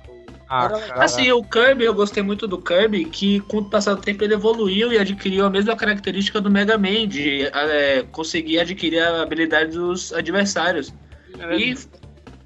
Ah. 0.47 0.69
Assim, 1.03 1.31
o 1.31 1.43
Kirby, 1.43 1.85
eu 1.85 1.93
gostei 1.95 2.21
muito 2.21 2.47
do 2.47 2.61
Kirby, 2.61 3.05
que 3.05 3.39
com 3.41 3.57
o 3.57 3.65
passar 3.67 3.95
do 3.95 4.01
tempo 4.03 4.23
ele 4.23 4.35
evoluiu 4.35 4.93
e 4.93 4.97
adquiriu 4.99 5.43
a 5.43 5.49
mesma 5.49 5.75
característica 5.75 6.39
do 6.39 6.51
Mega 6.51 6.77
Man, 6.77 7.07
de 7.07 7.47
é, 7.47 8.03
conseguir 8.11 8.59
adquirir 8.59 8.99
a 8.99 9.23
habilidade 9.23 9.71
dos 9.71 10.13
adversários. 10.13 10.93
E 11.57 11.73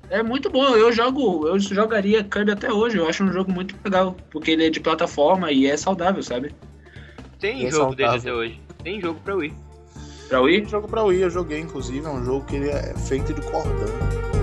é 0.09 0.23
muito 0.23 0.49
bom, 0.49 0.75
eu 0.75 0.91
jogo, 0.91 1.47
eu 1.47 1.59
jogaria 1.59 2.23
Kirby 2.23 2.51
até 2.51 2.71
hoje, 2.71 2.97
eu 2.97 3.07
acho 3.07 3.23
um 3.23 3.31
jogo 3.31 3.51
muito 3.51 3.75
legal, 3.83 4.15
porque 4.31 4.51
ele 4.51 4.65
é 4.65 4.69
de 4.69 4.79
plataforma 4.79 5.51
e 5.51 5.65
é 5.67 5.77
saudável, 5.77 6.21
sabe? 6.23 6.53
Tem 7.39 7.65
É 7.65 7.71
jogo 7.71 7.95
dele 7.95 8.09
saudável. 8.09 8.33
até 8.33 8.33
hoje. 8.33 8.61
Tem 8.83 8.99
jogo 9.01 9.19
pra 9.23 9.35
Wii. 9.35 9.53
Pra 10.27 10.41
Wii? 10.41 10.61
Tem 10.61 10.69
jogo 10.69 10.87
pra 10.87 11.03
Wii, 11.03 11.21
eu 11.21 11.29
joguei, 11.29 11.59
inclusive, 11.59 12.05
é 12.05 12.09
um 12.09 12.23
jogo 12.23 12.45
que 12.45 12.55
ele 12.55 12.69
é 12.69 12.93
feito 12.97 13.33
de 13.33 13.41
cordão. 13.41 14.38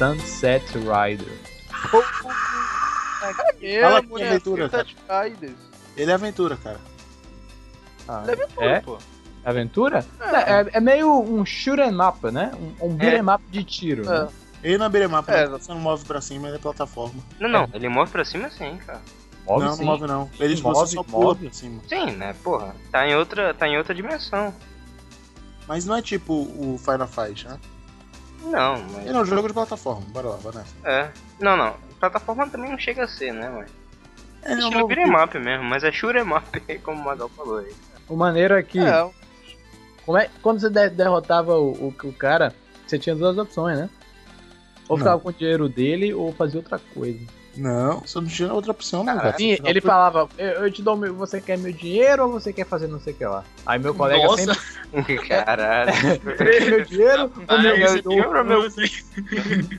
Sunset 0.00 0.64
Rider. 0.78 1.28
É 3.60 3.80
Fala 3.82 4.02
que 4.02 4.22
é 4.22 4.28
aventura, 4.30 4.70
Sunset 4.70 4.96
Riders. 5.06 5.58
Ele 5.94 6.10
é 6.10 6.14
aventura, 6.14 6.56
cara. 6.56 6.80
Ah, 8.08 8.22
Ele 8.22 8.30
é 8.30 8.34
aventura, 8.44 8.66
É? 8.66 8.80
pô. 8.80 8.98
Aventura? 9.44 10.06
É. 10.18 10.52
É, 10.52 10.70
é 10.72 10.80
meio 10.80 11.20
um 11.20 11.44
shoot 11.44 11.78
'em 11.82 12.00
up, 12.00 12.30
né? 12.30 12.50
Um, 12.80 12.86
um 12.86 12.94
beat 12.96 13.20
'em 13.20 13.30
up 13.30 13.44
de 13.50 13.62
tiro. 13.62 14.04
É. 14.10 14.22
Né? 14.24 14.28
Ele 14.62 14.78
não 14.78 14.86
é 14.86 14.88
beat'em 14.88 15.34
É, 15.34 15.46
né? 15.46 15.58
Você 15.58 15.70
não 15.70 15.80
move 15.80 16.04
pra 16.06 16.22
cima, 16.22 16.48
ele 16.48 16.56
é 16.56 16.60
plataforma. 16.60 17.22
Não, 17.38 17.48
não, 17.50 17.68
ele 17.74 17.88
move 17.90 18.10
pra 18.10 18.24
cima 18.24 18.48
sim, 18.48 18.78
cara. 18.78 19.02
Move 19.46 19.64
não, 19.66 19.72
sim. 19.74 19.84
não 19.84 19.92
move 19.92 20.06
não. 20.06 20.30
Ele 20.40 20.56
Sim, 20.56 20.62
move, 20.62 20.88
só 20.88 21.02
pula 21.02 21.24
move. 21.26 21.44
pra 21.44 21.52
cima. 21.52 21.82
Sim, 21.86 22.12
né, 22.12 22.34
porra. 22.42 22.74
Tá 22.90 23.06
em 23.06 23.14
outra, 23.14 23.52
tá 23.52 23.68
em 23.68 23.76
outra 23.76 23.94
dimensão. 23.94 24.54
Mas 25.68 25.84
não 25.84 25.94
é 25.96 26.00
tipo 26.00 26.32
o 26.32 26.78
Final 26.78 27.06
Fight, 27.06 27.46
né? 27.46 27.58
Não, 28.42 28.82
mas... 28.92 29.06
Ele 29.06 29.16
é 29.16 29.20
um 29.20 29.24
jogo 29.24 29.48
de 29.48 29.54
plataforma. 29.54 30.02
Bora 30.08 30.28
lá, 30.30 30.36
bora 30.38 30.58
nessa. 30.58 30.74
É. 30.84 31.10
Não, 31.38 31.56
não. 31.56 31.74
Plataforma 31.98 32.48
também 32.48 32.70
não 32.70 32.78
chega 32.78 33.04
a 33.04 33.08
ser, 33.08 33.32
né, 33.32 33.48
mas... 33.50 33.70
É 34.42 34.54
um 34.54 34.58
Estilo 34.58 34.70
novo 34.72 34.86
beat'em 34.88 35.14
up 35.22 35.38
mesmo, 35.38 35.64
mas 35.64 35.84
é 35.84 35.92
shoot 35.92 36.16
'em 36.16 36.22
up, 36.32 36.60
como 36.82 37.00
o 37.00 37.04
Magal 37.04 37.28
falou 37.30 37.58
aí. 37.58 37.72
O 38.08 38.16
maneiro 38.16 38.54
é 38.54 38.62
que 38.62 38.78
É, 38.78 39.10
como 40.06 40.16
é, 40.16 40.30
quando 40.42 40.60
você 40.60 40.70
de- 40.70 40.88
derrotava 40.90 41.58
o, 41.58 41.72
o, 41.72 41.94
o 42.04 42.12
cara, 42.14 42.54
você 42.86 42.98
tinha 42.98 43.14
duas 43.14 43.36
opções, 43.36 43.78
né? 43.78 43.90
Ou 44.88 44.96
Não. 44.96 45.04
ficava 45.04 45.20
com 45.20 45.28
o 45.28 45.32
dinheiro 45.32 45.68
dele 45.68 46.14
ou 46.14 46.32
fazia 46.32 46.58
outra 46.58 46.80
coisa. 46.94 47.20
Não, 47.60 48.00
você 48.00 48.18
não 48.20 48.26
tinha 48.26 48.52
outra 48.52 48.70
opção, 48.70 49.04
não, 49.04 49.16
cara. 49.16 49.36
Sim, 49.36 49.56
Você 49.56 49.62
ele 49.68 49.80
não- 49.80 49.86
falava, 49.90 50.28
eu, 50.38 50.48
eu 50.64 50.72
te 50.72 50.80
dou 50.82 50.96
meu, 50.96 51.14
você 51.14 51.40
quer 51.40 51.58
meu 51.58 51.72
dinheiro 51.72 52.24
ou 52.24 52.32
você 52.32 52.52
quer 52.52 52.64
fazer 52.66 52.86
não 52.86 52.98
sei 53.00 53.12
o 53.12 53.16
que 53.16 53.24
lá? 53.24 53.44
Aí 53.66 53.78
meu 53.78 53.94
colega 53.94 54.24
Nossa, 54.24 54.54
sempre 54.94 55.18
Caralho. 55.28 55.92
você 55.92 56.36
quer 56.44 56.70
meu 56.70 56.84
dinheiro 56.84 57.32
ou 57.48 57.58
meu 57.66 58.02
dinheiro? 58.02 58.44
meu... 58.44 59.78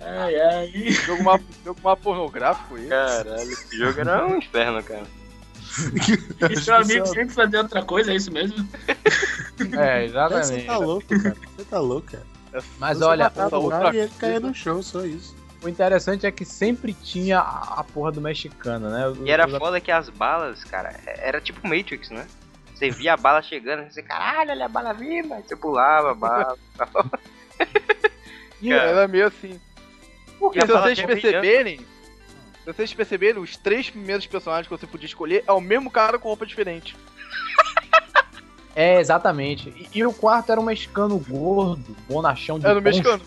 ai, 0.00 0.40
ai. 0.40 0.90
Jogo, 1.06 1.22
uma, 1.22 1.40
jogo 1.64 1.80
uma 1.82 1.96
pornográfico 1.96 2.76
aí. 2.76 2.86
Caralho, 2.88 3.52
esse 3.52 3.76
jogo 3.76 4.00
era 4.00 4.26
um 4.26 4.36
inferno, 4.38 4.82
cara. 4.82 5.04
E 6.50 6.56
seu 6.60 6.74
amigo 6.76 7.06
sempre 7.06 7.28
fazer 7.34 7.58
outra 7.58 7.82
coisa, 7.84 8.10
é 8.12 8.16
isso 8.16 8.32
mesmo? 8.32 8.66
É, 9.78 10.00
Você 10.00 10.04
exatamente. 10.06 10.66
tá 10.66 10.78
louco, 10.78 11.22
cara. 11.22 11.36
Você 11.56 11.64
tá 11.64 11.78
louco, 11.78 12.06
cara. 12.10 12.24
Mas 12.78 12.98
Você 12.98 13.04
olha, 13.04 13.24
matava 13.24 13.58
o, 13.58 13.66
o 13.66 13.70
cara 13.70 13.94
e 13.94 13.98
ele 14.00 14.12
caía 14.18 14.40
no 14.40 14.54
show, 14.54 14.82
só 14.82 15.04
isso. 15.04 15.36
O 15.62 15.68
interessante 15.68 16.26
é 16.26 16.30
que 16.30 16.44
sempre 16.44 16.92
tinha 16.92 17.40
a, 17.40 17.84
porra 17.84 18.12
do 18.12 18.20
mexicano, 18.20 18.88
né? 18.90 19.12
E 19.24 19.30
era 19.30 19.46
Os- 19.46 19.56
foda 19.58 19.80
que 19.80 19.90
as 19.90 20.08
balas, 20.08 20.62
cara, 20.64 20.94
era 21.06 21.40
tipo 21.40 21.66
Matrix, 21.66 22.10
né? 22.10 22.26
Você 22.74 22.90
via 22.90 23.14
a 23.14 23.16
bala 23.16 23.42
chegando, 23.42 23.90
você, 23.90 24.02
caralho, 24.02 24.52
olha 24.52 24.66
a 24.66 24.68
bala 24.68 24.92
vindo, 24.94 25.34
aí 25.34 25.42
você 25.42 25.56
pulava 25.56 26.12
a 26.12 26.14
bala. 26.14 26.56
E 28.62 28.70
Cara. 28.70 28.82
era 28.82 29.08
meio 29.08 29.26
assim. 29.26 29.60
Porque 30.38 30.58
E 30.58 30.62
se 30.62 30.68
vocês 30.68 31.00
perceberem. 31.02 31.78
Se 31.78 32.72
vocês 32.72 32.94
perceberem, 32.94 33.42
os 33.42 33.56
três 33.56 33.90
primeiros 33.90 34.26
personagens 34.26 34.68
que 34.68 34.76
você 34.76 34.86
podia 34.86 35.06
escolher 35.06 35.42
é 35.46 35.52
o 35.52 35.60
mesmo 35.60 35.90
cara 35.90 36.18
com 36.18 36.28
roupa 36.28 36.46
diferente. 36.46 36.96
É, 38.76 39.00
exatamente. 39.00 39.70
E, 39.92 39.98
e 39.98 40.04
o 40.06 40.12
quarto 40.12 40.52
era 40.52 40.60
um 40.60 40.64
mexicano 40.64 41.18
gordo, 41.18 41.96
bonachão 42.08 42.58
de 42.58 42.66
Era 42.66 42.74
poncho. 42.74 42.84
mexicano. 42.84 43.22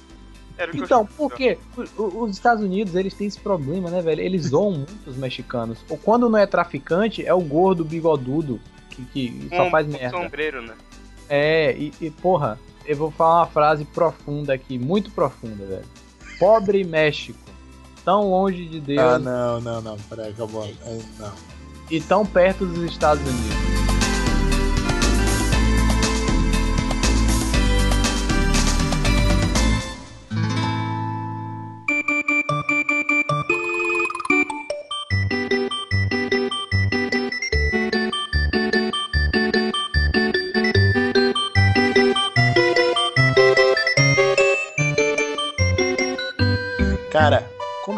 Então, 0.74 1.06
por 1.06 1.32
quê? 1.34 1.58
O- 1.98 2.02
o- 2.04 2.24
Os 2.24 2.32
Estados 2.32 2.64
Unidos, 2.64 2.96
eles 2.96 3.14
têm 3.14 3.28
esse 3.28 3.40
problema, 3.40 3.90
né, 3.90 4.02
velho? 4.02 4.22
Eles 4.22 4.48
zoam 4.48 4.72
muito 4.86 5.08
os 5.10 5.16
mexicanos. 5.18 5.80
Ou 5.90 5.98
quando 5.98 6.30
não 6.30 6.38
é 6.38 6.46
traficante, 6.46 7.26
é 7.26 7.34
o 7.34 7.42
gordo 7.42 7.84
bigodudo 7.84 8.60
que, 8.90 9.04
que 9.06 9.48
só 9.56 9.64
Um- 9.68 9.70
faz 9.72 9.88
um 9.88 9.92
merda. 9.92 10.18
sombreiro, 10.18 10.62
né? 10.62 10.74
É, 11.30 11.74
e, 11.78 11.94
e, 12.02 12.10
porra, 12.10 12.60
eu 12.86 12.96
vou 12.98 13.10
falar 13.12 13.42
uma 13.42 13.48
frase 13.48 13.86
profunda 13.86 14.54
aqui, 14.54 14.78
muito 14.78 15.10
profunda, 15.12 15.66
velho. 15.66 15.86
Pobre 16.40 16.84
México, 16.86 17.40
tão 18.04 18.30
longe 18.30 18.66
de 18.68 18.80
Deus 18.82 19.00
Ah, 19.02 19.20
não, 19.20 19.62
não, 19.62 19.82
não. 19.82 19.98
Peraí, 20.10 20.32
acabou. 20.32 20.66
É, 20.66 21.00
Não. 21.20 21.32
e 21.90 22.02
tão 22.02 22.26
perto 22.26 22.66
dos 22.66 22.84
Estados 22.84 23.24
Unidos. 23.24 23.91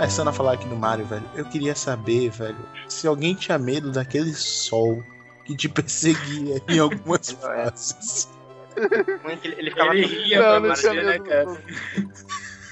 Começando 0.03 0.27
a 0.27 0.33
falar 0.33 0.53
aqui 0.55 0.67
do 0.67 0.75
Mario, 0.75 1.05
velho, 1.05 1.23
eu 1.33 1.45
queria 1.45 1.73
saber, 1.73 2.29
velho, 2.29 2.57
se 2.89 3.07
alguém 3.07 3.33
tinha 3.35 3.57
medo 3.57 3.89
daquele 3.89 4.33
sol 4.33 5.01
que 5.45 5.55
te 5.55 5.69
perseguia 5.71 6.61
em 6.67 6.77
algumas 6.77 7.31
fases. 7.39 8.29
É 8.75 9.35
que 9.37 9.47
ele, 9.47 9.55
ele 9.59 9.69
ficava 9.69 9.95
Ele 9.95 10.05
ria 10.05 10.41
Não, 10.41 10.59
não 10.59 10.75
tinha 10.75 11.03
né, 11.03 11.19
cara? 11.19 11.57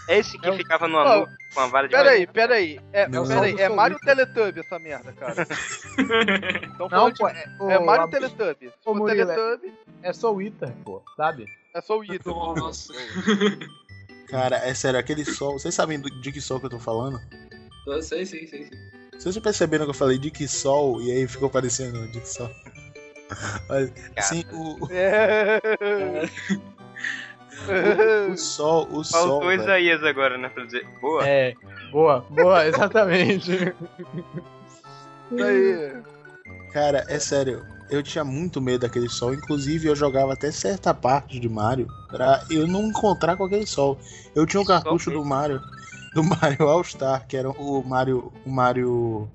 É 0.10 0.18
esse 0.20 0.38
que 0.38 0.46
É 0.46 0.52
o- 0.52 0.58
ficava 0.58 0.90
numa 0.90 1.04
Ó, 1.06 1.20
nuvem 1.20 1.36
com 1.54 1.60
a 1.62 1.68
vara 1.68 1.88
de 1.88 1.92
Pera 1.96 2.04
magia? 2.10 2.20
aí, 2.20 2.28
pera 2.28 2.56
aí. 2.56 2.80
É, 2.92 3.08
Não. 3.08 3.26
pera 3.26 3.42
aí, 3.44 3.56
é. 3.58 3.70
Mario 3.70 4.00
Teletubby 4.00 4.60
essa 4.60 4.78
merda, 4.78 5.14
cara. 5.14 5.48
Então 6.76 6.90
Não, 6.90 7.14
pô, 7.14 7.30
é, 7.30 7.46
é 7.70 7.80
Mario. 7.80 8.10
Se 8.12 8.68
Ô, 8.68 8.72
for 8.84 8.96
Murilo, 8.96 9.32
é- 9.32 9.36
Teletubby, 9.36 9.74
é 10.04 10.12
só 10.12 10.34
o 10.34 10.42
Iter, 10.42 10.74
pô, 10.84 11.02
sabe? 11.16 11.46
é 11.74 11.80
só 11.80 11.98
o 11.98 12.04
Ito. 12.04 12.30
Nossa. 12.30 12.94
Cara, 14.32 14.56
é 14.58 14.74
sério, 14.74 15.00
aquele 15.00 15.24
sol. 15.26 15.60
Vocês 15.60 15.76
sabem 15.76 16.00
do- 16.00 16.10
de 16.10 16.32
que 16.32 16.42
sol 16.42 16.60
que 16.60 16.66
eu 16.66 16.70
tô 16.72 16.80
falando? 16.80 17.22
Eu 17.86 18.02
sei, 18.02 18.26
sim, 18.26 18.48
sim, 18.48 18.66
sim. 18.66 18.72
Vocês 19.20 19.36
já 19.36 19.42
perceberam 19.42 19.86
que 19.86 19.92
eu 19.92 19.96
falei 19.96 20.18
de 20.18 20.32
que 20.32 20.48
sol 20.48 21.00
e 21.02 21.12
aí 21.12 21.28
ficou 21.28 21.50
parecendo 21.50 22.08
de 22.08 22.20
que 22.22 22.28
sol? 22.28 22.50
Olha, 23.70 23.94
assim, 24.18 24.44
o, 24.52 24.86
o, 24.86 24.88
o 28.34 28.38
sol, 28.38 28.88
o 28.92 29.04
sol. 29.04 29.22
Faltou 29.42 29.48
velho. 29.50 29.62
Isaías 29.64 30.04
agora, 30.04 30.38
né? 30.38 30.50
Pra 30.50 30.66
dizer, 30.66 30.86
boa. 31.02 31.28
É, 31.28 31.54
boa, 31.92 32.22
boa, 32.30 32.66
exatamente. 32.66 33.52
Isso 35.32 35.44
aí. 35.44 36.02
Cara, 36.74 37.06
é 37.10 37.20
sério, 37.20 37.66
eu 37.92 38.02
tinha 38.02 38.24
muito 38.24 38.62
medo 38.62 38.82
daquele 38.82 39.10
sol. 39.10 39.34
Inclusive, 39.34 39.88
eu 39.88 39.96
jogava 39.96 40.32
até 40.34 40.50
certa 40.50 40.94
parte 40.94 41.38
de 41.39 41.50
Mario 41.50 41.88
pra 42.08 42.44
eu 42.50 42.66
não 42.66 42.88
encontrar 42.88 43.36
com 43.36 43.44
aquele 43.44 43.68
sol. 43.68 44.00
Eu 44.34 44.46
tinha 44.46 44.62
um 44.62 44.66
cartucho 44.66 45.12
do. 45.12 45.24
Mario, 45.26 45.62
do 46.16 46.24
Mario 46.24 46.68
All 46.68 46.84
Star, 46.84 47.28
que 47.28 47.36
era 47.36 47.50
o 47.50 47.84
Mario, 47.84 48.32
o 48.46 48.50
Mario, 48.50 49.30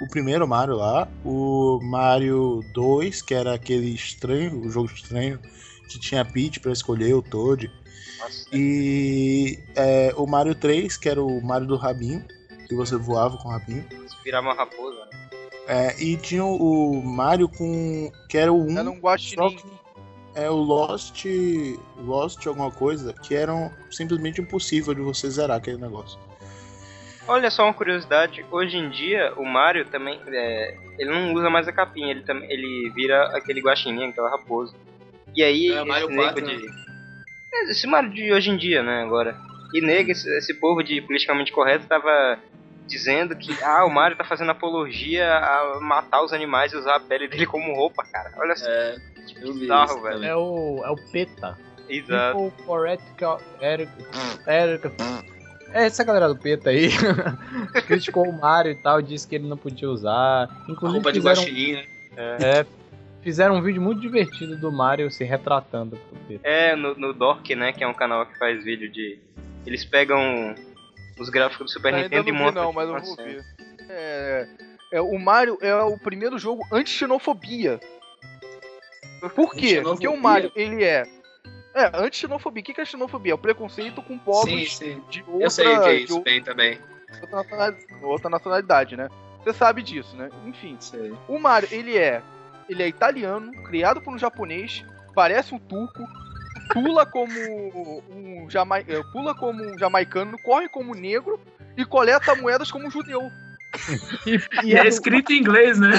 o 0.00 0.08
primeiro 0.10 0.46
Mario 0.46 0.76
lá, 0.76 1.08
o 1.24 1.80
Mario 1.82 2.62
2, 2.74 3.22
que 3.22 3.34
era 3.34 3.54
aquele 3.54 3.94
estranho, 3.94 4.60
o 4.60 4.70
jogo 4.70 4.90
estranho, 4.94 5.40
que 5.88 5.98
tinha 5.98 6.24
Peach 6.24 6.60
pra 6.60 6.72
escolher, 6.72 7.14
o 7.14 7.22
Toad, 7.22 7.70
Nossa. 8.18 8.46
e 8.52 9.58
é, 9.74 10.12
o 10.16 10.26
Mario 10.26 10.54
3, 10.54 10.96
que 10.98 11.08
era 11.08 11.22
o 11.22 11.40
Mario 11.42 11.66
do 11.66 11.76
rabinho, 11.76 12.22
que 12.68 12.74
você 12.74 12.96
voava 12.96 13.38
com 13.38 13.48
o 13.48 13.52
rabinho. 13.52 13.84
Virava 14.22 14.48
uma 14.48 14.54
raposa. 14.54 14.98
né? 15.06 15.25
É, 15.66 16.00
e 16.00 16.16
tinha 16.16 16.44
o 16.44 17.02
Mario 17.04 17.48
com. 17.48 18.10
que 18.28 18.38
era 18.38 18.52
o 18.52 18.66
1. 18.66 18.78
Era 18.78 18.90
um 18.90 18.98
guaxinim. 18.98 19.56
é 20.34 20.48
o 20.48 20.54
Lost. 20.54 21.24
Lost 21.98 22.46
alguma 22.46 22.70
coisa, 22.70 23.12
que 23.12 23.34
era 23.34 23.52
simplesmente 23.90 24.40
impossível 24.40 24.94
de 24.94 25.00
você 25.00 25.28
zerar 25.28 25.56
aquele 25.56 25.78
negócio. 25.78 26.18
Olha 27.28 27.50
só 27.50 27.64
uma 27.64 27.74
curiosidade, 27.74 28.46
hoje 28.52 28.76
em 28.76 28.88
dia 28.88 29.32
o 29.36 29.44
Mario 29.44 29.84
também, 29.86 30.20
é, 30.28 30.76
ele 30.96 31.10
não 31.10 31.34
usa 31.34 31.50
mais 31.50 31.66
a 31.66 31.72
capinha, 31.72 32.12
ele, 32.12 32.22
também, 32.22 32.48
ele 32.50 32.88
vira 32.94 33.36
aquele 33.36 33.60
guaxinim, 33.60 34.10
aquela 34.10 34.30
raposa. 34.30 34.76
E 35.34 35.42
aí, 35.42 35.72
É, 35.72 35.80
esse 35.80 35.84
Mario 35.84 36.08
nego 36.08 36.22
4, 36.22 36.46
de... 36.46 36.66
É, 37.52 37.70
Esse 37.70 37.86
Mario 37.88 38.10
de 38.10 38.32
hoje 38.32 38.50
em 38.50 38.56
dia, 38.56 38.80
né, 38.80 39.02
agora. 39.02 39.36
E 39.74 39.80
nego, 39.80 40.12
esse, 40.12 40.28
esse 40.38 40.54
povo 40.54 40.84
de 40.84 41.00
politicamente 41.00 41.50
correto 41.50 41.88
tava 41.88 42.38
dizendo 42.86 43.36
que, 43.36 43.52
ah, 43.62 43.84
o 43.84 43.90
Mario 43.90 44.16
tá 44.16 44.24
fazendo 44.24 44.50
apologia 44.50 45.28
a 45.28 45.80
matar 45.80 46.22
os 46.22 46.32
animais 46.32 46.72
e 46.72 46.76
usar 46.76 46.96
a 46.96 47.00
pele 47.00 47.28
dele 47.28 47.46
como 47.46 47.74
roupa, 47.74 48.04
cara. 48.04 48.32
Olha 48.36 48.54
só, 48.56 48.68
É, 48.68 48.96
eu 49.42 49.54
Bizarro, 49.54 49.92
isso 49.92 50.00
velho. 50.02 50.24
É 50.24 50.36
o, 50.36 50.82
é 50.84 50.90
o 50.90 50.96
PETA. 50.96 51.58
exato. 51.88 52.38
People 52.38 52.64
for 52.64 52.88
Ethical... 52.88 53.40
Eric... 53.60 53.90
Eric... 54.46 54.90
É 55.72 55.84
essa 55.84 56.04
galera 56.04 56.28
do 56.28 56.36
PETA 56.36 56.70
aí. 56.70 56.88
Criticou 57.86 58.28
o 58.28 58.40
Mario 58.40 58.72
e 58.72 58.76
tal, 58.76 59.02
disse 59.02 59.26
que 59.26 59.34
ele 59.34 59.48
não 59.48 59.56
podia 59.56 59.90
usar. 59.90 60.44
A 60.44 60.48
Inclusive 60.68 60.98
roupa 60.98 61.12
de 61.12 61.18
fizeram, 61.18 61.42
guaxinim, 61.42 61.72
né? 61.72 61.86
é, 62.16 62.66
fizeram 63.20 63.56
um 63.56 63.62
vídeo 63.62 63.82
muito 63.82 64.00
divertido 64.00 64.56
do 64.58 64.70
Mario 64.70 65.10
se 65.10 65.24
retratando 65.24 65.96
pro 65.96 66.18
PETA. 66.20 66.48
É, 66.48 66.76
no, 66.76 66.94
no 66.94 67.12
Dork, 67.12 67.54
né, 67.54 67.72
que 67.72 67.82
é 67.82 67.88
um 67.88 67.94
canal 67.94 68.24
que 68.24 68.38
faz 68.38 68.62
vídeo 68.62 68.88
de... 68.90 69.18
Eles 69.66 69.84
pegam 69.84 70.54
os 71.18 71.28
gráficos 71.28 71.66
do 71.66 71.70
Super 71.70 71.94
Ainda 71.94 72.08
Nintendo 72.08 72.28
e 72.28 72.32
não 72.32 72.48
vi 72.48 72.54
não, 72.54 72.72
mas 72.72 72.88
eu 72.88 73.00
vou 73.00 73.16
ver. 73.16 73.44
É, 73.88 74.48
é, 74.92 75.00
o 75.00 75.18
Mario 75.18 75.58
é 75.60 75.74
o 75.74 75.98
primeiro 75.98 76.38
jogo 76.38 76.66
anti-xenofobia. 76.72 77.80
Por 79.34 79.54
quê? 79.54 79.80
Porque 79.82 80.08
o 80.08 80.12
Anti-xenofobia? 80.12 80.16
Mario, 80.20 80.52
ele 80.54 80.84
é... 80.84 81.04
É, 81.74 81.90
anti-xenofobia. 81.94 82.62
O 82.62 82.64
que 82.64 82.80
é 82.80 82.84
xenofobia? 82.84 83.32
É 83.32 83.34
o 83.34 83.38
preconceito 83.38 84.02
com 84.02 84.18
povos 84.18 84.50
Sim, 84.50 84.66
sim. 84.66 85.02
de 85.10 85.20
outra... 85.22 85.44
Eu 85.44 85.50
sei 85.50 85.66
o 85.66 85.82
que 85.82 85.88
é 85.88 85.96
de 85.96 86.04
isso 86.04 86.20
bem 86.20 86.42
também. 86.42 86.78
outra 87.20 87.36
nacionalidade, 87.36 87.86
outra 88.02 88.30
nacionalidade, 88.30 88.96
né? 88.96 89.08
Você 89.42 89.52
sabe 89.52 89.82
disso, 89.82 90.16
né? 90.16 90.28
Enfim, 90.44 90.76
Sei. 90.80 91.14
o 91.28 91.38
Mario, 91.38 91.68
ele 91.70 91.96
é, 91.96 92.20
ele 92.68 92.82
é 92.82 92.88
italiano, 92.88 93.52
criado 93.62 94.00
por 94.00 94.12
um 94.12 94.18
japonês, 94.18 94.84
parece 95.14 95.54
um 95.54 95.58
turco, 95.58 96.02
pula 96.72 97.06
como 97.06 97.32
um 98.10 98.46
jamai, 98.50 98.84
eh, 98.88 99.02
pula 99.12 99.34
como 99.34 99.62
um 99.62 99.78
jamaicano, 99.78 100.38
corre 100.42 100.68
como 100.68 100.94
negro 100.94 101.40
e 101.76 101.84
coleta 101.84 102.34
moedas 102.34 102.70
como 102.70 102.86
um 102.86 102.90
judeu. 102.90 103.20
E, 104.26 104.40
E 104.64 104.74
é 104.74 104.86
escrito 104.86 105.32
em 105.32 105.38
inglês, 105.38 105.78
né? 105.78 105.90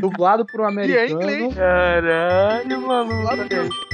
dublado 0.00 0.44
por 0.44 0.60
um 0.60 0.64
E 0.64 0.66
é 0.66 0.68
americano. 1.04 1.22
inglês. 1.22 1.54
Caralho, 1.54 2.80
maluco. 2.80 3.91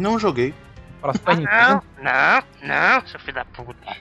Não 0.00 0.18
joguei. 0.18 0.52
Pra 1.02 1.12
Super 1.12 1.36
Nintendo. 1.36 1.82
Não, 1.98 2.02
não, 2.02 2.42
não, 2.62 3.06
seu 3.06 3.20
filho 3.20 3.34
da 3.34 3.44
puta. 3.44 3.96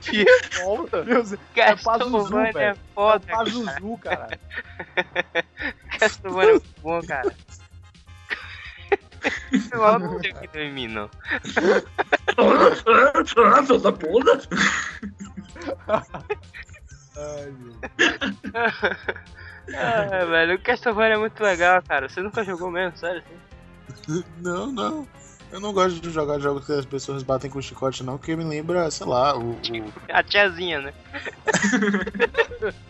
Que 0.00 0.24
volta. 0.62 1.04
É 1.54 1.76
Pazuzu, 1.76 2.24
Castlevania 2.34 2.48
é 2.48 2.52
velho. 2.52 2.78
foda, 2.94 3.26
cara. 3.26 3.44
Pazuzu, 3.44 3.98
cara. 3.98 4.40
Castlevania 6.00 6.48
é 6.48 6.52
muito 6.52 6.80
bom, 6.80 7.02
cara. 7.02 7.34
Eu 9.72 9.98
não 9.98 10.20
sei 10.20 10.30
o 10.32 10.34
que 10.36 10.48
mim, 10.70 10.86
não. 10.88 11.10
Filho 13.26 13.80
da 13.80 13.92
puta. 13.92 14.40
Ah, 19.74 20.24
velho, 20.24 20.54
o 20.56 20.60
Castlevania 20.60 21.14
é 21.16 21.18
muito 21.18 21.42
legal, 21.42 21.82
cara. 21.82 22.08
Você 22.08 22.20
nunca 22.20 22.44
jogou 22.44 22.70
mesmo, 22.70 22.96
sério? 22.96 23.22
assim? 23.24 24.24
Não, 24.42 24.66
não. 24.72 25.08
Eu 25.52 25.60
não 25.60 25.72
gosto 25.72 26.00
de 26.00 26.10
jogar 26.10 26.38
jogos 26.40 26.66
que 26.66 26.72
as 26.72 26.84
pessoas 26.84 27.22
batem 27.22 27.48
com 27.48 27.62
chicote, 27.62 28.02
não, 28.02 28.18
porque 28.18 28.34
me 28.34 28.42
lembra, 28.44 28.90
sei 28.90 29.06
lá, 29.06 29.36
o. 29.36 29.52
o- 29.52 29.92
A 30.08 30.22
tiazinha, 30.22 30.80
né? 30.80 30.92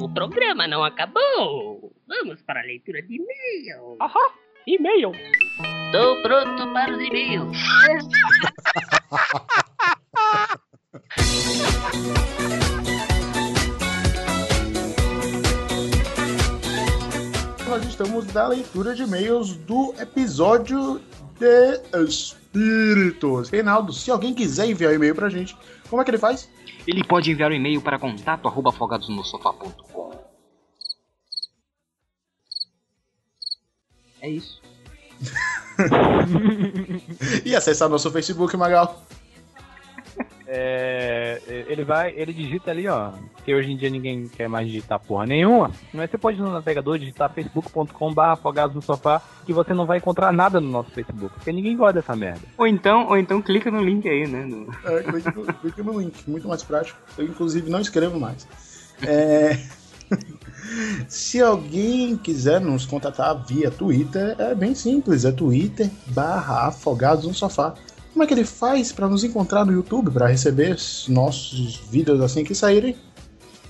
O 0.00 0.08
programa 0.08 0.66
não 0.66 0.82
acabou. 0.84 1.92
Vamos 2.06 2.42
para 2.42 2.60
a 2.60 2.64
leitura 2.64 3.02
de 3.02 3.16
e-mail. 3.16 3.96
E-mail. 4.66 5.12
Estou 5.86 6.22
pronto 6.22 6.72
para 6.72 6.92
os 6.92 7.00
e-mails. 7.00 7.58
Nós 17.68 17.84
estamos 17.86 18.26
da 18.26 18.46
leitura 18.46 18.94
de 18.94 19.02
e-mails 19.02 19.56
do 19.56 19.94
episódio 19.98 21.00
de 21.38 21.80
Espíritos. 22.06 23.50
Reinaldo, 23.50 23.92
se 23.92 24.10
alguém 24.10 24.32
quiser 24.32 24.68
enviar 24.68 24.94
e-mail 24.94 25.14
pra 25.14 25.28
gente, 25.28 25.56
como 25.88 26.00
é 26.00 26.04
que 26.04 26.10
ele 26.10 26.18
faz? 26.18 26.48
Ele 26.86 27.02
pode 27.02 27.30
enviar 27.30 27.50
um 27.50 27.54
e-mail 27.54 27.80
para 27.80 27.98
contato 27.98 28.46
É 34.22 34.30
isso. 34.30 34.62
E 37.44 37.54
acessar 37.54 37.88
nosso 37.88 38.10
Facebook, 38.10 38.56
Magal. 38.56 39.04
É, 40.54 41.40
ele 41.68 41.82
vai, 41.82 42.12
ele 42.14 42.32
digita 42.32 42.70
ali, 42.70 42.86
ó. 42.86 43.12
Que 43.44 43.54
hoje 43.54 43.72
em 43.72 43.76
dia 43.76 43.88
ninguém 43.88 44.28
quer 44.28 44.48
mais 44.48 44.66
digitar 44.66 45.00
porra 45.00 45.24
nenhuma. 45.26 45.70
Mas 45.94 46.10
você 46.10 46.18
pode 46.18 46.38
ir 46.38 46.42
no 46.42 46.52
navegador 46.52 46.98
digitar 46.98 47.32
facebook.com.br 47.32 48.20
afogados 48.20 48.74
no 48.76 48.82
sofá 48.82 49.22
que 49.46 49.52
você 49.52 49.72
não 49.72 49.86
vai 49.86 49.98
encontrar 49.98 50.30
nada 50.32 50.60
no 50.60 50.68
nosso 50.68 50.90
Facebook. 50.90 51.34
Porque 51.36 51.52
ninguém 51.52 51.76
gosta 51.76 51.94
dessa 51.94 52.14
merda. 52.14 52.40
Ou 52.58 52.66
então, 52.66 53.08
ou 53.08 53.16
então 53.16 53.40
clica 53.40 53.70
no 53.70 53.82
link 53.82 54.06
aí, 54.08 54.26
né? 54.28 54.44
no- 54.44 54.70
É, 54.84 55.02
no- 55.02 55.54
clique 55.54 55.82
no 55.82 55.98
link, 56.00 56.28
muito 56.28 56.46
mais 56.46 56.62
prático. 56.62 56.98
Eu, 57.16 57.24
inclusive, 57.24 57.70
não 57.70 57.80
escrevo 57.80 58.20
mais. 58.20 58.46
É, 59.06 59.58
Se 61.08 61.40
alguém 61.40 62.16
quiser 62.16 62.60
nos 62.60 62.86
contatar 62.86 63.34
via 63.46 63.70
Twitter, 63.70 64.36
é 64.38 64.54
bem 64.54 64.74
simples, 64.74 65.24
é 65.24 65.32
Twitter 65.32 65.90
barra 66.08 66.68
afogados 66.68 67.26
no 67.26 67.34
sofá. 67.34 67.74
Como 68.12 68.22
é 68.22 68.26
que 68.26 68.34
ele 68.34 68.44
faz 68.44 68.92
para 68.92 69.08
nos 69.08 69.24
encontrar 69.24 69.64
no 69.64 69.72
YouTube, 69.72 70.10
para 70.10 70.26
receber 70.26 70.74
os 70.74 71.08
nossos 71.08 71.76
vídeos 71.76 72.20
assim 72.20 72.44
que 72.44 72.54
saírem? 72.54 72.96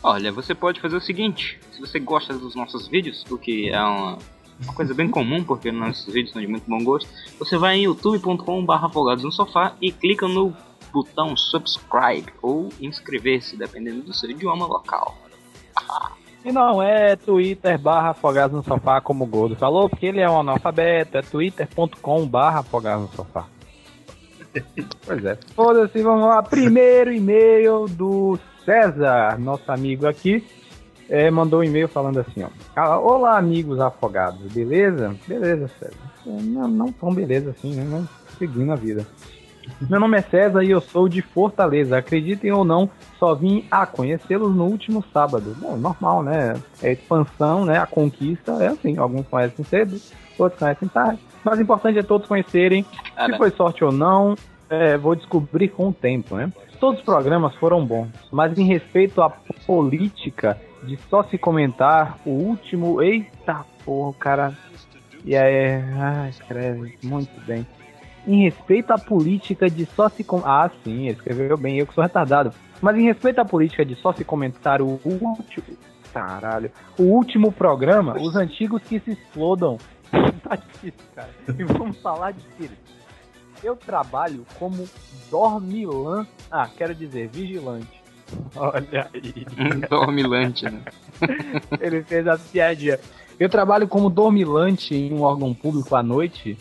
Olha, 0.03 0.33
você 0.33 0.55
pode 0.55 0.81
fazer 0.81 0.97
o 0.97 1.01
seguinte: 1.01 1.61
se 1.73 1.81
você 1.81 2.01
gosta 2.01 2.35
dos 2.35 2.55
nossos 2.57 2.89
vídeos, 2.89 3.25
o 3.31 3.39
que 3.39 3.71
é 3.71 3.81
uma, 3.81 4.19
uma 4.63 4.75
coisa 4.75 4.93
bem 4.93 5.09
comum, 5.09 5.45
porque 5.45 5.71
nossos 5.71 6.13
vídeos 6.13 6.33
são 6.33 6.43
de 6.43 6.49
muito 6.49 6.69
bom 6.69 6.83
gosto, 6.83 7.09
você 7.39 7.57
vai 7.57 7.77
em 7.77 7.85
youtube.com.br 7.85 8.73
afogados 8.73 9.23
no 9.23 9.31
sofá 9.31 9.77
e 9.81 9.93
clica 9.93 10.27
no 10.27 10.55
botão 10.93 11.37
subscribe 11.37 12.27
ou 12.43 12.69
inscrever-se, 12.81 13.57
dependendo 13.57 14.03
do 14.03 14.13
seu 14.13 14.29
idioma 14.29 14.67
local. 14.67 15.17
E 16.45 16.51
não 16.51 16.83
é 16.83 17.15
Twitter 17.15 17.79
barra 17.79 18.11
afogados 18.11 18.57
no 18.57 18.65
sofá 18.65 19.01
como 19.01 19.25
o 19.25 19.27
Gordo 19.27 19.55
falou, 19.55 19.89
porque 19.89 20.07
ele 20.07 20.21
é 20.21 20.29
um 20.29 20.41
analfabeto, 20.41 21.17
é 21.17 21.23
twitter.com 21.23 22.27
barra 22.27 22.61
afogados 22.61 23.09
no 23.11 23.17
sofá. 23.17 23.47
Pois 25.07 25.25
é. 25.25 25.39
Foda-se, 25.55 26.03
vamos 26.03 26.27
lá. 26.27 26.43
Primeiro 26.43 27.13
e-mail 27.13 27.87
do 27.89 28.39
César, 28.65 29.39
nosso 29.39 29.71
amigo 29.71 30.07
aqui. 30.07 30.45
É, 31.09 31.31
mandou 31.31 31.61
um 31.61 31.65
e-mail 31.65 31.89
falando 31.89 32.21
assim, 32.21 32.43
ó. 32.43 32.99
Olá, 32.99 33.39
amigos 33.39 33.81
afogados, 33.81 34.41
beleza? 34.53 35.15
Beleza, 35.27 35.69
César. 35.79 36.13
É, 36.27 36.31
Não, 36.43 36.69
não 36.69 36.93
tão 36.93 37.15
beleza 37.15 37.51
assim, 37.51 37.75
né? 37.75 38.05
Seguindo 38.39 38.73
a 38.73 38.77
vida. 38.77 39.07
Meu 39.89 40.01
nome 40.01 40.19
é 40.19 40.23
César 40.23 40.63
e 40.63 40.71
eu 40.71 40.81
sou 40.81 41.09
de 41.09 41.23
Fortaleza. 41.23 41.99
Acreditem 41.99 42.53
ou 42.53 42.65
não, 42.65 42.91
só 43.19 43.35
vim 43.35 43.65
a 43.71 43.87
conhecê-los 43.87 44.55
no 44.55 44.65
último 44.65 45.05
sábado. 45.13 45.57
Bom, 45.61 45.77
normal, 45.77 46.23
né? 46.23 46.55
É 46.83 46.89
a 46.89 46.93
expansão, 46.93 47.65
né? 47.65 47.79
A 47.79 47.87
conquista 47.87 48.53
é 48.61 48.69
assim. 48.69 48.97
Alguns 48.97 49.27
conhecem 49.27 49.65
cedo, 49.65 50.01
outros 50.39 50.59
conhecem 50.59 50.89
tarde. 50.89 51.21
Mas 51.45 51.59
o 51.59 51.63
importante 51.63 51.99
é 51.99 52.03
todos 52.03 52.29
conhecerem. 52.29 52.85
Se 52.85 53.13
Cara, 53.15 53.37
foi 53.37 53.51
sorte 53.51 53.85
ou 53.85 53.93
não, 53.93 54.35
é, 54.71 54.97
vou 54.97 55.15
descobrir 55.15 55.69
com 55.69 55.89
o 55.89 55.93
tempo, 55.93 56.37
né? 56.37 56.53
Todos 56.81 56.99
os 57.01 57.05
programas 57.05 57.55
foram 57.57 57.85
bons, 57.85 58.11
mas 58.33 58.59
em 58.59 58.65
respeito 58.65 59.23
à 59.23 59.31
política 59.67 60.59
de 60.83 60.97
só 61.09 61.23
se 61.25 61.39
comentar 61.39 62.19
o 62.25 62.31
último. 62.31 63.01
Eita 63.01 63.65
porra, 63.85 64.13
cara. 64.19 64.53
E 65.25 65.37
aí, 65.37 65.81
ah, 66.01 66.29
escreve 66.29 66.99
muito 67.05 67.31
bem. 67.47 67.65
Em 68.27 68.43
respeito 68.45 68.93
à 68.93 68.99
política 68.99 69.69
de 69.69 69.87
só 69.87 70.09
se. 70.09 70.23
Com... 70.23 70.43
Ah, 70.45 70.71
sim, 70.85 71.09
escreveu 71.09 71.57
bem, 71.57 71.79
eu 71.79 71.87
que 71.87 71.95
sou 71.95 72.03
retardado. 72.03 72.53
Mas 72.81 72.97
em 72.97 73.05
respeito 73.05 73.41
à 73.41 73.45
política 73.45 73.85
de 73.85 73.95
só 73.97 74.13
se 74.13 74.25
comentar 74.25 74.81
o 74.81 75.01
último. 75.05 75.77
Caralho. 76.13 76.71
O 76.99 77.05
último 77.05 77.51
programa, 77.51 78.15
os 78.21 78.37
antigos 78.37 78.83
que 78.83 79.01
se 79.01 79.13
explodam. 79.13 79.79
tá 80.43 80.57
difícil, 80.57 81.01
cara. 81.15 81.31
E 81.49 81.65
vamos 81.65 81.99
falar 81.99 82.33
de 82.33 82.41
espírito. 82.41 82.77
Eu 83.63 83.77
trabalho 83.77 84.45
como 84.59 84.89
dormilã. 85.31 86.27
Ah, 86.51 86.69
quero 86.77 86.95
dizer, 86.95 87.29
vigilante. 87.29 88.03
Olha 88.57 89.09
aí. 89.15 89.47
dormilante, 89.89 90.65
né? 90.65 90.83
Ele 91.81 92.03
fez 92.03 92.27
a 92.27 92.37
piadinha. 92.37 92.99
Eu 93.39 93.49
trabalho 93.49 93.89
como 93.89 94.11
dormilante 94.11 94.95
em 94.95 95.13
um 95.13 95.23
órgão 95.23 95.55
público 95.55 95.95
à 95.95 96.03
noite. 96.03 96.59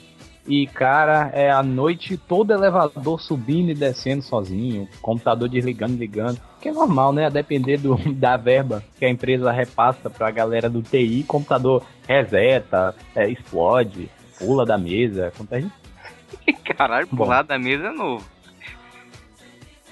E, 0.47 0.65
cara, 0.65 1.29
é 1.33 1.51
a 1.51 1.61
noite 1.61 2.17
todo 2.17 2.51
elevador 2.51 3.21
subindo 3.21 3.69
e 3.69 3.75
descendo 3.75 4.23
sozinho, 4.23 4.87
computador 5.01 5.47
desligando 5.47 5.93
e 5.93 5.97
ligando. 5.97 6.39
Que 6.59 6.69
é 6.69 6.71
normal, 6.71 7.13
né? 7.13 7.27
A 7.27 7.29
depender 7.29 7.77
do, 7.77 7.95
da 8.13 8.37
verba 8.37 8.83
que 8.97 9.05
a 9.05 9.09
empresa 9.09 9.51
repassa 9.51 10.09
pra 10.09 10.31
galera 10.31 10.69
do 10.69 10.81
TI, 10.81 11.23
computador 11.27 11.83
reseta, 12.07 12.95
é, 13.15 13.29
explode, 13.29 14.09
pula 14.39 14.65
da 14.65 14.77
mesa. 14.77 15.27
Acontece 15.27 15.69
Caralho, 16.75 17.07
Bom. 17.11 17.17
pular 17.17 17.43
da 17.43 17.59
mesa 17.59 17.87
é 17.87 17.91
novo. 17.91 18.25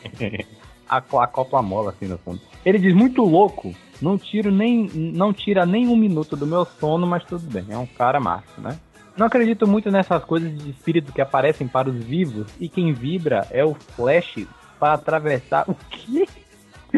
a, 0.90 1.04
a 1.54 1.62
mola 1.62 1.92
assim 1.92 2.08
no 2.08 2.18
fundo. 2.18 2.42
Ele 2.66 2.80
diz 2.80 2.94
muito 2.94 3.24
louco, 3.24 3.74
não 4.02 4.18
tiro 4.18 4.52
nem 4.52 4.90
não 4.94 5.32
tira 5.32 5.66
nem 5.66 5.88
um 5.88 5.96
minuto 5.96 6.36
do 6.36 6.48
meu 6.48 6.66
sono, 6.66 7.06
mas 7.06 7.24
tudo 7.24 7.46
bem, 7.50 7.66
é 7.70 7.78
um 7.78 7.86
cara 7.86 8.20
massa, 8.20 8.60
né? 8.60 8.80
Não 9.20 9.26
acredito 9.26 9.68
muito 9.68 9.92
nessas 9.92 10.24
coisas 10.24 10.58
de 10.58 10.70
espírito 10.70 11.12
que 11.12 11.20
aparecem 11.20 11.68
para 11.68 11.90
os 11.90 11.96
vivos 12.02 12.48
e 12.58 12.70
quem 12.70 12.94
vibra 12.94 13.46
é 13.52 13.66
o 13.66 13.74
flash 13.74 14.48
para 14.80 14.94
atravessar 14.94 15.70
o 15.70 15.76
quê? 15.90 16.26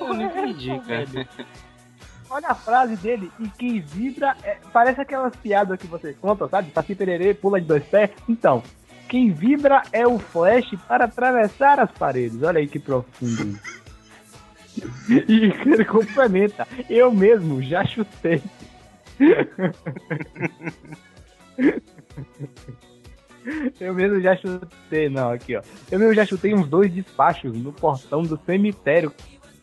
Eu 0.00 0.14
não 0.14 0.22
entendi, 0.22 0.80
cara. 0.86 1.04
Olha 2.30 2.48
a 2.50 2.54
frase 2.54 2.94
dele, 2.96 3.32
e 3.40 3.48
quem 3.48 3.80
vibra 3.80 4.36
é- 4.44 4.58
parece 4.72 5.00
aquelas 5.00 5.34
piadas 5.34 5.76
que 5.76 5.88
vocês 5.88 6.16
contam, 6.16 6.48
sabe? 6.48 6.70
Saci 6.70 6.94
pererê, 6.94 7.34
pula 7.34 7.60
de 7.60 7.66
dois 7.66 7.84
pés. 7.84 8.10
Então, 8.28 8.62
quem 9.08 9.32
vibra 9.32 9.82
é 9.92 10.06
o 10.06 10.20
flash 10.20 10.70
para 10.86 11.06
atravessar 11.06 11.80
as 11.80 11.90
paredes. 11.90 12.40
Olha 12.44 12.60
aí 12.60 12.68
que 12.68 12.78
profundo. 12.78 13.58
E 15.28 15.52
ele 15.66 15.84
complementa, 15.84 16.66
eu 16.88 17.12
mesmo 17.12 17.62
já 17.62 17.84
chutei. 17.84 18.42
Eu 23.80 23.94
mesmo 23.94 24.20
já 24.20 24.36
chutei, 24.36 25.08
não, 25.08 25.30
aqui 25.30 25.56
ó. 25.56 25.62
Eu 25.90 25.98
mesmo 25.98 26.14
já 26.14 26.24
chutei 26.24 26.54
uns 26.54 26.68
dois 26.68 26.92
despachos 26.92 27.56
no 27.56 27.72
portão 27.72 28.22
do 28.22 28.38
cemitério 28.46 29.12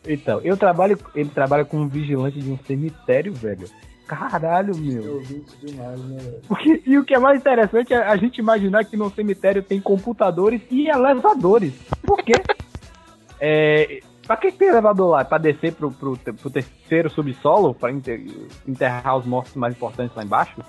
então, 0.06 0.40
eu 0.42 0.56
trabalho. 0.56 0.98
Ele 1.14 1.28
trabalha 1.28 1.64
como 1.64 1.86
vigilante 1.86 2.40
de 2.40 2.50
um 2.50 2.58
cemitério, 2.58 3.32
velho. 3.32 3.68
Caralho, 4.06 4.74
meu. 4.76 5.22
Demais, 5.62 6.00
né, 6.04 6.16
velho? 6.18 6.42
Porque- 6.48 6.82
e 6.86 6.98
o 6.98 7.04
que 7.04 7.14
é 7.14 7.18
mais 7.18 7.38
interessante 7.38 7.92
é 7.92 7.98
a 7.98 8.16
gente 8.16 8.38
imaginar 8.38 8.84
que 8.84 8.96
no 8.96 9.10
cemitério 9.10 9.62
tem 9.62 9.80
computadores 9.80 10.62
e 10.70 10.88
elevadores. 10.88 11.74
Por 12.02 12.22
quê? 12.22 12.32
é, 13.38 14.00
pra 14.28 14.36
que 14.36 14.52
tem 14.52 14.68
elevador 14.68 15.10
lá? 15.10 15.24
Pra 15.24 15.38
descer 15.38 15.72
pro, 15.72 15.90
pro, 15.90 16.16
pro 16.16 16.50
terceiro 16.50 17.10
subsolo? 17.10 17.74
Pra 17.74 17.90
enter- 17.90 18.24
enterrar 18.66 19.16
os 19.16 19.26
mortos 19.26 19.54
mais 19.56 19.74
importantes 19.74 20.14
lá 20.14 20.22
embaixo? 20.22 20.60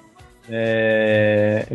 É. 0.49 1.67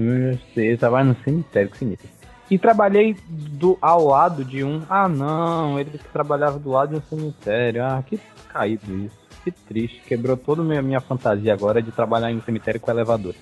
Eu 0.57 0.77
trabalho 0.79 1.09
no 1.11 1.17
cemitério, 1.23 1.71
que 1.71 1.79
sinistro. 1.79 2.09
E 2.51 2.59
trabalhei 2.59 3.17
do, 3.29 3.79
ao 3.81 4.07
lado 4.07 4.45
de 4.45 4.65
um. 4.65 4.83
Ah, 4.91 5.09
não, 5.09 5.79
ele 5.79 5.99
trabalhava 6.13 6.59
do 6.59 6.71
lado 6.71 6.91
de 6.91 6.97
um 6.97 7.03
cemitério. 7.03 7.85
Ah, 7.85 8.03
que 8.05 8.19
caído 8.53 8.93
isso. 9.05 9.17
Que 9.45 9.51
triste. 9.51 10.01
Quebrou 10.07 10.37
toda 10.37 10.63
a 10.63 10.65
minha, 10.65 10.83
minha 10.83 11.01
fantasia 11.01 11.53
agora 11.53 11.81
de 11.81 11.93
trabalhar 11.93 12.31
em 12.33 12.41
cemitério 12.41 12.81
com 12.81 12.91
elevador. 12.91 13.35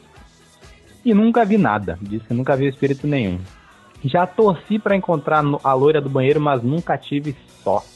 E 1.04 1.12
nunca 1.14 1.44
vi 1.44 1.58
nada. 1.58 1.98
Disse 2.00 2.26
que 2.26 2.34
nunca 2.34 2.56
vi 2.56 2.68
espírito 2.68 3.06
nenhum. 3.06 3.40
Já 4.04 4.26
torci 4.26 4.78
pra 4.78 4.96
encontrar 4.96 5.44
a 5.62 5.74
loira 5.74 6.00
do 6.00 6.08
banheiro, 6.08 6.40
mas 6.40 6.62
nunca 6.62 6.96
tive 6.98 7.36
sorte. 7.62 7.91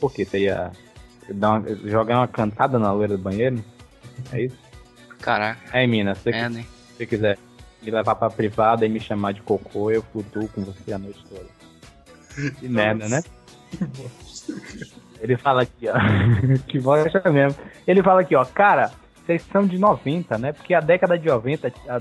Por 0.00 0.12
quê? 0.12 0.24
Você 0.24 0.40
ia 0.40 0.70
dar 1.30 1.52
uma- 1.58 1.74
jogar 1.88 2.18
uma 2.18 2.28
cantada 2.28 2.78
na 2.78 2.92
loira 2.92 3.16
do 3.16 3.22
banheiro? 3.22 3.62
É 4.32 4.42
isso? 4.44 4.56
Caraca, 5.20 5.58
Aí, 5.72 5.86
mina, 5.86 6.14
se 6.14 6.30
hein? 6.30 6.52
se 6.62 6.66
você 6.96 7.06
quiser 7.06 7.38
me 7.82 7.90
levar 7.90 8.14
pra 8.14 8.30
privada 8.30 8.84
e 8.86 8.88
me 8.88 9.00
chamar 9.00 9.32
de 9.32 9.42
cocô, 9.42 9.90
eu 9.90 10.02
flutuo 10.02 10.48
com 10.48 10.62
você 10.62 10.92
a 10.92 10.98
noite 10.98 11.24
toda. 11.28 11.46
Que 12.60 12.68
merda, 12.68 13.08
né? 13.08 13.22
Ele 15.20 15.36
fala 15.36 15.62
aqui, 15.62 15.88
ó. 15.88 15.94
que 16.68 16.78
é 16.78 17.30
mesmo. 17.30 17.58
Ele 17.86 18.02
fala 18.02 18.20
aqui, 18.20 18.36
ó, 18.36 18.44
cara, 18.44 18.92
vocês 19.24 19.42
são 19.50 19.66
de 19.66 19.78
90, 19.78 20.38
né? 20.38 20.52
Porque 20.52 20.74
a 20.74 20.80
década 20.80 21.18
de 21.18 21.26
90. 21.26 21.72
a- 21.88 22.00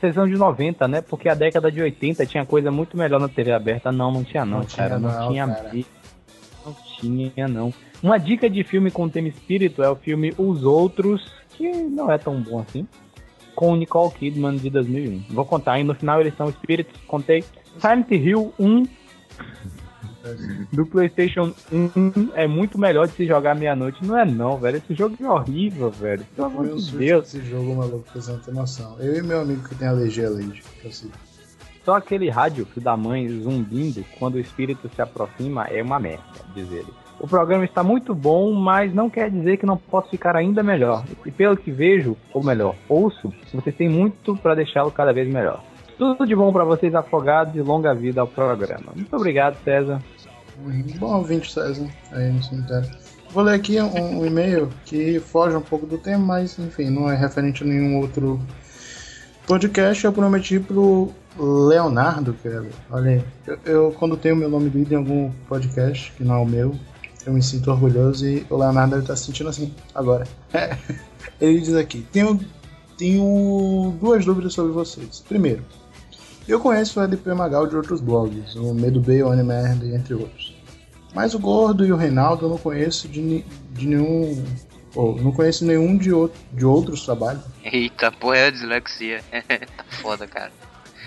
Vocês 0.00 0.14
são 0.14 0.26
de 0.26 0.34
90, 0.36 0.86
né? 0.86 1.00
Porque 1.00 1.28
a 1.28 1.34
década 1.34 1.70
de 1.72 1.80
80 1.80 2.26
tinha 2.26 2.44
coisa 2.44 2.70
muito 2.70 2.96
melhor 2.96 3.18
na 3.20 3.28
TV 3.28 3.52
aberta. 3.52 3.90
Não, 3.90 4.10
não 4.12 4.22
tinha 4.24 4.44
não, 4.44 4.58
Não 4.58 4.66
tinha 4.66 4.88
cara. 4.88 4.98
não, 4.98 5.10
não 5.20 5.28
tinha 5.30 5.46
cara. 5.46 5.70
Tinha, 7.00 7.48
não. 7.48 7.72
Uma 8.02 8.18
dica 8.18 8.48
de 8.48 8.62
filme 8.64 8.90
com 8.90 9.08
tema 9.08 9.28
espírito 9.28 9.82
é 9.82 9.90
o 9.90 9.96
filme 9.96 10.34
Os 10.36 10.64
Outros, 10.64 11.32
que 11.50 11.70
não 11.72 12.10
é 12.10 12.18
tão 12.18 12.40
bom 12.40 12.60
assim 12.60 12.86
com 13.54 13.76
Nicole 13.76 14.12
Kidman 14.12 14.56
de 14.56 14.68
2001. 14.68 15.26
Vou 15.30 15.44
contar, 15.44 15.78
hein? 15.78 15.84
No 15.84 15.94
final 15.94 16.20
eles 16.20 16.36
são 16.36 16.48
espíritos. 16.48 17.00
Contei. 17.06 17.44
Silent 17.78 18.10
Hill 18.10 18.52
1 18.58 18.84
do 20.72 20.86
PlayStation 20.86 21.52
1 21.70 22.30
é 22.34 22.46
muito 22.46 22.78
melhor 22.78 23.06
de 23.06 23.14
se 23.14 23.26
jogar 23.26 23.54
meia-noite. 23.54 24.04
Não 24.04 24.18
é, 24.18 24.24
não, 24.24 24.56
velho. 24.58 24.78
Esse 24.78 24.94
jogo 24.94 25.16
é 25.20 25.28
horrível, 25.28 25.90
velho. 25.90 26.24
Pelo 26.34 26.46
amor 26.46 26.74
de 26.74 26.96
Deus. 26.96 27.26
esse 27.26 27.44
jogo, 27.44 27.74
maluco, 27.74 28.10
pra 28.10 28.20
você 28.20 28.32
não 28.32 28.38
ter 28.38 28.54
noção. 28.54 28.96
Eu 28.98 29.16
e 29.16 29.22
meu 29.22 29.40
amigo 29.40 29.68
que 29.68 29.74
tem 29.74 29.88
alergia 29.88 30.26
a 30.28 30.30
leite, 30.30 30.62
que 30.80 30.86
eu 30.86 30.92
sei. 30.92 31.10
Só 31.84 31.96
aquele 31.96 32.30
rádio 32.30 32.66
da 32.76 32.96
mãe 32.96 33.28
zumbindo 33.28 34.04
quando 34.18 34.36
o 34.36 34.40
espírito 34.40 34.90
se 34.94 35.02
aproxima 35.02 35.64
é 35.64 35.82
uma 35.82 36.00
merda, 36.00 36.24
diz 36.54 36.70
ele. 36.72 36.88
O 37.20 37.28
programa 37.28 37.64
está 37.64 37.82
muito 37.82 38.14
bom, 38.14 38.52
mas 38.52 38.92
não 38.92 39.08
quer 39.08 39.30
dizer 39.30 39.58
que 39.58 39.66
não 39.66 39.76
possa 39.76 40.08
ficar 40.08 40.34
ainda 40.34 40.62
melhor. 40.62 41.04
E 41.24 41.30
pelo 41.30 41.56
que 41.56 41.70
vejo, 41.70 42.16
ou 42.32 42.42
melhor, 42.42 42.74
ouço, 42.88 43.32
vocês 43.52 43.76
têm 43.76 43.88
muito 43.88 44.36
para 44.36 44.54
deixá-lo 44.54 44.90
cada 44.90 45.12
vez 45.12 45.32
melhor. 45.32 45.62
Tudo 45.96 46.26
de 46.26 46.34
bom 46.34 46.52
para 46.52 46.64
vocês 46.64 46.94
afogados 46.94 47.54
e 47.54 47.60
longa 47.60 47.94
vida 47.94 48.20
ao 48.20 48.26
programa. 48.26 48.92
Muito 48.94 49.14
obrigado, 49.14 49.56
César. 49.62 50.02
Bom 50.98 51.18
ouvinte, 51.18 51.52
César, 51.52 51.88
aí 52.12 52.32
no 52.32 52.42
cemitério. 52.42 52.90
Vou 53.30 53.42
ler 53.42 53.54
aqui 53.54 53.80
um, 53.80 54.20
um 54.20 54.26
e-mail 54.26 54.68
que 54.84 55.20
foge 55.20 55.56
um 55.56 55.60
pouco 55.60 55.86
do 55.86 55.98
tema, 55.98 56.24
mas 56.24 56.58
enfim, 56.58 56.90
não 56.90 57.10
é 57.10 57.16
referente 57.16 57.62
a 57.62 57.66
nenhum 57.66 58.00
outro 58.00 58.40
podcast. 59.46 60.04
Eu 60.04 60.12
prometi 60.12 60.58
pro 60.58 61.10
Leonardo, 61.38 62.36
é, 62.44 62.62
olha 62.90 63.10
aí, 63.10 63.24
eu, 63.46 63.58
eu 63.64 63.92
quando 63.98 64.16
tenho 64.16 64.36
meu 64.36 64.48
nome 64.48 64.68
lido 64.68 64.92
em 64.92 64.96
algum 64.96 65.30
podcast, 65.48 66.12
que 66.12 66.22
não 66.22 66.34
é 66.34 66.38
o 66.38 66.46
meu, 66.46 66.74
eu 67.26 67.32
me 67.32 67.42
sinto 67.42 67.70
orgulhoso 67.70 68.26
e 68.26 68.46
o 68.50 68.56
Leonardo 68.56 68.98
estar 68.98 69.16
se 69.16 69.24
sentindo 69.24 69.48
assim 69.48 69.74
agora. 69.94 70.26
Ele 71.40 71.60
diz 71.60 71.74
aqui: 71.74 72.06
tenho, 72.12 72.38
tenho 72.96 73.94
duas 74.00 74.24
dúvidas 74.24 74.52
sobre 74.52 74.72
vocês. 74.72 75.24
Primeiro, 75.26 75.64
eu 76.46 76.60
conheço 76.60 77.00
o 77.00 77.02
LP 77.02 77.32
Magal 77.32 77.66
de 77.66 77.76
outros 77.76 78.00
blogs, 78.00 78.54
o 78.54 78.74
Medo 78.74 79.00
B, 79.00 79.22
o 79.22 79.30
Animerd, 79.30 79.86
entre 79.94 80.14
outros. 80.14 80.54
Mas 81.14 81.32
o 81.32 81.38
Gordo 81.38 81.86
e 81.86 81.92
o 81.92 81.96
Reinaldo 81.96 82.46
eu 82.46 82.50
não 82.50 82.58
conheço 82.58 83.08
de, 83.08 83.44
de 83.70 83.86
nenhum. 83.86 84.44
Ou 84.94 85.16
não 85.20 85.32
conheço 85.32 85.64
nenhum 85.64 85.96
de, 85.96 86.12
outro, 86.12 86.38
de 86.52 86.64
outros 86.64 87.04
trabalhos. 87.04 87.42
Eita, 87.64 88.12
porra, 88.12 88.36
é 88.36 88.46
a 88.46 88.50
dislexia. 88.50 89.24
tá 89.32 89.84
foda, 90.02 90.26
cara. 90.26 90.52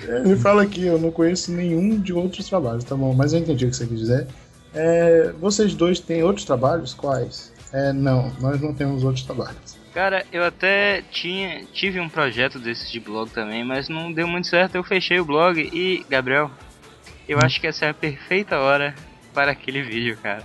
Ele 0.04 0.36
fala 0.36 0.64
aqui, 0.64 0.86
eu 0.86 1.00
não 1.00 1.12
conheço 1.12 1.52
nenhum 1.52 2.00
de 2.00 2.14
outros 2.14 2.48
trabalhos, 2.48 2.84
tá 2.84 2.96
bom, 2.96 3.14
mas 3.14 3.34
eu 3.34 3.40
entendi 3.40 3.66
o 3.66 3.70
que 3.70 3.76
você 3.76 3.88
quis 3.88 4.00
dizer. 4.00 4.28
É, 4.74 5.34
vocês 5.40 5.74
dois 5.74 6.00
têm 6.00 6.24
outros 6.24 6.46
trabalhos? 6.46 6.94
Quais? 6.94 7.52
É, 7.74 7.92
não, 7.92 8.32
nós 8.40 8.62
não 8.62 8.74
temos 8.74 9.04
outros 9.04 9.26
trabalhos. 9.26 9.78
Cara, 9.94 10.26
eu 10.32 10.44
até 10.44 11.02
tinha, 11.12 11.66
tive 11.74 12.00
um 12.00 12.08
projeto 12.08 12.60
desses 12.60 12.92
de 12.92 13.00
blog 13.00 13.32
também, 13.32 13.66
mas 13.66 13.90
não 13.90 14.12
deu 14.12 14.28
muito 14.28 14.48
certo. 14.48 14.76
Eu 14.76 14.84
fechei 14.84 15.20
o 15.20 15.26
blog 15.26 15.60
e, 15.74 16.06
Gabriel, 16.08 16.52
eu 17.28 17.40
acho 17.40 17.60
que 17.60 17.68
essa 17.68 17.86
é 17.86 17.90
a 17.90 17.94
perfeita 17.94 18.60
hora 18.60 18.94
para 19.34 19.52
aquele 19.52 19.82
vídeo, 19.82 20.18
cara. 20.22 20.44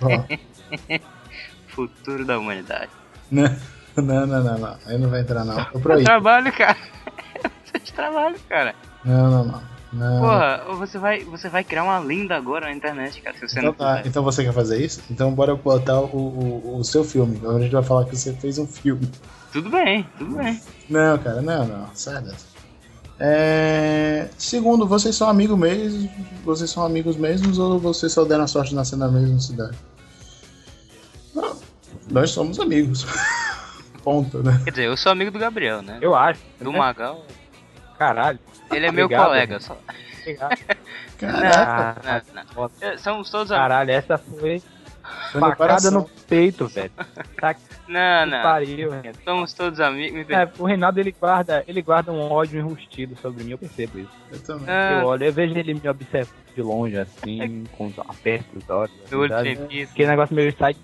Ó, 0.00 0.98
Futuro 1.68 2.24
da 2.24 2.38
humanidade. 2.38 2.90
não, 3.30 3.44
não, 3.96 4.26
não, 4.26 4.44
não, 4.44 4.58
não, 4.58 4.78
aí 4.86 4.96
não 4.96 5.10
vai 5.10 5.20
entrar 5.20 5.44
não. 5.44 5.58
Eu 5.74 5.80
proibido. 5.80 6.04
trabalho, 6.04 6.52
cara. 6.52 6.76
De 7.84 7.92
trabalho, 7.92 8.36
cara. 8.48 8.74
Não, 9.04 9.30
não, 9.30 9.44
não. 9.44 9.62
não. 9.92 10.20
Porra, 10.20 10.64
você 10.76 10.98
vai, 10.98 11.22
você 11.24 11.48
vai 11.48 11.62
criar 11.62 11.84
uma 11.84 11.98
lenda 11.98 12.34
agora 12.34 12.66
na 12.66 12.72
internet, 12.72 13.20
cara, 13.20 13.36
se 13.36 13.46
você 13.46 13.58
Então 13.58 13.64
não 13.64 13.72
tá, 13.74 14.02
então 14.04 14.22
você 14.22 14.42
quer 14.42 14.52
fazer 14.52 14.82
isso? 14.82 15.02
Então 15.10 15.32
bora 15.32 15.54
botar 15.54 16.00
o, 16.00 16.16
o, 16.16 16.78
o 16.78 16.84
seu 16.84 17.04
filme. 17.04 17.36
Agora 17.36 17.58
a 17.58 17.60
gente 17.60 17.72
vai 17.72 17.82
falar 17.82 18.06
que 18.06 18.16
você 18.16 18.32
fez 18.32 18.58
um 18.58 18.66
filme. 18.66 19.08
Tudo 19.52 19.68
bem, 19.70 20.08
tudo 20.18 20.34
bem. 20.34 20.60
Não, 20.88 21.18
cara, 21.18 21.42
não, 21.42 21.66
não. 21.66 21.88
Sai 21.94 22.22
dessa. 22.22 22.54
É... 23.20 24.28
Segundo, 24.36 24.86
vocês 24.86 25.14
são 25.14 25.28
amigos 25.28 25.56
mesmo? 25.56 26.10
Vocês 26.44 26.70
são 26.70 26.84
amigos 26.84 27.16
mesmos 27.16 27.58
ou 27.58 27.78
vocês 27.78 28.12
só 28.12 28.24
deram 28.24 28.44
a 28.44 28.48
sorte 28.48 28.70
de 28.70 28.74
nascer 28.74 28.96
na 28.96 29.08
mesma 29.08 29.38
cidade? 29.38 29.76
Não, 31.34 31.56
nós 32.10 32.30
somos 32.30 32.58
amigos. 32.58 33.06
Ponto, 34.02 34.42
né? 34.42 34.60
Quer 34.64 34.70
dizer, 34.70 34.86
eu 34.86 34.96
sou 34.96 35.12
amigo 35.12 35.30
do 35.30 35.38
Gabriel, 35.38 35.80
né? 35.80 35.98
Eu 36.02 36.14
acho. 36.14 36.40
Do 36.60 36.72
né? 36.72 36.78
Magal, 36.78 37.24
Caralho. 37.98 38.38
ele 38.72 38.86
é 38.86 38.92
meu 38.92 39.04
Obrigado, 39.06 39.26
colega. 39.26 39.54
gente. 39.54 39.64
Só... 39.64 39.76
Obrigado. 40.20 40.58
Caraca, 41.18 42.24
Não, 42.34 42.42
não. 42.56 42.70
É, 42.80 42.96
Somos 42.98 43.30
todos 43.30 43.50
amigos. 43.52 43.68
Caralho, 43.68 43.90
essa 43.92 44.18
foi 44.18 44.60
foi 45.30 45.40
no 45.40 45.46
facada 45.48 45.56
coração. 45.56 45.92
no 45.92 46.08
peito, 46.28 46.66
velho. 46.66 46.90
Tá 47.40 47.54
Não, 47.86 48.24
não. 48.24 48.42
pariu, 48.42 48.90
Renato. 48.90 49.18
Somos 49.22 49.52
todos 49.52 49.78
amigos. 49.78 50.24
É, 50.30 50.50
o 50.58 50.64
Reinaldo 50.64 50.98
ele 50.98 51.12
guarda, 51.12 51.62
ele 51.68 51.82
guarda 51.82 52.10
um 52.10 52.20
ódio 52.32 52.58
enrustido 52.58 53.14
sobre 53.20 53.44
mim, 53.44 53.50
eu 53.50 53.58
percebo 53.58 53.98
isso. 53.98 54.08
Eu 54.32 54.40
também. 54.42 54.64
Ah, 54.66 55.00
Eu 55.02 55.06
olho, 55.06 55.24
eu 55.26 55.32
vejo 55.34 55.54
ele 55.58 55.74
me 55.74 55.86
observando 55.86 56.34
de 56.56 56.62
longe, 56.62 56.96
assim, 56.96 57.64
com 57.76 57.88
os 57.88 57.98
apertos 57.98 58.62
os 58.62 58.70
olhos. 58.70 58.94
meu 59.10 59.20
olho 59.20 59.28
verdade. 59.28 59.56
tremido. 59.56 59.90
Aquele 59.92 60.08
negócio 60.08 60.34
meio 60.34 60.50
side, 60.56 60.78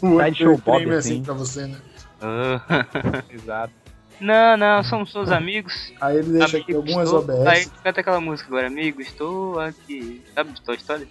O 0.00 0.16
Sai 0.16 0.30
de 0.30 0.38
show 0.38 0.50
outro 0.52 0.64
Bob, 0.64 0.82
assim. 0.94 0.96
assim 0.96 1.22
pra 1.22 1.34
você, 1.34 1.66
né? 1.66 1.78
Ah. 2.22 2.60
exato. 3.30 3.72
Não, 4.20 4.56
não, 4.56 4.82
somos 4.82 5.12
todos 5.12 5.30
amigos. 5.30 5.92
Aí 6.00 6.18
ele 6.18 6.38
deixa 6.38 6.58
aqui 6.58 6.74
algumas 6.74 7.04
estou... 7.04 7.30
Aí 7.46 7.62
OBS. 7.62 7.72
canta 7.82 8.00
aquela 8.00 8.20
música 8.20 8.48
agora, 8.48 8.66
amigo, 8.66 9.00
estou 9.00 9.58
aqui. 9.60 10.22
Sabe 10.34 10.52
de 10.52 10.62
Toy 10.62 10.76
Story? 10.76 11.08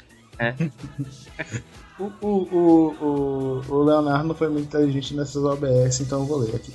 O, 1.99 2.11
o, 2.21 2.27
o, 2.27 2.95
o, 3.01 3.73
o 3.73 3.83
Leonardo 3.83 4.27
não 4.27 4.35
foi 4.35 4.49
muito 4.49 4.65
inteligente 4.67 5.15
nessas 5.15 5.43
OBS, 5.43 5.99
então 6.01 6.19
eu 6.19 6.25
vou 6.25 6.37
ler 6.37 6.55
aqui. 6.55 6.71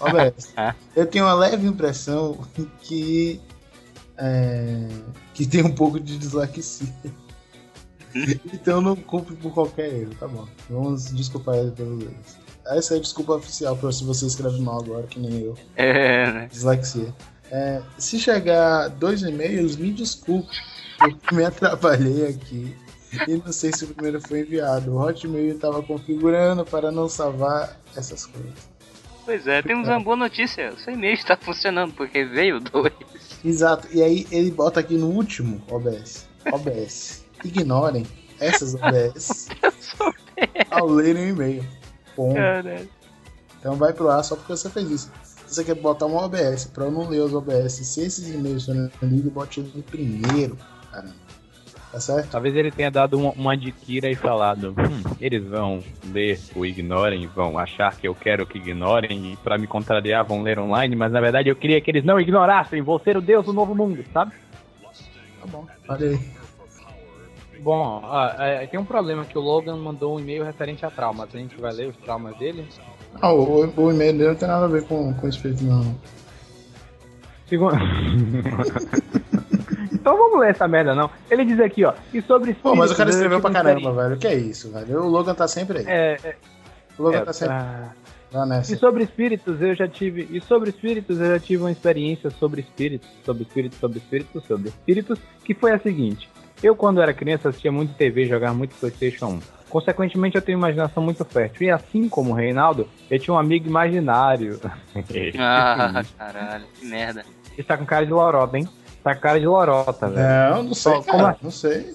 OBS. 0.00 0.52
Ah. 0.56 0.74
eu 0.96 1.06
tenho 1.06 1.24
uma 1.24 1.34
leve 1.34 1.66
impressão 1.66 2.44
que. 2.80 3.40
É, 4.16 4.88
que 5.32 5.46
tem 5.46 5.64
um 5.64 5.74
pouco 5.74 6.00
de 6.00 6.18
dislexia. 6.18 6.92
então 8.52 8.74
eu 8.74 8.80
não 8.80 8.96
culpo 8.96 9.34
por 9.36 9.52
qualquer 9.52 9.92
erro, 9.92 10.14
tá 10.18 10.26
bom. 10.26 10.48
Vamos 10.68 11.12
desculpar 11.12 11.56
ele 11.56 11.70
pelos 11.70 12.02
erros. 12.02 12.43
Essa 12.66 12.94
é 12.94 12.96
a 12.96 13.00
desculpa 13.00 13.34
oficial 13.34 13.76
pra 13.76 13.92
se 13.92 14.04
você 14.04 14.26
escreve 14.26 14.60
mal 14.60 14.80
agora, 14.80 15.06
que 15.06 15.20
nem 15.20 15.42
eu. 15.42 15.56
É, 15.76 16.32
né? 16.32 16.48
Dislexia. 16.50 17.14
É, 17.50 17.82
se 17.98 18.18
chegar 18.18 18.88
dois 18.88 19.22
e-mails, 19.22 19.76
me 19.76 19.92
desculpe, 19.92 20.56
porque 20.98 21.34
me 21.34 21.44
atrapalhei 21.44 22.26
aqui. 22.26 22.74
E 23.28 23.36
não 23.36 23.52
sei 23.52 23.70
se 23.72 23.84
o 23.84 23.88
primeiro 23.88 24.20
foi 24.20 24.40
enviado. 24.40 24.92
O 24.92 25.00
Hotmail 25.00 25.54
estava 25.54 25.82
configurando 25.82 26.64
para 26.64 26.90
não 26.90 27.08
salvar 27.08 27.78
essas 27.96 28.26
coisas. 28.26 28.74
Pois 29.24 29.46
é, 29.46 29.62
temos 29.62 29.88
uma 29.88 30.00
boa 30.00 30.16
notícia. 30.16 30.70
O 30.70 30.78
seu 30.78 30.92
e-mail 30.92 31.14
está 31.14 31.36
funcionando 31.36 31.94
porque 31.94 32.24
veio 32.24 32.60
dois. 32.60 32.92
Exato. 33.44 33.88
E 33.92 34.02
aí 34.02 34.26
ele 34.30 34.50
bota 34.50 34.80
aqui 34.80 34.96
no 34.96 35.08
último 35.08 35.62
OBS. 35.70 36.26
OBS. 36.52 37.24
Ignorem 37.44 38.04
essas 38.40 38.74
OBS 38.74 39.48
ao 40.70 40.88
lerem 40.88 41.26
o 41.26 41.28
e-mail. 41.28 41.64
Ponto. 42.14 42.34
Caralho. 42.34 42.88
Então 43.58 43.76
vai 43.76 43.92
pro 43.92 44.10
ar 44.10 44.22
só 44.22 44.36
porque 44.36 44.52
você 44.52 44.68
fez 44.68 44.90
isso. 44.90 45.12
Se 45.46 45.54
você 45.54 45.64
quer 45.64 45.74
botar 45.74 46.06
uma 46.06 46.24
OBS 46.24 46.66
pra 46.66 46.84
eu 46.84 46.90
não 46.90 47.08
ler 47.08 47.20
os 47.20 47.32
OBS, 47.32 47.72
se 47.72 48.00
esses 48.02 48.28
e-mails 48.28 48.66
forem 48.66 48.90
lidos, 49.02 49.32
bote 49.32 49.60
ele 49.60 49.82
primeiro, 49.82 50.58
caramba. 50.90 51.24
Tá 51.94 52.00
certo? 52.00 52.28
Talvez 52.28 52.56
ele 52.56 52.72
tenha 52.72 52.90
dado 52.90 53.16
uma, 53.16 53.30
uma 53.30 53.52
adquira 53.52 54.10
e 54.10 54.16
falado: 54.16 54.74
hum, 54.76 55.14
eles 55.20 55.46
vão 55.46 55.80
ler 56.12 56.40
o 56.56 56.66
ignorem, 56.66 57.24
vão 57.28 57.56
achar 57.56 57.96
que 57.96 58.08
eu 58.08 58.14
quero 58.16 58.44
que 58.44 58.58
ignorem 58.58 59.32
e 59.32 59.36
pra 59.36 59.56
me 59.56 59.68
contrariar 59.68 60.24
vão 60.24 60.42
ler 60.42 60.58
online, 60.58 60.96
mas 60.96 61.12
na 61.12 61.20
verdade 61.20 61.48
eu 61.48 61.54
queria 61.54 61.80
que 61.80 61.88
eles 61.88 62.04
não 62.04 62.18
ignorassem, 62.18 62.82
vou 62.82 62.98
ser 62.98 63.16
o 63.16 63.20
deus 63.20 63.46
do 63.46 63.52
novo 63.52 63.76
mundo, 63.76 64.04
sabe? 64.12 64.32
Tá 65.40 65.46
bom. 65.46 65.66
Olha 65.88 66.08
aí. 66.10 66.33
Bom, 67.64 68.02
ah, 68.04 68.36
é, 68.40 68.66
tem 68.66 68.78
um 68.78 68.84
problema 68.84 69.24
que 69.24 69.38
o 69.38 69.40
Logan 69.40 69.78
mandou 69.78 70.14
um 70.14 70.20
e-mail 70.20 70.44
referente 70.44 70.84
a 70.84 70.90
traumas. 70.90 71.34
A 71.34 71.38
gente 71.38 71.58
vai 71.58 71.72
ler 71.72 71.88
os 71.88 71.96
traumas 71.96 72.36
dele? 72.36 72.68
Ah, 73.22 73.32
o, 73.32 73.72
o 73.74 73.90
e-mail 73.90 74.12
dele 74.12 74.28
não 74.28 74.34
tem 74.34 74.46
nada 74.46 74.66
a 74.66 74.68
ver 74.68 74.86
com, 74.86 75.14
com 75.14 75.26
espírito, 75.26 75.64
não. 75.64 75.96
Segundo. 77.46 77.76
então 79.90 80.14
vamos 80.14 80.40
ler 80.40 80.50
essa 80.50 80.68
merda, 80.68 80.94
não. 80.94 81.08
Ele 81.30 81.46
diz 81.46 81.58
aqui, 81.58 81.86
ó. 81.86 81.94
E 82.12 82.20
sobre 82.20 82.52
Pô, 82.52 82.76
mas 82.76 82.90
o 82.90 82.96
cara 82.96 83.08
escreveu 83.08 83.40
pra 83.40 83.50
caramba, 83.50 83.94
velho. 83.94 84.16
O 84.16 84.18
que 84.18 84.26
é 84.26 84.34
isso, 84.34 84.70
velho? 84.70 85.00
O 85.00 85.08
Logan 85.08 85.34
tá 85.34 85.48
sempre 85.48 85.78
aí. 85.78 85.86
É, 85.88 86.18
é, 86.22 86.36
O 86.98 87.02
Logan 87.02 87.20
é, 87.20 87.24
tá 87.24 87.32
sempre 87.32 87.54
ah. 87.54 87.94
E 88.68 88.76
sobre 88.76 89.04
espíritos, 89.04 89.62
eu 89.62 89.74
já 89.74 89.88
tive. 89.88 90.28
E 90.30 90.38
sobre 90.42 90.68
espíritos, 90.68 91.18
eu 91.18 91.28
já 91.28 91.38
tive 91.38 91.62
uma 91.62 91.72
experiência 91.72 92.30
sobre 92.30 92.60
espíritos, 92.60 93.08
sobre 93.24 93.44
espíritos, 93.44 93.78
sobre 93.78 93.98
espíritos, 93.98 94.44
sobre 94.44 94.68
espíritos, 94.68 95.18
que 95.42 95.54
foi 95.54 95.72
a 95.72 95.78
seguinte. 95.78 96.28
Eu, 96.64 96.74
quando 96.74 97.02
era 97.02 97.12
criança, 97.12 97.50
assistia 97.50 97.70
muito 97.70 97.92
TV, 97.94 98.24
jogava 98.24 98.54
muito 98.54 98.74
Playstation 98.76 99.26
1. 99.26 99.40
Consequentemente, 99.68 100.36
eu 100.36 100.40
tenho 100.40 100.56
uma 100.56 100.68
imaginação 100.68 101.02
muito 101.02 101.22
fértil. 101.22 101.66
E 101.66 101.70
assim 101.70 102.08
como 102.08 102.30
o 102.30 102.34
Reinaldo, 102.34 102.88
eu 103.10 103.18
tinha 103.18 103.34
um 103.34 103.38
amigo 103.38 103.68
imaginário. 103.68 104.58
Ah, 105.38 106.02
caralho, 106.16 106.64
que 106.74 106.86
merda. 106.86 107.22
Isso 107.58 107.68
tá 107.68 107.76
com 107.76 107.84
cara 107.84 108.06
de 108.06 108.12
lorota, 108.12 108.56
hein? 108.56 108.66
Tá 109.02 109.14
com 109.14 109.20
cara 109.20 109.38
de 109.38 109.46
lorota, 109.46 110.08
velho. 110.08 110.54
Não, 110.56 110.62
não 110.62 110.74
sei, 110.74 110.92
Como 110.94 111.04
cara. 111.04 111.28
assim? 111.32 111.38
Não 111.42 111.50
sei. 111.50 111.94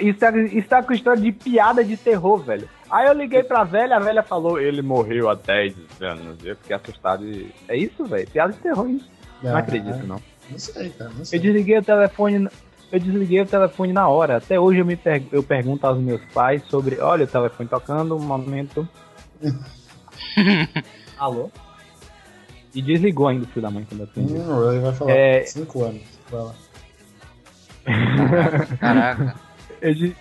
Isso 0.00 0.18
tá, 0.18 0.30
isso 0.38 0.68
tá 0.68 0.82
com 0.82 0.92
história 0.92 1.20
de 1.22 1.32
piada 1.32 1.82
de 1.82 1.96
terror, 1.96 2.36
velho. 2.42 2.68
Aí 2.90 3.06
eu 3.08 3.14
liguei 3.14 3.42
pra 3.42 3.64
velha, 3.64 3.96
a 3.96 4.00
velha 4.00 4.22
falou, 4.22 4.60
ele 4.60 4.82
morreu 4.82 5.30
há 5.30 5.34
10 5.34 5.74
anos. 6.00 6.36
Eu 6.44 6.54
fiquei 6.56 6.76
assustado 6.76 7.24
e. 7.24 7.50
É 7.68 7.76
isso, 7.76 8.04
velho. 8.04 8.28
Piada 8.28 8.52
de 8.52 8.58
terror, 8.58 8.88
isso. 8.90 9.08
Não 9.42 9.56
Ah, 9.56 9.60
acredito, 9.60 10.06
não. 10.06 10.20
Não 10.50 10.58
sei, 10.58 10.90
cara. 10.90 11.10
Não 11.10 11.20
Eu 11.20 11.24
sei. 11.24 11.38
desliguei 11.40 11.78
o 11.78 11.82
telefone. 11.82 12.48
Eu 12.92 12.98
desliguei 12.98 13.40
o 13.40 13.46
telefone 13.46 13.92
na 13.92 14.08
hora. 14.08 14.36
Até 14.38 14.58
hoje 14.58 14.80
eu 14.80 14.84
me 14.86 14.96
per- 14.96 15.22
eu 15.30 15.42
pergunto 15.42 15.86
aos 15.86 15.98
meus 15.98 16.20
pais 16.34 16.62
sobre. 16.68 16.98
Olha 17.00 17.24
o 17.24 17.28
telefone 17.28 17.68
tocando, 17.68 18.16
um 18.16 18.20
momento. 18.20 18.88
Alô? 21.18 21.50
E 22.74 22.80
desligou 22.82 23.28
ainda 23.28 23.44
o 23.44 23.48
filho 23.48 23.62
da 23.62 23.70
mãe 23.70 23.84
quando 23.88 24.00
eu 24.00 24.04
atendi. 24.06 24.34
Hum, 24.34 24.70
ele 24.70 24.80
vai 24.80 24.92
falar. 24.92 25.10
É. 25.12 25.42
Cinco 25.44 25.84
anos. 25.84 26.02
Vai 26.30 26.40
lá. 26.42 26.54
Caraca. 28.80 29.34
Eu, 29.80 29.94
de- 29.94 30.16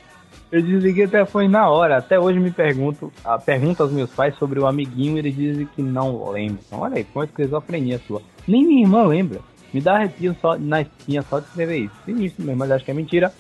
eu 0.52 0.62
desliguei 0.62 1.06
o 1.06 1.10
telefone 1.10 1.48
na 1.48 1.70
hora. 1.70 1.98
Até 1.98 2.20
hoje 2.20 2.40
me 2.40 2.52
pergunto, 2.52 3.12
a 3.24 3.38
pergunta 3.38 3.84
aos 3.84 3.92
meus 3.92 4.10
pais 4.12 4.36
sobre 4.38 4.60
o 4.60 4.66
amiguinho 4.68 5.16
e 5.16 5.20
eles 5.20 5.36
dizem 5.36 5.66
que 5.76 5.82
não 5.82 6.30
lembram. 6.32 6.60
Olha 6.72 6.98
aí, 6.98 7.04
foi 7.04 7.22
uma 7.24 7.26
esquizofrenia 7.26 8.00
sua. 8.08 8.22
Nem 8.48 8.66
minha 8.66 8.82
irmã 8.82 9.04
lembra. 9.04 9.40
Me 9.74 9.82
dá 9.82 9.96
arrepio 9.96 10.36
só, 10.42 10.58
na 10.58 10.82
espinha 10.82 11.22
só 11.22 11.40
de 11.40 11.46
escrever 11.48 11.78
isso. 11.78 11.94
Sinistro 12.06 12.44
mesmo, 12.46 12.60
mas 12.60 12.72
acho 12.72 12.84
que 12.86 12.92
é 12.92 12.94
mentira. 12.94 13.32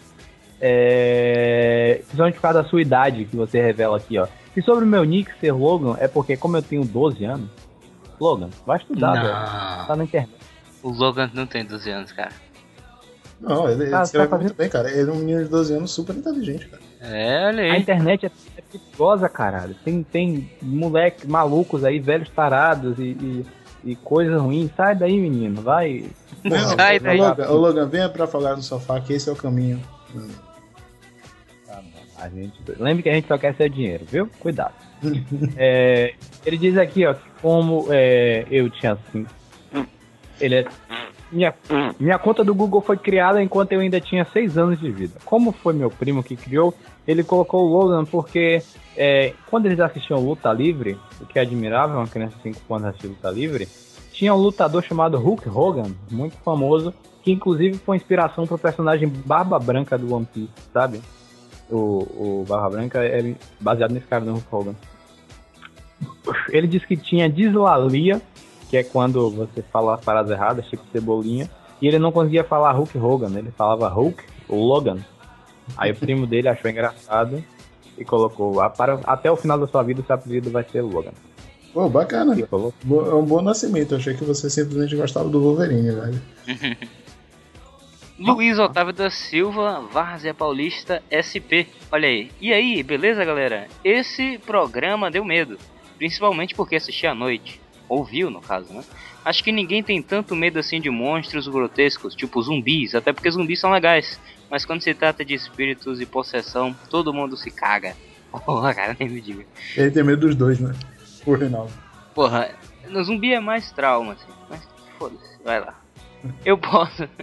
É... 0.61 1.95
Principalmente 2.05 2.35
por 2.35 2.41
causa 2.41 2.63
da 2.63 2.69
sua 2.69 2.81
idade 2.81 3.25
que 3.25 3.35
você 3.35 3.61
revela 3.61 3.97
aqui, 3.97 4.17
ó. 4.17 4.27
E 4.55 4.61
sobre 4.61 4.83
o 4.83 4.87
meu 4.87 5.03
nick 5.03 5.31
ser 5.39 5.51
Logan, 5.51 5.95
é 5.99 6.07
porque 6.07 6.35
como 6.35 6.57
eu 6.57 6.61
tenho 6.61 6.83
12 6.83 7.23
anos, 7.23 7.49
Logan, 8.19 8.49
vai 8.65 8.77
estudar, 8.77 9.13
velho. 9.13 9.33
Tá 9.33 9.85
Não. 9.89 9.95
na 9.97 10.03
internet. 10.03 10.33
O 10.83 10.89
Logan 10.89 11.29
não 11.33 11.45
tem 11.45 11.65
12 11.65 11.89
anos, 11.89 12.11
cara. 12.11 12.31
Não, 13.39 13.69
ele, 13.69 13.85
ele 13.85 13.95
Ah, 13.95 14.01
escreve 14.03 14.27
tá 14.27 14.31
fazendo- 14.31 14.47
muito 14.49 14.57
bem, 14.57 14.69
cara. 14.69 14.91
Ele 14.91 15.09
é 15.09 15.13
um 15.13 15.17
menino 15.17 15.43
de 15.43 15.49
12 15.49 15.73
anos 15.73 15.91
super 15.91 16.13
inteligente, 16.15 16.67
cara. 16.67 16.81
É, 17.01 17.47
olha 17.47 17.63
A 17.71 17.73
aí. 17.75 17.79
internet 17.81 18.25
é, 18.25 18.31
é 18.57 18.61
perigosa, 18.61 19.29
caralho. 19.29 19.73
Tem, 19.85 20.03
tem 20.03 20.51
moleque 20.61 21.25
malucos 21.25 21.85
aí, 21.85 21.99
velhos 21.99 22.29
tarados 22.29 22.99
e, 22.99 23.03
e, 23.03 23.45
e 23.83 23.95
coisas 23.95 24.41
ruins. 24.41 24.69
Sai 24.75 24.95
daí, 24.95 25.19
menino. 25.19 25.61
Vai. 25.61 26.05
Não, 26.43 26.75
Sai 26.75 26.97
ô, 26.97 26.99
daí. 26.99 27.17
Logan, 27.17 27.49
ô, 27.49 27.57
Logan, 27.57 27.87
venha 27.87 28.09
pra 28.09 28.27
falar 28.27 28.55
no 28.55 28.61
sofá 28.61 28.99
que 28.99 29.13
esse 29.13 29.29
é 29.29 29.31
o 29.31 29.35
caminho. 29.35 29.79
A 32.17 32.27
gente, 32.27 32.53
lembre 32.77 33.03
que 33.03 33.09
a 33.09 33.13
gente 33.13 33.27
só 33.27 33.37
quer 33.37 33.55
seu 33.55 33.69
dinheiro, 33.69 34.05
viu? 34.05 34.29
Cuidado. 34.39 34.73
É, 35.55 36.13
ele 36.45 36.57
diz 36.57 36.77
aqui, 36.77 37.05
ó, 37.05 37.13
que 37.13 37.29
como 37.41 37.87
é, 37.89 38.45
eu 38.51 38.69
tinha 38.69 38.93
assim. 38.93 39.25
Ele 40.41 40.55
é. 40.55 40.65
Minha, 41.31 41.53
minha 41.99 42.17
conta 42.17 42.43
do 42.43 42.55
Google 42.55 42.81
foi 42.81 42.97
criada 42.97 43.41
enquanto 43.41 43.71
eu 43.71 43.79
ainda 43.79 44.01
tinha 44.01 44.25
6 44.25 44.57
anos 44.57 44.79
de 44.79 44.91
vida. 44.91 45.19
Como 45.25 45.51
foi 45.51 45.73
meu 45.73 45.89
primo 45.89 46.23
que 46.23 46.35
criou, 46.35 46.73
ele 47.07 47.23
colocou 47.23 47.65
o 47.65 47.71
Logan 47.71 48.03
porque 48.03 48.61
é, 48.97 49.33
quando 49.49 49.67
eles 49.67 49.79
assistiam 49.79 50.19
Luta 50.19 50.51
Livre, 50.51 50.97
o 51.21 51.25
que 51.25 51.37
é 51.37 51.43
admirável, 51.43 51.97
uma 51.97 52.07
criança 52.07 52.35
de 52.37 52.53
5 52.53 52.73
anos 52.73 52.87
assistir 52.87 53.07
Luta 53.07 53.29
Livre, 53.29 53.67
tinha 54.11 54.33
um 54.33 54.37
lutador 54.37 54.83
chamado 54.83 55.17
Hulk 55.17 55.47
Hogan, 55.47 55.91
muito 56.11 56.35
famoso, 56.37 56.93
que 57.23 57.31
inclusive 57.31 57.77
foi 57.77 57.95
inspiração 57.95 58.45
pro 58.45 58.57
personagem 58.57 59.07
Barba 59.07 59.59
Branca 59.59 59.97
do 59.97 60.13
One 60.13 60.25
Piece, 60.25 60.51
sabe? 60.73 60.99
O, 61.69 62.41
o 62.41 62.45
Barba 62.47 62.71
Branca 62.71 63.03
é 63.03 63.33
baseado 63.59 63.91
nesse 63.91 64.07
cara 64.07 64.25
do 64.25 64.33
Hulk 64.33 64.47
Hogan. 64.51 64.75
Ele 66.49 66.67
disse 66.67 66.85
que 66.85 66.97
tinha 66.97 67.29
dislalia, 67.29 68.21
que 68.69 68.77
é 68.77 68.83
quando 68.83 69.29
você 69.31 69.61
fala 69.63 69.95
as 69.95 70.01
paradas 70.03 70.31
erradas, 70.31 70.65
tipo 70.67 70.83
cebolinha, 70.91 71.49
e 71.81 71.87
ele 71.87 71.99
não 71.99 72.11
conseguia 72.11 72.43
falar 72.43 72.71
Hulk 72.73 72.97
Hogan, 72.97 73.37
ele 73.37 73.51
falava 73.51 73.87
Hulk 73.87 74.23
Logan. 74.49 74.99
Aí 75.77 75.91
o 75.91 75.95
primo 75.95 76.25
dele 76.27 76.49
achou 76.49 76.69
engraçado 76.69 77.43
e 77.97 78.05
colocou 78.05 78.59
"Ah, 78.61 78.69
para, 78.69 78.99
até 79.03 79.31
o 79.31 79.35
final 79.35 79.57
da 79.57 79.67
sua 79.67 79.83
vida 79.83 80.01
o 80.01 80.05
seu 80.05 80.15
apelido 80.15 80.49
vai 80.49 80.63
ser 80.63 80.81
Logan. 80.81 81.11
Pô, 81.73 81.87
bacana. 81.87 82.35
E 82.37 82.41
É 82.41 83.13
um 83.13 83.23
bom 83.25 83.41
nascimento. 83.41 83.93
Eu 83.93 83.97
achei 83.99 84.13
que 84.15 84.23
você 84.23 84.49
simplesmente 84.49 84.95
gostava 84.95 85.29
do 85.29 85.39
Wolverine, 85.39 85.91
velho. 85.91 86.21
Luiz 88.17 88.59
Otávio 88.59 88.91
da 88.91 89.09
Silva, 89.09 89.81
Várzea 89.93 90.33
Paulista, 90.33 91.01
SP. 91.07 91.69
Olha 91.89 92.07
aí. 92.07 92.29
E 92.41 92.51
aí, 92.51 92.83
beleza, 92.83 93.23
galera? 93.23 93.67
Esse 93.83 94.37
programa 94.39 95.09
deu 95.09 95.23
medo. 95.23 95.57
Principalmente 95.97 96.53
porque 96.53 96.75
assisti 96.75 97.07
à 97.07 97.15
noite. 97.15 97.61
Ouviu, 97.89 98.29
no 98.29 98.39
caso, 98.39 98.71
né? 98.71 98.83
Acho 99.25 99.43
que 99.43 99.51
ninguém 99.51 99.81
tem 99.81 100.01
tanto 100.01 100.35
medo 100.35 100.59
assim 100.59 100.79
de 100.79 100.91
monstros 100.91 101.47
grotescos, 101.47 102.15
tipo 102.15 102.41
zumbis, 102.41 102.93
até 102.93 103.11
porque 103.11 103.31
zumbis 103.31 103.59
são 103.59 103.71
legais. 103.71 104.19
Mas 104.49 104.63
quando 104.63 104.81
se 104.81 104.93
trata 104.93 105.25
de 105.25 105.33
espíritos 105.33 105.99
e 105.99 106.05
possessão, 106.05 106.75
todo 106.89 107.13
mundo 107.13 107.35
se 107.35 107.49
caga. 107.49 107.95
Porra, 108.45 108.73
cara, 108.75 108.95
nem 108.99 109.09
me 109.09 109.19
diga. 109.19 109.43
Ele 109.75 109.89
tem 109.89 110.03
medo 110.03 110.27
dos 110.27 110.35
dois, 110.35 110.59
né? 110.59 110.73
O 111.25 111.33
Reinaldo. 111.33 111.73
Porra, 112.13 112.51
no 112.87 113.03
zumbi 113.03 113.33
é 113.33 113.39
mais 113.39 113.71
trauma, 113.71 114.13
assim. 114.13 114.31
Mas 114.49 114.61
foda-se, 114.97 115.43
vai 115.43 115.59
lá. 115.59 115.79
Eu 116.45 116.57
posso. 116.57 117.07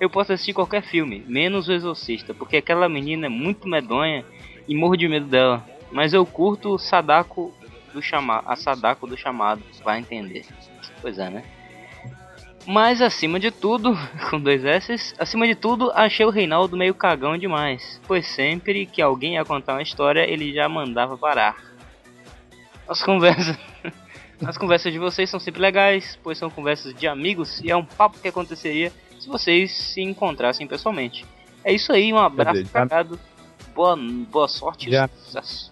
Eu 0.00 0.08
posso 0.08 0.32
assistir 0.32 0.54
qualquer 0.54 0.82
filme, 0.82 1.22
menos 1.28 1.68
o 1.68 1.72
Exorcista, 1.72 2.32
porque 2.32 2.56
aquela 2.56 2.88
menina 2.88 3.26
é 3.26 3.28
muito 3.28 3.68
medonha 3.68 4.24
e 4.66 4.74
morro 4.74 4.96
de 4.96 5.06
medo 5.06 5.26
dela. 5.26 5.62
Mas 5.92 6.14
eu 6.14 6.24
curto 6.24 6.70
o 6.70 6.78
Sadako 6.78 7.52
do 7.92 8.02
chamado. 8.02 8.44
A 8.48 8.56
Sadako 8.56 9.06
do 9.06 9.16
chamado, 9.16 9.62
vai 9.84 9.98
entender. 9.98 10.44
Pois 11.00 11.18
é, 11.18 11.28
né? 11.30 11.44
Mas 12.66 13.00
acima 13.00 13.40
de 13.40 13.50
tudo, 13.50 13.96
com 14.30 14.38
dois 14.40 14.64
S, 14.64 15.14
acima 15.18 15.46
de 15.46 15.54
tudo, 15.54 15.90
achei 15.94 16.24
o 16.26 16.30
Reinaldo 16.30 16.76
meio 16.76 16.94
cagão 16.94 17.36
demais. 17.38 18.00
Pois 18.06 18.26
sempre 18.26 18.86
que 18.86 19.00
alguém 19.00 19.34
ia 19.34 19.44
contar 19.44 19.72
uma 19.74 19.82
história, 19.82 20.20
ele 20.28 20.52
já 20.52 20.68
mandava 20.68 21.16
parar. 21.16 21.56
As 22.88 23.02
conversas. 23.02 23.56
As 24.44 24.56
conversas 24.56 24.90
de 24.90 24.98
vocês 24.98 25.28
são 25.28 25.38
sempre 25.38 25.60
legais, 25.60 26.18
pois 26.22 26.38
são 26.38 26.48
conversas 26.48 26.94
de 26.94 27.06
amigos 27.06 27.60
e 27.60 27.70
é 27.70 27.76
um 27.76 27.84
papo 27.84 28.18
que 28.18 28.26
aconteceria 28.28 28.90
se 29.18 29.28
vocês 29.28 29.70
se 29.70 30.00
encontrassem 30.00 30.66
pessoalmente. 30.66 31.26
É 31.62 31.74
isso 31.74 31.92
aí, 31.92 32.10
um 32.10 32.16
abraço 32.18 32.62
já- 32.64 32.70
cagado. 32.70 33.20
Boa, 33.74 33.94
boa 33.96 34.48
sorte 34.48 34.88
e 34.90 35.08
sucesso. 35.24 35.70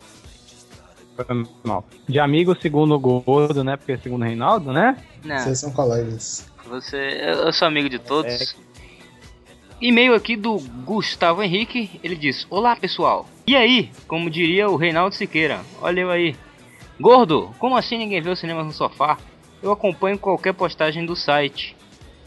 Mal. 1.64 1.84
De 2.08 2.18
amigo, 2.20 2.56
segundo 2.60 2.94
o 2.94 2.98
Gordo, 2.98 3.64
né? 3.64 3.76
Porque 3.76 3.96
segundo 3.98 4.22
o 4.22 4.24
Reinaldo, 4.24 4.72
né? 4.72 4.96
Não, 5.24 5.38
Vocês 5.38 5.58
são 5.60 5.72
colegas. 5.72 6.48
você, 6.66 7.20
eu 7.22 7.52
sou 7.52 7.66
amigo 7.68 7.88
de 7.88 7.98
todos. 7.98 8.56
E-mail 9.80 10.14
aqui 10.14 10.36
do 10.36 10.58
Gustavo 10.84 11.42
Henrique, 11.42 12.00
ele 12.02 12.16
diz: 12.16 12.46
Olá 12.50 12.74
pessoal, 12.76 13.26
e 13.46 13.54
aí? 13.54 13.90
Como 14.06 14.28
diria 14.28 14.68
o 14.68 14.76
Reinaldo 14.76 15.14
Siqueira, 15.14 15.60
olha 15.80 16.00
eu 16.00 16.10
aí. 16.10 16.36
Gordo, 17.00 17.54
como 17.58 17.76
assim 17.76 17.96
ninguém 17.96 18.20
vê 18.20 18.28
o 18.28 18.36
cinema 18.36 18.64
no 18.64 18.72
sofá? 18.72 19.18
Eu 19.62 19.70
acompanho 19.70 20.18
qualquer 20.18 20.52
postagem 20.52 21.06
do 21.06 21.14
site. 21.14 21.76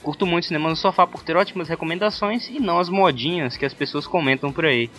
Curto 0.01 0.25
muito 0.25 0.47
cinema 0.47 0.69
no 0.69 0.75
sofá 0.75 1.05
por 1.05 1.23
ter 1.23 1.35
ótimas 1.35 1.67
recomendações 1.67 2.49
e 2.49 2.59
não 2.59 2.79
as 2.79 2.89
modinhas 2.89 3.55
que 3.55 3.65
as 3.65 3.73
pessoas 3.73 4.07
comentam 4.07 4.51
por 4.51 4.65
aí. 4.65 4.89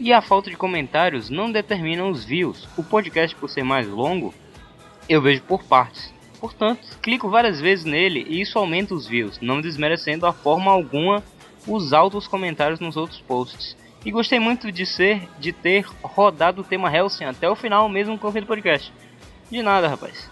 E 0.00 0.12
a 0.12 0.22
falta 0.22 0.48
de 0.48 0.56
comentários 0.56 1.28
não 1.28 1.50
determinam 1.50 2.10
os 2.10 2.24
views. 2.24 2.68
O 2.76 2.84
podcast, 2.84 3.34
por 3.36 3.50
ser 3.50 3.64
mais 3.64 3.88
longo, 3.88 4.32
eu 5.08 5.20
vejo 5.20 5.42
por 5.42 5.64
partes. 5.64 6.12
Portanto, 6.40 6.98
clico 7.02 7.28
várias 7.28 7.60
vezes 7.60 7.84
nele 7.84 8.24
e 8.28 8.40
isso 8.40 8.58
aumenta 8.58 8.94
os 8.94 9.08
views, 9.08 9.40
não 9.40 9.60
desmerecendo 9.60 10.24
a 10.24 10.32
forma 10.32 10.70
alguma 10.70 11.22
os 11.66 11.92
altos 11.92 12.28
comentários 12.28 12.78
nos 12.78 12.96
outros 12.96 13.20
posts. 13.20 13.76
E 14.04 14.12
gostei 14.12 14.38
muito 14.38 14.70
de 14.70 14.86
ser, 14.86 15.28
de 15.40 15.52
ter 15.52 15.84
rodado 16.00 16.62
o 16.62 16.64
tema 16.64 16.94
Helsing 16.94 17.24
até 17.24 17.48
o 17.48 17.56
final, 17.56 17.88
mesmo 17.88 18.16
com 18.16 18.28
o 18.28 18.32
fim 18.32 18.40
do 18.40 18.46
podcast. 18.46 18.92
De 19.50 19.62
nada, 19.62 19.88
rapaz. 19.88 20.30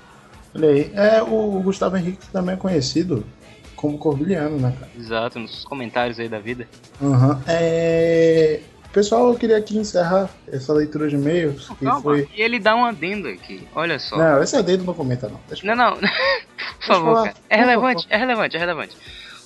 Olha 0.55 0.68
aí. 0.68 0.90
É, 0.94 1.22
o 1.22 1.60
Gustavo 1.60 1.97
Henrique 1.97 2.28
também 2.28 2.55
é 2.55 2.59
conhecido 2.59 3.26
como 3.74 3.98
Corbiliano, 3.98 4.59
né, 4.59 4.74
cara? 4.78 4.90
Exato, 4.97 5.38
nos 5.38 5.64
comentários 5.64 6.18
aí 6.18 6.28
da 6.28 6.38
vida. 6.38 6.68
Uhum. 7.01 7.38
É... 7.47 8.60
Pessoal, 8.97 9.28
eu 9.28 9.39
queria 9.39 9.59
aqui 9.59 9.77
encerrar 9.77 10.31
essa 10.51 10.73
leitura 10.73 11.06
de 11.06 11.16
e-mails. 11.16 11.68
Que 11.68 11.85
Calma, 11.85 12.01
foi... 12.01 12.27
e 12.35 12.40
ele 12.40 12.59
dá 12.59 12.74
um 12.74 12.82
adendo 12.82 13.28
aqui, 13.28 13.68
olha 13.74 13.98
só. 13.98 14.16
Não, 14.16 14.43
esse 14.43 14.56
adendo 14.56 14.85
não 14.85 14.94
comenta, 14.94 15.28
não. 15.28 15.39
Deixa 15.47 15.66
Não, 15.66 15.77
não. 15.77 15.98
Por 16.81 16.86
favor. 16.86 17.35
É 17.51 17.56
relevante, 17.59 18.06
é 18.09 18.16
relevante, 18.16 18.56
é 18.56 18.59
relevante. 18.59 18.97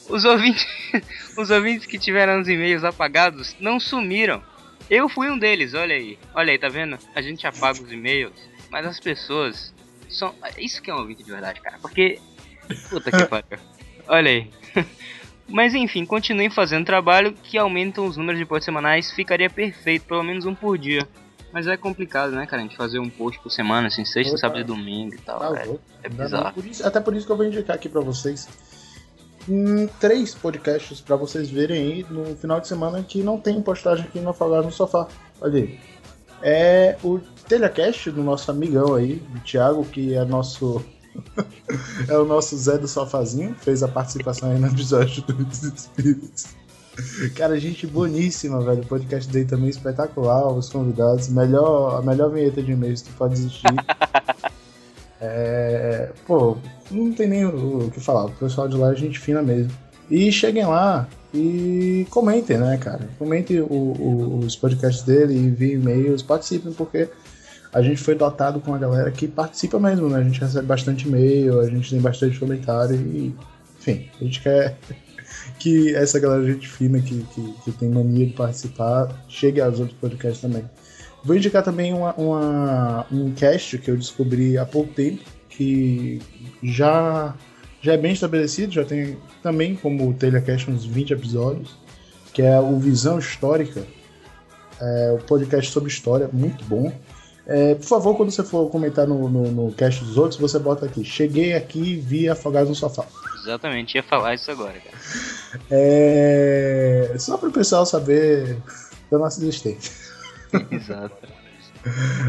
Os 0.08 0.24
ouvintes, 0.24 0.64
os 1.36 1.50
ouvintes 1.50 1.84
que 1.84 1.98
tiveram 1.98 2.40
os 2.40 2.46
e-mails 2.46 2.84
apagados 2.84 3.56
não 3.58 3.80
sumiram. 3.80 4.40
Eu 4.88 5.08
fui 5.08 5.28
um 5.28 5.36
deles, 5.36 5.74
olha 5.74 5.96
aí. 5.96 6.16
Olha 6.32 6.52
aí, 6.52 6.58
tá 6.58 6.68
vendo? 6.68 6.96
A 7.12 7.20
gente 7.20 7.44
apaga 7.44 7.82
os 7.82 7.90
e-mails, 7.90 8.32
mas 8.70 8.86
as 8.86 9.00
pessoas 9.00 9.74
são. 10.08 10.32
Isso 10.58 10.80
que 10.80 10.92
é 10.92 10.94
um 10.94 10.98
ouvinte 10.98 11.24
de 11.24 11.30
verdade, 11.32 11.60
cara. 11.60 11.76
Porque. 11.82 12.20
Puta 12.88 13.10
que 13.10 13.26
pariu. 13.26 13.58
Olha 14.06 14.30
aí. 14.30 14.50
Mas 15.50 15.74
enfim, 15.74 16.04
continuem 16.06 16.48
fazendo 16.50 16.84
trabalho 16.86 17.32
que 17.42 17.58
aumentam 17.58 18.06
os 18.06 18.16
números 18.16 18.38
de 18.38 18.46
posts 18.46 18.64
semanais. 18.64 19.10
Ficaria 19.10 19.50
perfeito, 19.50 20.06
pelo 20.06 20.22
menos 20.22 20.46
um 20.46 20.54
por 20.54 20.78
dia. 20.78 21.06
Mas 21.52 21.66
é 21.66 21.76
complicado, 21.76 22.30
né, 22.32 22.46
cara? 22.46 22.62
A 22.62 22.64
gente 22.64 22.76
fazer 22.76 23.00
um 23.00 23.10
post 23.10 23.40
por 23.42 23.50
semana, 23.50 23.88
assim, 23.88 24.04
sexta, 24.04 24.30
Opa. 24.32 24.38
sábado 24.38 24.60
e 24.60 24.64
domingo 24.64 25.14
e 25.14 25.18
tal. 25.18 25.40
Tá 25.40 25.60
é, 25.60 25.76
é 26.04 26.08
bizarro. 26.08 26.54
Por 26.54 26.64
isso- 26.64 26.86
até 26.86 27.00
por 27.00 27.14
isso 27.16 27.26
que 27.26 27.32
eu 27.32 27.36
vou 27.36 27.44
indicar 27.46 27.74
aqui 27.74 27.88
pra 27.88 28.00
vocês 28.00 28.48
hum, 29.48 29.88
três 29.98 30.34
podcasts 30.34 31.00
pra 31.00 31.16
vocês 31.16 31.50
verem 31.50 31.76
aí 31.82 32.06
no 32.08 32.36
final 32.36 32.60
de 32.60 32.68
semana 32.68 33.02
que 33.02 33.22
não 33.22 33.38
tem 33.38 33.60
postagem 33.60 34.04
aqui 34.04 34.20
no 34.20 34.30
Afogar 34.30 34.62
no 34.62 34.70
Sofá. 34.70 35.08
Olha 35.40 35.58
aí. 35.64 35.78
É 36.42 36.96
o 37.02 37.18
Telecast 37.48 38.10
do 38.12 38.22
nosso 38.22 38.50
amigão 38.50 38.94
aí, 38.94 39.20
o 39.34 39.40
Thiago, 39.40 39.84
que 39.84 40.14
é 40.14 40.24
nosso. 40.24 40.84
É 42.08 42.16
o 42.18 42.24
nosso 42.24 42.56
Zé 42.56 42.78
do 42.78 42.88
Sofazinho, 42.88 43.54
fez 43.60 43.82
a 43.82 43.88
participação 43.88 44.50
aí 44.50 44.58
no 44.58 44.66
episódio 44.68 45.22
dos 45.22 45.62
Espíritos. 45.62 46.46
Cara, 47.34 47.58
gente 47.58 47.86
boníssima, 47.86 48.60
velho. 48.60 48.82
O 48.82 48.86
podcast 48.86 49.30
dele 49.32 49.46
também 49.46 49.66
é 49.68 49.70
espetacular, 49.70 50.48
os 50.52 50.68
convidados. 50.68 51.28
Melhor, 51.28 51.98
a 51.98 52.02
melhor 52.02 52.30
vinheta 52.30 52.62
de 52.62 52.72
e-mails 52.72 53.02
que 53.02 53.12
pode 53.12 53.34
existir. 53.34 53.62
É, 55.22 56.12
pô, 56.26 56.56
não 56.90 57.12
tem 57.12 57.28
nem 57.28 57.44
o 57.44 57.84
o 57.86 57.90
que 57.90 58.00
falar. 58.00 58.24
O 58.24 58.30
pessoal 58.30 58.66
de 58.66 58.76
lá 58.76 58.92
é 58.92 58.96
gente 58.96 59.18
fina 59.18 59.42
mesmo. 59.42 59.70
E 60.10 60.32
cheguem 60.32 60.64
lá 60.66 61.06
e 61.34 62.06
comentem, 62.10 62.56
né, 62.56 62.78
cara? 62.78 63.06
Comentem 63.18 63.60
o- 63.60 63.66
o- 63.70 64.38
os 64.38 64.56
podcasts 64.56 65.04
dele, 65.04 65.36
enviem 65.36 65.72
e-mails, 65.74 66.22
participem, 66.22 66.72
porque 66.72 67.08
a 67.72 67.82
gente 67.82 68.00
foi 68.00 68.14
dotado 68.14 68.60
com 68.60 68.74
a 68.74 68.78
galera 68.78 69.10
que 69.10 69.28
participa 69.28 69.78
mesmo, 69.78 70.08
né? 70.08 70.18
A 70.18 70.22
gente 70.22 70.40
recebe 70.40 70.66
bastante 70.66 71.06
e-mail, 71.06 71.60
a 71.60 71.68
gente 71.70 71.90
tem 71.90 72.00
bastante 72.00 72.38
comentário 72.38 72.96
e, 72.96 73.34
enfim, 73.78 74.08
a 74.20 74.24
gente 74.24 74.40
quer 74.40 74.76
que 75.58 75.94
essa 75.94 76.18
galera 76.18 76.44
gente 76.44 76.66
fina 76.68 77.00
que, 77.00 77.22
que, 77.34 77.54
que 77.64 77.72
tem 77.72 77.88
mania 77.88 78.26
de 78.26 78.32
participar 78.32 79.08
chegue 79.28 79.60
aos 79.60 79.78
outros 79.78 79.96
podcasts 79.98 80.40
também. 80.40 80.64
Vou 81.22 81.36
indicar 81.36 81.62
também 81.62 81.92
uma, 81.92 82.14
uma- 82.14 83.06
um 83.12 83.30
cast 83.32 83.76
que 83.78 83.90
eu 83.90 83.96
descobri 83.96 84.56
há 84.56 84.64
pouco 84.64 84.92
tempo, 84.94 85.22
que 85.50 86.20
já, 86.62 87.34
já 87.82 87.92
é 87.92 87.96
bem 87.98 88.12
estabelecido, 88.12 88.72
já 88.72 88.84
tem 88.84 89.18
também 89.42 89.76
como 89.76 90.08
o 90.08 90.14
Telecast 90.14 90.70
uns 90.70 90.84
20 90.86 91.12
episódios, 91.12 91.76
que 92.32 92.40
é 92.40 92.58
o 92.58 92.78
Visão 92.78 93.18
Histórica, 93.18 93.82
é 94.80 95.12
o 95.12 95.18
podcast 95.24 95.70
sobre 95.70 95.90
história, 95.90 96.28
muito 96.32 96.64
bom. 96.64 96.90
É, 97.52 97.74
por 97.74 97.84
favor, 97.84 98.16
quando 98.16 98.30
você 98.30 98.44
for 98.44 98.70
comentar 98.70 99.08
no, 99.08 99.28
no, 99.28 99.50
no 99.50 99.72
cast 99.72 100.04
dos 100.04 100.16
outros, 100.16 100.38
você 100.38 100.56
bota 100.56 100.86
aqui, 100.86 101.04
cheguei 101.04 101.52
aqui 101.54 101.80
e 101.80 101.96
vi 101.96 102.28
Afogados 102.28 102.68
no 102.68 102.76
Sofá. 102.76 103.04
Exatamente, 103.42 103.96
ia 103.96 104.02
falar 104.04 104.34
isso 104.34 104.50
agora, 104.52 104.74
cara. 104.74 104.96
É, 105.68 107.12
só 107.18 107.36
para 107.36 107.48
o 107.48 107.52
pessoal 107.52 107.84
saber 107.84 108.56
da 109.10 109.18
nossa 109.18 109.40
existência. 109.40 109.92
Exato. 110.70 111.16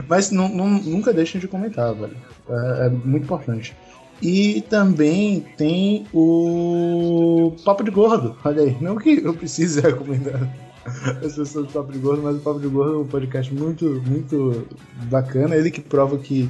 Mas 0.07 0.31
nu- 0.31 0.49
nu- 0.49 0.81
nunca 0.81 1.13
deixem 1.13 1.39
de 1.39 1.47
comentar, 1.47 1.93
velho. 1.93 2.15
É, 2.49 2.85
é 2.85 2.89
muito 2.89 3.25
importante. 3.25 3.75
E 4.21 4.61
também 4.69 5.41
tem 5.57 6.07
o 6.13 7.55
Papo 7.65 7.83
de 7.83 7.91
Gordo. 7.91 8.35
Olha 8.43 8.63
aí, 8.63 8.77
não 8.81 8.95
que 8.95 9.21
eu 9.23 9.33
precise 9.33 9.81
recomendar 9.81 10.39
as 11.25 11.35
pessoas 11.35 11.67
do 11.67 11.73
Papo 11.73 11.91
de 11.91 11.99
Gordo, 11.99 12.23
mas 12.23 12.35
o 12.35 12.39
Papo 12.39 12.59
de 12.59 12.67
Gordo 12.67 12.95
é 12.95 12.97
um 12.97 13.07
podcast 13.07 13.53
muito, 13.53 13.85
muito 14.05 14.67
bacana. 15.09 15.55
Ele 15.55 15.71
que 15.71 15.81
prova 15.81 16.17
que 16.17 16.49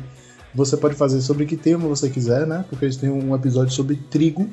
você 0.53 0.77
pode 0.77 0.95
fazer 0.95 1.21
sobre 1.21 1.45
que 1.45 1.57
tema 1.57 1.87
você 1.87 2.09
quiser, 2.09 2.45
né? 2.45 2.65
Porque 2.69 2.85
eles 2.85 2.97
têm 2.97 3.09
um 3.09 3.35
episódio 3.35 3.73
sobre 3.73 3.95
trigo. 3.95 4.49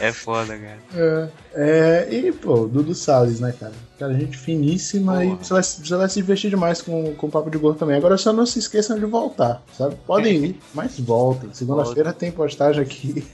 É 0.00 0.12
foda, 0.12 0.58
cara. 0.58 0.78
É, 0.94 1.28
é, 1.54 2.14
e, 2.14 2.32
pô, 2.32 2.66
Dudu 2.66 2.94
Salles, 2.94 3.40
né, 3.40 3.54
cara? 3.58 3.72
Cara, 3.98 4.12
gente 4.14 4.36
finíssima 4.36 5.24
e 5.24 5.30
você 5.30 5.52
vai, 5.54 5.62
você 5.62 5.96
vai 5.96 6.08
se 6.08 6.16
divertir 6.16 6.50
demais 6.50 6.82
com, 6.82 7.14
com 7.14 7.26
o 7.26 7.30
Papo 7.30 7.50
de 7.50 7.56
Gordo 7.56 7.78
também. 7.78 7.96
Agora 7.96 8.18
só 8.18 8.32
não 8.32 8.44
se 8.44 8.58
esqueçam 8.58 8.98
de 8.98 9.06
voltar, 9.06 9.62
sabe? 9.76 9.96
Podem 10.06 10.36
ir, 10.44 10.60
mas 10.74 10.98
voltem. 10.98 11.48
Segunda-feira 11.52 12.12
tem 12.12 12.30
postagem 12.30 12.82
aqui. 12.82 13.24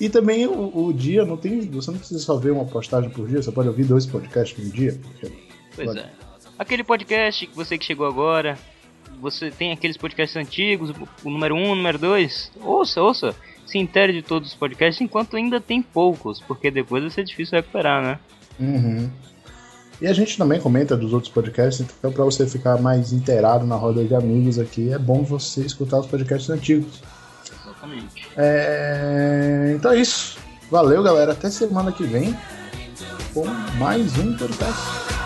E 0.00 0.08
também 0.08 0.46
o, 0.46 0.86
o 0.86 0.92
dia, 0.92 1.24
não 1.24 1.36
tem. 1.36 1.60
Você 1.70 1.90
não 1.90 1.98
precisa 1.98 2.20
só 2.20 2.36
ver 2.36 2.50
uma 2.50 2.64
postagem 2.64 3.10
por 3.10 3.28
dia, 3.28 3.42
você 3.42 3.52
pode 3.52 3.68
ouvir 3.68 3.84
dois 3.84 4.06
podcasts 4.06 4.62
no 4.62 4.70
dia. 4.70 4.98
Pois 5.74 5.88
Pode. 5.88 6.00
é. 6.00 6.10
Aquele 6.58 6.84
podcast 6.84 7.46
que 7.46 7.54
você 7.54 7.76
que 7.76 7.84
chegou 7.84 8.06
agora, 8.06 8.56
você 9.20 9.50
tem 9.50 9.72
aqueles 9.72 9.96
podcasts 9.96 10.36
antigos, 10.36 10.92
o 11.24 11.30
número 11.30 11.54
1, 11.54 11.58
um, 11.58 11.72
o 11.72 11.74
número 11.74 11.98
2. 11.98 12.52
Ouça, 12.62 13.02
ouça. 13.02 13.34
Se 13.66 13.78
intere 13.78 14.12
de 14.12 14.22
todos 14.22 14.50
os 14.50 14.54
podcasts 14.54 15.00
enquanto 15.00 15.36
ainda 15.36 15.60
tem 15.60 15.82
poucos, 15.82 16.40
porque 16.40 16.70
depois 16.70 17.02
vai 17.02 17.10
ser 17.10 17.24
difícil 17.24 17.56
recuperar, 17.56 18.02
né? 18.02 18.18
Uhum. 18.60 19.10
E 20.00 20.06
a 20.06 20.12
gente 20.12 20.36
também 20.36 20.60
comenta 20.60 20.96
dos 20.96 21.12
outros 21.12 21.32
podcasts, 21.32 21.84
então 21.98 22.12
pra 22.12 22.24
você 22.24 22.46
ficar 22.46 22.80
mais 22.80 23.12
inteirado 23.12 23.66
na 23.66 23.76
roda 23.76 24.04
de 24.04 24.14
amigos 24.14 24.58
aqui, 24.58 24.92
é 24.92 24.98
bom 24.98 25.22
você 25.22 25.62
escutar 25.62 26.00
os 26.00 26.06
podcasts 26.06 26.50
antigos. 26.50 27.00
Exatamente. 27.84 28.28
É, 28.36 29.72
Então 29.76 29.92
é 29.92 29.98
isso. 29.98 30.38
Valeu, 30.70 31.02
galera. 31.02 31.32
Até 31.32 31.50
semana 31.50 31.92
que 31.92 32.04
vem 32.04 32.36
com 33.32 33.44
mais 33.78 34.16
um 34.18 34.36
podcast. 34.36 35.23